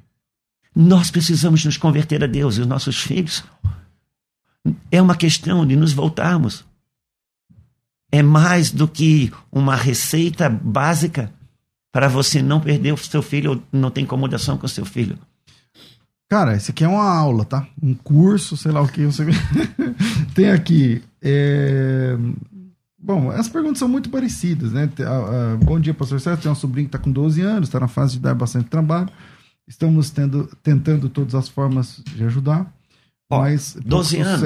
Nós 0.73 1.11
precisamos 1.11 1.65
nos 1.65 1.75
converter 1.75 2.23
a 2.23 2.27
Deus 2.27 2.57
e 2.57 2.61
os 2.61 2.67
nossos 2.67 3.01
filhos. 3.01 3.43
É 4.91 5.01
uma 5.01 5.15
questão 5.15 5.65
de 5.65 5.75
nos 5.75 5.91
voltarmos. 5.91 6.63
É 8.11 8.21
mais 8.21 8.71
do 8.71 8.87
que 8.87 9.31
uma 9.51 9.75
receita 9.75 10.49
básica 10.49 11.33
para 11.91 12.07
você 12.07 12.41
não 12.41 12.61
perder 12.61 12.93
o 12.93 12.97
seu 12.97 13.21
filho 13.21 13.51
ou 13.51 13.63
não 13.71 13.91
ter 13.91 14.01
incomodação 14.01 14.57
com 14.57 14.65
o 14.65 14.69
seu 14.69 14.85
filho. 14.85 15.17
Cara, 16.29 16.55
esse 16.55 16.71
aqui 16.71 16.83
é 16.83 16.87
uma 16.87 17.09
aula, 17.09 17.43
tá? 17.43 17.67
Um 17.81 17.93
curso, 17.93 18.55
sei 18.55 18.71
lá 18.71 18.81
o 18.81 18.87
que. 18.87 19.05
Você... 19.05 19.25
Tem 20.35 20.51
aqui. 20.51 21.01
é, 21.21 22.17
Bom, 23.07 23.31
as 23.31 23.47
perguntas 23.47 23.79
são 23.79 23.87
muito 23.87 24.09
parecidas, 24.09 24.73
né? 24.73 24.89
Bom 25.63 25.79
dia, 25.79 25.93
pastor 25.93 26.19
Sérgio. 26.19 26.43
Tem 26.43 26.51
um 26.51 26.55
sobrinho 26.55 26.89
que 26.89 26.95
está 26.97 27.01
com 27.01 27.09
12 27.09 27.39
anos, 27.41 27.69
está 27.69 27.79
na 27.79 27.87
fase 27.87 28.15
de 28.15 28.19
dar 28.19 28.35
bastante 28.35 28.67
trabalho. 28.69 29.07
Estamos 29.65 30.09
tendo, 30.09 30.45
tentando 30.61 31.07
todas 31.07 31.33
as 31.33 31.47
formas 31.47 32.03
de 32.05 32.21
ajudar. 32.25 32.69
Ó, 33.31 33.39
mas 33.39 33.77
12 33.85 34.17
poucos 34.17 34.33
anos. 34.33 34.43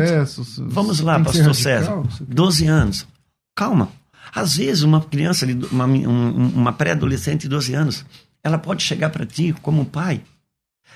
Vamos 0.72 1.00
lá, 1.00 1.14
pastor 1.24 1.56
César. 1.56 2.04
12 2.22 2.68
anos. 2.68 3.08
Calma. 3.56 3.90
Às 4.32 4.58
vezes, 4.58 4.84
uma 4.84 5.02
criança, 5.02 5.48
uma, 5.72 5.86
um- 5.88 6.50
uma 6.50 6.72
pré-adolescente 6.72 7.42
de 7.42 7.50
12 7.50 7.74
anos, 7.74 8.06
ela 8.44 8.60
pode 8.60 8.84
chegar 8.84 9.10
para 9.10 9.26
ti 9.26 9.56
como 9.64 9.86
pai 9.86 10.22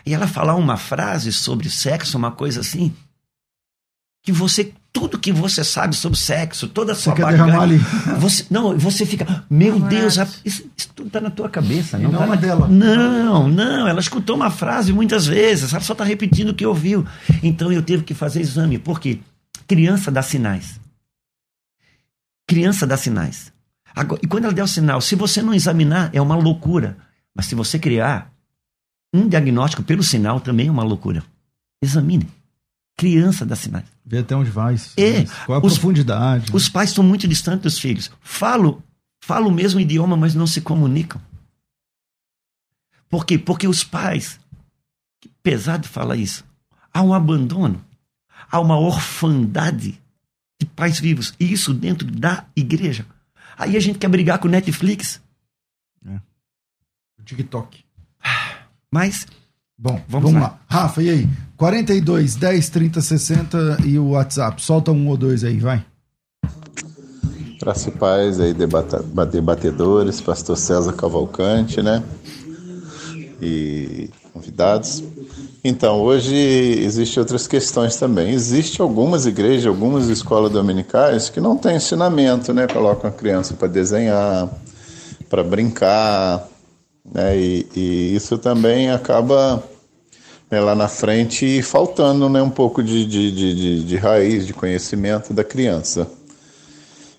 e 0.06 0.14
ela 0.14 0.28
falar 0.28 0.54
uma 0.56 0.78
frase 0.78 1.34
sobre 1.34 1.68
sexo, 1.68 2.16
uma 2.16 2.32
coisa 2.32 2.60
assim, 2.60 2.94
que 4.24 4.32
você, 4.32 4.72
tudo 4.96 5.20
que 5.20 5.30
você 5.34 5.62
sabe 5.62 5.94
sobre 5.94 6.18
sexo, 6.18 6.70
toda 6.70 6.94
a 6.94 6.96
Você 6.96 7.02
sua 7.04 7.14
quer 7.14 7.26
derramar 7.28 7.64
ali. 7.64 7.78
você, 8.18 8.46
não, 8.50 8.78
você 8.78 9.06
fica, 9.06 9.44
meu 9.50 9.74
Namorado. 9.74 9.96
Deus, 9.96 10.18
a- 10.18 10.28
isso, 10.46 10.64
isso 10.78 10.90
tudo 10.96 11.08
está 11.08 11.20
na 11.20 11.30
tua 11.30 11.50
cabeça. 11.50 11.98
E 12.00 12.04
não 12.04 12.12
não 12.14 12.20
tá 12.20 12.26
na 12.28 12.36
na- 12.36 12.42
dela. 12.42 12.68
Não, 12.70 13.50
não, 13.50 13.88
ela 13.90 14.00
escutou 14.00 14.38
uma 14.38 14.50
frase 14.50 14.94
muitas 14.94 15.26
vezes, 15.28 15.74
ela 15.74 15.84
só 15.84 15.92
está 15.92 16.06
repetindo 16.06 16.50
o 16.50 16.54
que 16.56 16.66
ouviu. 16.66 17.06
Então 17.44 17.72
eu 17.74 17.82
tive 17.82 18.04
que 18.04 18.14
fazer 18.14 18.40
exame, 18.40 18.80
porque 18.80 19.20
criança 19.68 20.10
dá 20.10 20.22
sinais. 20.22 20.80
Criança 22.48 22.88
dá 22.88 22.96
sinais. 22.96 23.52
Agora, 23.94 24.22
e 24.24 24.28
quando 24.28 24.46
ela 24.46 24.54
der 24.54 24.64
o 24.64 24.68
sinal, 24.68 25.02
se 25.02 25.16
você 25.16 25.42
não 25.42 25.54
examinar, 25.54 26.10
é 26.14 26.22
uma 26.22 26.36
loucura. 26.36 26.98
Mas 27.36 27.48
se 27.48 27.56
você 27.56 27.78
criar 27.78 28.32
um 29.14 29.28
diagnóstico 29.28 29.84
pelo 29.84 30.04
sinal, 30.04 30.40
também 30.40 30.68
é 30.68 30.72
uma 30.72 30.84
loucura. 30.84 31.24
Examine. 31.82 32.28
Criança 32.98 33.46
dá 33.46 33.56
sinais. 33.56 33.86
Vê 34.06 34.20
até 34.20 34.36
onde 34.36 34.50
vai. 34.50 34.76
É, 34.98 35.26
Qual 35.46 35.60
a 35.62 35.66
os- 35.66 35.74
profundidade. 35.74 36.52
Os 36.56 36.70
pais 36.70 36.90
estão 36.90 37.04
muito 37.04 37.28
distantes 37.28 37.64
dos 37.64 37.80
filhos. 37.80 38.10
Falam, 38.22 38.82
falam 39.24 39.50
o 39.50 39.54
mesmo 39.54 39.80
idioma, 39.80 40.16
mas 40.16 40.34
não 40.36 40.48
se 40.48 40.62
comunicam. 40.62 41.22
Por 43.10 43.26
quê? 43.26 43.38
Porque 43.38 43.68
os 43.68 43.84
pais, 43.84 44.40
que 45.22 45.30
pesado 45.44 45.88
falar 45.88 46.16
isso, 46.16 46.44
há 46.94 47.02
um 47.02 47.14
abandono, 47.14 47.84
há 48.50 48.60
uma 48.60 48.78
orfandade 48.78 50.02
de 50.60 50.66
pais 50.66 51.00
vivos. 51.00 51.34
E 51.40 51.52
isso 51.52 51.74
dentro 51.74 52.10
da 52.10 52.46
igreja. 52.56 53.06
Aí 53.58 53.76
a 53.78 53.80
gente 53.80 54.00
quer 54.00 54.08
brigar 54.10 54.40
com 54.40 54.48
o 54.48 54.52
Netflix. 54.52 55.22
É. 56.06 56.20
TikTok. 57.24 57.84
Mas 58.92 59.28
Bom, 59.78 60.00
vamos, 60.08 60.32
Vamos 60.32 60.34
lá. 60.42 60.48
lá. 60.48 60.60
Rafa, 60.68 61.02
e 61.04 61.10
aí? 61.10 61.30
42 61.58 62.36
10 62.36 62.70
30 62.70 63.02
60 63.02 63.78
e 63.86 64.00
o 64.00 64.10
WhatsApp. 64.12 64.62
Solta 64.62 64.92
um 64.92 65.08
ou 65.10 65.18
dois 65.18 65.44
aí, 65.44 65.60
vai. 65.60 65.84
Paz 68.00 68.40
aí, 68.40 68.54
debata- 68.54 69.04
debatedores, 69.32 70.22
pastor 70.22 70.56
César 70.58 70.94
Cavalcante, 70.94 71.82
né? 71.82 72.04
E 73.42 74.10
convidados. 74.32 75.04
Então, 75.64 76.00
hoje 76.02 76.36
existem 76.36 77.20
outras 77.20 77.48
questões 77.48 77.96
também. 77.96 78.32
Existem 78.32 78.84
algumas 78.84 79.26
igrejas, 79.26 79.66
algumas 79.66 80.08
escolas 80.10 80.52
dominicais 80.52 81.30
que 81.30 81.40
não 81.42 81.58
têm 81.58 81.78
ensinamento, 81.78 82.54
né? 82.54 82.68
Colocam 82.68 83.10
a 83.10 83.14
criança 83.14 83.56
para 83.56 83.68
desenhar, 83.68 84.48
para 85.28 85.44
brincar, 85.44 86.48
né? 87.14 87.38
E, 87.38 87.68
e 87.76 88.16
isso 88.16 88.38
também 88.38 88.90
acaba 88.90 89.64
né, 90.50 90.60
lá 90.60 90.76
na 90.76 90.88
frente 90.88 91.62
faltando 91.62 92.30
né, 92.30 92.42
um 92.42 92.50
pouco 92.50 92.84
de, 92.84 93.06
de, 93.06 93.32
de, 93.32 93.84
de, 93.84 93.98
raiz, 93.98 94.46
de 94.46 94.54
conhecimento 94.54 95.34
da 95.34 95.44
criança. 95.44 96.08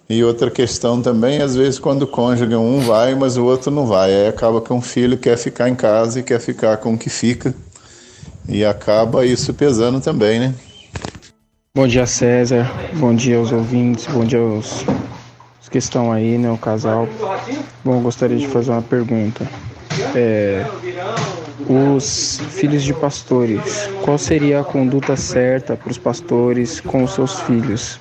E 0.09 0.23
outra 0.23 0.51
questão 0.51 1.03
também, 1.03 1.43
às 1.43 1.57
vezes, 1.57 1.81
quando 1.81 2.03
o 2.03 2.07
cônjuge 2.07 2.55
um 2.55 2.79
vai, 2.79 3.15
mas 3.17 3.37
o 3.37 3.45
outro 3.45 3.73
não 3.73 3.87
vai. 3.87 4.15
Aí 4.15 4.29
acaba 4.29 4.61
que 4.61 4.73
um 4.73 4.81
filho 4.81 5.19
quer 5.19 5.37
ficar 5.37 5.69
em 5.69 5.75
casa 5.75 6.21
e 6.21 6.23
quer 6.23 6.41
ficar 6.41 6.77
com 6.77 6.95
o 6.95 6.99
que 6.99 7.11
fica. 7.11 7.53
E 8.49 8.65
acaba 8.65 9.27
isso 9.27 9.53
pesando 9.53 10.01
também, 10.01 10.39
né? 10.39 10.55
Bom 11.75 11.89
dia, 11.89 12.07
César. 12.07 12.71
Bom 12.95 13.15
dia 13.17 13.37
aos 13.37 13.51
ouvintes. 13.51 14.07
Bom 14.07 14.25
dia 14.25 14.39
aos 14.39 14.85
os 15.61 15.69
que 15.69 15.79
estão 15.79 16.13
aí, 16.13 16.39
né? 16.39 16.49
O 16.53 16.57
casal. 16.57 17.09
Bom, 17.85 18.01
gostaria 18.01 18.39
de 18.39 18.47
fazer 18.47 18.71
uma 18.71 18.83
pergunta. 18.83 19.45
É, 20.15 20.67
os 21.69 22.41
filhos 22.51 22.83
de 22.83 22.93
pastores, 22.95 23.89
qual 24.03 24.19
seria 24.19 24.61
a 24.61 24.65
conduta 24.65 25.17
certa 25.17 25.77
para 25.77 25.91
os 25.91 25.99
pastores 25.99 26.81
com 26.81 27.05
os 27.05 27.13
seus 27.13 27.41
filhos? 27.41 28.01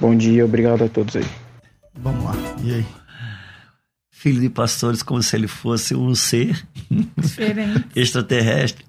Bom 0.00 0.14
dia, 0.16 0.44
obrigado 0.44 0.84
a 0.84 0.88
todos 0.88 1.16
aí. 1.16 1.26
Vamos 1.94 2.24
lá. 2.24 2.34
E 2.62 2.74
aí? 2.74 2.86
filho 4.24 4.40
de 4.40 4.48
pastores 4.48 5.02
como 5.02 5.22
se 5.22 5.36
ele 5.36 5.46
fosse 5.46 5.94
um 5.94 6.14
ser 6.14 6.66
Diferente. 7.14 7.84
extraterrestre. 7.94 8.82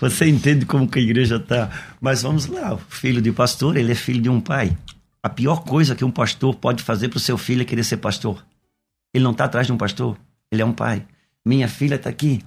Você 0.00 0.26
entende 0.26 0.64
como 0.64 0.88
que 0.88 0.98
a 0.98 1.02
igreja 1.02 1.36
está. 1.36 1.70
Mas 2.00 2.22
vamos 2.22 2.46
lá, 2.46 2.72
o 2.72 2.78
filho 2.78 3.20
de 3.20 3.30
pastor, 3.30 3.76
ele 3.76 3.92
é 3.92 3.94
filho 3.94 4.22
de 4.22 4.30
um 4.30 4.40
pai. 4.40 4.74
A 5.22 5.28
pior 5.28 5.64
coisa 5.64 5.94
que 5.94 6.02
um 6.02 6.10
pastor 6.10 6.54
pode 6.54 6.82
fazer 6.82 7.10
para 7.10 7.18
o 7.18 7.20
seu 7.20 7.36
filho 7.36 7.60
é 7.60 7.64
querer 7.66 7.84
ser 7.84 7.98
pastor. 7.98 8.42
Ele 9.12 9.22
não 9.22 9.32
está 9.32 9.44
atrás 9.44 9.66
de 9.66 9.72
um 9.74 9.76
pastor, 9.76 10.16
ele 10.50 10.62
é 10.62 10.64
um 10.64 10.72
pai. 10.72 11.06
Minha 11.44 11.68
filha 11.68 11.96
está 11.96 12.10
aqui. 12.10 12.44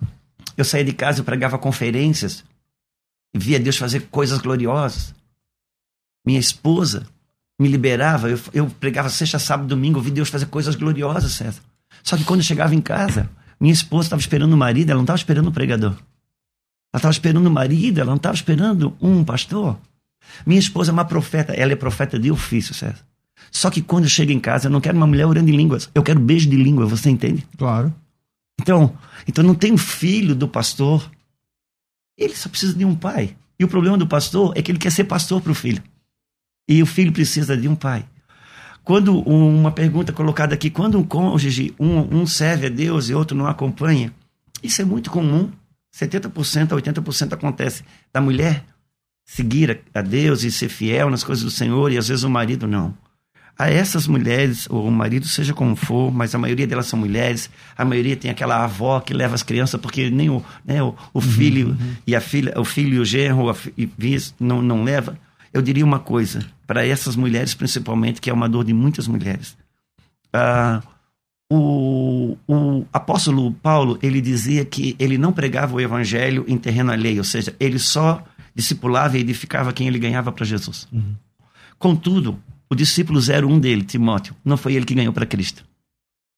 Eu 0.57 0.65
saía 0.65 0.83
de 0.83 0.93
casa, 0.93 1.21
eu 1.21 1.25
pregava 1.25 1.57
conferências, 1.57 2.43
via 3.33 3.59
Deus 3.59 3.77
fazer 3.77 4.07
coisas 4.09 4.39
gloriosas. 4.39 5.13
Minha 6.25 6.39
esposa 6.39 7.07
me 7.59 7.67
liberava, 7.67 8.29
eu, 8.29 8.39
eu 8.53 8.69
pregava 8.69 9.09
sexta, 9.09 9.39
sábado, 9.39 9.67
domingo, 9.67 9.99
eu 9.99 10.03
vi 10.03 10.11
Deus 10.11 10.29
fazer 10.29 10.45
coisas 10.47 10.75
gloriosas, 10.75 11.33
César. 11.33 11.61
Só 12.03 12.17
que 12.17 12.23
quando 12.23 12.39
eu 12.39 12.45
chegava 12.45 12.73
em 12.73 12.81
casa, 12.81 13.29
minha 13.59 13.73
esposa 13.73 14.07
estava 14.07 14.21
esperando 14.21 14.53
o 14.53 14.57
marido, 14.57 14.89
ela 14.89 14.97
não 14.97 15.03
estava 15.03 15.17
esperando 15.17 15.47
o 15.47 15.51
pregador. 15.51 15.91
Ela 15.91 16.99
estava 16.99 17.11
esperando 17.11 17.47
o 17.47 17.51
marido, 17.51 17.99
ela 17.99 18.09
não 18.09 18.17
estava 18.17 18.35
esperando 18.35 18.95
um 19.01 19.23
pastor. 19.23 19.77
Minha 20.45 20.59
esposa 20.59 20.91
é 20.91 20.93
uma 20.93 21.05
profeta, 21.05 21.53
ela 21.53 21.73
é 21.73 21.75
profeta 21.75 22.17
de 22.17 22.31
ofício, 22.31 22.73
César. 22.73 23.05
Só 23.51 23.69
que 23.69 23.81
quando 23.81 24.03
eu 24.03 24.09
chego 24.09 24.31
em 24.31 24.39
casa, 24.39 24.67
eu 24.67 24.71
não 24.71 24.81
quero 24.81 24.97
uma 24.97 25.07
mulher 25.07 25.25
orando 25.25 25.49
em 25.49 25.55
línguas, 25.55 25.89
eu 25.93 26.03
quero 26.03 26.19
beijo 26.19 26.49
de 26.49 26.55
língua, 26.55 26.85
você 26.85 27.09
entende? 27.09 27.45
Claro. 27.57 27.93
Então, 28.61 28.95
então 29.27 29.43
não 29.43 29.55
tem 29.55 29.71
um 29.71 29.77
filho 29.77 30.35
do 30.35 30.47
pastor. 30.47 31.09
Ele 32.17 32.35
só 32.35 32.49
precisa 32.49 32.73
de 32.73 32.85
um 32.85 32.95
pai. 32.95 33.35
E 33.57 33.63
o 33.63 33.67
problema 33.67 33.97
do 33.97 34.07
pastor 34.07 34.53
é 34.55 34.61
que 34.61 34.71
ele 34.71 34.79
quer 34.79 34.91
ser 34.91 35.05
pastor 35.05 35.41
para 35.41 35.51
o 35.51 35.55
filho. 35.55 35.81
E 36.67 36.81
o 36.81 36.85
filho 36.85 37.11
precisa 37.11 37.57
de 37.57 37.67
um 37.67 37.75
pai. 37.75 38.05
Quando 38.83 39.19
uma 39.21 39.71
pergunta 39.71 40.11
colocada 40.11 40.53
aqui, 40.53 40.69
quando 40.69 40.97
um 40.97 41.03
cônjuge, 41.03 41.73
um, 41.79 42.21
um 42.21 42.25
serve 42.25 42.67
a 42.67 42.69
Deus 42.69 43.09
e 43.09 43.13
outro 43.13 43.37
não 43.37 43.47
acompanha, 43.47 44.13
isso 44.63 44.81
é 44.81 44.85
muito 44.85 45.11
comum. 45.11 45.51
70% 45.93 46.71
a 46.71 46.75
80% 46.75 47.33
acontece 47.33 47.83
da 48.13 48.21
mulher 48.21 48.65
seguir 49.25 49.83
a, 49.93 49.99
a 49.99 50.01
Deus 50.01 50.43
e 50.43 50.51
ser 50.51 50.69
fiel 50.69 51.09
nas 51.09 51.23
coisas 51.23 51.43
do 51.43 51.51
Senhor 51.51 51.91
e 51.91 51.97
às 51.97 52.07
vezes 52.07 52.23
o 52.23 52.29
marido 52.29 52.67
não. 52.67 52.97
A 53.59 53.69
essas 53.69 54.07
mulheres, 54.07 54.67
ou 54.69 54.87
o 54.87 54.91
marido, 54.91 55.27
seja 55.27 55.53
como 55.53 55.75
for, 55.75 56.13
mas 56.13 56.33
a 56.33 56.37
maioria 56.37 56.65
delas 56.65 56.85
são 56.85 56.97
mulheres, 56.97 57.49
a 57.77 57.83
maioria 57.83 58.15
tem 58.15 58.31
aquela 58.31 58.63
avó 58.63 59.01
que 59.01 59.13
leva 59.13 59.35
as 59.35 59.43
crianças, 59.43 59.81
porque 59.81 60.09
nem 60.09 60.29
o, 60.29 60.41
né, 60.63 60.81
o, 60.81 60.95
o 61.13 61.19
filho 61.19 61.77
e 62.07 62.15
a 62.15 62.21
filha, 62.21 62.53
o 62.57 62.63
filho 62.63 62.93
e 62.95 62.99
o 62.99 63.03
genro 63.03 63.49
a 63.49 63.55
e 63.77 63.89
não, 64.39 64.61
não 64.61 64.85
leva. 64.85 65.19
Eu 65.53 65.61
diria 65.61 65.83
uma 65.83 65.99
coisa, 65.99 66.45
para 66.65 66.87
essas 66.87 67.17
mulheres 67.17 67.53
principalmente, 67.53 68.21
que 68.21 68.29
é 68.29 68.33
uma 68.33 68.47
dor 68.47 68.63
de 68.63 68.73
muitas 68.73 69.09
mulheres. 69.09 69.57
Ah, 70.31 70.81
o, 71.51 72.37
o 72.47 72.85
apóstolo 72.93 73.51
Paulo, 73.51 73.99
ele 74.01 74.21
dizia 74.21 74.63
que 74.63 74.95
ele 74.97 75.17
não 75.17 75.33
pregava 75.33 75.75
o 75.75 75.81
evangelho 75.81 76.45
em 76.47 76.57
terreno 76.57 76.93
alheio, 76.93 77.17
ou 77.17 77.23
seja, 77.25 77.53
ele 77.59 77.77
só 77.77 78.23
discipulava 78.55 79.17
e 79.17 79.21
edificava 79.21 79.73
quem 79.73 79.85
ele 79.85 79.99
ganhava 79.99 80.31
para 80.31 80.45
Jesus. 80.45 80.87
Contudo, 81.77 82.39
o 82.69 82.75
discípulo 82.75 83.19
01 83.19 83.59
dele, 83.59 83.83
Timóteo, 83.83 84.35
não 84.45 84.57
foi 84.57 84.73
ele 84.73 84.85
que 84.85 84.93
ganhou 84.93 85.13
para 85.13 85.25
Cristo. 85.25 85.63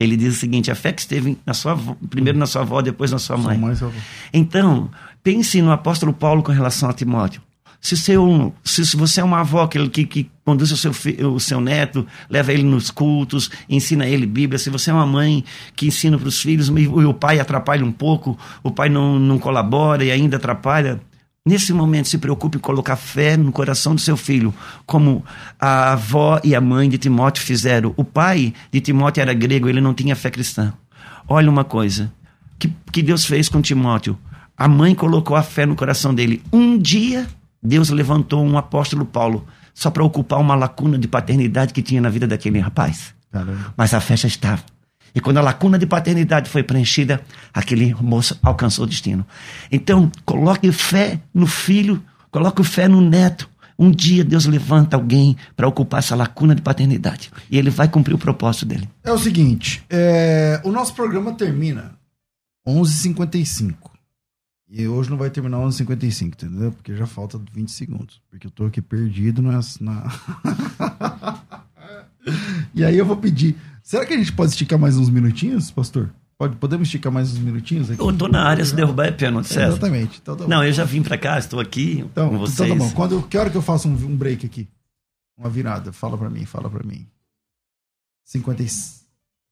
Ele 0.01 0.17
diz 0.17 0.35
o 0.35 0.39
seguinte: 0.39 0.71
a 0.71 0.75
fé 0.75 0.91
que 0.91 1.01
esteve 1.01 1.37
na 1.45 1.53
sua, 1.53 1.73
avó- 1.73 1.95
primeiro 2.09 2.39
na 2.39 2.47
sua 2.47 2.61
avó, 2.61 2.81
depois 2.81 3.11
na 3.11 3.19
sua 3.19 3.37
mãe. 3.37 3.57
mãe. 3.57 3.75
Então, 4.33 4.89
pense 5.21 5.61
no 5.61 5.71
apóstolo 5.71 6.11
Paulo 6.11 6.41
com 6.41 6.51
relação 6.51 6.89
a 6.89 6.93
Timóteo. 6.93 7.41
Se, 7.79 7.97
seu, 7.97 8.53
se, 8.63 8.95
você 8.95 9.21
é 9.21 9.23
uma 9.23 9.39
avó 9.39 9.65
que, 9.65 9.89
que, 9.89 10.05
que 10.05 10.31
conduz 10.45 10.71
o 10.71 10.77
seu, 10.77 10.91
o 11.31 11.39
seu 11.39 11.59
neto, 11.59 12.05
leva 12.29 12.53
ele 12.53 12.61
nos 12.61 12.91
cultos, 12.91 13.49
ensina 13.67 14.05
ele 14.07 14.27
Bíblia, 14.27 14.59
se 14.59 14.69
você 14.69 14.91
é 14.91 14.93
uma 14.93 15.05
mãe 15.07 15.43
que 15.75 15.87
ensina 15.87 16.15
para 16.15 16.27
os 16.27 16.39
filhos 16.39 16.67
e 16.69 16.87
o 16.87 17.09
o 17.09 17.13
pai 17.13 17.39
atrapalha 17.39 17.83
um 17.83 17.91
pouco, 17.91 18.37
o 18.61 18.69
pai 18.69 18.87
não, 18.87 19.17
não 19.17 19.39
colabora 19.39 20.03
e 20.05 20.11
ainda 20.11 20.37
atrapalha, 20.37 21.01
nesse 21.45 21.73
momento 21.73 22.07
se 22.07 22.17
preocupe 22.17 22.57
em 22.57 22.61
colocar 22.61 22.95
fé 22.95 23.35
no 23.35 23.51
coração 23.51 23.95
do 23.95 24.01
seu 24.01 24.15
filho, 24.15 24.53
como 24.85 25.23
a 25.59 25.93
avó 25.93 26.39
e 26.43 26.55
a 26.55 26.61
mãe 26.61 26.89
de 26.89 26.97
Timóteo 26.97 27.43
fizeram. 27.43 27.93
O 27.97 28.03
pai 28.03 28.53
de 28.71 28.79
Timóteo 28.79 29.21
era 29.21 29.33
grego, 29.33 29.67
ele 29.67 29.81
não 29.81 29.93
tinha 29.93 30.15
fé 30.15 30.29
cristã. 30.29 30.73
Olha 31.27 31.49
uma 31.49 31.63
coisa, 31.63 32.11
que, 32.59 32.71
que 32.91 33.01
Deus 33.01 33.25
fez 33.25 33.49
com 33.49 33.61
Timóteo. 33.61 34.17
A 34.57 34.67
mãe 34.67 34.93
colocou 34.93 35.35
a 35.35 35.41
fé 35.41 35.65
no 35.65 35.75
coração 35.75 36.13
dele. 36.13 36.43
Um 36.53 36.77
dia, 36.77 37.27
Deus 37.61 37.89
levantou 37.89 38.45
um 38.45 38.57
apóstolo 38.57 39.05
Paulo 39.05 39.47
só 39.73 39.89
para 39.89 40.03
ocupar 40.03 40.39
uma 40.39 40.55
lacuna 40.55 40.97
de 40.97 41.07
paternidade 41.07 41.73
que 41.73 41.81
tinha 41.81 42.01
na 42.01 42.09
vida 42.09 42.27
daquele 42.27 42.59
rapaz. 42.59 43.15
Caramba. 43.31 43.73
Mas 43.75 43.93
a 43.93 43.99
fé 43.99 44.15
já 44.15 44.27
estava. 44.27 44.61
E 45.13 45.19
quando 45.19 45.37
a 45.37 45.41
lacuna 45.41 45.77
de 45.77 45.85
paternidade 45.85 46.49
foi 46.49 46.63
preenchida, 46.63 47.21
aquele 47.53 47.93
moço 47.95 48.37
alcançou 48.41 48.85
o 48.85 48.87
destino. 48.87 49.25
Então, 49.71 50.11
coloque 50.25 50.71
fé 50.71 51.19
no 51.33 51.45
filho, 51.45 52.01
coloque 52.29 52.63
fé 52.63 52.87
no 52.87 53.01
neto. 53.01 53.49
Um 53.77 53.89
dia 53.89 54.23
Deus 54.23 54.45
levanta 54.45 54.95
alguém 54.95 55.35
para 55.55 55.67
ocupar 55.67 55.99
essa 55.99 56.15
lacuna 56.15 56.53
de 56.53 56.61
paternidade. 56.61 57.31
E 57.49 57.57
ele 57.57 57.69
vai 57.69 57.87
cumprir 57.87 58.13
o 58.13 58.17
propósito 58.17 58.65
dele. 58.65 58.87
É 59.03 59.11
o 59.11 59.17
seguinte, 59.17 59.83
é, 59.89 60.61
o 60.63 60.71
nosso 60.71 60.93
programa 60.93 61.33
termina 61.33 61.95
11h55. 62.67 63.91
E 64.69 64.87
hoje 64.87 65.09
não 65.09 65.17
vai 65.17 65.29
terminar 65.29 65.57
11h55, 65.57 66.27
entendeu? 66.27 66.71
Porque 66.71 66.95
já 66.95 67.05
falta 67.05 67.41
20 67.51 67.69
segundos. 67.71 68.21
Porque 68.29 68.47
eu 68.47 68.51
tô 68.51 68.65
aqui 68.65 68.81
perdido 68.81 69.41
nas, 69.41 69.79
na... 69.79 70.09
e 72.73 72.85
aí 72.85 72.97
eu 72.97 73.05
vou 73.05 73.17
pedir... 73.17 73.57
Será 73.83 74.05
que 74.05 74.13
a 74.13 74.17
gente 74.17 74.31
pode 74.33 74.51
esticar 74.51 74.77
mais 74.79 74.97
uns 74.97 75.09
minutinhos, 75.09 75.71
pastor? 75.71 76.13
Pode, 76.37 76.55
podemos 76.55 76.87
esticar 76.87 77.11
mais 77.11 77.31
uns 77.31 77.39
minutinhos 77.39 77.91
aqui? 77.91 78.01
Eu 78.01 78.15
tô 78.17 78.27
na 78.27 78.43
área, 78.43 78.63
se 78.65 78.73
derrubar 78.75 79.05
é 79.07 79.11
pênalti, 79.11 79.47
César. 79.47 79.67
Exatamente. 79.67 80.19
Então, 80.21 80.35
tá. 80.35 80.47
Não, 80.47 80.63
eu 80.63 80.71
já 80.73 80.83
vim 80.83 81.03
para 81.03 81.17
cá, 81.17 81.37
estou 81.37 81.59
aqui 81.59 81.99
Então, 81.99 82.29
com 82.29 82.35
então 82.35 82.47
vocês. 82.47 82.69
tá 82.69 82.75
bom. 82.75 82.91
Quando, 82.91 83.21
que 83.23 83.37
hora 83.37 83.49
que 83.49 83.57
eu 83.57 83.61
faço 83.61 83.87
um, 83.87 83.91
um 83.93 84.15
break 84.15 84.45
aqui? 84.45 84.67
Uma 85.37 85.49
virada. 85.49 85.91
Fala 85.91 86.17
pra 86.17 86.29
mim, 86.29 86.45
fala 86.45 86.69
pra 86.69 86.83
mim. 86.83 87.05
50, 88.25 88.63
e- 88.63 88.67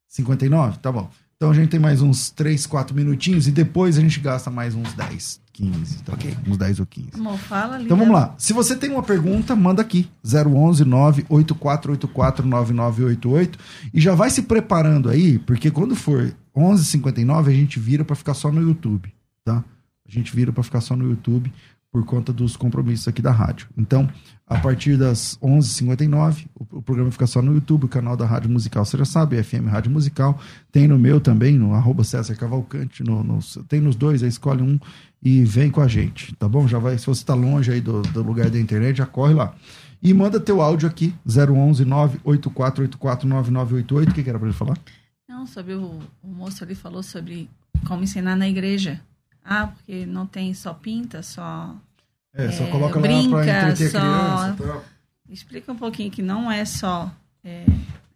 59? 0.07 0.79
Tá 0.79 0.91
bom. 0.91 1.09
Então 1.35 1.51
a 1.51 1.53
gente 1.53 1.69
tem 1.69 1.79
mais 1.79 2.01
uns 2.01 2.31
3, 2.31 2.65
4 2.65 2.95
minutinhos 2.95 3.47
e 3.47 3.51
depois 3.51 3.97
a 3.97 4.01
gente 4.01 4.19
gasta 4.19 4.49
mais 4.49 4.73
uns 4.75 4.91
10, 4.93 5.39
15. 5.59 6.03
Tá 6.03 6.13
ok. 6.13 6.37
Uns 6.47 6.57
10 6.57 6.79
ou 6.79 6.85
15. 6.85 7.09
Amor, 7.15 7.37
fala 7.37 7.75
ali. 7.75 7.85
Então 7.85 7.97
vamos 7.97 8.13
lá. 8.13 8.33
Se 8.37 8.53
você 8.53 8.75
tem 8.75 8.89
uma 8.89 9.03
pergunta, 9.03 9.55
manda 9.55 9.81
aqui. 9.81 10.09
011 10.23 10.85
98484 10.85 12.47
9988 12.47 13.59
e 13.93 13.99
já 13.99 14.15
vai 14.15 14.29
se 14.29 14.43
preparando 14.43 15.09
aí, 15.09 15.37
porque 15.39 15.69
quando 15.69 15.95
for 15.95 16.33
11:59 16.55 17.47
a 17.47 17.51
gente 17.51 17.79
vira 17.79 18.05
pra 18.05 18.15
ficar 18.15 18.33
só 18.33 18.51
no 18.51 18.61
YouTube, 18.61 19.11
tá? 19.43 19.63
A 20.07 20.11
gente 20.11 20.33
vira 20.33 20.53
pra 20.53 20.63
ficar 20.63 20.81
só 20.81 20.95
no 20.95 21.07
YouTube, 21.07 21.51
por 21.91 22.05
conta 22.05 22.31
dos 22.31 22.55
compromissos 22.55 23.07
aqui 23.07 23.21
da 23.21 23.31
rádio. 23.31 23.67
Então, 23.77 24.07
a 24.45 24.57
partir 24.59 24.97
das 24.97 25.37
11h59, 25.41 26.45
o, 26.55 26.77
o 26.77 26.81
programa 26.81 27.11
fica 27.11 27.25
só 27.25 27.41
no 27.41 27.53
YouTube, 27.53 27.85
o 27.85 27.87
canal 27.87 28.15
da 28.15 28.25
Rádio 28.25 28.49
Musical, 28.49 28.85
você 28.85 28.97
já 28.97 29.05
sabe, 29.05 29.41
FM 29.41 29.67
Rádio 29.67 29.91
Musical. 29.91 30.39
Tem 30.71 30.87
no 30.87 30.99
meu 30.99 31.19
também, 31.19 31.57
no 31.57 31.73
arroba 31.73 32.03
César 32.03 32.35
Cavalcante, 32.35 33.03
no, 33.03 33.23
no, 33.23 33.39
tem 33.67 33.81
nos 33.81 33.95
dois, 33.95 34.21
aí 34.21 34.29
escolhe 34.29 34.61
um 34.61 34.79
e 35.21 35.43
vem 35.43 35.69
com 35.69 35.81
a 35.81 35.87
gente, 35.87 36.33
tá 36.35 36.47
bom? 36.47 36.67
Já 36.67 36.79
vai, 36.79 36.97
se 36.97 37.05
você 37.05 37.21
está 37.21 37.33
longe 37.33 37.71
aí 37.71 37.81
do, 37.81 38.01
do 38.01 38.23
lugar 38.23 38.49
da 38.49 38.59
internet, 38.59 38.97
já 38.97 39.05
corre 39.05 39.33
lá. 39.33 39.53
E 40.01 40.13
manda 40.13 40.39
teu 40.39 40.61
áudio 40.61 40.87
aqui, 40.87 41.13
011 41.27 41.83
98484 41.85 43.27
9988. 43.27 44.11
O 44.11 44.13
que, 44.15 44.23
que 44.23 44.29
era 44.29 44.39
para 44.39 44.47
ele 44.47 44.57
falar? 44.57 44.77
Não, 45.27 45.45
sobre 45.45 45.73
o, 45.73 45.99
o 46.23 46.27
moço 46.27 46.63
ali 46.63 46.73
falou 46.75 47.03
sobre 47.03 47.49
como 47.85 48.03
ensinar 48.03 48.35
na 48.35 48.47
igreja. 48.47 49.01
Ah, 49.43 49.67
porque 49.67 50.05
não 50.05 50.25
tem 50.25 50.53
só 50.53 50.73
pinta, 50.73 51.21
só. 51.21 51.75
É, 52.33 52.49
só 52.51 52.63
É, 52.63 52.67
coloca 52.67 52.99
brinca, 52.99 53.35
lá 53.37 53.43
pra 53.43 53.57
entreter 53.71 53.89
só- 53.91 53.99
criança 53.99 54.55
tal. 54.57 54.85
Explica 55.29 55.71
um 55.71 55.75
pouquinho 55.75 56.09
que 56.11 56.21
não 56.21 56.51
é 56.51 56.63
só. 56.65 57.11
é, 57.43 57.65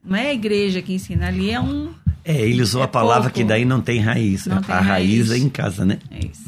não 0.03 0.15
é 0.15 0.27
a 0.29 0.33
igreja 0.33 0.81
que 0.81 0.93
ensina, 0.93 1.27
ali 1.27 1.51
é 1.51 1.59
um. 1.59 1.93
É, 2.25 2.41
ele 2.41 2.61
usou 2.61 2.81
É 2.81 2.85
a 2.85 2.87
palavra 2.87 3.23
pouco. 3.23 3.35
que 3.35 3.43
daí 3.43 3.65
não 3.65 3.81
tem 3.81 3.99
raiz. 3.99 4.45
Não 4.45 4.57
a 4.57 4.61
tem 4.61 4.73
raiz 4.75 4.87
raiz. 4.87 5.31
é 5.31 5.37
em 5.37 5.49
casa, 5.49 5.83
né? 5.85 5.99
É 6.09 6.25
isso. 6.25 6.43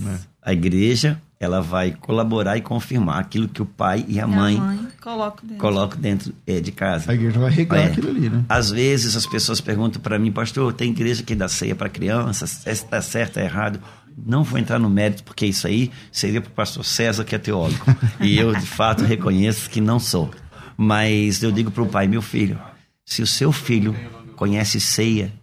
A 0.46 0.54
igreja, 0.54 1.20
ela 1.40 1.60
vai 1.60 1.92
colaborar 1.92 2.56
e 2.56 2.62
confirmar 2.62 3.20
aquilo 3.20 3.48
que 3.48 3.62
o 3.62 3.66
pai 3.66 4.06
e 4.08 4.20
a 4.20 4.24
E 4.24 4.28
mãe, 4.28 4.56
coloca 5.02 5.42
dentro. 5.42 5.58
colocam 5.58 6.00
dentro 6.00 6.34
é, 6.46 6.60
de 6.60 6.72
casa. 6.72 7.12
A 7.12 7.16
igreja 7.16 7.40
vai 7.40 7.50
regar 7.52 7.80
É. 7.80 7.86
aquilo 7.88 8.10
ali, 8.10 8.30
né? 8.30 8.46
Às 8.48 8.70
vezes 8.70 9.16
as 9.16 9.26
pessoas 9.26 9.60
perguntam 9.60 10.00
para 10.02 10.20
mim, 10.20 10.32
pastor, 10.32 10.72
tem 10.72 10.92
igreja 10.92 11.24
que 11.24 11.34
dá 11.34 11.48
ceia 11.48 11.76
para 11.76 11.90
crianças, 11.90 12.52
se 12.52 12.70
está 12.70 13.02
certo, 13.02 13.38
é 13.40 13.46
errado. 13.46 13.80
Não 14.26 14.44
vou 14.44 14.58
entrar 14.60 14.80
no 14.80 14.90
mérito, 14.90 15.24
porque 15.24 15.46
isso 15.48 15.68
aí 15.68 15.92
seria 16.12 16.40
para 16.40 16.50
o 16.50 16.54
pastor 16.54 16.86
César, 16.86 17.26
que 17.26 17.36
é 17.36 17.38
teólogo. 17.40 17.84
E 18.22 18.38
eu, 18.38 18.54
de 18.54 18.66
fato, 18.66 19.04
reconheço 19.04 19.70
que 19.70 19.82
não 19.82 20.00
sou. 20.00 20.32
Mas 20.78 21.42
eu 21.44 21.52
digo 21.52 21.70
para 21.72 21.84
o 21.84 21.88
pai, 21.88 22.08
meu 22.08 22.22
filho, 22.22 22.58
se 23.04 23.22
o 23.22 23.28
seu 23.28 23.52
filho 23.52 23.96
conhece 24.36 24.80
ceia, 24.80 25.34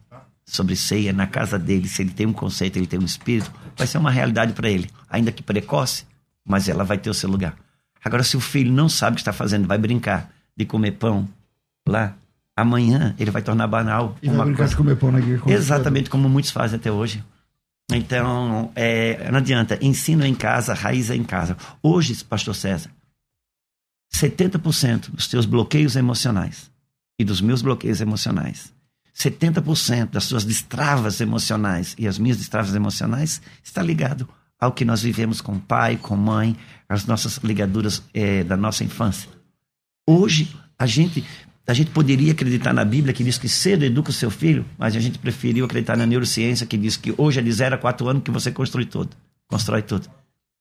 sobre 0.47 0.77
ceia 0.77 1.13
na 1.13 1.27
casa 1.27 1.59
dele, 1.59 1.89
se 1.89 2.03
ele 2.03 2.11
tem 2.13 2.27
um 2.27 2.33
conceito, 2.33 2.77
ele 2.79 2.87
tem 2.87 2.99
um 3.01 3.05
espírito, 3.05 3.51
vai 3.77 3.87
ser 3.87 3.99
uma 3.99 4.11
realidade 4.11 4.53
para 4.53 4.69
ele, 4.71 4.91
ainda 5.09 5.33
que 5.33 5.43
precoce, 5.43 6.05
mas 6.45 6.69
ela 6.69 6.85
vai 6.85 6.99
ter 6.99 7.11
o 7.11 7.15
seu 7.15 7.29
lugar. 7.31 7.57
Agora, 8.05 8.23
se 8.25 8.37
o 8.37 8.41
filho 8.41 8.73
não 8.73 8.89
sabe 8.89 9.15
o 9.15 9.17
que 9.17 9.21
está 9.21 9.33
fazendo, 9.33 9.67
vai 9.69 9.79
brincar 9.79 10.31
de 10.57 10.65
comer 10.65 10.93
pão 10.93 11.29
lá, 11.89 12.15
amanhã 12.57 13.15
ele 13.19 13.31
vai 13.31 13.43
tornar 13.43 13.67
banal 13.67 14.17
E 14.23 14.27
vai 14.27 14.35
uma 14.37 14.45
brincar 14.45 14.59
coisa. 14.59 14.71
de 14.71 14.77
comer 14.77 14.97
pão 14.97 15.13
na 15.13 15.19
igreja. 15.19 15.41
com 15.43 15.51
Exatamente 15.51 16.11
como 16.11 16.29
muitos 16.29 16.51
fazem 16.51 16.79
até 16.79 16.91
hoje. 16.91 17.25
Então, 17.91 18.71
é, 18.75 19.31
não 19.31 19.39
adianta. 19.39 19.79
Ensino 19.81 20.25
em 20.25 20.35
casa, 20.35 20.75
raiz 20.75 21.11
é 21.11 21.17
em 21.17 21.25
casa. 21.25 21.57
Hoje, 21.83 22.25
pastor 22.25 22.55
César, 22.55 22.91
70% 24.15 25.11
dos 25.11 25.27
teus 25.27 25.47
bloqueios 25.47 25.97
emocionais 25.97 26.71
e 27.19 27.25
dos 27.25 27.41
meus 27.41 27.63
bloqueios 27.63 28.01
emocionais, 28.01 28.73
70% 29.15 30.11
das 30.11 30.25
suas 30.25 30.45
destravas 30.45 31.21
emocionais 31.21 31.95
e 31.99 32.07
as 32.07 32.19
minhas 32.19 32.39
destravas 32.39 32.75
emocionais 32.75 33.43
está 33.63 33.83
ligado 33.83 34.29
ao 34.59 34.73
que 34.73 34.85
nós 34.85 35.03
vivemos 35.03 35.41
com 35.41 35.59
pai, 35.59 35.97
com 35.97 36.17
mãe, 36.17 36.57
as 36.89 37.05
nossas 37.05 37.39
ligaduras 37.39 38.03
eh, 38.15 38.45
da 38.45 38.57
nossa 38.57 38.85
infância. 38.85 39.29
Hoje, 40.09 40.55
a 40.79 40.87
gente, 40.87 41.25
a 41.67 41.75
gente 41.75 41.91
poderia 41.91 42.33
acreditar 42.33 42.73
na 42.73 42.85
Bíblia 42.85 43.13
que 43.13 43.25
diz 43.25 43.39
que 43.39 43.49
cedo 43.49 43.85
educa 43.85 44.11
o 44.11 44.13
seu 44.13 44.31
filho, 44.31 44.65
mas 44.79 44.95
a 44.95 45.01
gente 45.01 45.19
preferiu 45.19 45.65
acreditar 45.65 45.97
na 45.97 46.07
neurociência 46.07 46.67
que 46.67 46.77
diz 46.77 46.97
que 46.97 47.13
hoje 47.19 47.41
é 47.41 47.43
de 47.43 47.53
0 47.53 47.75
a 47.75 47.79
4 47.79 48.09
anos 48.09 48.23
que 48.23 48.31
você 48.31 48.51
constrói 48.53 48.85
tudo. 48.85 49.11
Constrói 49.49 49.83
tudo. 49.83 50.09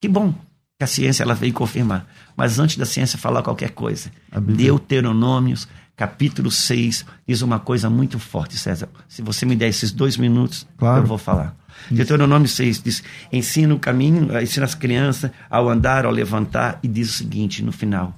Que 0.02 0.08
bom 0.08 0.34
que 0.80 0.84
a 0.84 0.88
ciência 0.88 1.22
ela 1.22 1.36
veio 1.36 1.54
confirmar. 1.54 2.08
Mas 2.36 2.58
antes 2.58 2.78
da 2.78 2.88
ciência 2.88 3.20
falar 3.20 3.44
qualquer 3.44 3.70
coisa, 3.70 4.12
Deuteronômios, 4.42 5.68
capítulo 6.06 6.50
6, 6.50 7.06
diz 7.28 7.44
uma 7.44 7.60
coisa 7.60 7.88
muito 7.88 8.18
forte, 8.18 8.58
César. 8.58 8.90
Se 9.08 9.22
você 9.22 9.46
me 9.46 9.56
der 9.56 9.68
esses 9.68 9.92
dois 9.92 10.18
minutos, 10.18 10.66
Claro. 10.76 11.04
eu 11.04 11.06
vou 11.06 11.20
falar. 11.20 11.56
Deuteronômio 11.92 12.48
6 12.48 12.82
diz: 12.82 13.04
ensina 13.32 13.76
o 13.76 13.78
caminho, 13.78 14.36
ensina 14.42 14.66
as 14.66 14.74
crianças 14.74 15.30
ao 15.48 15.70
andar, 15.70 16.04
ao 16.08 16.12
levantar, 16.12 16.80
e 16.82 16.88
diz 16.88 17.12
o 17.12 17.14
seguinte 17.14 17.62
no 17.62 17.72
final: 17.72 18.16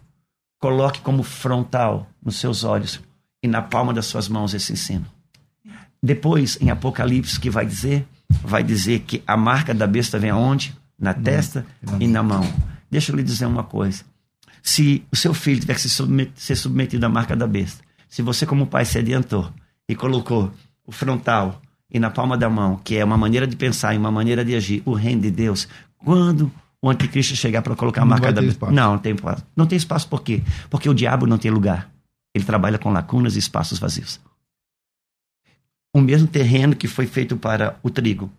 coloque 0.62 1.02
como 1.02 1.24
frontal 1.24 2.10
nos 2.26 2.38
seus 2.38 2.64
olhos 2.64 3.02
e 3.44 3.50
na 3.50 3.62
palma 3.62 3.94
das 3.94 4.06
suas 4.06 4.30
mãos 4.30 4.54
esse 4.54 4.72
ensino. 4.72 5.06
Depois, 6.02 6.58
em 6.62 6.70
Apocalipse, 6.70 7.38
que 7.38 7.50
vai 7.50 7.66
dizer? 7.66 8.08
Vai 8.30 8.64
dizer 8.64 9.00
que 9.00 9.22
a 9.28 9.36
marca 9.36 9.74
da 9.74 9.86
besta 9.86 10.18
vem 10.18 10.30
aonde? 10.30 10.74
Na 10.98 11.14
testa 11.14 11.66
e 12.00 12.08
na 12.08 12.24
mão. 12.24 12.48
Deixa 12.90 13.12
eu 13.12 13.18
lhe 13.18 13.24
dizer 13.24 13.46
uma 13.46 13.64
coisa. 13.66 14.06
Se 14.66 15.04
o 15.12 15.16
seu 15.16 15.34
filho 15.34 15.60
tiver 15.60 15.74
que 15.76 15.82
se 15.82 15.90
submet- 15.90 16.32
ser 16.36 16.56
submetido 16.56 17.06
à 17.06 17.10
marca 17.10 17.36
da 17.36 17.46
besta, 17.46 17.84
se 18.08 18.22
você, 18.22 18.46
como 18.46 18.66
pai, 18.66 18.86
se 18.86 18.98
adiantou 18.98 19.52
e 19.90 19.94
colocou 19.94 20.50
o 20.88 20.92
frontal 20.92 21.62
e 21.92 22.00
na 22.00 22.10
palma 22.10 22.38
da 22.38 22.50
mão, 22.50 22.78
que 22.78 22.96
é 22.96 23.04
uma 23.04 23.18
maneira 23.18 23.46
de 23.46 23.58
pensar 23.58 23.94
e 23.94 23.98
uma 23.98 24.10
maneira 24.10 24.44
de 24.46 24.56
agir, 24.56 24.82
o 24.86 24.94
reino 24.94 25.22
de 25.22 25.30
Deus, 25.30 25.68
quando 25.98 26.50
o 26.82 26.90
anticristo 26.90 27.36
chegar 27.36 27.62
para 27.62 27.76
colocar 27.76 28.04
a 28.04 28.06
marca 28.06 28.32
da 28.32 28.42
besta. 28.42 28.72
Não, 28.72 28.92
não 28.94 29.00
tem 29.00 29.14
espaço. 29.14 29.44
Não 29.56 29.66
tem 29.68 29.78
espaço 29.78 30.08
por 30.08 30.22
quê? 30.24 30.42
Porque 30.70 30.90
o 30.90 30.94
diabo 30.94 31.28
não 31.28 31.38
tem 31.38 31.52
lugar. 31.52 31.90
Ele 32.34 32.46
trabalha 32.46 32.78
com 32.80 32.90
lacunas 32.92 33.36
e 33.36 33.40
espaços 33.40 33.78
vazios. 33.80 34.20
O 35.94 36.02
mesmo 36.02 36.28
terreno 36.28 36.76
que 36.76 36.88
foi 36.88 37.06
feito 37.06 37.38
para 37.38 37.78
o 37.84 37.90
trigo. 37.90 38.32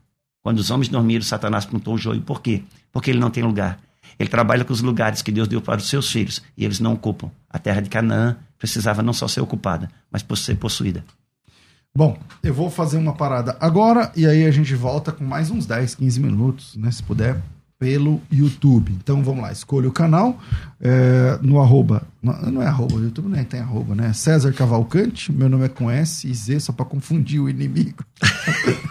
Quando 0.42 0.58
os 0.58 0.70
homens 0.70 0.88
dormiram, 0.88 1.22
Satanás 1.22 1.64
plantou 1.64 1.94
o 1.94 1.98
joio. 1.98 2.20
Por 2.20 2.40
quê? 2.42 2.64
Porque 2.90 3.10
ele 3.10 3.20
não 3.20 3.30
tem 3.30 3.42
lugar. 3.44 3.78
Ele 4.18 4.28
trabalha 4.28 4.64
com 4.64 4.72
os 4.72 4.80
lugares 4.80 5.22
que 5.22 5.32
Deus 5.32 5.48
deu 5.48 5.60
para 5.60 5.78
os 5.78 5.88
seus 5.88 6.10
filhos 6.10 6.42
e 6.56 6.64
eles 6.64 6.80
não 6.80 6.94
ocupam. 6.94 7.30
A 7.48 7.58
terra 7.58 7.80
de 7.80 7.90
Canaã 7.90 8.36
precisava 8.58 9.02
não 9.02 9.12
só 9.12 9.28
ser 9.28 9.40
ocupada, 9.40 9.90
mas 10.10 10.24
ser 10.38 10.56
possuída. 10.56 11.04
Bom, 11.96 12.18
eu 12.42 12.52
vou 12.52 12.70
fazer 12.70 12.96
uma 12.96 13.12
parada 13.12 13.56
agora 13.60 14.10
e 14.16 14.26
aí 14.26 14.44
a 14.44 14.50
gente 14.50 14.74
volta 14.74 15.12
com 15.12 15.24
mais 15.24 15.50
uns 15.50 15.64
10, 15.64 15.94
15 15.94 16.20
minutos, 16.20 16.76
né? 16.76 16.90
Se 16.90 17.02
puder, 17.02 17.40
pelo 17.78 18.20
YouTube. 18.32 18.92
Então 18.92 19.22
vamos 19.22 19.42
lá, 19.42 19.52
escolha 19.52 19.88
o 19.88 19.92
canal 19.92 20.40
é, 20.80 21.38
no 21.42 21.60
arroba. 21.60 22.02
Não, 22.22 22.32
não 22.50 22.62
é 22.62 22.66
arroba, 22.66 22.94
YouTube 22.94 23.28
nem 23.28 23.44
tem 23.44 23.60
arroba, 23.60 23.94
né? 23.94 24.12
César 24.12 24.52
Cavalcante, 24.52 25.30
meu 25.30 25.48
nome 25.48 25.66
é 25.66 25.68
com 25.68 25.90
S 25.90 26.26
e 26.26 26.34
Z, 26.34 26.60
só 26.60 26.72
para 26.72 26.84
confundir 26.84 27.40
o 27.40 27.48
inimigo. 27.48 28.02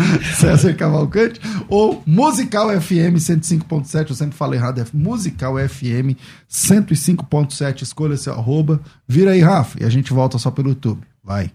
César 0.38 0.74
Cavalcante, 0.74 1.40
ou 1.68 2.02
Musical 2.06 2.68
FM 2.80 3.16
105.7, 3.16 4.10
eu 4.10 4.16
sempre 4.16 4.36
falo 4.36 4.54
errado, 4.54 4.80
é 4.80 4.84
Musical 4.92 5.54
FM 5.56 6.16
105.7, 6.50 7.82
escolha 7.82 8.16
seu 8.16 8.32
arroba, 8.32 8.80
vira 9.06 9.32
aí, 9.32 9.40
Rafa, 9.40 9.82
e 9.82 9.84
a 9.84 9.90
gente 9.90 10.12
volta 10.12 10.38
só 10.38 10.50
pelo 10.50 10.70
YouTube. 10.70 11.00
Vai. 11.22 11.50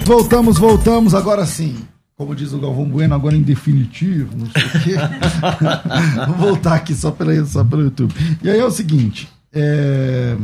Voltamos, 0.04 0.58
voltamos, 0.58 1.14
agora 1.14 1.46
sim. 1.46 1.76
Como 2.14 2.36
diz 2.36 2.52
o 2.52 2.58
Galvão 2.58 2.84
Bueno, 2.84 3.14
agora 3.14 3.34
em 3.34 3.42
definitivo, 3.42 4.36
não 4.36 4.46
sei 4.50 4.62
o 4.62 4.82
quê. 4.84 4.94
Vamos 6.26 6.36
voltar 6.36 6.74
aqui 6.74 6.94
só, 6.94 7.10
pela, 7.10 7.44
só 7.46 7.64
pelo 7.64 7.82
YouTube. 7.82 8.14
E 8.42 8.50
aí 8.50 8.58
é 8.58 8.64
o 8.64 8.70
seguinte, 8.70 9.28
é, 9.52 10.36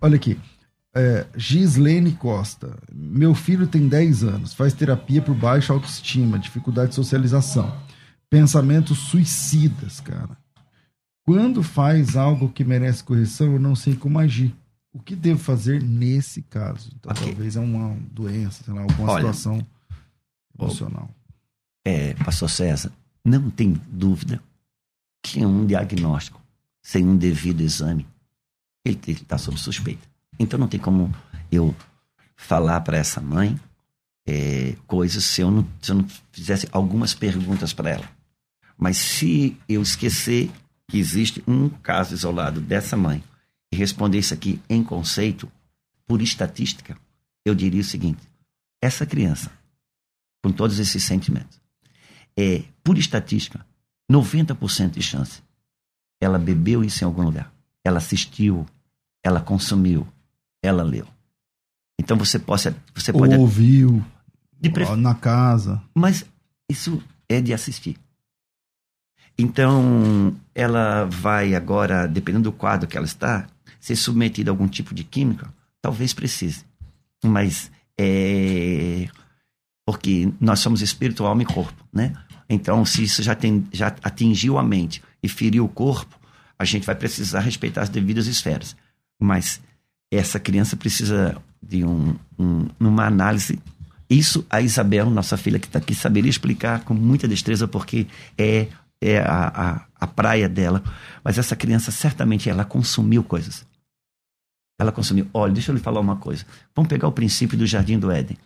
olha 0.00 0.16
aqui. 0.16 0.38
É, 0.94 1.26
Gislene 1.36 2.12
Costa. 2.12 2.78
Meu 2.92 3.34
filho 3.34 3.66
tem 3.66 3.88
10 3.88 4.24
anos, 4.24 4.54
faz 4.54 4.72
terapia 4.72 5.20
por 5.20 5.34
baixa 5.34 5.72
autoestima, 5.72 6.38
dificuldade 6.38 6.90
de 6.90 6.94
socialização. 6.94 7.72
Pensamentos 8.30 8.98
suicidas, 8.98 10.00
cara. 10.00 10.36
Quando 11.26 11.62
faz 11.62 12.16
algo 12.16 12.48
que 12.48 12.64
merece 12.64 13.04
correção, 13.04 13.52
eu 13.52 13.60
não 13.60 13.74
sei 13.74 13.94
como 13.94 14.18
agir. 14.18 14.54
O 14.92 15.00
que 15.00 15.14
devo 15.14 15.38
fazer 15.38 15.82
nesse 15.82 16.42
caso? 16.42 16.90
Então, 16.94 17.12
Ok. 17.12 17.26
talvez 17.26 17.56
é 17.56 17.60
uma 17.60 17.96
doença, 18.10 18.64
sei 18.64 18.74
lá, 18.74 18.82
alguma 18.82 19.10
Olha, 19.12 19.32
situação 19.32 19.66
emocional. 20.58 21.10
É, 21.84 22.14
Pastor 22.14 22.50
César, 22.50 22.92
não 23.24 23.50
tem 23.50 23.72
dúvida 23.88 24.42
que 25.22 25.44
um 25.44 25.66
diagnóstico 25.66 26.40
sem 26.82 27.06
um 27.06 27.16
devido 27.16 27.60
exame, 27.60 28.06
ele 28.84 28.98
está 29.06 29.36
sob 29.36 29.58
suspeita. 29.60 30.08
Então 30.38 30.58
não 30.58 30.68
tem 30.68 30.80
como 30.80 31.14
eu 31.52 31.74
falar 32.34 32.80
para 32.80 32.96
essa 32.96 33.20
mãe 33.20 33.58
é, 34.26 34.76
coisas 34.86 35.24
se 35.24 35.40
eu, 35.40 35.50
não, 35.50 35.66
se 35.82 35.90
eu 35.90 35.96
não 35.96 36.06
fizesse 36.32 36.68
algumas 36.72 37.14
perguntas 37.14 37.72
para 37.72 37.90
ela. 37.90 38.10
Mas 38.76 38.96
se 38.96 39.56
eu 39.68 39.82
esquecer, 39.82 40.50
que 40.86 40.98
existe 40.98 41.42
um 41.46 41.68
caso 41.68 42.14
isolado 42.14 42.60
dessa 42.60 42.96
mãe 42.96 43.22
e 43.72 43.76
responder 43.76 44.18
isso 44.18 44.34
aqui 44.34 44.60
em 44.68 44.82
conceito, 44.82 45.50
por 46.06 46.22
estatística, 46.22 46.96
eu 47.44 47.54
diria 47.54 47.80
o 47.80 47.84
seguinte: 47.84 48.22
essa 48.82 49.04
criança, 49.04 49.52
com 50.42 50.50
todos 50.50 50.78
esses 50.78 51.04
sentimentos, 51.04 51.60
é, 52.36 52.64
por 52.82 52.96
estatística, 52.96 53.64
90% 54.10 54.90
de 54.90 55.02
chance. 55.02 55.42
Ela 56.20 56.38
bebeu 56.38 56.82
isso 56.82 57.04
em 57.04 57.06
algum 57.06 57.22
lugar. 57.22 57.52
Ela 57.84 57.98
assistiu, 57.98 58.66
ela 59.22 59.40
consumiu, 59.40 60.06
ela 60.62 60.82
leu. 60.82 61.06
Então 62.00 62.16
você, 62.16 62.38
possa, 62.38 62.76
você 62.94 63.12
pode. 63.12 63.34
Ouviu 63.36 64.04
pref... 64.72 64.96
na 64.96 65.14
casa. 65.14 65.82
Mas 65.94 66.24
isso 66.70 67.02
é 67.28 67.40
de 67.40 67.52
assistir. 67.52 67.96
Então, 69.40 70.34
ela 70.52 71.04
vai 71.04 71.54
agora, 71.54 72.08
dependendo 72.08 72.50
do 72.50 72.52
quadro 72.52 72.88
que 72.88 72.96
ela 72.96 73.06
está, 73.06 73.46
ser 73.80 73.96
submetida 73.96 74.50
a 74.50 74.52
algum 74.52 74.68
tipo 74.68 74.94
de 74.94 75.04
química, 75.04 75.52
talvez 75.80 76.12
precise. 76.12 76.64
Mas 77.24 77.70
é. 77.98 79.08
Porque 79.84 80.30
nós 80.40 80.60
somos 80.60 80.82
espírito, 80.82 81.24
alma 81.24 81.42
e 81.42 81.46
corpo, 81.46 81.82
né? 81.92 82.12
Então, 82.48 82.84
se 82.84 83.02
isso 83.02 83.22
já, 83.22 83.34
tem, 83.34 83.66
já 83.72 83.88
atingiu 84.02 84.58
a 84.58 84.62
mente 84.62 85.02
e 85.22 85.28
feriu 85.28 85.64
o 85.64 85.68
corpo, 85.68 86.18
a 86.58 86.64
gente 86.64 86.86
vai 86.86 86.94
precisar 86.94 87.40
respeitar 87.40 87.82
as 87.82 87.88
devidas 87.88 88.26
esferas. 88.26 88.76
Mas 89.20 89.60
essa 90.10 90.38
criança 90.38 90.76
precisa 90.76 91.36
de 91.62 91.84
um, 91.84 92.14
um, 92.38 92.68
uma 92.80 93.06
análise. 93.06 93.58
Isso 94.08 94.46
a 94.48 94.60
Isabel, 94.60 95.10
nossa 95.10 95.36
filha 95.36 95.58
que 95.58 95.66
está 95.66 95.78
aqui, 95.78 95.94
saberia 95.94 96.30
explicar 96.30 96.80
com 96.84 96.94
muita 96.94 97.28
destreza, 97.28 97.68
porque 97.68 98.06
é, 98.36 98.68
é 99.00 99.18
a, 99.18 99.48
a, 99.54 99.86
a 100.00 100.06
praia 100.06 100.48
dela. 100.48 100.82
Mas 101.22 101.36
essa 101.36 101.54
criança 101.54 101.90
certamente 101.90 102.48
ela 102.48 102.64
consumiu 102.64 103.22
coisas. 103.22 103.66
Ela 104.78 104.92
consumiu. 104.92 105.28
Olha, 105.34 105.52
deixa 105.52 105.70
eu 105.70 105.74
lhe 105.74 105.82
falar 105.82 106.00
uma 106.00 106.16
coisa. 106.16 106.46
Vamos 106.74 106.88
pegar 106.88 107.08
o 107.08 107.12
princípio 107.12 107.58
do 107.58 107.66
jardim 107.66 107.98
do 107.98 108.10
Éden. 108.10 108.38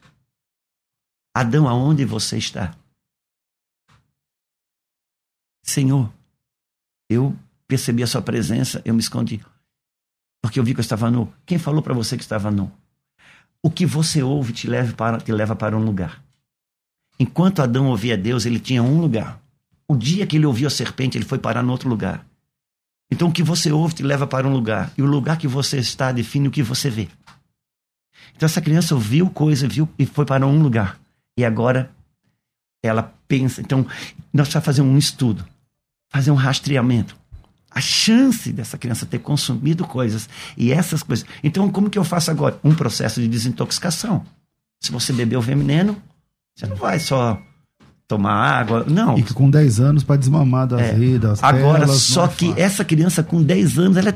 Adão, 1.35 1.69
aonde 1.69 2.05
você 2.05 2.39
está? 2.39 2.77
Senhor, 5.65 6.13
eu 7.09 7.37
percebi 7.67 8.03
a 8.03 8.07
sua 8.07 8.23
presença, 8.23 8.83
eu 8.85 8.95
me 8.95 9.01
escondi. 9.01 9.45
Porque 10.43 10.59
eu 10.59 10.65
vi 10.65 10.75
que 10.75 10.81
eu 10.81 10.83
estava 10.83 11.11
nu. 11.11 11.33
Quem 11.47 11.59
falou 11.59 11.83
para 11.83 11.95
você 11.95 12.17
que 12.17 12.23
estava 12.23 12.51
nu? 12.51 12.71
O 13.63 13.71
que 13.71 13.87
você 13.87 14.23
ouve 14.23 14.53
te 14.53 14.67
leva, 14.67 14.93
para, 14.95 15.21
te 15.21 15.33
leva 15.33 15.55
para 15.55 15.77
um 15.77 15.85
lugar. 15.85 16.23
Enquanto 17.19 17.63
Adão 17.63 17.89
ouvia 17.89 18.17
Deus, 18.17 18.45
ele 18.45 18.59
tinha 18.59 18.83
um 18.83 19.01
lugar. 19.01 19.41
O 19.87 19.97
dia 19.97 20.27
que 20.27 20.37
ele 20.37 20.47
ouviu 20.47 20.67
a 20.67 20.71
serpente, 20.71 21.17
ele 21.17 21.25
foi 21.25 21.39
parar 21.39 21.63
no 21.63 21.71
outro 21.71 21.89
lugar. 21.89 22.27
Então 23.13 23.29
o 23.29 23.33
que 23.33 23.43
você 23.43 23.71
ouve 23.71 23.95
te 23.95 24.03
leva 24.03 24.27
para 24.27 24.49
um 24.49 24.53
lugar. 24.55 24.91
E 24.97 25.03
o 25.03 25.07
lugar 25.07 25.37
que 25.37 25.47
você 25.47 25.77
está 25.77 26.11
define 26.11 26.49
o 26.49 26.51
que 26.51 26.63
você 26.63 26.89
vê. 26.89 27.09
Então 28.35 28.47
essa 28.47 28.63
criança 28.63 28.95
ouviu 28.95 29.29
coisa, 29.29 29.69
viu 29.69 29.87
e 29.99 30.07
foi 30.07 30.25
para 30.25 30.47
um 30.47 30.63
lugar. 30.63 30.99
E 31.37 31.45
agora 31.45 31.91
ela 32.83 33.15
pensa. 33.29 33.61
Então 33.61 33.87
nós 34.33 34.49
vamos 34.49 34.65
fazer 34.65 34.81
um 34.81 34.97
estudo, 34.97 35.47
fazer 36.09 36.31
um 36.31 36.35
rastreamento. 36.35 37.15
A 37.71 37.83
chance 37.83 38.51
dessa 38.51 38.79
criança 38.79 39.05
ter 39.05 39.19
consumido 39.19 39.87
coisas 39.87 40.27
e 40.57 40.73
essas 40.73 41.03
coisas. 41.03 41.27
Então 41.45 41.71
como 41.71 41.91
que 41.91 41.99
eu 41.99 42.05
faço 42.05 42.31
agora? 42.31 42.59
Um 42.65 42.75
processo 42.75 43.21
de 43.21 43.29
desintoxicação. 43.29 44.25
Se 44.81 44.91
você 44.91 45.13
bebeu 45.13 45.43
veneno, 45.43 46.03
você 46.57 46.67
não 46.67 46.77
vai 46.77 46.99
só 46.99 47.39
tomar 48.17 48.35
água. 48.61 48.85
Não. 48.89 49.17
E 49.19 49.23
que 49.23 49.33
com 49.33 49.49
10 49.51 49.81
anos 49.81 50.03
para 50.05 50.17
desmamar 50.17 50.67
das 50.67 50.81
É. 50.81 50.93
redes, 50.93 51.43
Agora, 51.43 51.81
telas, 51.87 52.01
só 52.03 52.21
não 52.27 52.27
é 52.27 52.35
que 52.35 52.47
fácil. 52.49 52.63
essa 52.65 52.85
criança 52.85 53.23
com 53.23 53.43
10 53.43 53.79
anos, 53.79 53.97
ela 53.97 54.11
é 54.11 54.15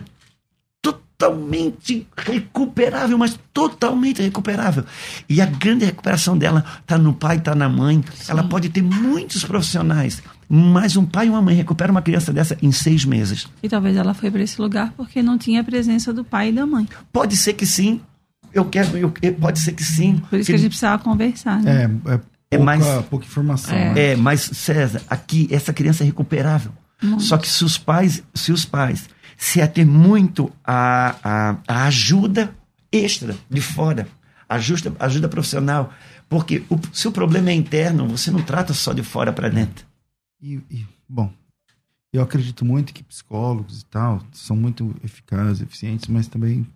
totalmente 0.83 2.07
recuperável, 2.17 3.17
mas 3.17 3.39
totalmente 3.53 4.21
recuperável. 4.23 4.85
E 5.29 5.41
a 5.41 5.47
grande 5.47 5.85
recuperação 5.85 6.37
dela 6.37 6.65
está 6.81 6.99
no 6.99 7.15
pai, 7.15 7.37
está 7.39 7.55
na 7.55 7.69
mãe. 7.69 8.05
Ela 8.29 8.45
pode 8.45 8.69
ter 8.69 8.83
muitos 8.83 9.43
profissionais, 9.43 10.23
mas 10.49 10.95
um 10.97 11.07
pai 11.07 11.27
e 11.27 11.31
uma 11.31 11.41
mãe 11.41 11.55
recupera 11.57 11.91
uma 11.91 12.03
criança 12.03 12.33
dessa 12.33 12.57
em 12.61 12.71
seis 12.71 13.05
meses. 13.05 13.49
E 13.63 13.69
talvez 13.69 13.97
ela 13.97 14.13
foi 14.13 14.31
para 14.31 14.43
esse 14.43 14.61
lugar 14.61 14.93
porque 14.97 15.23
não 15.23 15.39
tinha 15.39 15.63
a 15.63 15.65
presença 15.65 16.13
do 16.13 16.23
pai 16.23 16.51
e 16.51 16.53
da 16.53 16.67
mãe. 16.67 16.87
Pode 17.13 17.37
ser 17.37 17.55
que 17.55 17.65
sim. 17.65 18.01
Eu 18.53 18.65
quero, 18.67 18.97
eu, 18.97 19.13
pode 19.41 19.59
ser 19.61 19.73
que 19.73 19.85
sim. 19.85 20.23
Por 20.31 20.39
isso 20.39 20.49
que 20.51 20.55
a 20.55 20.59
gente 20.59 20.69
precisava 20.69 21.03
conversar, 21.03 21.61
né? 21.63 21.91
É, 22.07 22.13
é, 22.15 22.21
pouca, 22.51 22.63
É 22.63 22.65
mais- 22.65 23.05
pouca 23.07 23.25
informação. 23.27 23.75
É. 23.75 23.93
né? 23.95 24.01
É, 24.13 24.17
mas 24.17 24.41
César, 24.43 25.03
aqui 25.09 25.49
essa 25.51 25.73
criança 25.73 26.03
é 26.03 26.07
recuperável. 26.07 26.73
Só 27.19 27.37
que 27.37 27.47
se 27.49 27.63
os 27.65 27.77
pais, 27.77 28.23
se 28.35 28.53
os 28.53 28.65
pais 28.65 29.09
se 29.37 29.61
ater 29.61 29.87
muito 29.87 30.51
à, 30.65 31.15
à, 31.23 31.57
à 31.69 31.85
ajuda 31.87 32.55
extra 32.91 33.37
de 33.51 33.61
fora, 33.61 34.09
ajuda, 34.49 34.95
ajuda 34.99 35.29
profissional, 35.29 35.93
porque 36.27 36.65
o- 36.71 36.79
se 36.93 37.07
o 37.07 37.13
problema 37.13 37.51
é 37.51 37.55
interno, 37.55 38.09
você 38.09 38.31
não 38.31 38.41
trata 38.43 38.73
só 38.73 38.95
de 38.95 39.03
fora 39.03 39.31
para 39.33 39.51
dentro. 39.51 39.85
E, 40.41 40.55
e, 40.71 40.87
bom, 41.07 41.31
eu 42.13 42.23
acredito 42.23 42.65
muito 42.65 42.95
que 42.95 43.03
psicólogos 43.03 43.83
e 43.83 43.85
tal 43.87 44.23
são 44.33 44.57
muito 44.57 44.95
eficazes, 45.05 45.61
eficientes, 45.61 46.09
mas 46.09 46.27
também 46.27 46.67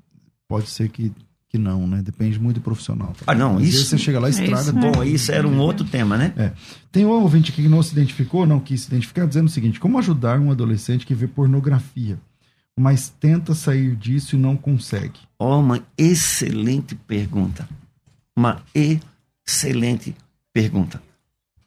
pode 0.47 0.69
ser 0.69 0.91
que, 0.91 1.11
que 1.51 1.59
não, 1.59 1.85
né? 1.87 2.01
Depende 2.01 2.39
muito 2.39 2.57
do 2.59 2.63
profissional. 2.63 3.13
Ah, 3.27 3.35
não, 3.35 3.57
Às 3.57 3.63
vezes 3.63 3.75
isso- 3.81 3.87
você 3.91 3.99
chega 3.99 4.19
lá 4.21 4.29
e 4.29 4.31
É 4.31 4.35
estraga 4.35 4.63
isso, 4.63 4.73
tudo. 4.73 4.93
Bom, 4.93 5.05
isso 5.05 5.33
era 5.33 5.47
um 5.47 5.59
outro 5.59 5.85
tema, 5.85 6.17
né? 6.17 6.33
É. 6.37 6.53
Tem 6.93 7.05
um 7.05 7.11
ouvinte 7.11 7.51
aqui 7.51 7.63
que 7.65 7.69
não 7.69 7.83
se 7.83 7.93
identificou, 7.93 8.47
não 8.47 8.61
quis 8.61 8.83
se 8.83 8.87
identificar, 8.89 9.27
dizendo 9.27 9.49
o 9.49 9.51
seguinte: 9.51 9.79
como 9.81 9.99
ajudar 9.99 10.39
um 10.41 10.51
adolescente 10.53 11.05
que 11.05 11.13
vê 11.15 11.27
pornografia, 11.27 12.19
mas 12.79 13.09
tenta 13.09 13.53
sair 13.53 13.97
disso 13.97 14.37
e 14.37 14.39
não 14.39 14.57
consegue? 14.57 15.19
Ó, 15.39 15.59
uma 15.61 15.83
excelente 15.99 16.95
pergunta. 16.95 17.69
Uma 18.37 18.63
excelente 19.47 20.15
pergunta. 20.53 21.03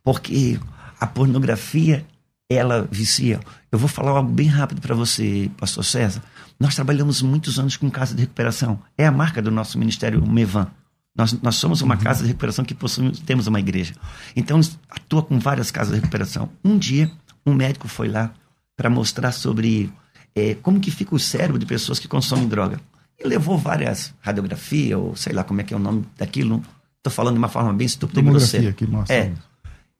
Porque 0.03 0.57
a 0.99 1.05
pornografia, 1.05 2.05
ela 2.49 2.87
vicia. 2.89 3.39
Eu 3.71 3.77
vou 3.79 3.87
falar 3.89 4.11
algo 4.11 4.31
bem 4.31 4.47
rápido 4.47 4.81
para 4.81 4.95
você, 4.95 5.49
pastor 5.57 5.83
César. 5.83 6.21
Nós 6.63 6.75
trabalhamos 6.75 7.21
muitos 7.21 7.59
anos 7.59 7.75
com 7.75 7.91
casa 7.91 8.15
de 8.15 8.21
recuperação. 8.21 8.79
É 8.97 9.05
a 9.05 9.11
marca 9.11 9.41
do 9.41 9.51
nosso 9.51 9.77
ministério 9.77 10.25
Mevan. 10.25 10.65
Nós, 11.13 11.33
nós 11.41 11.55
somos 11.55 11.81
uma 11.81 11.97
casa 11.97 12.21
de 12.21 12.29
recuperação 12.29 12.63
que 12.63 12.73
possuímos, 12.73 13.19
temos 13.19 13.47
uma 13.47 13.59
igreja. 13.59 13.93
Então, 14.33 14.61
atua 14.89 15.21
com 15.21 15.37
várias 15.39 15.69
casas 15.69 15.93
de 15.93 15.99
recuperação. 15.99 16.49
Um 16.63 16.77
dia, 16.77 17.11
um 17.45 17.53
médico 17.53 17.89
foi 17.89 18.07
lá 18.07 18.33
para 18.77 18.89
mostrar 18.89 19.33
sobre 19.33 19.91
eh, 20.33 20.55
como 20.61 20.79
que 20.79 20.89
fica 20.89 21.13
o 21.13 21.19
cérebro 21.19 21.59
de 21.59 21.65
pessoas 21.65 21.99
que 21.99 22.07
consomem 22.07 22.47
droga. 22.47 22.79
E 23.21 23.27
levou 23.27 23.57
várias 23.57 24.13
radiografias, 24.21 24.97
ou 24.97 25.17
sei 25.17 25.33
lá 25.33 25.43
como 25.43 25.59
é 25.59 25.65
que 25.65 25.73
é 25.73 25.77
o 25.77 25.81
nome 25.81 26.05
daquilo. 26.17 26.63
Estou 26.95 27.11
falando 27.11 27.33
de 27.33 27.39
uma 27.39 27.49
forma 27.49 27.73
bem 27.73 27.87
estúpida 27.87 28.21
e 28.21 28.23
grosseira. 28.23 28.71
que 28.71 28.87
mostra. 28.87 29.13
É. 29.13 29.33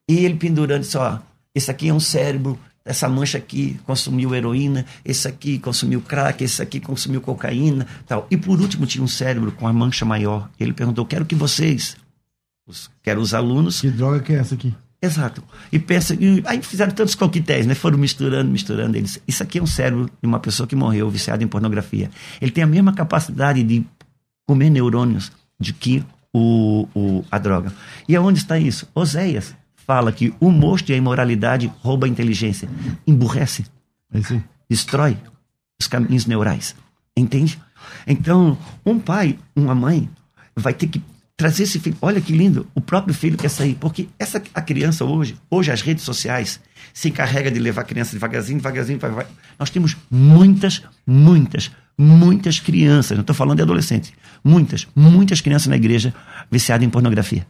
E 0.10 0.24
ele 0.24 0.36
pendurando 0.36 0.80
disse, 0.80 0.98
ó, 0.98 1.20
esse 1.54 1.70
aqui 1.70 1.90
é 1.90 1.94
um 1.94 2.00
cérebro, 2.00 2.58
essa 2.86 3.08
mancha 3.08 3.38
aqui 3.38 3.80
consumiu 3.86 4.36
heroína, 4.36 4.86
esse 5.06 5.28
aqui 5.28 5.58
consumiu 5.58 6.02
crack, 6.02 6.44
esse 6.44 6.62
aqui 6.62 6.80
consumiu 6.80 7.22
cocaína, 7.22 7.88
tal. 8.06 8.28
E 8.30 8.36
por 8.36 8.60
último 8.60 8.86
tinha 8.86 9.04
um 9.04 9.08
cérebro 9.08 9.52
com 9.54 9.68
a 9.68 9.74
mancha 9.74 10.04
maior. 10.04 10.50
Ele 10.60 10.74
perguntou, 10.74 11.06
quero 11.06 11.26
que 11.26 11.36
vocês, 11.36 11.96
os, 12.68 12.92
quero 13.02 13.22
os 13.22 13.34
alunos, 13.34 13.82
Que 13.82 13.90
droga 13.90 14.20
que 14.20 14.34
é 14.34 14.38
essa 14.38 14.56
aqui? 14.56 14.74
Exato. 15.02 15.44
E 15.72 15.80
pensa, 15.80 16.14
e 16.14 16.42
aí 16.46 16.62
fizeram 16.62 16.94
tantos 16.94 17.14
coquetéis, 17.14 17.66
né? 17.66 17.76
Foram 17.76 17.98
misturando, 17.98 18.50
misturando 18.50 18.98
eles. 18.98 19.22
Isso 19.28 19.44
aqui 19.44 19.60
é 19.60 19.62
um 19.62 19.68
cérebro 19.68 20.06
de 20.06 20.28
uma 20.28 20.40
pessoa 20.40 20.66
que 20.66 20.78
morreu 20.78 21.10
viciada 21.10 21.44
em 21.44 21.48
pornografia. 21.48 22.10
Ele 22.42 22.52
tem 22.52 22.64
a 22.64 22.68
mesma 22.68 22.94
capacidade 22.94 23.64
de 23.64 23.86
comer 24.46 24.70
neurônios 24.70 25.30
de 25.60 25.74
que 25.74 26.06
o, 26.34 26.88
o, 26.96 27.24
a 27.30 27.38
droga. 27.38 27.74
E 28.08 28.16
aonde 28.16 28.40
está 28.40 28.58
isso? 28.58 28.88
Oséias 28.96 29.54
fala 29.86 30.12
que 30.12 30.34
o 30.40 30.52
mosto 30.52 30.90
e 30.90 30.94
a 30.94 30.98
imoralidade 30.98 31.72
rouba 31.82 32.06
a 32.06 32.10
inteligência, 32.10 32.70
emburrece, 33.06 33.66
É 34.14 34.18
aí. 34.18 34.42
destrói 34.70 35.18
os 35.80 35.88
caminhos 35.88 36.26
neurais. 36.26 36.76
Entende? 37.16 37.60
Então, 38.08 38.58
um 38.86 38.98
pai, 38.98 39.38
uma 39.56 39.76
mãe, 39.76 40.10
vai 40.56 40.74
ter 40.74 40.88
que 40.88 41.02
trazer 41.36 41.64
esse 41.64 41.80
filho. 41.80 41.98
Olha 42.02 42.22
que 42.22 42.34
lindo, 42.34 42.66
o 42.74 42.82
próprio 42.82 43.14
filho 43.14 43.38
quer 43.38 43.50
sair. 43.50 43.76
Porque 43.76 44.08
essa, 44.18 44.42
a 44.54 44.62
criança 44.62 45.04
hoje, 45.06 45.36
hoje 45.50 45.72
as 45.72 45.82
redes 45.82 46.04
sociais 46.04 46.60
se 46.94 47.10
encarrega 47.10 47.52
de 47.52 47.60
levar 47.60 47.82
a 47.82 47.86
criança 47.86 48.14
devagarzinho, 48.14 48.58
devagarzinho, 48.60 48.98
devagarzinho. 49.00 49.38
Nós 49.60 49.70
temos 49.70 49.98
muitas, 50.10 50.82
muitas, 51.06 51.72
muitas 51.98 52.60
crianças, 52.60 53.18
não 53.18 53.22
estou 53.22 53.36
falando 53.36 53.58
de 53.58 53.64
adolescentes, 53.64 54.14
muitas, 54.44 54.88
muitas 54.96 55.42
crianças 55.42 55.68
na 55.68 55.76
igreja 55.76 56.14
viciadas 56.50 56.86
em 56.86 56.90
pornografia. 56.90 57.46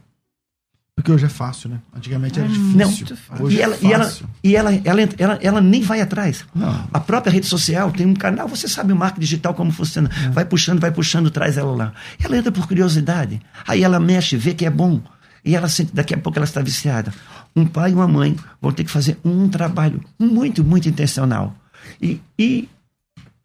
Porque 0.96 1.10
hoje 1.10 1.24
é 1.26 1.28
fácil, 1.28 1.70
né? 1.70 1.80
Antigamente 1.94 2.38
era 2.38 2.48
Não. 2.48 2.88
difícil. 2.88 3.16
Hoje 3.40 3.56
E, 3.56 3.60
ela, 3.62 3.74
é 3.74 3.78
e, 3.82 3.92
ela, 3.92 4.04
fácil. 4.04 4.26
e 4.44 4.56
ela, 4.56 4.72
ela, 4.84 5.00
ela, 5.18 5.38
ela 5.42 5.60
nem 5.60 5.82
vai 5.82 6.00
atrás. 6.00 6.44
Não. 6.54 6.88
A 6.92 7.00
própria 7.00 7.32
rede 7.32 7.46
social 7.46 7.90
tem 7.90 8.06
um 8.06 8.14
canal, 8.14 8.46
você 8.46 8.68
sabe 8.68 8.92
o 8.92 8.96
marketing 8.96 9.20
digital 9.20 9.54
como 9.54 9.72
funciona. 9.72 10.08
Vai 10.32 10.44
puxando, 10.44 10.78
vai 10.80 10.92
puxando, 10.92 11.30
traz 11.30 11.56
ela 11.58 11.74
lá. 11.74 11.92
Ela 12.22 12.36
entra 12.36 12.52
por 12.52 12.66
curiosidade. 12.68 13.40
Aí 13.66 13.82
ela 13.82 13.98
mexe, 13.98 14.36
vê 14.36 14.54
que 14.54 14.64
é 14.64 14.70
bom. 14.70 15.02
E 15.44 15.54
ela 15.56 15.68
sente, 15.68 15.92
daqui 15.92 16.14
a 16.14 16.18
pouco 16.18 16.38
ela 16.38 16.46
está 16.46 16.62
viciada. 16.62 17.12
Um 17.56 17.66
pai 17.66 17.90
e 17.90 17.94
uma 17.94 18.08
mãe 18.08 18.36
vão 18.62 18.72
ter 18.72 18.84
que 18.84 18.90
fazer 18.90 19.18
um 19.24 19.48
trabalho 19.48 20.00
muito, 20.18 20.62
muito 20.64 20.88
intencional. 20.88 21.54
E, 22.00 22.20
e 22.38 22.68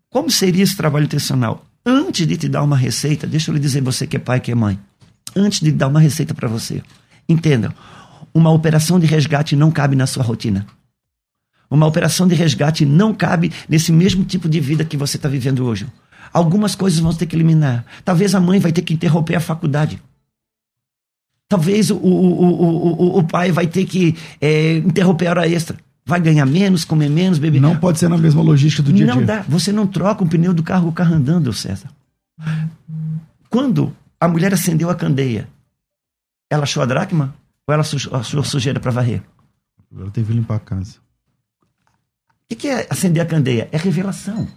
como 0.10 0.30
seria 0.30 0.64
esse 0.64 0.78
trabalho 0.78 1.06
intencional? 1.06 1.66
Antes 1.86 2.26
de 2.28 2.38
te 2.38 2.48
dar 2.48 2.62
uma 2.64 2.78
receita, 2.78 3.26
deixa 3.26 3.50
eu 3.50 3.56
lhe 3.56 3.60
dizer, 3.60 3.82
você 3.82 4.06
que 4.06 4.16
é 4.18 4.20
pai, 4.20 4.40
que 4.40 4.52
é 4.52 4.56
mãe, 4.56 4.80
antes 5.36 5.60
de 5.60 5.72
dar 5.72 5.88
uma 5.88 6.00
receita 6.00 6.34
para 6.34 6.48
você, 6.48 6.82
entenda, 7.30 7.74
uma 8.34 8.52
operação 8.52 9.00
de 9.00 9.06
resgate 9.06 9.56
não 9.56 9.72
cabe 9.72 9.96
na 9.96 10.08
sua 10.08 10.24
rotina. 10.24 10.66
Uma 11.70 11.86
operação 11.86 12.28
de 12.28 12.34
resgate 12.34 12.84
não 12.86 13.14
cabe 13.14 13.52
nesse 13.68 13.92
mesmo 13.92 14.24
tipo 14.24 14.50
de 14.50 14.60
vida 14.60 14.84
que 14.84 14.98
você 14.98 15.18
está 15.18 15.30
vivendo 15.30 15.64
hoje. 15.66 15.86
Algumas 16.34 16.76
coisas 16.76 17.00
vão 17.00 17.14
ter 17.14 17.28
que 17.28 17.36
eliminar. 17.36 17.86
Talvez 18.04 18.34
a 18.34 18.40
mãe 18.40 18.60
vai 18.60 18.72
ter 18.72 18.82
que 18.82 18.94
interromper 18.94 19.36
a 19.36 19.40
faculdade. 19.40 20.02
Talvez 21.48 21.90
o, 21.90 21.96
o, 21.96 22.44
o, 22.44 23.18
o, 23.20 23.24
pai 23.24 23.52
vai 23.52 23.66
ter 23.66 23.86
que 23.86 24.16
é, 24.40 24.78
interromper 24.78 25.28
a 25.28 25.32
hora 25.32 25.48
extra. 25.48 25.78
Vai 26.06 26.20
ganhar 26.20 26.46
menos, 26.46 26.86
comer 26.86 27.10
menos, 27.10 27.40
beber. 27.40 27.60
Não 27.60 27.76
pode 27.76 28.00
ser 28.00 28.08
na 28.08 28.18
mesma 28.18 28.42
logística 28.42 28.84
do 28.84 28.94
dia 28.94 29.06
a 29.06 29.08
dia. 29.08 29.16
Não 29.16 29.26
dá. 29.26 29.46
Você 29.48 29.72
não 29.72 29.88
troca 29.88 30.24
o 30.24 30.28
pneu 30.28 30.54
do 30.54 30.64
carro, 30.64 30.90
o 30.90 30.92
carro 30.92 31.16
andando, 31.16 31.52
César. 31.54 31.90
Quando 33.50 33.96
a 34.20 34.28
mulher 34.28 34.54
acendeu 34.54 34.90
a 34.90 34.96
candeia, 34.96 35.48
ela 36.50 36.64
achou 36.64 36.82
a 36.82 36.86
dracma 36.86 37.36
ou 37.68 37.74
ela 37.74 37.84
achou 37.84 38.44
sujeira 38.44 38.80
para 38.80 38.92
varrer? 38.92 39.24
Ela 39.96 40.12
teve 40.12 40.28
que 40.28 40.34
limpar 40.34 40.56
a 40.56 40.60
casa. 40.60 40.98
O 42.52 42.56
que 42.56 42.68
é 42.68 42.88
acender 42.90 43.22
a 43.22 43.26
candeia? 43.26 43.70
É 43.72 43.78
revelação. 43.78 44.48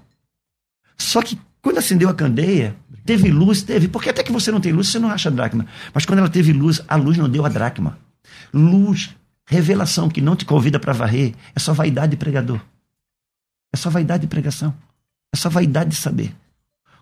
Só 0.97 1.21
que 1.21 1.39
quando 1.61 1.79
acendeu 1.79 2.09
a 2.09 2.15
candeia, 2.15 2.75
teve 3.05 3.31
luz, 3.31 3.63
teve. 3.63 3.87
Porque 3.87 4.09
até 4.09 4.23
que 4.23 4.33
você 4.33 4.51
não 4.51 4.61
tem 4.61 4.73
luz, 4.73 4.89
você 4.89 4.99
não 4.99 5.11
acha 5.11 5.29
a 5.29 5.33
dracma. 5.33 5.67
Mas 5.93 6.07
quando 6.07 6.21
ela 6.21 6.29
teve 6.29 6.53
luz, 6.53 6.81
a 6.89 6.97
luz 6.97 7.19
não 7.19 7.29
deu 7.29 7.45
a 7.45 7.49
dracma. 7.49 7.99
Luz, 8.53 9.15
revelação 9.47 10.09
que 10.09 10.21
não 10.21 10.35
te 10.35 10.45
convida 10.45 10.81
para 10.81 10.93
varrer, 10.93 11.35
é 11.55 11.61
só 11.61 11.73
vaidade 11.73 12.13
de 12.13 12.17
pregador. 12.17 12.61
É 13.73 13.77
só 13.77 13.91
vaidade 13.91 14.23
de 14.23 14.27
pregação. 14.27 14.75
É 15.33 15.37
só 15.37 15.49
vaidade 15.49 15.91
de 15.91 15.97
saber. 15.97 16.35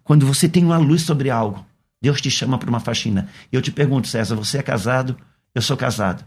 Quando 0.04 0.26
você 0.26 0.48
tem 0.48 0.64
uma 0.64 0.78
luz 0.78 1.02
sobre 1.02 1.30
algo, 1.30 1.64
Deus 2.02 2.20
te 2.20 2.30
chama 2.30 2.58
para 2.58 2.70
uma 2.70 2.80
faxina. 2.80 3.28
E 3.52 3.56
eu 3.56 3.62
te 3.62 3.70
pergunto, 3.70 4.08
César, 4.08 4.34
você 4.34 4.58
é 4.58 4.62
casado? 4.62 5.16
Eu 5.54 5.60
sou 5.60 5.76
casado. 5.76 6.24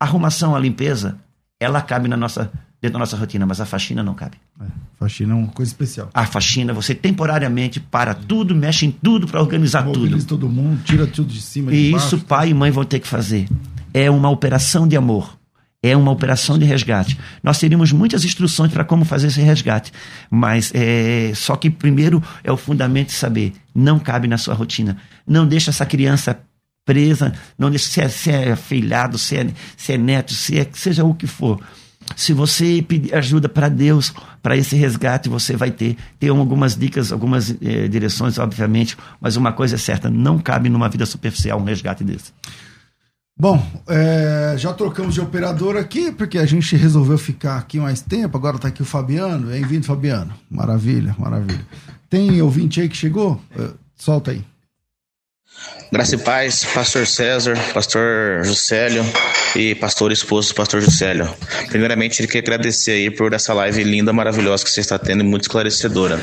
A 0.00 0.04
arrumação, 0.04 0.54
a 0.54 0.58
limpeza, 0.58 1.18
ela 1.60 1.82
cabe 1.82 2.08
na 2.08 2.16
nossa 2.16 2.50
dentro 2.80 2.94
da 2.94 2.98
nossa 3.00 3.16
rotina, 3.16 3.44
mas 3.44 3.60
a 3.60 3.66
faxina 3.66 4.02
não 4.02 4.14
cabe. 4.14 4.36
É, 4.60 4.64
faxina 4.98 5.32
é 5.32 5.36
uma 5.36 5.48
coisa 5.48 5.70
especial. 5.70 6.08
A 6.14 6.24
faxina, 6.24 6.72
você 6.72 6.94
temporariamente 6.94 7.80
para 7.80 8.14
tudo, 8.14 8.54
mexe 8.54 8.86
em 8.86 8.90
tudo 8.90 9.26
para 9.26 9.40
organizar 9.40 9.84
Mobiliza 9.84 10.18
tudo. 10.18 10.28
todo 10.28 10.48
mundo, 10.48 10.82
tira 10.84 11.06
tudo 11.06 11.32
de 11.32 11.42
cima. 11.42 11.72
E 11.72 11.92
isso 11.92 12.18
pai 12.20 12.50
e 12.50 12.54
mãe 12.54 12.70
vão 12.70 12.84
ter 12.84 13.00
que 13.00 13.08
fazer. 13.08 13.48
É 13.92 14.10
uma 14.10 14.30
operação 14.30 14.86
de 14.86 14.96
amor. 14.96 15.37
É 15.88 15.96
uma 15.96 16.10
operação 16.10 16.58
de 16.58 16.64
resgate. 16.64 17.18
Nós 17.42 17.58
teríamos 17.58 17.92
muitas 17.92 18.24
instruções 18.24 18.72
para 18.72 18.84
como 18.84 19.04
fazer 19.04 19.28
esse 19.28 19.40
resgate, 19.40 19.92
mas 20.30 20.72
é, 20.74 21.32
só 21.34 21.56
que 21.56 21.70
primeiro 21.70 22.22
é 22.44 22.52
o 22.52 22.56
fundamento 22.56 23.08
de 23.08 23.14
saber, 23.14 23.52
não 23.74 23.98
cabe 23.98 24.28
na 24.28 24.38
sua 24.38 24.54
rotina. 24.54 24.96
Não 25.26 25.46
deixa 25.46 25.70
essa 25.70 25.86
criança 25.86 26.38
presa, 26.84 27.32
não 27.58 27.70
deixa 27.70 27.88
se 27.88 28.00
é, 28.00 28.08
se 28.08 28.30
é 28.30 28.56
filhado, 28.56 29.18
se 29.18 29.36
é, 29.36 29.46
se 29.76 29.92
é 29.92 29.98
neto, 29.98 30.32
se 30.32 30.58
é, 30.58 30.66
seja 30.72 31.04
o 31.04 31.14
que 31.14 31.26
for 31.26 31.60
se 32.16 32.32
você 32.32 32.84
pedir 32.86 33.14
ajuda 33.14 33.48
para 33.48 33.68
Deus 33.68 34.12
para 34.42 34.56
esse 34.56 34.76
resgate, 34.76 35.28
você 35.28 35.56
vai 35.56 35.70
ter. 35.70 35.96
Tem 36.18 36.30
algumas 36.30 36.76
dicas, 36.76 37.12
algumas 37.12 37.50
eh, 37.50 37.88
direções, 37.88 38.38
obviamente, 38.38 38.96
mas 39.20 39.36
uma 39.36 39.52
coisa 39.52 39.74
é 39.74 39.78
certa: 39.78 40.08
não 40.08 40.38
cabe 40.38 40.68
numa 40.68 40.88
vida 40.88 41.06
superficial 41.06 41.60
um 41.60 41.64
resgate 41.64 42.04
desse. 42.04 42.32
Bom, 43.40 43.64
é, 43.86 44.56
já 44.58 44.74
trocamos 44.74 45.14
de 45.14 45.20
operador 45.20 45.76
aqui, 45.76 46.10
porque 46.10 46.38
a 46.38 46.44
gente 46.44 46.74
resolveu 46.74 47.16
ficar 47.16 47.56
aqui 47.56 47.78
mais 47.78 48.00
tempo. 48.00 48.36
Agora 48.36 48.56
está 48.56 48.66
aqui 48.66 48.82
o 48.82 48.84
Fabiano. 48.84 49.46
Bem-vindo, 49.46 49.86
Fabiano. 49.86 50.34
Maravilha, 50.50 51.14
maravilha. 51.16 51.64
Tem 52.10 52.42
ouvinte 52.42 52.80
aí 52.80 52.88
que 52.88 52.96
chegou? 52.96 53.40
Uh, 53.56 53.78
solta 53.94 54.32
aí. 54.32 54.44
Graça 55.90 56.16
e 56.16 56.18
paz, 56.18 56.66
pastor 56.66 57.06
César, 57.06 57.56
pastor 57.72 58.44
Juscelio 58.44 59.02
e 59.56 59.74
pastor 59.74 60.12
esposo 60.12 60.54
pastor 60.54 60.82
Juscelio. 60.82 61.26
Primeiramente, 61.70 62.20
ele 62.20 62.28
quer 62.28 62.40
agradecer 62.40 62.90
aí 62.90 63.10
por 63.10 63.32
essa 63.32 63.54
live 63.54 63.82
linda, 63.84 64.12
maravilhosa 64.12 64.62
que 64.62 64.70
você 64.70 64.80
está 64.80 64.98
tendo 64.98 65.22
e 65.22 65.26
muito 65.26 65.42
esclarecedora. 65.42 66.20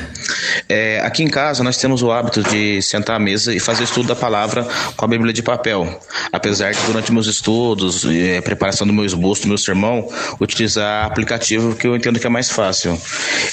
É, 0.70 1.00
aqui 1.00 1.24
em 1.24 1.28
casa, 1.28 1.64
nós 1.64 1.78
temos 1.78 2.04
o 2.04 2.12
hábito 2.12 2.44
de 2.44 2.80
sentar 2.84 3.16
à 3.16 3.20
mesa 3.20 3.56
e 3.56 3.60
fazer 3.60 3.86
estudo 3.86 4.08
da 4.08 4.16
palavra 4.16 4.68
com 4.96 5.04
a 5.04 5.08
Bíblia 5.08 5.34
de 5.34 5.42
papel. 5.42 6.00
Apesar 6.32 6.72
de, 6.72 6.80
durante 6.86 7.12
meus 7.12 7.26
estudos 7.26 8.04
e 8.06 8.40
preparação 8.42 8.86
do 8.86 8.94
meu 8.94 9.04
esboço, 9.04 9.42
do 9.42 9.48
meu 9.48 9.58
sermão, 9.58 10.08
utilizar 10.40 11.08
aplicativo 11.08 11.76
que 11.76 11.88
eu 11.88 11.96
entendo 11.96 12.20
que 12.20 12.28
é 12.28 12.30
mais 12.30 12.52
fácil. 12.52 13.02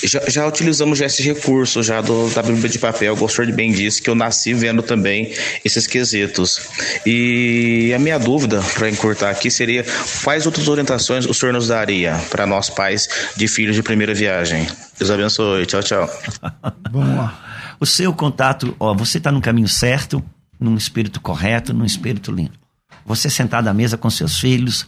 Já, 0.05 0.21
já 0.29 0.47
utilizamos 0.47 0.99
já 0.99 1.07
esse 1.07 1.23
recurso 1.23 1.83
já 1.83 2.03
do, 2.03 2.29
da 2.35 2.43
Bíblia 2.43 2.69
de 2.69 2.79
papel. 2.79 3.15
O 3.15 3.17
pastor 3.17 3.51
bem 3.51 3.73
disse 3.73 4.03
que 4.03 4.11
eu 4.11 4.15
nasci 4.15 4.53
vendo 4.53 4.83
também 4.83 5.33
esses 5.65 5.87
quesitos. 6.03 6.61
E 7.07 7.93
a 7.95 7.99
minha 7.99 8.19
dúvida, 8.19 8.61
para 8.75 8.91
encurtar 8.91 9.31
aqui, 9.31 9.51
seria 9.51 9.85
quais 10.25 10.47
outras 10.47 10.67
orientações 10.67 11.25
o 11.27 11.33
senhor 11.33 11.53
nos 11.53 11.69
daria 11.69 12.21
para 12.31 12.47
nós 12.47 12.69
pais 12.69 13.09
de 13.37 13.47
filhos 13.47 13.77
de 13.77 13.83
primeira 13.83 14.13
viagem? 14.13 14.67
Deus 14.99 15.11
abençoe. 15.11 15.65
Tchau, 15.67 15.83
tchau. 15.83 16.11
Vamos 16.91 17.17
lá. 17.17 17.77
O 17.79 17.87
seu 17.87 18.13
contato, 18.13 18.75
ó, 18.79 18.95
você 18.95 19.19
está 19.19 19.31
no 19.31 19.41
caminho 19.41 19.69
certo, 19.69 20.23
num 20.59 20.77
espírito 20.77 21.21
correto, 21.21 21.73
num 21.73 21.85
espírito 21.85 22.33
lindo. 22.33 22.53
Você 23.07 23.31
sentado 23.31 23.69
à 23.69 23.75
mesa 23.75 23.97
com 23.97 24.11
seus 24.11 24.39
filhos, 24.39 24.87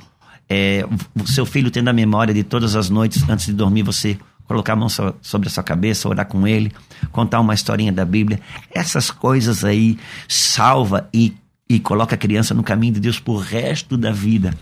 é, 0.49 0.85
o 1.21 1.27
seu 1.27 1.47
filho 1.47 1.71
tendo 1.71 1.89
a 1.89 1.93
memória 1.93 2.35
de 2.35 2.45
todas 2.45 2.77
as 2.77 2.91
noites 2.91 3.29
antes 3.29 3.47
de 3.47 3.53
dormir, 3.53 3.83
você 3.83 4.19
colocar 4.47 4.75
a 4.75 4.77
mão 4.77 4.89
sobre 4.89 5.49
a 5.49 5.51
sua 5.51 5.63
cabeça, 5.63 6.09
orar 6.09 6.27
com 6.27 6.47
ele, 6.47 6.73
contar 7.11 7.41
uma 7.41 7.55
historinha 7.55 7.93
da 7.93 8.05
Bíblia. 8.05 8.41
Essas 8.71 9.11
coisas 9.11 9.65
aí 9.65 9.99
salva 10.29 11.09
e, 11.13 11.35
e 11.69 11.81
coloca 11.81 12.15
a 12.15 12.19
criança 12.19 12.55
no 12.55 12.63
caminho 12.63 12.95
de 12.95 13.01
Deus 13.01 13.19
por 13.19 13.39
resto 13.39 13.97
da 13.97 14.13
vida. 14.13 14.55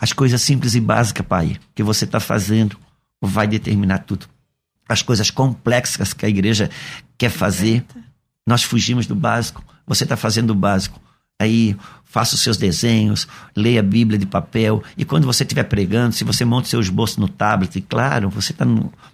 As 0.00 0.12
coisas 0.12 0.42
simples 0.42 0.74
e 0.74 0.80
básicas, 0.80 1.26
pai, 1.26 1.56
que 1.74 1.82
você 1.82 2.04
está 2.04 2.20
fazendo 2.20 2.76
vai 3.20 3.46
determinar 3.46 3.98
tudo. 4.00 4.26
As 4.88 5.02
coisas 5.02 5.30
complexas 5.30 6.12
que 6.12 6.24
a 6.24 6.28
igreja 6.28 6.70
quer 7.18 7.30
fazer, 7.30 7.84
nós 8.46 8.62
fugimos 8.62 9.06
do 9.06 9.14
básico. 9.14 9.64
Você 9.86 10.04
está 10.04 10.16
fazendo 10.16 10.50
o 10.50 10.54
básico. 10.54 11.00
Aí 11.38 11.76
faça 12.04 12.34
os 12.34 12.40
seus 12.40 12.56
desenhos, 12.56 13.28
leia 13.54 13.80
a 13.80 13.82
Bíblia 13.82 14.18
de 14.18 14.24
papel. 14.24 14.82
E 14.96 15.04
quando 15.04 15.26
você 15.26 15.42
estiver 15.42 15.64
pregando, 15.64 16.14
se 16.14 16.24
você 16.24 16.46
monta 16.46 16.66
seu 16.66 16.80
esboço 16.80 17.20
no 17.20 17.28
tablet, 17.28 17.78
claro, 17.82 18.30
você 18.30 18.52
está. 18.52 18.64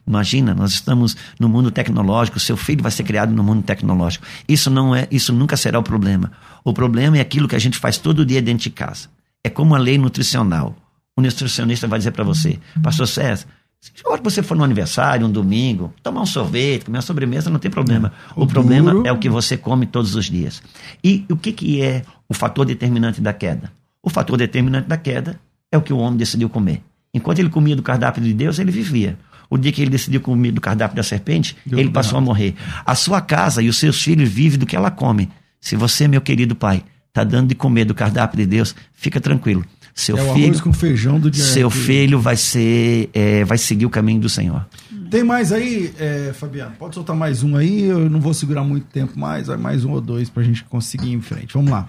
Imagina, 0.06 0.54
nós 0.54 0.72
estamos 0.72 1.16
no 1.40 1.48
mundo 1.48 1.70
tecnológico, 1.70 2.38
seu 2.38 2.56
filho 2.56 2.80
vai 2.80 2.92
ser 2.92 3.02
criado 3.02 3.32
no 3.32 3.42
mundo 3.42 3.62
tecnológico. 3.62 4.24
Isso 4.48 4.70
não 4.70 4.94
é, 4.94 5.08
isso 5.10 5.32
nunca 5.32 5.56
será 5.56 5.80
o 5.80 5.82
problema. 5.82 6.30
O 6.62 6.72
problema 6.72 7.18
é 7.18 7.20
aquilo 7.20 7.48
que 7.48 7.56
a 7.56 7.58
gente 7.58 7.76
faz 7.76 7.98
todo 7.98 8.24
dia 8.24 8.40
dentro 8.40 8.62
de 8.62 8.70
casa. 8.70 9.08
É 9.42 9.50
como 9.50 9.74
a 9.74 9.78
lei 9.78 9.98
nutricional. 9.98 10.76
O 11.16 11.20
nutricionista 11.20 11.88
vai 11.88 11.98
dizer 11.98 12.12
para 12.12 12.22
você, 12.22 12.58
Pastor 12.82 13.08
César, 13.08 13.46
se 13.82 14.22
você 14.22 14.42
for 14.44 14.56
no 14.56 14.62
aniversário, 14.62 15.26
um 15.26 15.30
domingo, 15.30 15.92
tomar 16.04 16.22
um 16.22 16.26
sorvete, 16.26 16.84
comer 16.84 16.98
uma 16.98 17.02
sobremesa, 17.02 17.50
não 17.50 17.58
tem 17.58 17.68
problema. 17.68 18.12
O, 18.36 18.44
o 18.44 18.46
problema 18.46 18.92
duro... 18.92 19.08
é 19.08 19.10
o 19.10 19.18
que 19.18 19.28
você 19.28 19.56
come 19.56 19.86
todos 19.86 20.14
os 20.14 20.26
dias. 20.26 20.62
E 21.02 21.24
o 21.28 21.36
que, 21.36 21.52
que 21.52 21.82
é 21.82 22.02
o 22.28 22.32
fator 22.32 22.64
determinante 22.64 23.20
da 23.20 23.32
queda? 23.32 23.72
O 24.00 24.08
fator 24.08 24.38
determinante 24.38 24.88
da 24.88 24.96
queda 24.96 25.40
é 25.70 25.76
o 25.76 25.82
que 25.82 25.92
o 25.92 25.98
homem 25.98 26.16
decidiu 26.16 26.48
comer. 26.48 26.80
Enquanto 27.12 27.40
ele 27.40 27.50
comia 27.50 27.74
do 27.74 27.82
cardápio 27.82 28.22
de 28.22 28.32
Deus, 28.32 28.60
ele 28.60 28.70
vivia. 28.70 29.18
O 29.50 29.58
dia 29.58 29.72
que 29.72 29.82
ele 29.82 29.90
decidiu 29.90 30.20
comer 30.20 30.52
do 30.52 30.60
cardápio 30.60 30.96
da 30.96 31.02
serpente, 31.02 31.56
Deu 31.66 31.80
ele 31.80 31.90
passou 31.90 32.16
a 32.18 32.20
morrer. 32.20 32.54
A 32.86 32.94
sua 32.94 33.20
casa 33.20 33.60
e 33.60 33.68
os 33.68 33.78
seus 33.78 34.00
filhos 34.00 34.28
vivem 34.30 34.60
do 34.60 34.64
que 34.64 34.76
ela 34.76 34.92
come. 34.92 35.28
Se 35.60 35.74
você, 35.74 36.06
meu 36.06 36.20
querido 36.20 36.54
pai, 36.54 36.84
está 37.08 37.24
dando 37.24 37.48
de 37.48 37.54
comer 37.56 37.84
do 37.84 37.94
cardápio 37.94 38.38
de 38.38 38.46
Deus, 38.46 38.74
fica 38.94 39.20
tranquilo. 39.20 39.64
Seu 39.94 40.16
é 40.16 40.34
filho, 40.34 40.62
com 40.62 40.72
feijão 40.72 41.20
do 41.20 41.30
dia 41.30 41.44
Seu 41.44 41.68
filho 41.70 42.18
vai 42.18 42.36
ser, 42.36 43.10
é, 43.12 43.44
vai 43.44 43.58
seguir 43.58 43.86
o 43.86 43.90
caminho 43.90 44.20
do 44.20 44.28
Senhor. 44.28 44.66
Tem 45.10 45.22
mais 45.22 45.52
aí, 45.52 45.92
é, 45.98 46.32
Fabiano? 46.32 46.74
Pode 46.78 46.94
soltar 46.94 47.14
mais 47.14 47.42
um 47.42 47.56
aí. 47.56 47.82
Eu 47.82 48.08
não 48.08 48.18
vou 48.18 48.32
segurar 48.32 48.64
muito 48.64 48.86
tempo 48.86 49.18
mais. 49.18 49.48
Vai 49.48 49.58
mais 49.58 49.84
um 49.84 49.92
ou 49.92 50.00
dois 50.00 50.30
para 50.30 50.42
a 50.42 50.44
gente 50.46 50.64
conseguir 50.64 51.10
ir 51.10 51.14
em 51.14 51.20
frente. 51.20 51.52
Vamos 51.52 51.70
lá. 51.70 51.86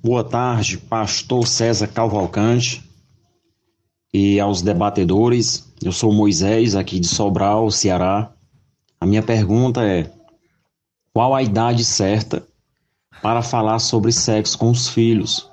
Boa 0.00 0.22
tarde, 0.22 0.78
Pastor 0.78 1.46
César 1.46 1.88
Cavalcante 1.88 2.88
e 4.14 4.38
aos 4.38 4.62
debatedores. 4.62 5.72
Eu 5.82 5.92
sou 5.92 6.12
Moisés, 6.12 6.76
aqui 6.76 7.00
de 7.00 7.08
Sobral, 7.08 7.70
Ceará. 7.70 8.32
A 9.00 9.06
minha 9.06 9.22
pergunta 9.22 9.84
é: 9.84 10.10
qual 11.12 11.34
a 11.34 11.42
idade 11.42 11.84
certa 11.84 12.46
para 13.20 13.42
falar 13.42 13.78
sobre 13.80 14.12
sexo 14.12 14.56
com 14.56 14.70
os 14.70 14.88
filhos? 14.88 15.51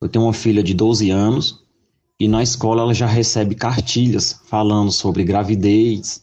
Eu 0.00 0.08
tenho 0.08 0.24
uma 0.24 0.32
filha 0.32 0.62
de 0.62 0.74
12 0.74 1.10
anos 1.10 1.64
e 2.20 2.26
na 2.28 2.42
escola 2.42 2.82
ela 2.82 2.94
já 2.94 3.06
recebe 3.06 3.54
cartilhas 3.54 4.40
falando 4.46 4.90
sobre 4.90 5.24
gravidez, 5.24 6.22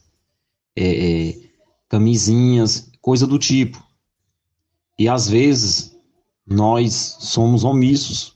é, 0.75 1.29
é, 1.29 1.39
camisinhas, 1.87 2.89
coisa 3.01 3.25
do 3.25 3.39
tipo. 3.39 3.81
E 4.99 5.07
às 5.07 5.29
vezes 5.29 5.95
nós 6.45 7.17
somos 7.19 7.63
omissos, 7.63 8.35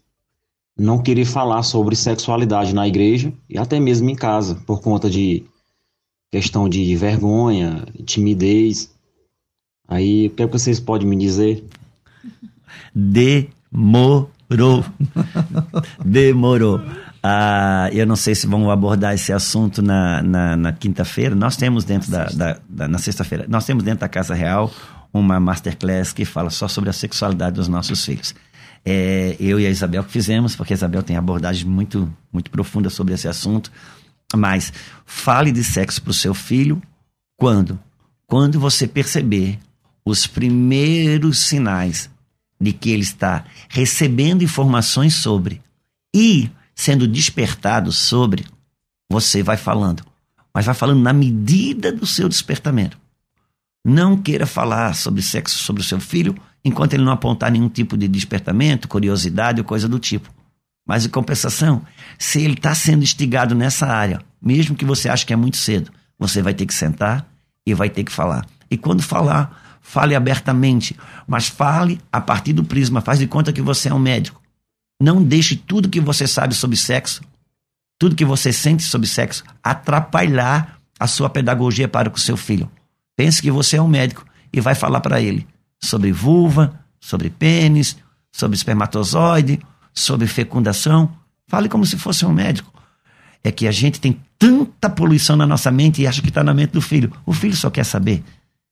não 0.78 1.02
querer 1.02 1.26
falar 1.26 1.64
sobre 1.64 1.96
sexualidade 1.96 2.74
na 2.74 2.88
igreja 2.88 3.34
e 3.50 3.58
até 3.58 3.80
mesmo 3.80 4.10
em 4.10 4.16
casa, 4.16 4.56
por 4.66 4.82
conta 4.82 5.10
de 5.10 5.46
questão 6.32 6.70
de 6.70 6.96
vergonha, 6.96 7.86
timidez. 8.06 8.94
Aí, 9.88 10.28
o 10.28 10.30
que, 10.30 10.44
é 10.44 10.48
que 10.48 10.54
vocês 10.54 10.80
podem 10.80 11.08
me 11.08 11.16
dizer? 11.18 11.64
Demorou. 12.94 14.30
Demorou. 16.04 16.82
Ah, 17.22 17.90
eu 17.92 18.06
não 18.06 18.16
sei 18.16 18.34
se 18.34 18.48
vão 18.48 18.72
abordar 18.72 19.14
esse 19.14 19.32
assunto 19.32 19.82
na, 19.82 20.24
na, 20.24 20.56
na 20.56 20.72
quinta-feira. 20.72 21.36
Nós 21.36 21.58
temos 21.58 21.84
dentro 21.84 22.10
da, 22.10 22.26
da, 22.26 22.60
da 22.68 22.88
na 22.88 22.98
sexta-feira, 22.98 23.46
nós 23.48 23.66
temos 23.66 23.84
dentro 23.84 24.00
da 24.00 24.10
Casa 24.10 24.34
Real 24.34 24.72
uma 25.14 25.40
masterclass 25.40 26.14
que 26.14 26.24
fala 26.24 26.50
só 26.50 26.68
sobre 26.68 26.90
a 26.90 26.94
sexualidade 26.94 27.56
dos 27.56 27.68
nossos 27.68 28.04
filhos. 28.06 28.34
É, 28.86 29.36
eu 29.40 29.60
e 29.60 29.66
a 29.66 29.70
Isabel 29.70 30.04
que 30.04 30.12
fizemos, 30.12 30.56
porque 30.56 30.74
a 30.74 30.76
Isabel 30.76 31.04
tem 31.04 31.18
abordagem 31.18 31.68
muito, 31.68 32.12
muito 32.32 32.50
profunda 32.50 32.90
sobre 32.90 33.14
esse 33.14 33.28
assunto. 33.28 33.72
Mas 34.36 34.72
fale 35.06 35.52
de 35.52 35.64
sexo 35.64 36.02
para 36.02 36.12
o 36.12 36.14
seu 36.14 36.34
filho 36.34 36.82
quando? 37.36 37.80
Quando 38.28 38.60
você 38.60 38.88
perceber 38.88 39.60
os 40.06 40.28
primeiros 40.28 41.40
sinais 41.40 42.10
de 42.60 42.74
que 42.74 42.90
ele 42.90 43.04
está 43.04 43.46
recebendo 43.70 44.44
informações 44.44 45.16
sobre 45.16 45.62
e 46.14 46.50
sendo 46.76 47.08
despertado 47.08 47.92
sobre, 47.92 48.46
você 49.10 49.42
vai 49.44 49.58
falando. 49.58 50.04
Mas 50.54 50.66
vai 50.66 50.76
falando 50.76 51.02
na 51.02 51.14
medida 51.14 51.92
do 51.92 52.06
seu 52.06 52.28
despertamento. 52.28 52.98
Não 53.86 54.18
queira 54.18 54.46
falar 54.46 54.94
sobre 54.96 55.22
sexo 55.22 55.58
sobre 55.58 55.82
o 55.82 55.86
seu 55.86 56.00
filho 56.00 56.36
enquanto 56.64 56.94
ele 56.94 57.04
não 57.04 57.12
apontar 57.12 57.52
nenhum 57.52 57.70
tipo 57.70 57.98
de 57.98 58.08
despertamento, 58.08 58.88
curiosidade 58.88 59.62
ou 59.62 59.66
coisa 59.66 59.88
do 59.88 60.00
tipo. 60.00 60.30
Mas 60.86 61.06
em 61.06 61.10
compensação, 61.10 61.84
se 62.18 62.42
ele 62.42 62.56
está 62.56 62.74
sendo 62.74 63.04
instigado 63.04 63.56
nessa 63.56 63.86
área, 63.86 64.22
mesmo 64.42 64.76
que 64.76 64.84
você 64.84 65.08
ache 65.08 65.26
que 65.26 65.34
é 65.34 65.36
muito 65.36 65.58
cedo, 65.58 65.92
você 66.18 66.42
vai 66.42 66.54
ter 66.54 66.66
que 66.66 66.74
sentar 66.74 67.30
e 67.66 67.74
vai 67.74 67.90
ter 67.90 68.04
que 68.04 68.12
falar. 68.12 68.46
E 68.70 68.78
quando 68.78 69.02
falar, 69.02 69.69
fale 69.82 70.16
abertamente, 70.16 70.96
mas 71.28 71.48
fale 71.48 72.00
a 72.12 72.22
partir 72.22 72.54
do 72.54 72.64
prisma, 72.64 73.02
faz 73.02 73.20
de 73.20 73.28
conta 73.28 73.54
que 73.54 73.62
você 73.62 73.90
é 73.90 73.94
um 73.94 74.00
médico. 74.00 74.42
Não 75.02 75.24
deixe 75.24 75.56
tudo 75.56 75.90
que 75.90 76.00
você 76.00 76.28
sabe 76.28 76.54
sobre 76.54 76.76
sexo, 76.76 77.22
tudo 77.98 78.16
que 78.16 78.26
você 78.26 78.52
sente 78.52 78.84
sobre 78.84 79.08
sexo, 79.08 79.44
atrapalhar 79.64 80.80
a 81.00 81.08
sua 81.08 81.30
pedagogia 81.30 81.88
para 81.88 82.10
com 82.10 82.18
seu 82.18 82.36
filho. 82.36 82.70
Pense 83.16 83.42
que 83.42 83.52
você 83.52 83.78
é 83.78 83.82
um 83.82 83.88
médico 83.88 84.26
e 84.52 84.60
vai 84.60 84.76
falar 84.76 85.02
para 85.02 85.22
ele 85.22 85.48
sobre 85.82 86.12
vulva, 86.12 86.80
sobre 87.00 87.30
pênis, 87.30 87.98
sobre 88.32 88.56
espermatozoide, 88.56 89.60
sobre 89.94 90.28
fecundação. 90.28 91.12
Fale 91.48 91.70
como 91.70 91.86
se 91.86 91.98
fosse 91.98 92.26
um 92.26 92.32
médico. 92.32 92.72
É 93.44 93.52
que 93.52 93.68
a 93.68 93.72
gente 93.72 94.00
tem 94.00 94.20
tanta 94.38 94.90
poluição 94.90 95.36
na 95.36 95.48
nossa 95.48 95.72
mente 95.72 96.02
e 96.02 96.08
acha 96.08 96.22
que 96.22 96.30
está 96.30 96.44
na 96.44 96.54
mente 96.54 96.72
do 96.72 96.82
filho. 96.82 97.12
O 97.26 97.34
filho 97.34 97.56
só 97.56 97.70
quer 97.70 97.86
saber. 97.86 98.24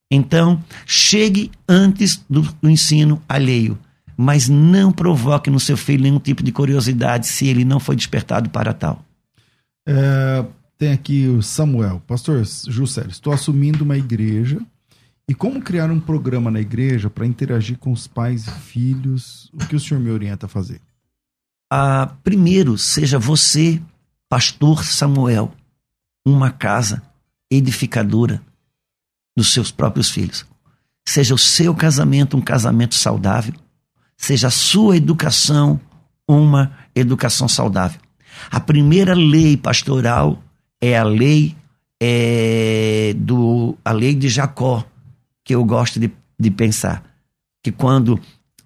Então, 0.09 0.63
chegue 0.85 1.51
antes 1.67 2.23
do, 2.29 2.41
do 2.41 2.69
ensino 2.69 3.21
alheio, 3.27 3.77
mas 4.15 4.47
não 4.47 4.91
provoque 4.91 5.49
no 5.49 5.59
seu 5.59 5.75
filho 5.75 6.03
nenhum 6.03 6.19
tipo 6.19 6.41
de 6.41 6.51
curiosidade 6.51 7.27
se 7.27 7.47
ele 7.47 7.65
não 7.65 7.79
foi 7.79 7.95
despertado 7.95 8.49
para 8.49 8.73
tal. 8.73 9.03
É, 9.88 10.45
tem 10.77 10.91
aqui 10.93 11.27
o 11.27 11.41
Samuel. 11.41 12.01
Pastor 12.07 12.43
Juscelio, 12.45 13.11
estou 13.11 13.34
assumindo 13.34 13.84
uma 13.84 13.97
igreja 13.97 14.59
e 15.29 15.35
como 15.35 15.61
criar 15.61 15.91
um 15.91 15.99
programa 15.99 16.49
na 16.49 16.61
igreja 16.61 17.09
para 17.09 17.25
interagir 17.25 17.77
com 17.77 17.91
os 17.91 18.07
pais 18.07 18.47
e 18.47 18.51
filhos? 18.51 19.51
O 19.53 19.57
que 19.67 19.75
o 19.75 19.79
senhor 19.79 19.99
me 19.99 20.09
orienta 20.09 20.45
a 20.45 20.49
fazer? 20.49 20.79
Ah, 21.69 22.15
primeiro, 22.23 22.77
seja 22.77 23.19
você, 23.19 23.81
pastor 24.29 24.85
Samuel, 24.85 25.53
uma 26.25 26.49
casa 26.49 27.03
edificadora 27.51 28.41
dos 29.38 29.53
seus 29.53 29.69
próprios 29.69 30.09
filhos. 30.09 30.43
Seja 31.07 31.35
o 31.35 31.38
seu 31.38 31.76
casamento 31.76 32.35
um 32.35 32.41
casamento 32.41 32.95
saudável. 32.95 33.53
Seja 34.18 34.47
a 34.47 34.51
sua 34.51 34.97
educação 34.97 35.80
uma 36.27 36.76
educação 36.95 37.47
saudável. 37.47 38.01
A 38.49 38.59
primeira 38.59 39.14
lei 39.14 39.55
pastoral 39.55 40.41
é 40.81 40.97
a 40.97 41.03
lei 41.03 41.55
é, 42.01 43.14
do 43.15 43.77
a 43.85 43.91
lei 43.91 44.15
de 44.15 44.27
Jacó, 44.27 44.84
que 45.45 45.53
eu 45.53 45.64
gosto 45.64 45.99
de, 45.99 46.11
de 46.39 46.49
pensar. 46.49 47.03
Que 47.64 47.72
quando 47.72 48.19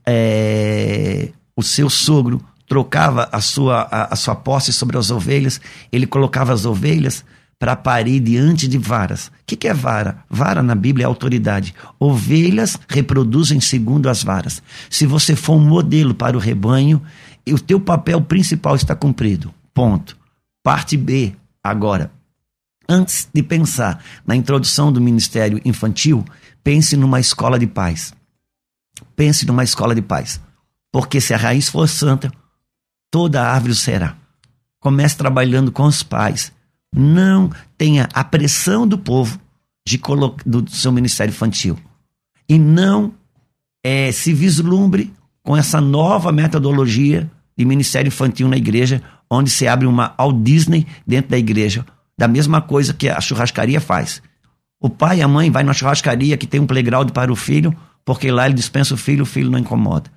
é, 0.07 1.31
o 1.53 1.61
seu 1.61 1.89
sogro 1.89 2.41
trocava 2.65 3.27
a 3.29 3.41
sua, 3.41 3.81
a, 3.91 4.13
a, 4.13 4.15
sua 4.15 4.35
posse 4.35 4.71
sobre 4.71 4.97
as 4.97 5.11
ovelhas, 5.11 5.59
ele 5.91 6.07
colocava 6.07 6.53
as 6.53 6.65
ovelhas 6.65 7.25
para 7.61 7.75
parir 7.75 8.19
diante 8.19 8.67
de 8.67 8.79
varas. 8.79 9.27
O 9.27 9.31
que, 9.45 9.55
que 9.55 9.67
é 9.67 9.73
vara? 9.73 10.25
Vara 10.27 10.63
na 10.63 10.73
Bíblia 10.73 11.03
é 11.03 11.05
autoridade. 11.05 11.75
Ovelhas 11.99 12.75
reproduzem 12.89 13.61
segundo 13.61 14.09
as 14.09 14.23
varas. 14.23 14.63
Se 14.89 15.05
você 15.05 15.35
for 15.35 15.57
um 15.57 15.67
modelo 15.67 16.15
para 16.15 16.35
o 16.35 16.39
rebanho, 16.39 16.99
o 17.47 17.59
teu 17.59 17.79
papel 17.79 18.19
principal 18.19 18.75
está 18.75 18.95
cumprido. 18.95 19.53
Ponto. 19.75 20.17
Parte 20.63 20.97
B, 20.97 21.35
agora. 21.63 22.11
Antes 22.89 23.29
de 23.31 23.43
pensar 23.43 24.03
na 24.25 24.35
introdução 24.35 24.91
do 24.91 24.99
ministério 24.99 25.61
infantil, 25.63 26.25
pense 26.63 26.97
numa 26.97 27.19
escola 27.19 27.59
de 27.59 27.67
paz. 27.67 28.11
Pense 29.15 29.45
numa 29.45 29.63
escola 29.63 29.93
de 29.93 30.01
paz. 30.01 30.41
Porque 30.91 31.21
se 31.21 31.31
a 31.31 31.37
raiz 31.37 31.69
for 31.69 31.87
santa, 31.87 32.31
toda 33.11 33.47
árvore 33.47 33.75
será. 33.75 34.17
Comece 34.79 35.15
trabalhando 35.15 35.71
com 35.71 35.83
os 35.83 36.01
pais. 36.01 36.51
Não 36.93 37.49
tenha 37.77 38.09
a 38.13 38.23
pressão 38.23 38.87
do 38.87 38.97
povo 38.97 39.39
de 39.87 39.99
do 40.45 40.69
seu 40.69 40.91
ministério 40.91 41.31
infantil. 41.31 41.77
E 42.47 42.59
não 42.59 43.13
é, 43.83 44.11
se 44.11 44.33
vislumbre 44.33 45.13
com 45.43 45.55
essa 45.55 45.81
nova 45.81 46.31
metodologia 46.31 47.29
de 47.57 47.65
ministério 47.65 48.09
infantil 48.09 48.47
na 48.47 48.57
igreja, 48.57 49.01
onde 49.29 49.49
se 49.49 49.67
abre 49.67 49.87
uma 49.87 50.13
All 50.17 50.31
Disney 50.31 50.85
dentro 51.05 51.31
da 51.31 51.37
igreja, 51.37 51.85
da 52.17 52.27
mesma 52.27 52.61
coisa 52.61 52.93
que 52.93 53.09
a 53.09 53.19
churrascaria 53.19 53.81
faz. 53.81 54.21
O 54.79 54.89
pai 54.89 55.19
e 55.19 55.21
a 55.21 55.27
mãe 55.27 55.49
vai 55.49 55.63
na 55.63 55.73
churrascaria 55.73 56.37
que 56.37 56.47
tem 56.47 56.59
um 56.59 56.67
playground 56.67 57.11
para 57.11 57.31
o 57.31 57.35
filho, 57.35 57.75
porque 58.03 58.31
lá 58.31 58.45
ele 58.45 58.55
dispensa 58.55 58.93
o 58.93 58.97
filho, 58.97 59.23
o 59.23 59.27
filho 59.27 59.49
não 59.49 59.59
incomoda. 59.59 60.09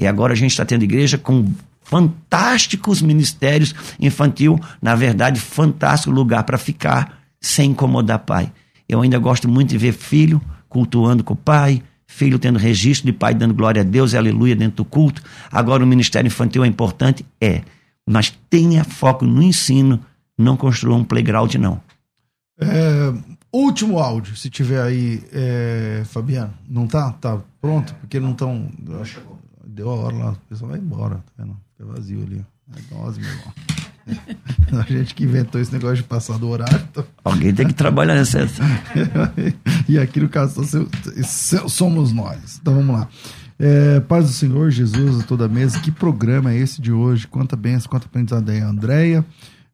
E 0.00 0.06
agora 0.06 0.32
a 0.32 0.36
gente 0.36 0.50
está 0.50 0.64
tendo 0.64 0.84
igreja 0.84 1.18
com 1.18 1.50
fantásticos 1.82 3.02
ministérios 3.02 3.74
infantil, 3.98 4.58
na 4.80 4.94
verdade, 4.94 5.40
fantástico 5.40 6.12
lugar 6.12 6.44
para 6.44 6.58
ficar 6.58 7.20
sem 7.40 7.70
incomodar 7.70 8.20
pai. 8.20 8.52
Eu 8.88 9.00
ainda 9.00 9.18
gosto 9.18 9.48
muito 9.48 9.70
de 9.70 9.78
ver 9.78 9.92
filho 9.92 10.40
cultuando 10.68 11.24
com 11.24 11.34
o 11.34 11.36
pai, 11.36 11.82
filho 12.06 12.38
tendo 12.38 12.58
registro 12.58 13.06
de 13.06 13.12
pai 13.12 13.34
dando 13.34 13.54
glória 13.54 13.82
a 13.82 13.84
Deus 13.84 14.12
e 14.12 14.16
aleluia 14.16 14.54
dentro 14.54 14.78
do 14.78 14.84
culto. 14.84 15.22
Agora 15.50 15.82
o 15.82 15.86
ministério 15.86 16.26
infantil 16.26 16.64
é 16.64 16.68
importante? 16.68 17.24
É. 17.40 17.62
Mas 18.08 18.36
tenha 18.48 18.84
foco 18.84 19.24
no 19.24 19.42
ensino, 19.42 20.00
não 20.38 20.56
construa 20.56 20.96
um 20.96 21.04
playground, 21.04 21.54
não. 21.54 21.80
É, 22.60 23.12
Último 23.52 23.98
áudio, 23.98 24.36
se 24.36 24.48
tiver 24.48 24.80
aí, 24.80 25.24
é, 25.32 26.02
Fabiano. 26.06 26.54
Não 26.68 26.86
tá? 26.86 27.12
Tá 27.14 27.40
pronto? 27.60 27.92
Porque 27.96 28.20
não 28.20 28.30
estão. 28.30 28.70
Deu 29.66 29.90
a 29.90 29.94
hora 29.94 30.16
lá, 30.16 30.30
o 30.32 30.48
pessoal 30.48 30.70
vai 30.70 30.78
embora, 30.78 31.16
tá 31.16 31.32
vendo? 31.36 31.56
Fica 31.80 31.92
vazio 31.94 32.22
ali. 32.22 32.44
É 32.76 32.94
nós, 32.94 33.16
meu 33.16 33.26
irmão. 33.26 33.52
A 34.80 34.92
gente 34.92 35.14
que 35.14 35.24
inventou 35.24 35.60
esse 35.60 35.72
negócio 35.72 35.96
de 35.96 36.02
passar 36.02 36.38
do 36.38 36.48
horário. 36.48 36.86
Então... 36.90 37.04
Alguém 37.24 37.54
tem 37.54 37.66
que 37.66 37.72
trabalhar 37.72 38.14
nessa. 38.14 38.40
e 39.88 39.98
aqui 39.98 40.20
no 40.20 40.28
caso 40.28 40.62
somos 41.68 42.12
nós. 42.12 42.58
Então 42.60 42.74
vamos 42.74 42.94
lá. 42.94 43.08
É, 43.58 44.00
paz 44.00 44.26
do 44.26 44.32
Senhor 44.32 44.70
Jesus 44.70 45.20
a 45.20 45.22
toda 45.22 45.48
mesa. 45.48 45.80
Que 45.80 45.90
programa 45.90 46.52
é 46.52 46.58
esse 46.58 46.82
de 46.82 46.92
hoje? 46.92 47.26
Quanta 47.26 47.56
bênção, 47.56 47.90
quanta 47.90 48.06
aprendizado 48.06 48.50
aí, 48.50 48.60
Andréia. 48.60 49.24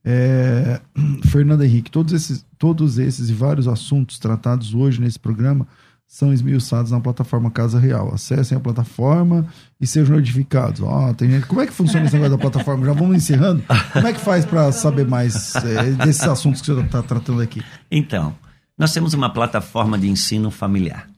É, 0.05 0.81
Fernando 1.27 1.65
Henrique, 1.65 1.91
todos 1.91 2.13
esses, 2.13 2.47
todos 2.57 2.99
esses 2.99 3.29
e 3.31 3.33
vários 3.33 3.67
assuntos 3.67 4.19
tratados 4.19 4.75
hoje 4.75 5.01
nesse 5.01 5.19
programa 5.19 5.67
são 6.07 6.33
esmiuçados 6.33 6.93
na 6.93 7.01
plataforma 7.01 7.51
Casa 7.51 7.79
Real. 7.79 8.15
Acessem 8.15 8.57
a 8.57 8.61
plataforma 8.61 9.47
e 9.81 9.87
sejam 9.87 10.17
notificados. 10.17 10.81
Ó, 10.81 11.11
oh, 11.11 11.15
tem 11.15 11.31
gente. 11.31 11.47
Como 11.47 11.61
é 11.61 11.67
que 11.67 11.73
funciona 11.73 12.07
esse 12.07 12.15
negócio 12.15 12.37
da 12.37 12.41
plataforma? 12.41 12.87
Já 12.87 12.93
vamos 12.93 13.17
encerrando. 13.17 13.63
Como 13.93 14.07
é 14.07 14.13
que 14.13 14.21
faz 14.21 14.45
para 14.45 14.71
saber 14.73 15.07
mais 15.07 15.55
é, 15.57 15.91
desses 16.05 16.23
assuntos 16.23 16.61
que 16.61 16.67
você 16.73 16.81
está 16.81 17.03
tratando 17.03 17.41
aqui? 17.41 17.63
Então, 17.91 18.35
nós 18.79 18.93
temos 18.93 19.15
uma 19.15 19.31
plataforma 19.31 19.99
de 19.99 20.09
ensino 20.09 20.51
familiar, 20.51 21.09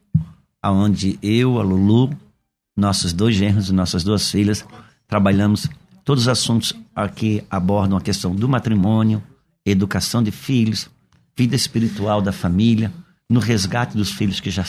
onde 0.64 1.18
eu, 1.22 1.58
a 1.58 1.62
Lulu, 1.62 2.10
nossos 2.76 3.12
dois 3.12 3.34
genros 3.34 3.68
e 3.68 3.72
nossas 3.72 4.02
duas 4.02 4.30
filhas 4.30 4.64
trabalhamos 5.06 5.68
Todos 6.08 6.22
os 6.22 6.28
assuntos 6.28 6.72
aqui 6.96 7.44
abordam 7.50 7.98
a 7.98 8.00
questão 8.00 8.34
do 8.34 8.48
matrimônio, 8.48 9.22
educação 9.62 10.22
de 10.22 10.30
filhos, 10.30 10.88
vida 11.36 11.54
espiritual 11.54 12.22
da 12.22 12.32
família, 12.32 12.90
no 13.28 13.40
resgate 13.40 13.96
dos 13.96 14.10
filhos 14.12 14.40
que 14.40 14.50
já 14.50 14.64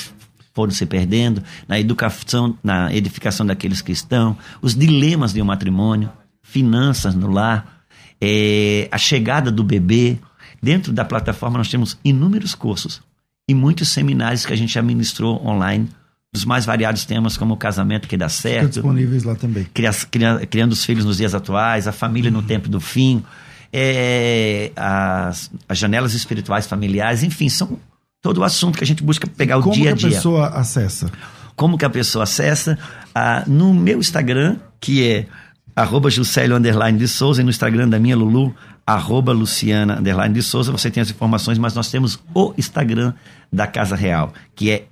foram 0.54 0.72
se 0.72 0.86
perdendo, 0.86 1.42
na 1.68 1.80
educação, 1.80 2.58
na 2.64 2.94
edificação 2.94 3.46
daqueles 3.46 3.82
que 3.82 3.92
estão, 3.92 4.38
os 4.62 4.76
dilemas 4.76 5.32
de 5.32 5.42
um 5.42 5.46
matrimônio, 5.46 6.12
finanças 6.44 7.16
no 7.16 7.32
lar, 7.32 7.84
é, 8.20 8.90
a 8.92 8.98
chegada 8.98 9.50
do 9.52 9.64
bebê. 9.64 10.18
Dentro 10.62 10.92
da 10.92 11.06
plataforma 11.06 11.58
nós 11.58 11.70
temos 11.70 11.98
inúmeros 12.04 12.54
cursos 12.54 13.02
e 13.48 13.54
muitos 13.56 13.90
seminários 13.90 14.46
que 14.46 14.52
a 14.52 14.56
gente 14.58 14.74
já 14.74 14.82
ministrou 14.82 15.42
online 15.48 15.88
dos 16.34 16.44
mais 16.44 16.66
variados 16.66 17.06
temas 17.06 17.38
como 17.38 17.54
o 17.54 17.58
casamento 17.58 18.08
que 18.10 18.18
dá 18.18 18.28
certo, 18.28 18.66
Estão 18.66 18.70
disponíveis 18.82 19.24
lá 19.24 19.36
também. 19.36 19.64
cria- 19.74 19.94
cria- 20.12 20.46
criando 20.46 20.74
os 20.74 20.84
filhos 20.84 21.06
nos 21.06 21.18
dias 21.18 21.34
atuais, 21.34 21.88
a 21.88 21.92
família 21.94 22.30
no 22.30 22.42
tempo 22.44 22.68
do 22.68 22.80
fim, 22.82 23.24
é, 23.72 24.72
as, 24.76 25.50
as 25.68 25.78
janelas 25.78 26.14
espirituais 26.14 26.68
familiares, 26.68 27.24
enfim, 27.24 27.48
são 27.48 27.80
todo 28.22 28.40
o 28.40 28.44
assunto 28.44 28.78
que 28.78 28.84
a 28.84 28.88
gente 28.88 29.04
busca 29.04 29.28
pegar 29.28 29.58
o 29.58 29.64
Como 29.64 29.76
dia 29.76 29.94
a 29.94 29.96
que 29.98 30.06
a 30.06 30.10
dia. 30.10 30.18
pessoa 30.18 30.48
acessa? 30.50 31.12
Como 31.56 31.78
que 31.78 31.86
a 31.86 31.90
pessoa 31.90 32.24
acessa? 32.24 32.78
Ah, 33.14 33.44
no 33.48 33.74
meu 33.74 34.00
Instagram, 34.00 34.58
que 34.80 35.06
é 35.08 35.28
arroba 35.76 36.10
Juscelio 36.10 36.56
underline 36.56 36.98
de 36.98 37.08
Souza, 37.08 37.42
e 37.42 37.44
no 37.44 37.50
Instagram 37.50 37.88
da 37.90 38.00
minha 38.00 38.16
Lulu, 38.16 38.54
arroba 38.86 39.32
Luciana 39.32 40.00
underline 40.00 40.34
de 40.34 40.42
Souza, 40.42 40.72
você 40.72 40.90
tem 40.90 41.02
as 41.02 41.10
informações, 41.10 41.58
mas 41.58 41.74
nós 41.74 41.90
temos 41.92 42.20
o 42.34 42.54
Instagram 42.58 43.14
da 43.52 43.68
Casa 43.68 43.96
Real, 43.96 44.34
que 44.56 44.72
é 44.72 44.86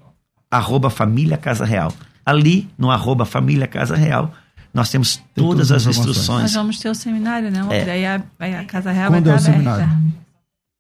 arroba 0.52 0.90
Família 0.90 1.38
Casa 1.38 1.66
Real. 1.66 1.94
Ali, 2.26 2.70
no 2.78 2.92
arroba 2.92 3.26
Família 3.26 3.68
Casa 3.68 3.96
Real, 3.96 4.34
nós 4.74 4.90
temos 4.90 5.16
Tem 5.18 5.26
todas 5.36 5.70
todas 5.70 5.72
as 5.72 5.88
as 5.88 5.98
instruções. 5.98 6.42
Nós 6.44 6.54
vamos 6.54 6.80
ter 6.80 6.90
o 6.90 6.96
seminário, 6.96 7.50
né? 7.50 7.66
É. 7.70 7.86
Daí 7.86 8.06
a, 8.06 8.22
aí 8.40 8.56
a 8.56 8.66
Casa 8.66 8.92
Real 8.92 9.12
Quando 9.12 9.26
vai 9.26 9.34
é 9.34 9.36
o 9.36 9.40
estar 9.40 9.52
aberta. 9.52 9.76
seminário? 9.76 10.14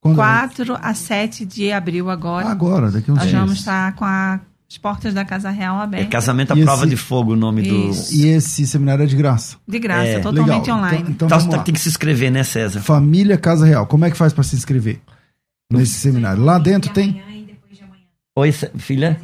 Quando 0.07 0.15
4 0.17 0.77
a 0.81 0.93
7 0.93 1.45
de 1.45 1.71
abril 1.71 2.09
agora. 2.09 2.47
Agora, 2.49 2.91
daqui 2.91 3.09
a 3.09 3.13
uns 3.13 3.17
Nós 3.19 3.27
dias. 3.29 3.39
vamos 3.41 3.59
estar 3.59 3.93
com 3.95 4.05
a- 4.05 4.39
as 4.69 4.77
portas 4.77 5.13
da 5.13 5.23
Casa 5.23 5.49
Real 5.49 5.79
É 5.79 5.83
abertas. 5.83 6.09
Casamento 6.09 6.51
à 6.53 6.57
E 6.57 6.63
Prova 6.63 6.81
esse- 6.83 6.89
de 6.89 6.97
Fogo, 6.97 7.33
o 7.33 7.35
nome 7.35 7.61
Isso. 7.91 8.13
E 8.13 8.27
esse 8.27 8.67
seminário 8.67 9.03
é 9.03 9.05
de 9.05 9.15
graça. 9.15 9.55
De 9.67 9.79
graça, 9.79 10.07
É. 10.09 10.19
totalmente 10.19 10.61
Legal. 10.63 10.77
online. 10.77 10.97
Então, 11.09 11.11
então 11.11 11.27
do. 11.27 11.57
lá. 11.57 11.63
tem 11.63 11.73
que 11.73 11.79
se 11.79 11.87
inscrever, 11.89 12.29
né, 12.31 12.43
César? 12.43 12.81
Família 12.81 13.37
Casa 13.37 13.65
Real. 13.65 13.85
Como 13.87 14.03
é 14.05 14.11
que 14.11 14.17
faz 14.17 14.33
para 14.33 14.43
se 14.43 14.55
inscrever 14.55 14.99
nesse 15.71 15.93
seminário? 15.93 16.43
Lá 16.43 16.57
dentro 16.59 16.91
tem. 16.91 17.21
Oi, 18.35 18.51
Cé- 18.51 18.71
filha? 18.77 19.19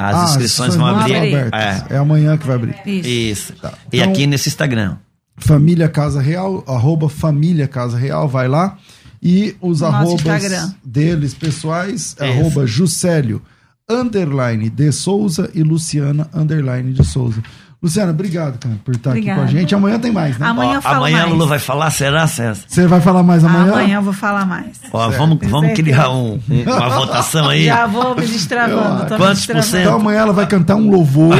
As 0.00 0.14
Ah, 0.16 0.24
inscrições 0.24 0.74
vão 0.76 0.86
abrir. 0.86 1.14
abrir. 1.16 1.36
abertas. 1.36 1.90
É. 1.90 1.96
amanhã 1.98 2.36
que 2.38 2.46
vai 2.46 2.56
abrir. 2.56 2.74
Isso. 2.86 3.08
Isso. 3.08 3.52
Tá. 3.60 3.74
E 3.92 3.98
Então- 3.98 4.10
aqui 4.12 4.26
nesse 4.26 4.48
Instagram. 4.48 4.96
Família 5.36 5.88
Casa 5.88 6.20
Real, 6.20 6.62
arroba 6.66 7.08
Família 7.08 7.66
Casa 7.68 7.96
Real, 7.98 8.28
vai 8.28 8.46
lá. 8.48 8.76
E 9.22 9.54
os 9.60 9.80
nosso 9.80 9.94
arrobas 9.96 10.14
Instagram. 10.14 10.74
deles 10.84 11.34
pessoais, 11.34 12.00
Isso. 12.12 12.22
arroba 12.22 12.66
Juscelio, 12.66 13.42
underline 13.88 14.70
de 14.70 14.92
Souza 14.92 15.50
e 15.54 15.62
Luciana, 15.62 16.28
underline 16.32 16.92
de 16.92 17.04
Souza. 17.06 17.42
Luciana, 17.82 18.10
obrigado, 18.10 18.58
cara, 18.58 18.74
por 18.84 18.94
estar 18.94 19.12
aqui 19.12 19.22
com 19.22 19.30
a 19.30 19.32
Obrigada. 19.32 19.58
gente. 19.58 19.74
Amanhã 19.74 19.98
tem 19.98 20.12
mais, 20.12 20.36
né? 20.38 20.46
Amanhã 20.46 20.72
Ó, 20.72 20.74
eu 20.74 20.82
falo 20.82 20.96
amanhã 20.96 21.16
mais. 21.20 21.28
a 21.28 21.32
Lulu 21.32 21.46
vai 21.46 21.58
falar, 21.58 21.90
será, 21.90 22.26
César? 22.26 22.62
Você 22.68 22.86
vai 22.86 23.00
falar 23.00 23.22
mais 23.22 23.42
amanhã? 23.42 23.72
Amanhã 23.72 23.96
eu 23.96 24.02
vou 24.02 24.12
falar 24.12 24.44
mais. 24.44 24.78
Ó, 24.92 25.08
vamos, 25.08 25.38
vamos 25.48 25.72
criar 25.72 26.10
um- 26.10 26.38
um- 26.50 26.62
uma 26.62 26.88
votação 26.90 27.48
aí. 27.48 27.64
Já 27.64 27.86
vou 27.86 28.14
me 28.14 28.26
destravando. 28.26 29.06
tô 29.06 29.16
Quantos 29.16 29.46
por 29.46 29.54
destravando. 29.54 29.62
cento? 29.66 29.80
Então 29.80 29.94
amanhã 29.96 30.18
ela 30.20 30.32
vai 30.34 30.46
cantar 30.46 30.76
um 30.76 30.90
louvor. 30.90 31.34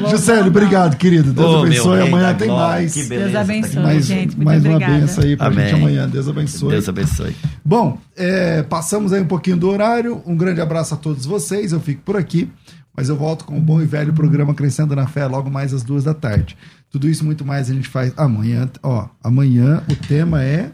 Não, 0.00 0.10
Juscelio, 0.10 0.46
obrigado, 0.48 0.96
querido. 0.96 1.32
Deus 1.32 1.62
abençoe. 1.64 2.00
Amanhã 2.02 2.34
tem 2.34 2.48
glória, 2.48 2.66
mais. 2.80 2.94
que 2.94 3.04
beleza. 3.04 3.28
Deus 3.30 3.40
abençoe, 3.40 3.82
Mais, 3.82 4.06
gente. 4.06 4.36
Muito 4.36 4.44
mais 4.44 4.64
uma 4.64 4.74
obrigada. 4.74 4.98
benção 5.00 5.24
aí 5.24 5.36
pra 5.36 5.46
Amém. 5.46 5.68
gente 5.68 5.74
amanhã. 5.74 6.08
Deus 6.08 6.28
abençoe. 6.28 6.70
Deus 6.70 6.88
abençoe. 6.88 7.36
Bom, 7.64 7.98
é, 8.16 8.62
passamos 8.64 9.12
aí 9.12 9.20
um 9.20 9.26
pouquinho 9.26 9.56
do 9.56 9.68
horário. 9.70 10.22
Um 10.26 10.36
grande 10.36 10.60
abraço 10.60 10.94
a 10.94 10.96
todos 10.96 11.24
vocês. 11.26 11.72
Eu 11.72 11.80
fico 11.80 12.02
por 12.04 12.16
aqui, 12.16 12.50
mas 12.96 13.08
eu 13.08 13.16
volto 13.16 13.44
com 13.44 13.58
o 13.58 13.60
bom 13.60 13.80
e 13.80 13.84
velho 13.84 14.12
programa 14.12 14.54
Crescendo 14.54 14.96
na 14.96 15.06
Fé 15.06 15.26
logo 15.26 15.50
mais 15.50 15.74
às 15.74 15.82
duas 15.82 16.04
da 16.04 16.14
tarde. 16.14 16.56
Tudo 16.90 17.08
isso 17.08 17.22
e 17.22 17.26
muito 17.26 17.44
mais 17.44 17.70
a 17.70 17.74
gente 17.74 17.88
faz 17.88 18.12
amanhã. 18.16 18.70
Ó, 18.82 19.06
amanhã 19.22 19.82
o 19.90 19.94
tema 19.94 20.42
é. 20.42 20.72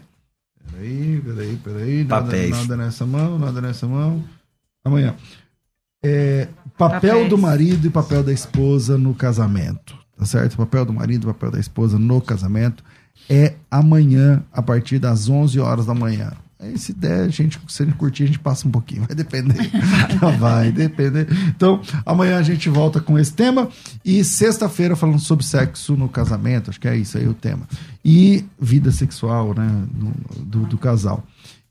Peraí, 0.70 1.20
peraí, 1.24 1.56
peraí. 1.56 2.04
Nada, 2.04 2.24
Papéis. 2.24 2.50
nada 2.50 2.76
nessa 2.76 3.04
mão, 3.04 3.38
nada 3.38 3.60
nessa 3.60 3.86
mão. 3.86 4.22
Amanhã. 4.84 5.14
É, 6.04 6.48
papel 6.78 7.00
Papéis. 7.00 7.28
do 7.30 7.38
marido 7.38 7.86
e 7.86 7.90
papel 7.90 8.22
da 8.22 8.32
esposa 8.32 8.96
no 8.96 9.14
casamento. 9.14 9.96
Tá 10.16 10.24
certo? 10.24 10.56
Papel 10.56 10.84
do 10.84 10.92
marido 10.92 11.24
e 11.24 11.32
papel 11.32 11.50
da 11.50 11.58
esposa 11.58 11.98
no 11.98 12.20
casamento 12.20 12.84
é 13.28 13.54
amanhã, 13.70 14.42
a 14.52 14.62
partir 14.62 14.98
das 14.98 15.28
11 15.28 15.58
horas 15.60 15.86
da 15.86 15.94
manhã. 15.94 16.32
Aí, 16.62 16.78
se 16.78 16.92
der, 16.92 17.22
a 17.22 17.28
gente, 17.28 17.58
se 17.66 17.84
gente 17.84 17.96
curtir, 17.96 18.22
a 18.22 18.26
gente 18.26 18.38
passa 18.38 18.68
um 18.68 18.70
pouquinho. 18.70 19.02
Vai 19.02 19.16
depender. 19.16 19.68
Vai 20.38 20.70
depender. 20.70 21.26
Então, 21.48 21.82
amanhã 22.06 22.38
a 22.38 22.42
gente 22.42 22.68
volta 22.68 23.00
com 23.00 23.18
esse 23.18 23.32
tema. 23.32 23.68
E 24.04 24.22
sexta-feira, 24.22 24.94
falando 24.94 25.18
sobre 25.18 25.44
sexo 25.44 25.96
no 25.96 26.08
casamento. 26.08 26.70
Acho 26.70 26.78
que 26.78 26.86
é 26.86 26.96
isso 26.96 27.18
aí 27.18 27.26
o 27.26 27.34
tema. 27.34 27.66
E 28.04 28.44
vida 28.60 28.92
sexual, 28.92 29.52
né? 29.54 29.68
do, 30.38 30.66
do 30.66 30.78
casal. 30.78 31.26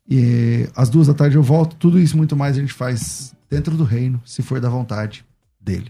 E 0.10 0.68
às 0.76 0.90
duas 0.90 1.08
da 1.08 1.14
tarde 1.14 1.38
eu 1.38 1.44
volto. 1.44 1.78
Tudo 1.78 1.98
isso 1.98 2.18
muito 2.18 2.36
mais 2.36 2.58
a 2.58 2.60
gente 2.60 2.74
faz 2.74 3.34
dentro 3.50 3.78
do 3.78 3.86
reino, 3.86 4.22
se 4.26 4.42
for 4.42 4.60
da 4.60 4.68
vontade 4.70 5.24
dele. 5.62 5.90